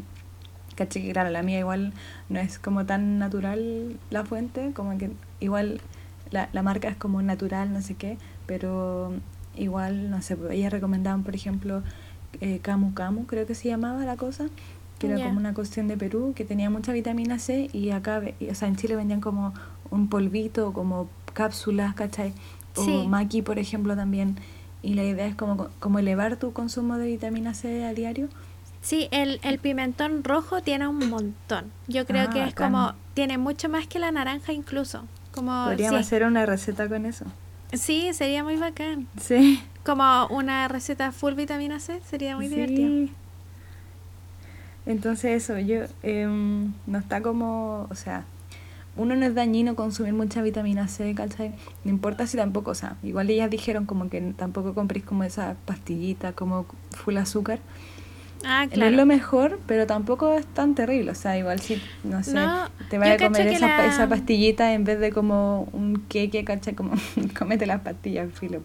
caché 0.75 1.01
que 1.01 1.11
claro, 1.11 1.29
la 1.29 1.43
mía 1.43 1.59
igual 1.59 1.93
no 2.29 2.39
es 2.39 2.57
como 2.59 2.85
tan 2.85 3.19
natural 3.19 3.97
la 4.09 4.25
fuente, 4.25 4.71
como 4.73 4.97
que 4.97 5.11
igual 5.39 5.81
la, 6.31 6.49
la 6.51 6.63
marca 6.63 6.87
es 6.87 6.95
como 6.95 7.21
natural, 7.21 7.71
no 7.71 7.81
sé 7.81 7.95
qué, 7.95 8.17
pero 8.45 9.13
igual, 9.55 10.09
no 10.09 10.21
sé, 10.21 10.35
pues, 10.35 10.51
ellas 10.51 10.71
recomendaban, 10.71 11.23
por 11.23 11.35
ejemplo, 11.35 11.83
eh, 12.41 12.59
Camu 12.59 12.93
Camu, 12.93 13.25
creo 13.25 13.45
que 13.45 13.55
se 13.55 13.69
llamaba 13.69 14.05
la 14.05 14.17
cosa, 14.17 14.47
que 14.99 15.07
era 15.07 15.17
como 15.25 15.39
una 15.39 15.53
cuestión 15.53 15.87
de 15.87 15.97
Perú, 15.97 16.33
que 16.35 16.45
tenía 16.45 16.69
mucha 16.69 16.93
vitamina 16.93 17.37
C 17.37 17.69
y 17.73 17.91
acá, 17.91 18.21
o 18.49 18.55
sea, 18.55 18.67
en 18.67 18.75
Chile 18.75 18.95
vendían 18.95 19.21
como 19.21 19.53
un 19.91 20.07
polvito, 20.07 20.73
como 20.73 21.09
cápsulas, 21.33 21.95
¿cachai? 21.95 22.33
O 22.75 22.83
Sí. 22.83 23.05
maqui, 23.07 23.41
por 23.41 23.59
ejemplo, 23.59 23.95
también. 23.95 24.37
Y 24.81 24.93
la 24.93 25.03
idea 25.03 25.25
es 25.25 25.35
como, 25.35 25.69
como 25.79 25.99
elevar 25.99 26.37
tu 26.37 26.53
consumo 26.53 26.97
de 26.97 27.07
vitamina 27.07 27.53
C 27.53 27.85
a 27.85 27.93
diario. 27.93 28.27
Sí, 28.81 29.07
el, 29.11 29.39
el 29.43 29.57
pimentón 29.57 30.23
rojo 30.23 30.61
tiene 30.61 30.87
un 30.87 31.09
montón. 31.09 31.71
Yo 31.87 32.05
creo 32.05 32.25
Ah, 32.27 32.29
que 32.29 32.39
es 32.41 32.47
bacán. 32.53 32.71
como, 32.71 32.93
tiene 33.15 33.37
mucho 33.39 33.67
más 33.67 33.87
que 33.87 33.97
la 33.97 34.11
naranja 34.11 34.53
incluso. 34.53 35.03
Como, 35.33 35.65
Podríamos 35.65 36.01
sí. 36.01 36.05
hacer 36.05 36.23
una 36.23 36.45
receta 36.45 36.87
con 36.87 37.05
eso. 37.07 37.25
Sí, 37.73 38.13
sería 38.13 38.43
muy 38.43 38.57
bacán. 38.57 39.07
Sí. 39.19 39.59
Como 39.83 40.27
una 40.27 40.67
receta 40.67 41.11
full 41.11 41.33
vitamina 41.33 41.79
C, 41.79 41.99
sería 42.07 42.35
muy 42.35 42.47
Sí. 42.47 42.55
divertido. 42.55 43.09
Entonces 44.85 45.43
eso, 45.43 45.57
yo 45.57 45.85
em, 46.03 46.73
no 46.85 46.99
está 46.99 47.21
como, 47.21 47.87
o 47.89 47.95
sea, 47.95 48.23
uno 48.97 49.15
no 49.15 49.25
es 49.25 49.35
dañino 49.35 49.75
consumir 49.75 50.13
mucha 50.13 50.41
vitamina 50.41 50.87
C, 50.87 51.13
¿cachai? 51.15 51.53
No 51.83 51.91
importa 51.91 52.27
si 52.27 52.37
tampoco, 52.37 52.71
o 52.71 52.75
sea, 52.75 52.97
igual 53.03 53.29
ellas 53.29 53.49
dijeron 53.49 53.85
como 53.85 54.09
que 54.09 54.21
tampoco 54.37 54.73
compréis 54.73 55.05
como 55.05 55.23
esa 55.23 55.55
pastillita 55.65 56.33
como 56.33 56.65
full 56.91 57.17
azúcar. 57.17 57.59
Ah, 58.43 58.65
No 58.67 58.71
es 58.73 58.73
claro. 58.73 58.97
lo 58.97 59.05
mejor, 59.05 59.59
pero 59.65 59.87
tampoco 59.87 60.33
es 60.33 60.45
tan 60.45 60.75
terrible, 60.75 61.11
o 61.11 61.15
sea, 61.15 61.37
igual 61.37 61.59
si, 61.61 61.81
no 62.03 62.21
sé, 62.23 62.31
No, 62.33 62.69
te 62.89 62.97
yo 62.97 63.03
a 63.03 63.17
comer 63.17 63.47
esa, 63.47 63.67
la- 63.67 63.85
esa 63.85 64.07
pastillita 64.07 64.73
en 64.73 64.83
vez 64.83 64.99
de 64.99 65.11
como 65.11 65.67
un 65.73 66.03
queque, 66.07 66.43
¿cachai? 66.43 66.75
Como, 66.75 66.93
cómete 67.37 67.65
las 67.65 67.81
pastillas, 67.81 68.31
filo. 68.33 68.61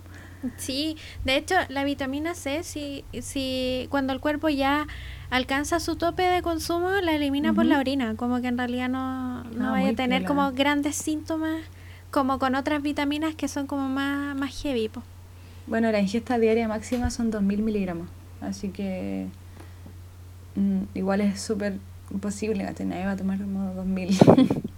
Sí, 0.56 0.96
de 1.24 1.36
hecho, 1.36 1.54
la 1.68 1.84
vitamina 1.84 2.34
C, 2.34 2.62
si, 2.62 3.04
si 3.20 3.86
cuando 3.90 4.12
el 4.14 4.20
cuerpo 4.20 4.48
ya 4.48 4.86
alcanza 5.30 5.80
su 5.80 5.96
tope 5.96 6.22
de 6.22 6.42
consumo, 6.42 6.90
la 6.90 7.12
elimina 7.12 7.52
por 7.52 7.64
la 7.64 7.78
orina, 7.78 8.14
como 8.16 8.40
que 8.40 8.48
en 8.48 8.58
realidad 8.58 8.88
no, 8.88 9.44
no 9.44 9.68
Ah, 9.68 9.70
vaya 9.72 9.90
a 9.90 9.94
tener 9.94 10.24
como 10.24 10.50
grandes 10.52 10.96
síntomas, 10.96 11.62
como 12.10 12.38
con 12.38 12.54
otras 12.56 12.82
vitaminas 12.82 13.34
que 13.36 13.46
son 13.48 13.66
como 13.66 13.88
más, 13.88 14.36
más 14.36 14.50
heavy. 14.62 14.88
po. 14.88 15.02
Bueno, 15.66 15.92
la 15.92 16.00
ingesta 16.00 16.38
diaria 16.38 16.66
máxima 16.66 17.10
son 17.10 17.30
2000 17.30 17.62
miligramos, 17.62 18.08
así 18.40 18.70
que 18.70 19.28
mm, 20.56 20.82
igual 20.94 21.20
es 21.20 21.40
súper 21.40 21.74
imposible. 22.10 22.64
Nadie 22.64 23.04
va 23.06 23.12
a 23.12 23.16
tomar 23.16 23.38
como 23.38 23.72
2000 23.74 24.18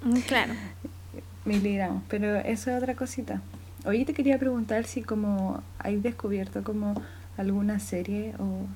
Mm, 0.05 0.17
Claro. 0.27 0.53
miligramos, 1.45 2.03
pero 2.09 2.37
eso 2.37 2.71
es 2.71 2.77
otra 2.77 2.95
cosita. 2.95 3.41
Hoy 3.85 4.05
te 4.05 4.15
quería 4.15 4.39
preguntar 4.39 4.85
si 4.85 5.03
como 5.03 5.63
hay 5.79 5.97
descubierto 5.97 6.63
como 6.63 7.01
alguna 7.37 7.79
serie 7.81 8.35
o 8.39 8.67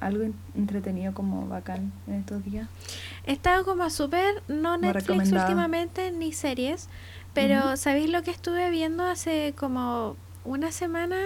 algo 0.00 0.22
en- 0.24 0.34
entretenido 0.56 1.12
como 1.14 1.46
bacán 1.48 1.92
en 2.08 2.14
estos 2.14 2.44
días. 2.44 2.68
He 3.26 3.32
estado 3.32 3.64
como 3.64 3.88
súper, 3.90 4.42
no 4.48 4.76
Netflix 4.78 5.30
últimamente, 5.32 6.10
ni 6.12 6.32
series, 6.32 6.88
pero 7.34 7.66
Ujú. 7.68 7.76
¿sabéis 7.76 8.10
lo 8.10 8.22
que 8.22 8.30
estuve 8.30 8.70
viendo 8.70 9.04
hace 9.04 9.54
como 9.56 10.16
una 10.44 10.72
semana? 10.72 11.16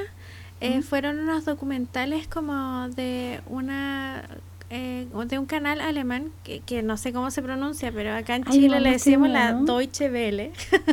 Eh. 0.60 0.82
Fueron 0.82 1.18
unos 1.18 1.44
documentales 1.44 2.26
como 2.28 2.88
de 2.90 3.40
una... 3.46 4.22
eh, 4.70 5.06
de 5.26 5.38
un 5.38 5.46
canal 5.46 5.80
alemán 5.80 6.30
que, 6.42 6.60
que 6.60 6.82
no 6.82 6.96
sé 6.96 7.12
cómo 7.12 7.30
se 7.30 7.42
pronuncia, 7.42 7.92
pero 7.92 8.14
acá 8.14 8.36
en 8.36 8.44
Ay, 8.46 8.52
Chile 8.60 8.80
le 8.80 8.90
decimos 8.92 9.28
la 9.28 9.52
¿no? 9.52 9.64
Deutsche 9.64 10.10
Welle. 10.10 10.52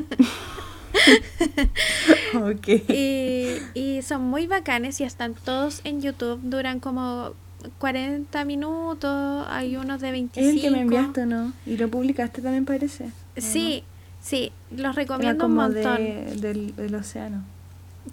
ok. 2.36 2.68
y 2.90 3.58
Y 3.74 4.02
son 4.02 4.24
muy 4.24 4.48
bacanes 4.48 4.99
y 4.99 5.03
están 5.03 5.34
todos 5.36 5.82
en 5.84 6.02
YouTube. 6.02 6.40
Duran 6.44 6.80
como 6.80 7.34
40 7.80 8.46
minutos, 8.46 9.46
hay 9.50 9.76
unos 9.76 10.02
de 10.02 10.12
25. 10.12 10.50
Es 10.50 10.56
el 10.56 10.62
que 10.62 10.72
me 10.72 10.82
enviaste, 10.82 11.26
¿no? 11.26 11.54
Y 11.66 11.78
lo 11.78 11.90
publicaste 11.90 12.42
también 12.42 12.66
parece. 12.66 13.10
Sí, 13.38 13.84
sí, 14.22 14.52
los 14.76 14.96
recomiendo 14.96 15.46
un 15.46 15.54
montón. 15.56 15.98
De, 15.98 16.36
del, 16.38 16.76
del 16.76 16.96
océano. 16.96 17.44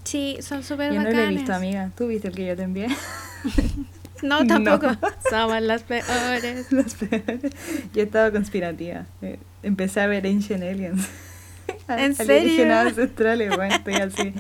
Sí, 0.05 0.37
son 0.41 0.63
súper 0.63 0.93
Yo 0.93 0.99
bacanes. 0.99 1.15
no 1.17 1.23
lo 1.23 1.27
he 1.29 1.35
visto, 1.35 1.55
amiga. 1.55 1.91
¿Tú 1.97 2.07
viste 2.09 2.29
el 2.29 2.35
que 2.35 2.47
yo 2.47 2.57
te 2.57 2.63
envié? 2.63 2.89
No, 4.23 4.47
tampoco. 4.47 4.89
Somos 5.31 5.63
las 5.63 5.83
peores. 5.83 6.71
Las 6.73 6.95
peores. 6.95 7.53
Yo 7.95 8.03
estaba 8.03 8.31
conspirativa. 8.31 9.07
Eh, 9.23 9.39
Empecé 9.63 10.01
a 10.01 10.07
ver 10.07 10.27
Ancient 10.27 10.63
Aliens. 10.63 11.09
¿En 11.89 12.15
serio? 12.15 12.75
Ancestrales, 12.75 13.55
bueno, 13.57 13.75
estoy 13.75 13.95
así. 13.95 14.35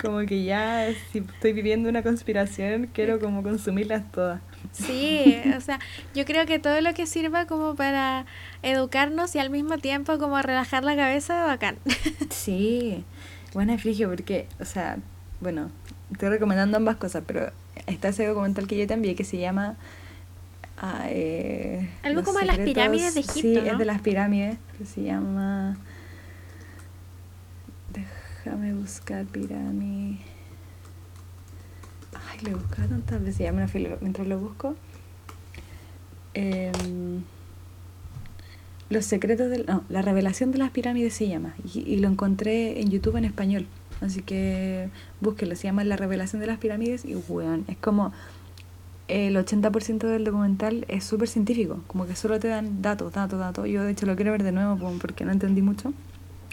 Como 0.00 0.20
que 0.20 0.44
ya, 0.44 0.88
si 1.12 1.18
estoy 1.18 1.52
viviendo 1.52 1.88
una 1.88 2.02
conspiración, 2.02 2.88
quiero 2.92 3.20
como 3.20 3.42
consumirlas 3.42 4.10
todas. 4.10 4.40
Sí, 4.72 5.40
o 5.56 5.60
sea, 5.60 5.78
yo 6.14 6.24
creo 6.24 6.46
que 6.46 6.58
todo 6.58 6.80
lo 6.80 6.94
que 6.94 7.06
sirva 7.06 7.46
como 7.46 7.74
para 7.74 8.26
educarnos 8.62 9.34
y 9.34 9.38
al 9.38 9.50
mismo 9.50 9.78
tiempo 9.78 10.18
como 10.18 10.40
relajar 10.42 10.84
la 10.84 10.96
cabeza, 10.96 11.44
bacán. 11.46 11.76
Sí, 12.30 13.04
buena 13.52 13.78
frigio 13.78 14.10
porque, 14.10 14.48
o 14.60 14.64
sea, 14.64 14.98
bueno, 15.40 15.70
estoy 16.12 16.28
recomendando 16.30 16.76
ambas 16.76 16.96
cosas, 16.96 17.22
pero 17.26 17.50
está 17.86 18.08
ese 18.08 18.26
documental 18.26 18.66
que 18.66 18.76
yo 18.76 18.86
te 18.86 18.94
envié 18.94 19.14
que 19.14 19.24
se 19.24 19.38
llama... 19.38 19.76
ah, 20.78 21.06
eh, 21.08 21.88
Algo 22.02 22.22
como 22.24 22.38
de 22.40 22.46
las 22.46 22.58
pirámides 22.58 23.14
de 23.14 23.20
Egipto, 23.20 23.40
Sí, 23.40 23.54
¿no? 23.54 23.72
es 23.72 23.78
de 23.78 23.84
las 23.84 24.00
pirámides, 24.00 24.58
que 24.78 24.86
se 24.86 25.02
llama... 25.02 25.76
Déjame 27.92 28.74
buscar 28.74 29.24
pirámide... 29.26 30.18
Lo 32.44 32.50
he 32.50 32.54
buscado 32.54 32.88
tantas 32.88 33.20
veces, 33.22 33.38
ya 33.38 33.52
me 33.52 33.62
lo 33.62 33.68
fui- 33.68 33.88
mientras 34.00 34.26
lo 34.26 34.38
busco. 34.38 34.76
Em, 36.34 37.22
los 38.90 39.04
secretos 39.04 39.50
del... 39.50 39.66
No, 39.66 39.82
la 39.88 40.02
revelación 40.02 40.52
de 40.52 40.58
las 40.58 40.70
pirámides 40.70 41.14
se 41.14 41.28
llama. 41.28 41.54
Y, 41.72 41.80
y 41.80 41.96
lo 41.96 42.08
encontré 42.08 42.80
en 42.80 42.90
YouTube 42.90 43.16
en 43.16 43.24
español. 43.24 43.66
Así 44.00 44.22
que 44.22 44.88
búsquelo. 45.20 45.56
Se 45.56 45.64
llama 45.64 45.84
La 45.84 45.96
revelación 45.96 46.40
de 46.40 46.46
las 46.46 46.58
pirámides. 46.58 47.04
Y, 47.04 47.14
weón, 47.14 47.64
es 47.68 47.76
como... 47.78 48.12
El 49.06 49.36
80% 49.36 49.98
del 50.06 50.24
documental 50.24 50.86
es 50.88 51.04
súper 51.04 51.28
científico. 51.28 51.82
Como 51.88 52.06
que 52.06 52.16
solo 52.16 52.40
te 52.40 52.48
dan 52.48 52.80
datos, 52.80 53.12
datos, 53.12 53.38
datos. 53.38 53.68
Yo, 53.68 53.82
de 53.84 53.90
hecho, 53.92 54.06
lo 54.06 54.16
quiero 54.16 54.32
ver 54.32 54.42
de 54.42 54.50
nuevo 54.50 54.78
po- 54.78 54.96
porque 54.98 55.26
no 55.26 55.32
entendí 55.32 55.60
mucho. 55.60 55.92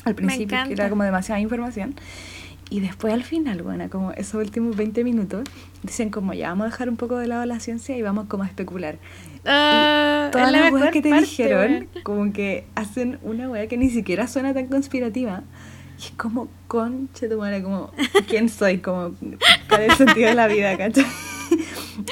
Al 0.03 0.15
principio, 0.15 0.57
que 0.68 0.73
era 0.73 0.89
como 0.89 1.03
demasiada 1.03 1.39
información. 1.39 1.95
Y 2.72 2.80
después 2.80 3.14
al 3.14 3.23
final, 3.23 3.61
bueno, 3.64 3.89
como 3.89 4.14
esos 4.14 4.35
últimos 4.35 4.76
20 4.77 5.03
minutos, 5.03 5.43
dicen 5.84 6.10
como 6.10 6.34
ya 6.34 6.48
vamos 6.49 6.68
a 6.68 6.69
dejar 6.69 6.88
un 6.89 6.95
poco 6.95 7.18
de 7.18 7.27
lado 7.27 7.45
la 7.45 7.60
ciencia 7.60 7.98
y 7.98 8.02
vamos 8.02 8.26
como 8.27 8.43
a 8.43 8.48
especular. 8.48 8.98
Ah, 9.45 10.30
Todas 10.31 10.52
la 10.53 10.60
las 10.61 10.61
weas 10.72 10.73
mejor 10.76 10.91
que 10.91 11.02
te 11.02 11.10
parte, 11.10 11.26
dijeron, 11.26 11.72
weón. 11.72 11.88
como 12.03 12.31
que 12.34 12.65
hacen 12.76 13.19
una 13.23 13.49
wea 13.49 13.68
que 13.68 13.76
ni 13.76 13.89
siquiera 13.89 14.26
suena 14.27 14.53
tan 14.53 14.68
conspirativa. 14.68 15.43
Y 15.99 16.03
es 16.06 16.11
como, 16.11 16.48
conche 16.68 17.27
tu 17.27 17.38
madre, 17.39 17.61
como, 17.61 17.91
¿quién 18.30 18.48
soy? 18.48 18.77
Como, 18.77 19.15
¿cuál 19.68 19.81
es 19.81 19.89
el 19.89 19.98
sentido 20.07 20.30
de 20.30 20.35
la 20.35 20.48
vida, 20.48 20.77
cachai? 20.77 21.06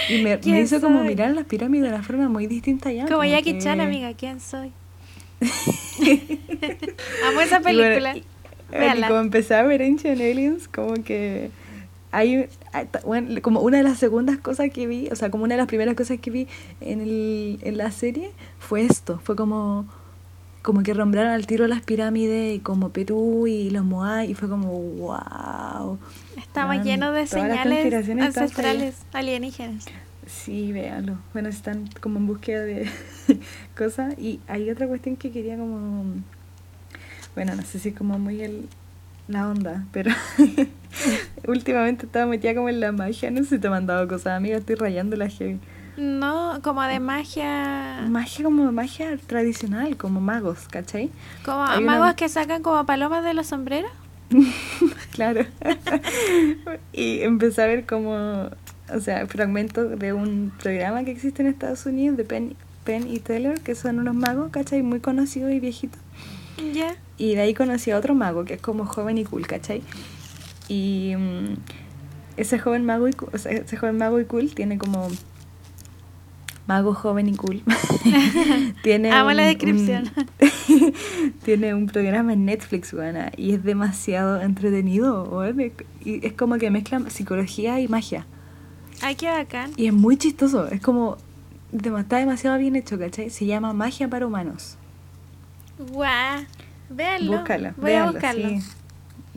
Y 0.09 0.21
me, 0.21 0.37
¿Quién 0.39 0.55
me 0.55 0.61
hizo 0.61 0.81
como 0.81 0.99
soy? 0.99 1.07
mirar 1.07 1.31
las 1.31 1.45
pirámides 1.45 1.89
de 1.89 1.95
una 1.95 2.03
forma 2.03 2.27
muy 2.27 2.47
distinta 2.47 2.91
ya. 2.91 3.05
Como 3.07 3.23
Jackie 3.23 3.53
que- 3.53 3.59
Chan, 3.59 3.79
amiga, 3.79 4.13
¿quién 4.13 4.41
soy? 4.41 4.73
Amo 7.27 7.41
esa 7.41 7.59
Y 7.59 7.63
bueno, 7.63 7.79
película. 7.79 8.17
y-. 8.17 8.23
y 8.71 9.01
como 9.01 9.19
empecé 9.19 9.55
a 9.55 9.63
ver 9.63 9.81
Ancient 9.81 10.19
Aliens, 10.19 10.67
como 10.67 10.93
que 11.03 11.51
hay, 12.11 12.47
bueno, 13.05 13.41
como 13.41 13.61
una 13.61 13.77
de 13.77 13.83
las 13.83 13.97
segundas 13.97 14.37
cosas 14.37 14.69
que 14.71 14.87
vi, 14.87 15.07
o 15.11 15.15
sea, 15.15 15.29
como 15.29 15.43
una 15.43 15.55
de 15.55 15.59
las 15.59 15.67
primeras 15.67 15.95
cosas 15.95 16.19
que 16.19 16.31
vi 16.31 16.47
en, 16.81 17.01
el, 17.01 17.59
en 17.61 17.77
la 17.77 17.91
serie 17.91 18.31
fue 18.59 18.81
esto, 18.81 19.19
fue 19.23 19.35
como 19.35 19.87
como 20.61 20.83
que 20.83 20.93
nombraron 20.93 21.31
al 21.31 21.47
tiro 21.47 21.67
las 21.67 21.81
pirámides 21.81 22.57
y 22.57 22.59
como 22.59 22.89
Perú 22.89 23.47
y 23.47 23.69
los 23.69 23.85
Moai 23.85 24.29
y 24.29 24.33
fue 24.33 24.49
como 24.49 24.67
wow. 24.67 25.97
Estamos 26.37 26.75
Man, 26.75 26.83
llenos 26.83 27.15
de 27.15 27.27
señales 27.27 28.09
ancestrales 28.09 28.95
alienígenas. 29.13 29.85
Sí, 30.29 30.71
véanlo. 30.71 31.17
Bueno, 31.33 31.49
están 31.49 31.89
como 32.01 32.19
en 32.19 32.27
búsqueda 32.27 32.61
de 32.61 32.87
cosas. 33.77 34.13
Y 34.19 34.39
hay 34.47 34.69
otra 34.69 34.87
cuestión 34.87 35.15
que 35.15 35.31
quería 35.31 35.57
como... 35.57 36.05
Bueno, 37.35 37.55
no 37.55 37.63
sé 37.63 37.79
si 37.79 37.91
como 37.91 38.19
muy 38.19 38.41
el, 38.41 38.67
la 39.27 39.47
onda, 39.49 39.85
pero 39.91 40.11
últimamente 41.47 42.05
estaba 42.05 42.25
metida 42.25 42.55
como 42.55 42.69
en 42.69 42.79
la 42.79 42.91
magia. 42.91 43.31
No 43.31 43.43
sé 43.43 43.49
si 43.49 43.59
te 43.59 43.67
he 43.67 43.69
mandado 43.69 44.07
cosas, 44.07 44.37
amiga. 44.37 44.57
Estoy 44.57 44.75
rayando 44.75 45.15
la 45.15 45.29
heavy. 45.29 45.59
No, 45.97 46.59
como 46.63 46.81
de 46.83 46.99
magia. 46.99 48.05
Magia 48.09 48.43
como 48.45 48.71
magia 48.71 49.17
tradicional, 49.27 49.97
como 49.97 50.21
magos, 50.21 50.67
¿cachai? 50.69 51.09
Como 51.43 51.63
hay 51.63 51.83
una- 51.83 51.97
magos 51.99 52.15
que 52.15 52.29
sacan 52.29 52.61
como 52.63 52.85
palomas 52.85 53.23
de 53.23 53.33
los 53.33 53.47
sombreros. 53.47 53.91
claro. 55.11 55.45
y 56.93 57.21
empecé 57.21 57.61
a 57.63 57.65
ver 57.67 57.85
como, 57.85 58.49
o 58.93 58.99
sea, 59.01 59.25
fragmentos 59.27 59.97
de 59.99 60.13
un 60.13 60.51
programa 60.61 61.03
que 61.03 61.11
existe 61.11 61.41
en 61.41 61.49
Estados 61.49 61.85
Unidos 61.85 62.15
de 62.17 62.23
Penn, 62.23 62.55
Penn 62.85 63.07
y 63.11 63.19
Teller, 63.19 63.59
que 63.61 63.75
son 63.75 63.99
unos 63.99 64.15
magos, 64.15 64.51
¿cachai? 64.51 64.81
Muy 64.83 64.99
conocidos 65.01 65.51
y 65.51 65.59
viejitos. 65.59 65.99
Ya. 66.73 66.95
Y 67.19 67.35
de 67.35 67.41
ahí 67.41 67.53
conocí 67.53 67.91
a 67.91 67.97
otro 67.97 68.15
mago 68.15 68.45
que 68.45 68.55
es 68.55 68.61
como 68.61 68.85
joven 68.85 69.17
y 69.19 69.25
cool, 69.25 69.45
¿cachai? 69.45 69.83
Y 70.67 71.13
mm, 71.17 71.55
ese 72.37 72.57
joven 72.59 72.85
mago 72.85 73.07
y 73.07 73.11
o 73.31 73.37
sea, 73.37 73.51
ese 73.51 73.77
joven 73.77 73.97
mago 73.97 74.19
y 74.19 74.25
cool 74.25 74.55
tiene 74.55 74.77
como 74.79 75.07
mago 76.65 76.93
joven 76.93 77.27
y 77.27 77.35
cool. 77.35 77.61
tiene 78.83 79.11
Amo 79.11 79.31
la 79.31 79.43
descripción. 79.43 80.09
un- 80.39 80.93
tiene 81.43 81.73
un 81.73 81.87
programa 81.87 82.33
en 82.33 82.45
Netflix, 82.45 82.93
buena, 82.93 83.31
y 83.35 83.53
es 83.53 83.63
demasiado 83.63 84.39
entretenido, 84.41 85.43
y 86.05 86.25
es 86.25 86.33
como 86.33 86.57
que 86.57 86.69
mezcla 86.71 87.01
psicología 87.09 87.79
y 87.81 87.87
magia. 87.87 88.25
Ay, 89.01 89.15
qué 89.15 89.29
bacán. 89.29 89.71
Y 89.77 89.87
es 89.87 89.93
muy 89.93 90.17
chistoso, 90.17 90.67
es 90.67 90.79
como 90.81 91.17
está 91.99 92.17
demasiado 92.17 92.57
bien 92.57 92.75
hecho, 92.75 92.97
¿cachai? 92.99 93.29
Se 93.29 93.45
llama 93.45 93.73
Magia 93.73 94.07
para 94.09 94.25
Humanos. 94.27 94.77
Guau. 95.91 96.43
Véanlo. 96.89 97.31
Búscalo, 97.37 97.73
Voy 97.77 97.85
véanlo, 97.91 98.09
a 98.09 98.11
buscarlo. 98.11 98.49
sí. 98.49 98.59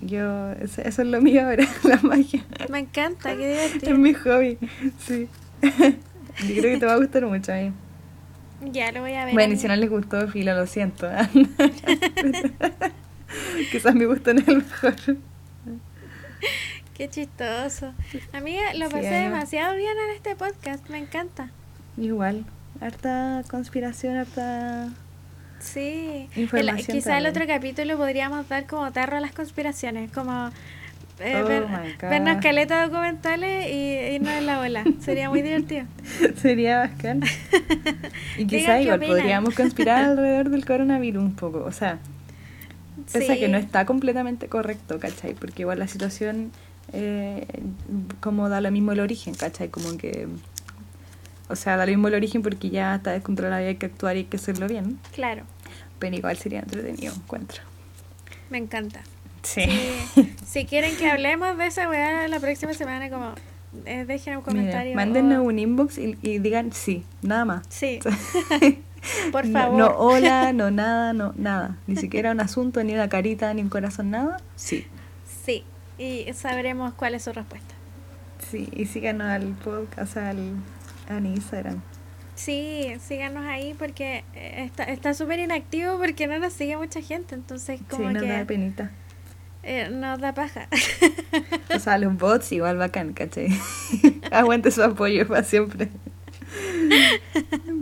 Yo, 0.05 0.51
eso, 0.55 0.83
eso 0.83 1.03
es 1.03 1.09
lo 1.09 1.21
mío 1.23 1.45
ahora, 1.45 1.65
la 1.85 1.97
magia. 2.03 2.45
Me 2.69 2.81
encanta, 2.81 3.37
qué 3.37 3.53
Es 3.65 3.73
divertido. 3.75 3.99
mi 3.99 4.15
hobby, 4.15 4.59
sí. 4.99 5.29
Yo 5.63 6.61
creo 6.61 6.63
que 6.75 6.77
te 6.79 6.87
va 6.87 6.95
a 6.95 6.97
gustar 6.97 7.25
mucho 7.27 7.53
a 7.53 7.57
mí. 7.57 7.73
Ya 8.73 8.91
lo 8.93 9.01
voy 9.01 9.13
a 9.15 9.25
ver. 9.27 9.35
Bueno, 9.35 9.55
y 9.55 9.57
si 9.59 9.69
no 9.69 9.77
les 9.77 9.89
gustó, 9.91 10.27
filo, 10.29 10.55
lo 10.55 10.67
siento. 10.67 11.09
Quizás 13.71 13.95
mi 13.95 14.05
gusto 14.05 14.35
no 14.35 14.41
es 14.41 14.49
el 14.49 14.57
mejor. 14.59 14.95
Qué 16.95 17.09
chistoso. 17.09 17.93
Amiga, 18.33 18.75
lo 18.75 18.89
pasé 18.91 19.09
demasiado 19.11 19.77
bien 19.77 19.93
en 20.09 20.17
este 20.17 20.37
podcast. 20.37 20.89
Me 20.91 20.99
encanta. 20.99 21.51
Igual, 21.97 22.45
harta 22.81 23.43
conspiración, 23.51 24.17
harta... 24.17 24.89
Sí. 25.63 26.29
El- 26.35 26.49
quizá 26.77 27.19
el 27.19 27.25
también. 27.25 27.27
otro 27.29 27.47
capítulo 27.47 27.97
podríamos 27.97 28.49
dar 28.49 28.67
como 28.67 28.91
tarro 28.93 29.17
a 29.17 29.21
las 29.21 29.33
conspiraciones, 29.33 30.11
como 30.11 30.51
eh, 31.21 31.41
Oh 31.43 31.47
ver- 31.47 31.67
vernos 32.01 32.43
caleta 32.43 32.85
documentales 32.87 33.71
y 33.71 34.15
irnos 34.17 34.33
en 34.33 34.47
la 34.47 34.59
bola. 34.61 34.85
Sería 35.01 35.29
muy 35.31 35.43
divertido. 35.43 35.85
Sería 36.41 36.79
bacán. 36.79 37.21
Y 38.39 38.47
quizá 38.47 38.81
igual 38.81 39.01
podríamos 39.01 39.55
conspirar 39.55 40.05
alrededor 40.11 40.49
del 40.51 40.65
coronavirus 40.65 41.23
un 41.23 41.35
poco. 41.37 41.63
O 41.65 41.71
sea, 41.73 41.99
pese 43.13 43.33
a 43.33 43.37
que 43.37 43.47
Sí. 43.47 43.53
no 43.53 43.59
está 43.59 43.85
completamente 43.87 44.49
correcto, 44.49 44.99
¿cachai? 44.99 45.35
Porque 45.35 45.63
igual 45.63 45.79
la 45.79 45.87
situación, 45.87 46.51
eh, 46.93 47.47
como 48.21 48.49
da 48.49 48.61
lo 48.61 48.71
mismo 48.71 48.93
el 48.93 49.01
origen, 49.01 49.35
¿cachai? 49.35 49.69
Como 49.69 49.97
que... 49.99 50.27
O 51.49 51.57
sea, 51.57 51.77
da 51.77 51.85
lo 51.87 51.91
mismo 51.91 52.09
el 52.09 52.15
origen 52.15 52.43
porque 52.43 52.71
ya 52.71 52.95
está 52.95 53.11
descontrolado 53.13 53.63
y 53.63 53.67
hay 53.67 53.77
que 53.77 53.87
actuar 53.87 54.17
y 54.17 54.21
hay 54.21 54.25
que 54.25 54.37
hacerlo 54.37 54.67
bien. 54.69 54.99
Claro, 55.15 55.45
Pero 55.99 56.17
igual 56.17 56.37
sería 56.37 56.61
entretenido, 56.61 57.13
encuentro. 57.15 57.63
me 58.51 58.59
encanta. 58.59 59.01
Sí. 59.43 59.63
Sí. 60.15 60.35
si 60.47 60.65
quieren 60.67 60.97
que 60.97 61.11
hablemos 61.11 61.57
de 61.59 61.67
esa 61.67 61.89
weá 61.89 62.29
la 62.29 62.39
próxima 62.41 62.73
semana, 62.75 63.11
como 63.11 63.35
eh, 63.87 64.05
dejen 64.07 64.37
un 64.37 64.43
comentario. 64.43 64.95
mándenos 64.95 65.39
o- 65.39 65.43
un 65.43 65.59
inbox 65.59 65.99
y, 65.99 66.17
y 66.23 66.39
digan 66.39 66.73
sí, 66.73 67.05
nada 67.23 67.45
más. 67.45 67.67
Sí, 67.69 67.99
por 69.33 69.47
No- 69.47 69.53
favor. 69.59 69.79
No, 69.79 69.87
hola, 69.99 70.53
no 70.53 70.71
nada, 70.83 71.13
no 71.13 71.33
nada. 71.37 71.77
Ni 71.87 71.97
siquiera 71.97 72.31
un 72.31 72.41
asunto, 72.41 72.83
ni 72.85 72.95
una 72.95 73.09
carita, 73.09 73.53
ni 73.55 73.63
un 73.63 73.69
corazón, 73.69 74.11
nada. 74.11 74.39
Sí. 74.57 74.87
Sí, 75.45 75.65
y 75.99 76.33
sabremos 76.35 76.95
cuál 76.95 77.15
es 77.15 77.25
su 77.25 77.33
respuesta. 77.33 77.75
Sí, 78.51 78.69
y 78.73 78.87
síganos 78.87 79.29
al 79.29 79.49
podcast, 79.55 80.17
al, 80.19 80.39
al 81.09 81.27
Instagram. 81.27 81.83
Sí, 82.35 82.95
síganos 83.01 83.45
ahí 83.45 83.75
porque 83.79 84.25
eh, 84.35 84.65
está 84.65 84.85
está 84.85 85.15
súper 85.15 85.39
inactivo 85.39 85.99
porque 85.99 86.27
no 86.27 86.39
nos 86.39 86.53
sigue 86.53 86.77
mucha 86.77 87.03
gente, 87.03 87.35
entonces 87.35 87.79
Sí, 87.79 87.87
como 87.89 88.11
nos 88.11 88.27
da 88.27 88.39
que 88.39 88.45
penita. 88.47 88.91
Eh, 89.63 89.91
nos 89.91 90.19
da 90.21 90.35
paja. 90.35 90.67
o 91.75 91.79
sea, 91.79 91.99
los 91.99 92.17
bots 92.17 92.51
igual 92.53 92.79
bacán, 92.79 93.13
¿cachai? 93.13 93.49
Aguante 94.33 94.71
su 94.71 94.83
apoyo 94.83 95.29
para 95.29 95.45
siempre. 95.45 95.89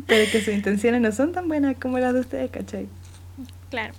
Pero 0.06 0.30
que 0.30 0.40
sus 0.40 0.52
intenciones 0.52 1.00
no 1.00 1.10
son 1.12 1.32
tan 1.32 1.48
buenas 1.48 1.76
como 1.80 1.98
las 1.98 2.12
de 2.12 2.20
ustedes, 2.20 2.50
¿cachai? 2.50 2.86
Claro. 3.70 3.94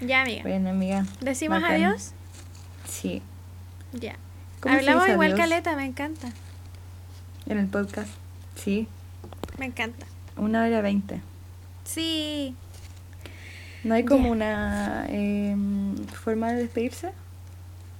Ya, 0.00 0.22
amiga. 0.22 0.42
Bueno, 0.42 0.70
amiga. 0.70 1.06
¿Decimos 1.20 1.62
adiós? 1.64 2.12
Sí. 2.86 3.22
Ya. 3.92 4.16
Hablamos 4.62 5.08
igual 5.08 5.34
caleta, 5.36 5.74
me 5.74 5.86
encanta. 5.86 6.28
En 7.46 7.58
el 7.58 7.66
podcast. 7.66 8.10
Sí. 8.56 8.88
Me 9.58 9.66
encanta. 9.66 10.06
Una 10.36 10.64
hora 10.64 10.80
veinte. 10.80 11.20
Sí. 11.84 12.54
¿No 13.84 13.94
hay 13.94 14.04
como 14.04 14.30
una 14.30 15.06
eh, 15.08 15.56
forma 16.12 16.52
de 16.52 16.62
despedirse? 16.62 17.12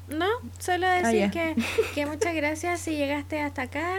No, 0.08 0.26
solo 0.58 0.86
ah, 0.86 0.96
decir 1.00 1.30
que, 1.30 1.54
que 1.94 2.06
muchas 2.06 2.34
gracias 2.34 2.80
si 2.80 2.96
llegaste 2.96 3.40
hasta 3.40 3.62
acá. 3.62 3.98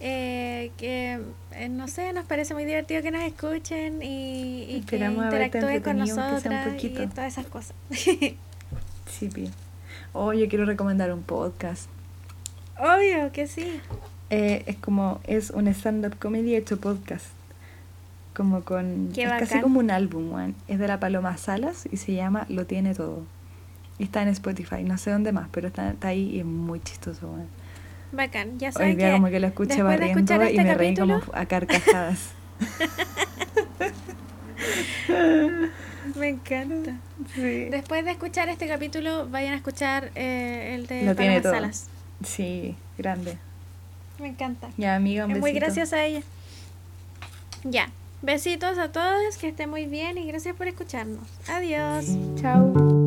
Eh, 0.00 0.70
que 0.76 1.18
eh, 1.52 1.68
no 1.68 1.88
sé, 1.88 2.12
nos 2.12 2.24
parece 2.24 2.54
muy 2.54 2.64
divertido 2.64 3.02
que 3.02 3.10
nos 3.10 3.22
escuchen 3.22 4.00
y, 4.00 4.62
y 4.68 4.82
que 4.82 4.96
interactúen 4.96 5.82
con 5.82 5.98
nosotras 5.98 6.82
y 6.82 6.88
todas 6.90 7.32
esas 7.32 7.46
cosas. 7.46 7.74
sí, 7.90 9.28
bien. 9.34 9.52
Oh, 10.12 10.32
yo 10.32 10.48
quiero 10.48 10.64
recomendar 10.64 11.12
un 11.12 11.22
podcast. 11.22 11.88
Obvio 12.78 13.32
que 13.32 13.46
sí. 13.48 13.80
Eh, 14.30 14.62
es 14.66 14.76
como, 14.76 15.20
es 15.24 15.50
un 15.50 15.68
stand-up 15.68 16.18
comedy 16.18 16.54
hecho 16.54 16.78
podcast. 16.78 17.26
Como 18.34 18.62
con... 18.62 19.10
es 19.16 19.28
casi 19.28 19.60
como 19.60 19.80
un 19.80 19.90
álbum, 19.90 20.30
man. 20.32 20.54
Es 20.68 20.78
de 20.78 20.86
la 20.86 21.00
Paloma 21.00 21.36
Salas 21.36 21.88
y 21.90 21.96
se 21.96 22.14
llama 22.14 22.46
Lo 22.48 22.66
Tiene 22.66 22.94
Todo. 22.94 23.24
Y 23.98 24.04
está 24.04 24.22
en 24.22 24.28
Spotify, 24.28 24.84
no 24.84 24.96
sé 24.96 25.10
dónde 25.10 25.32
más, 25.32 25.48
pero 25.50 25.68
está, 25.68 25.96
ahí 26.02 26.36
y 26.36 26.40
es 26.40 26.44
muy 26.44 26.80
chistoso, 26.80 27.32
man. 27.32 27.46
Bacán, 28.12 28.58
ya 28.58 28.70
saben 28.72 28.90
Hoy 28.90 28.96
día 28.96 29.12
como 29.12 29.28
que 29.28 29.40
lo 29.40 29.48
escuché 29.48 29.82
barriendo 29.82 30.20
y 30.20 30.46
este 30.46 30.62
me 30.62 30.74
reí 30.74 30.94
como 30.94 31.20
a 31.32 31.46
carcajadas. 31.46 32.30
me 36.16 36.28
encanta. 36.28 36.96
Después 37.36 38.04
de 38.04 38.10
escuchar 38.12 38.48
este 38.48 38.68
capítulo, 38.68 39.28
vayan 39.28 39.52
a 39.52 39.56
escuchar 39.56 40.10
eh, 40.14 40.74
el 40.74 40.86
de 40.86 41.14
Paloma 41.14 41.42
Salas. 41.42 41.88
Sí, 42.24 42.76
grande. 42.96 43.38
Me 44.18 44.28
encanta. 44.28 44.68
Ya, 44.76 44.94
amiga, 44.94 45.26
un 45.26 45.38
Muy 45.40 45.52
gracias 45.52 45.92
a 45.92 46.04
ella. 46.04 46.22
Ya. 47.64 47.90
Besitos 48.20 48.78
a 48.78 48.90
todos, 48.90 49.36
que 49.36 49.48
estén 49.48 49.70
muy 49.70 49.86
bien 49.86 50.18
y 50.18 50.26
gracias 50.26 50.56
por 50.56 50.66
escucharnos. 50.66 51.28
Adiós. 51.48 52.06
Chao. 52.40 52.97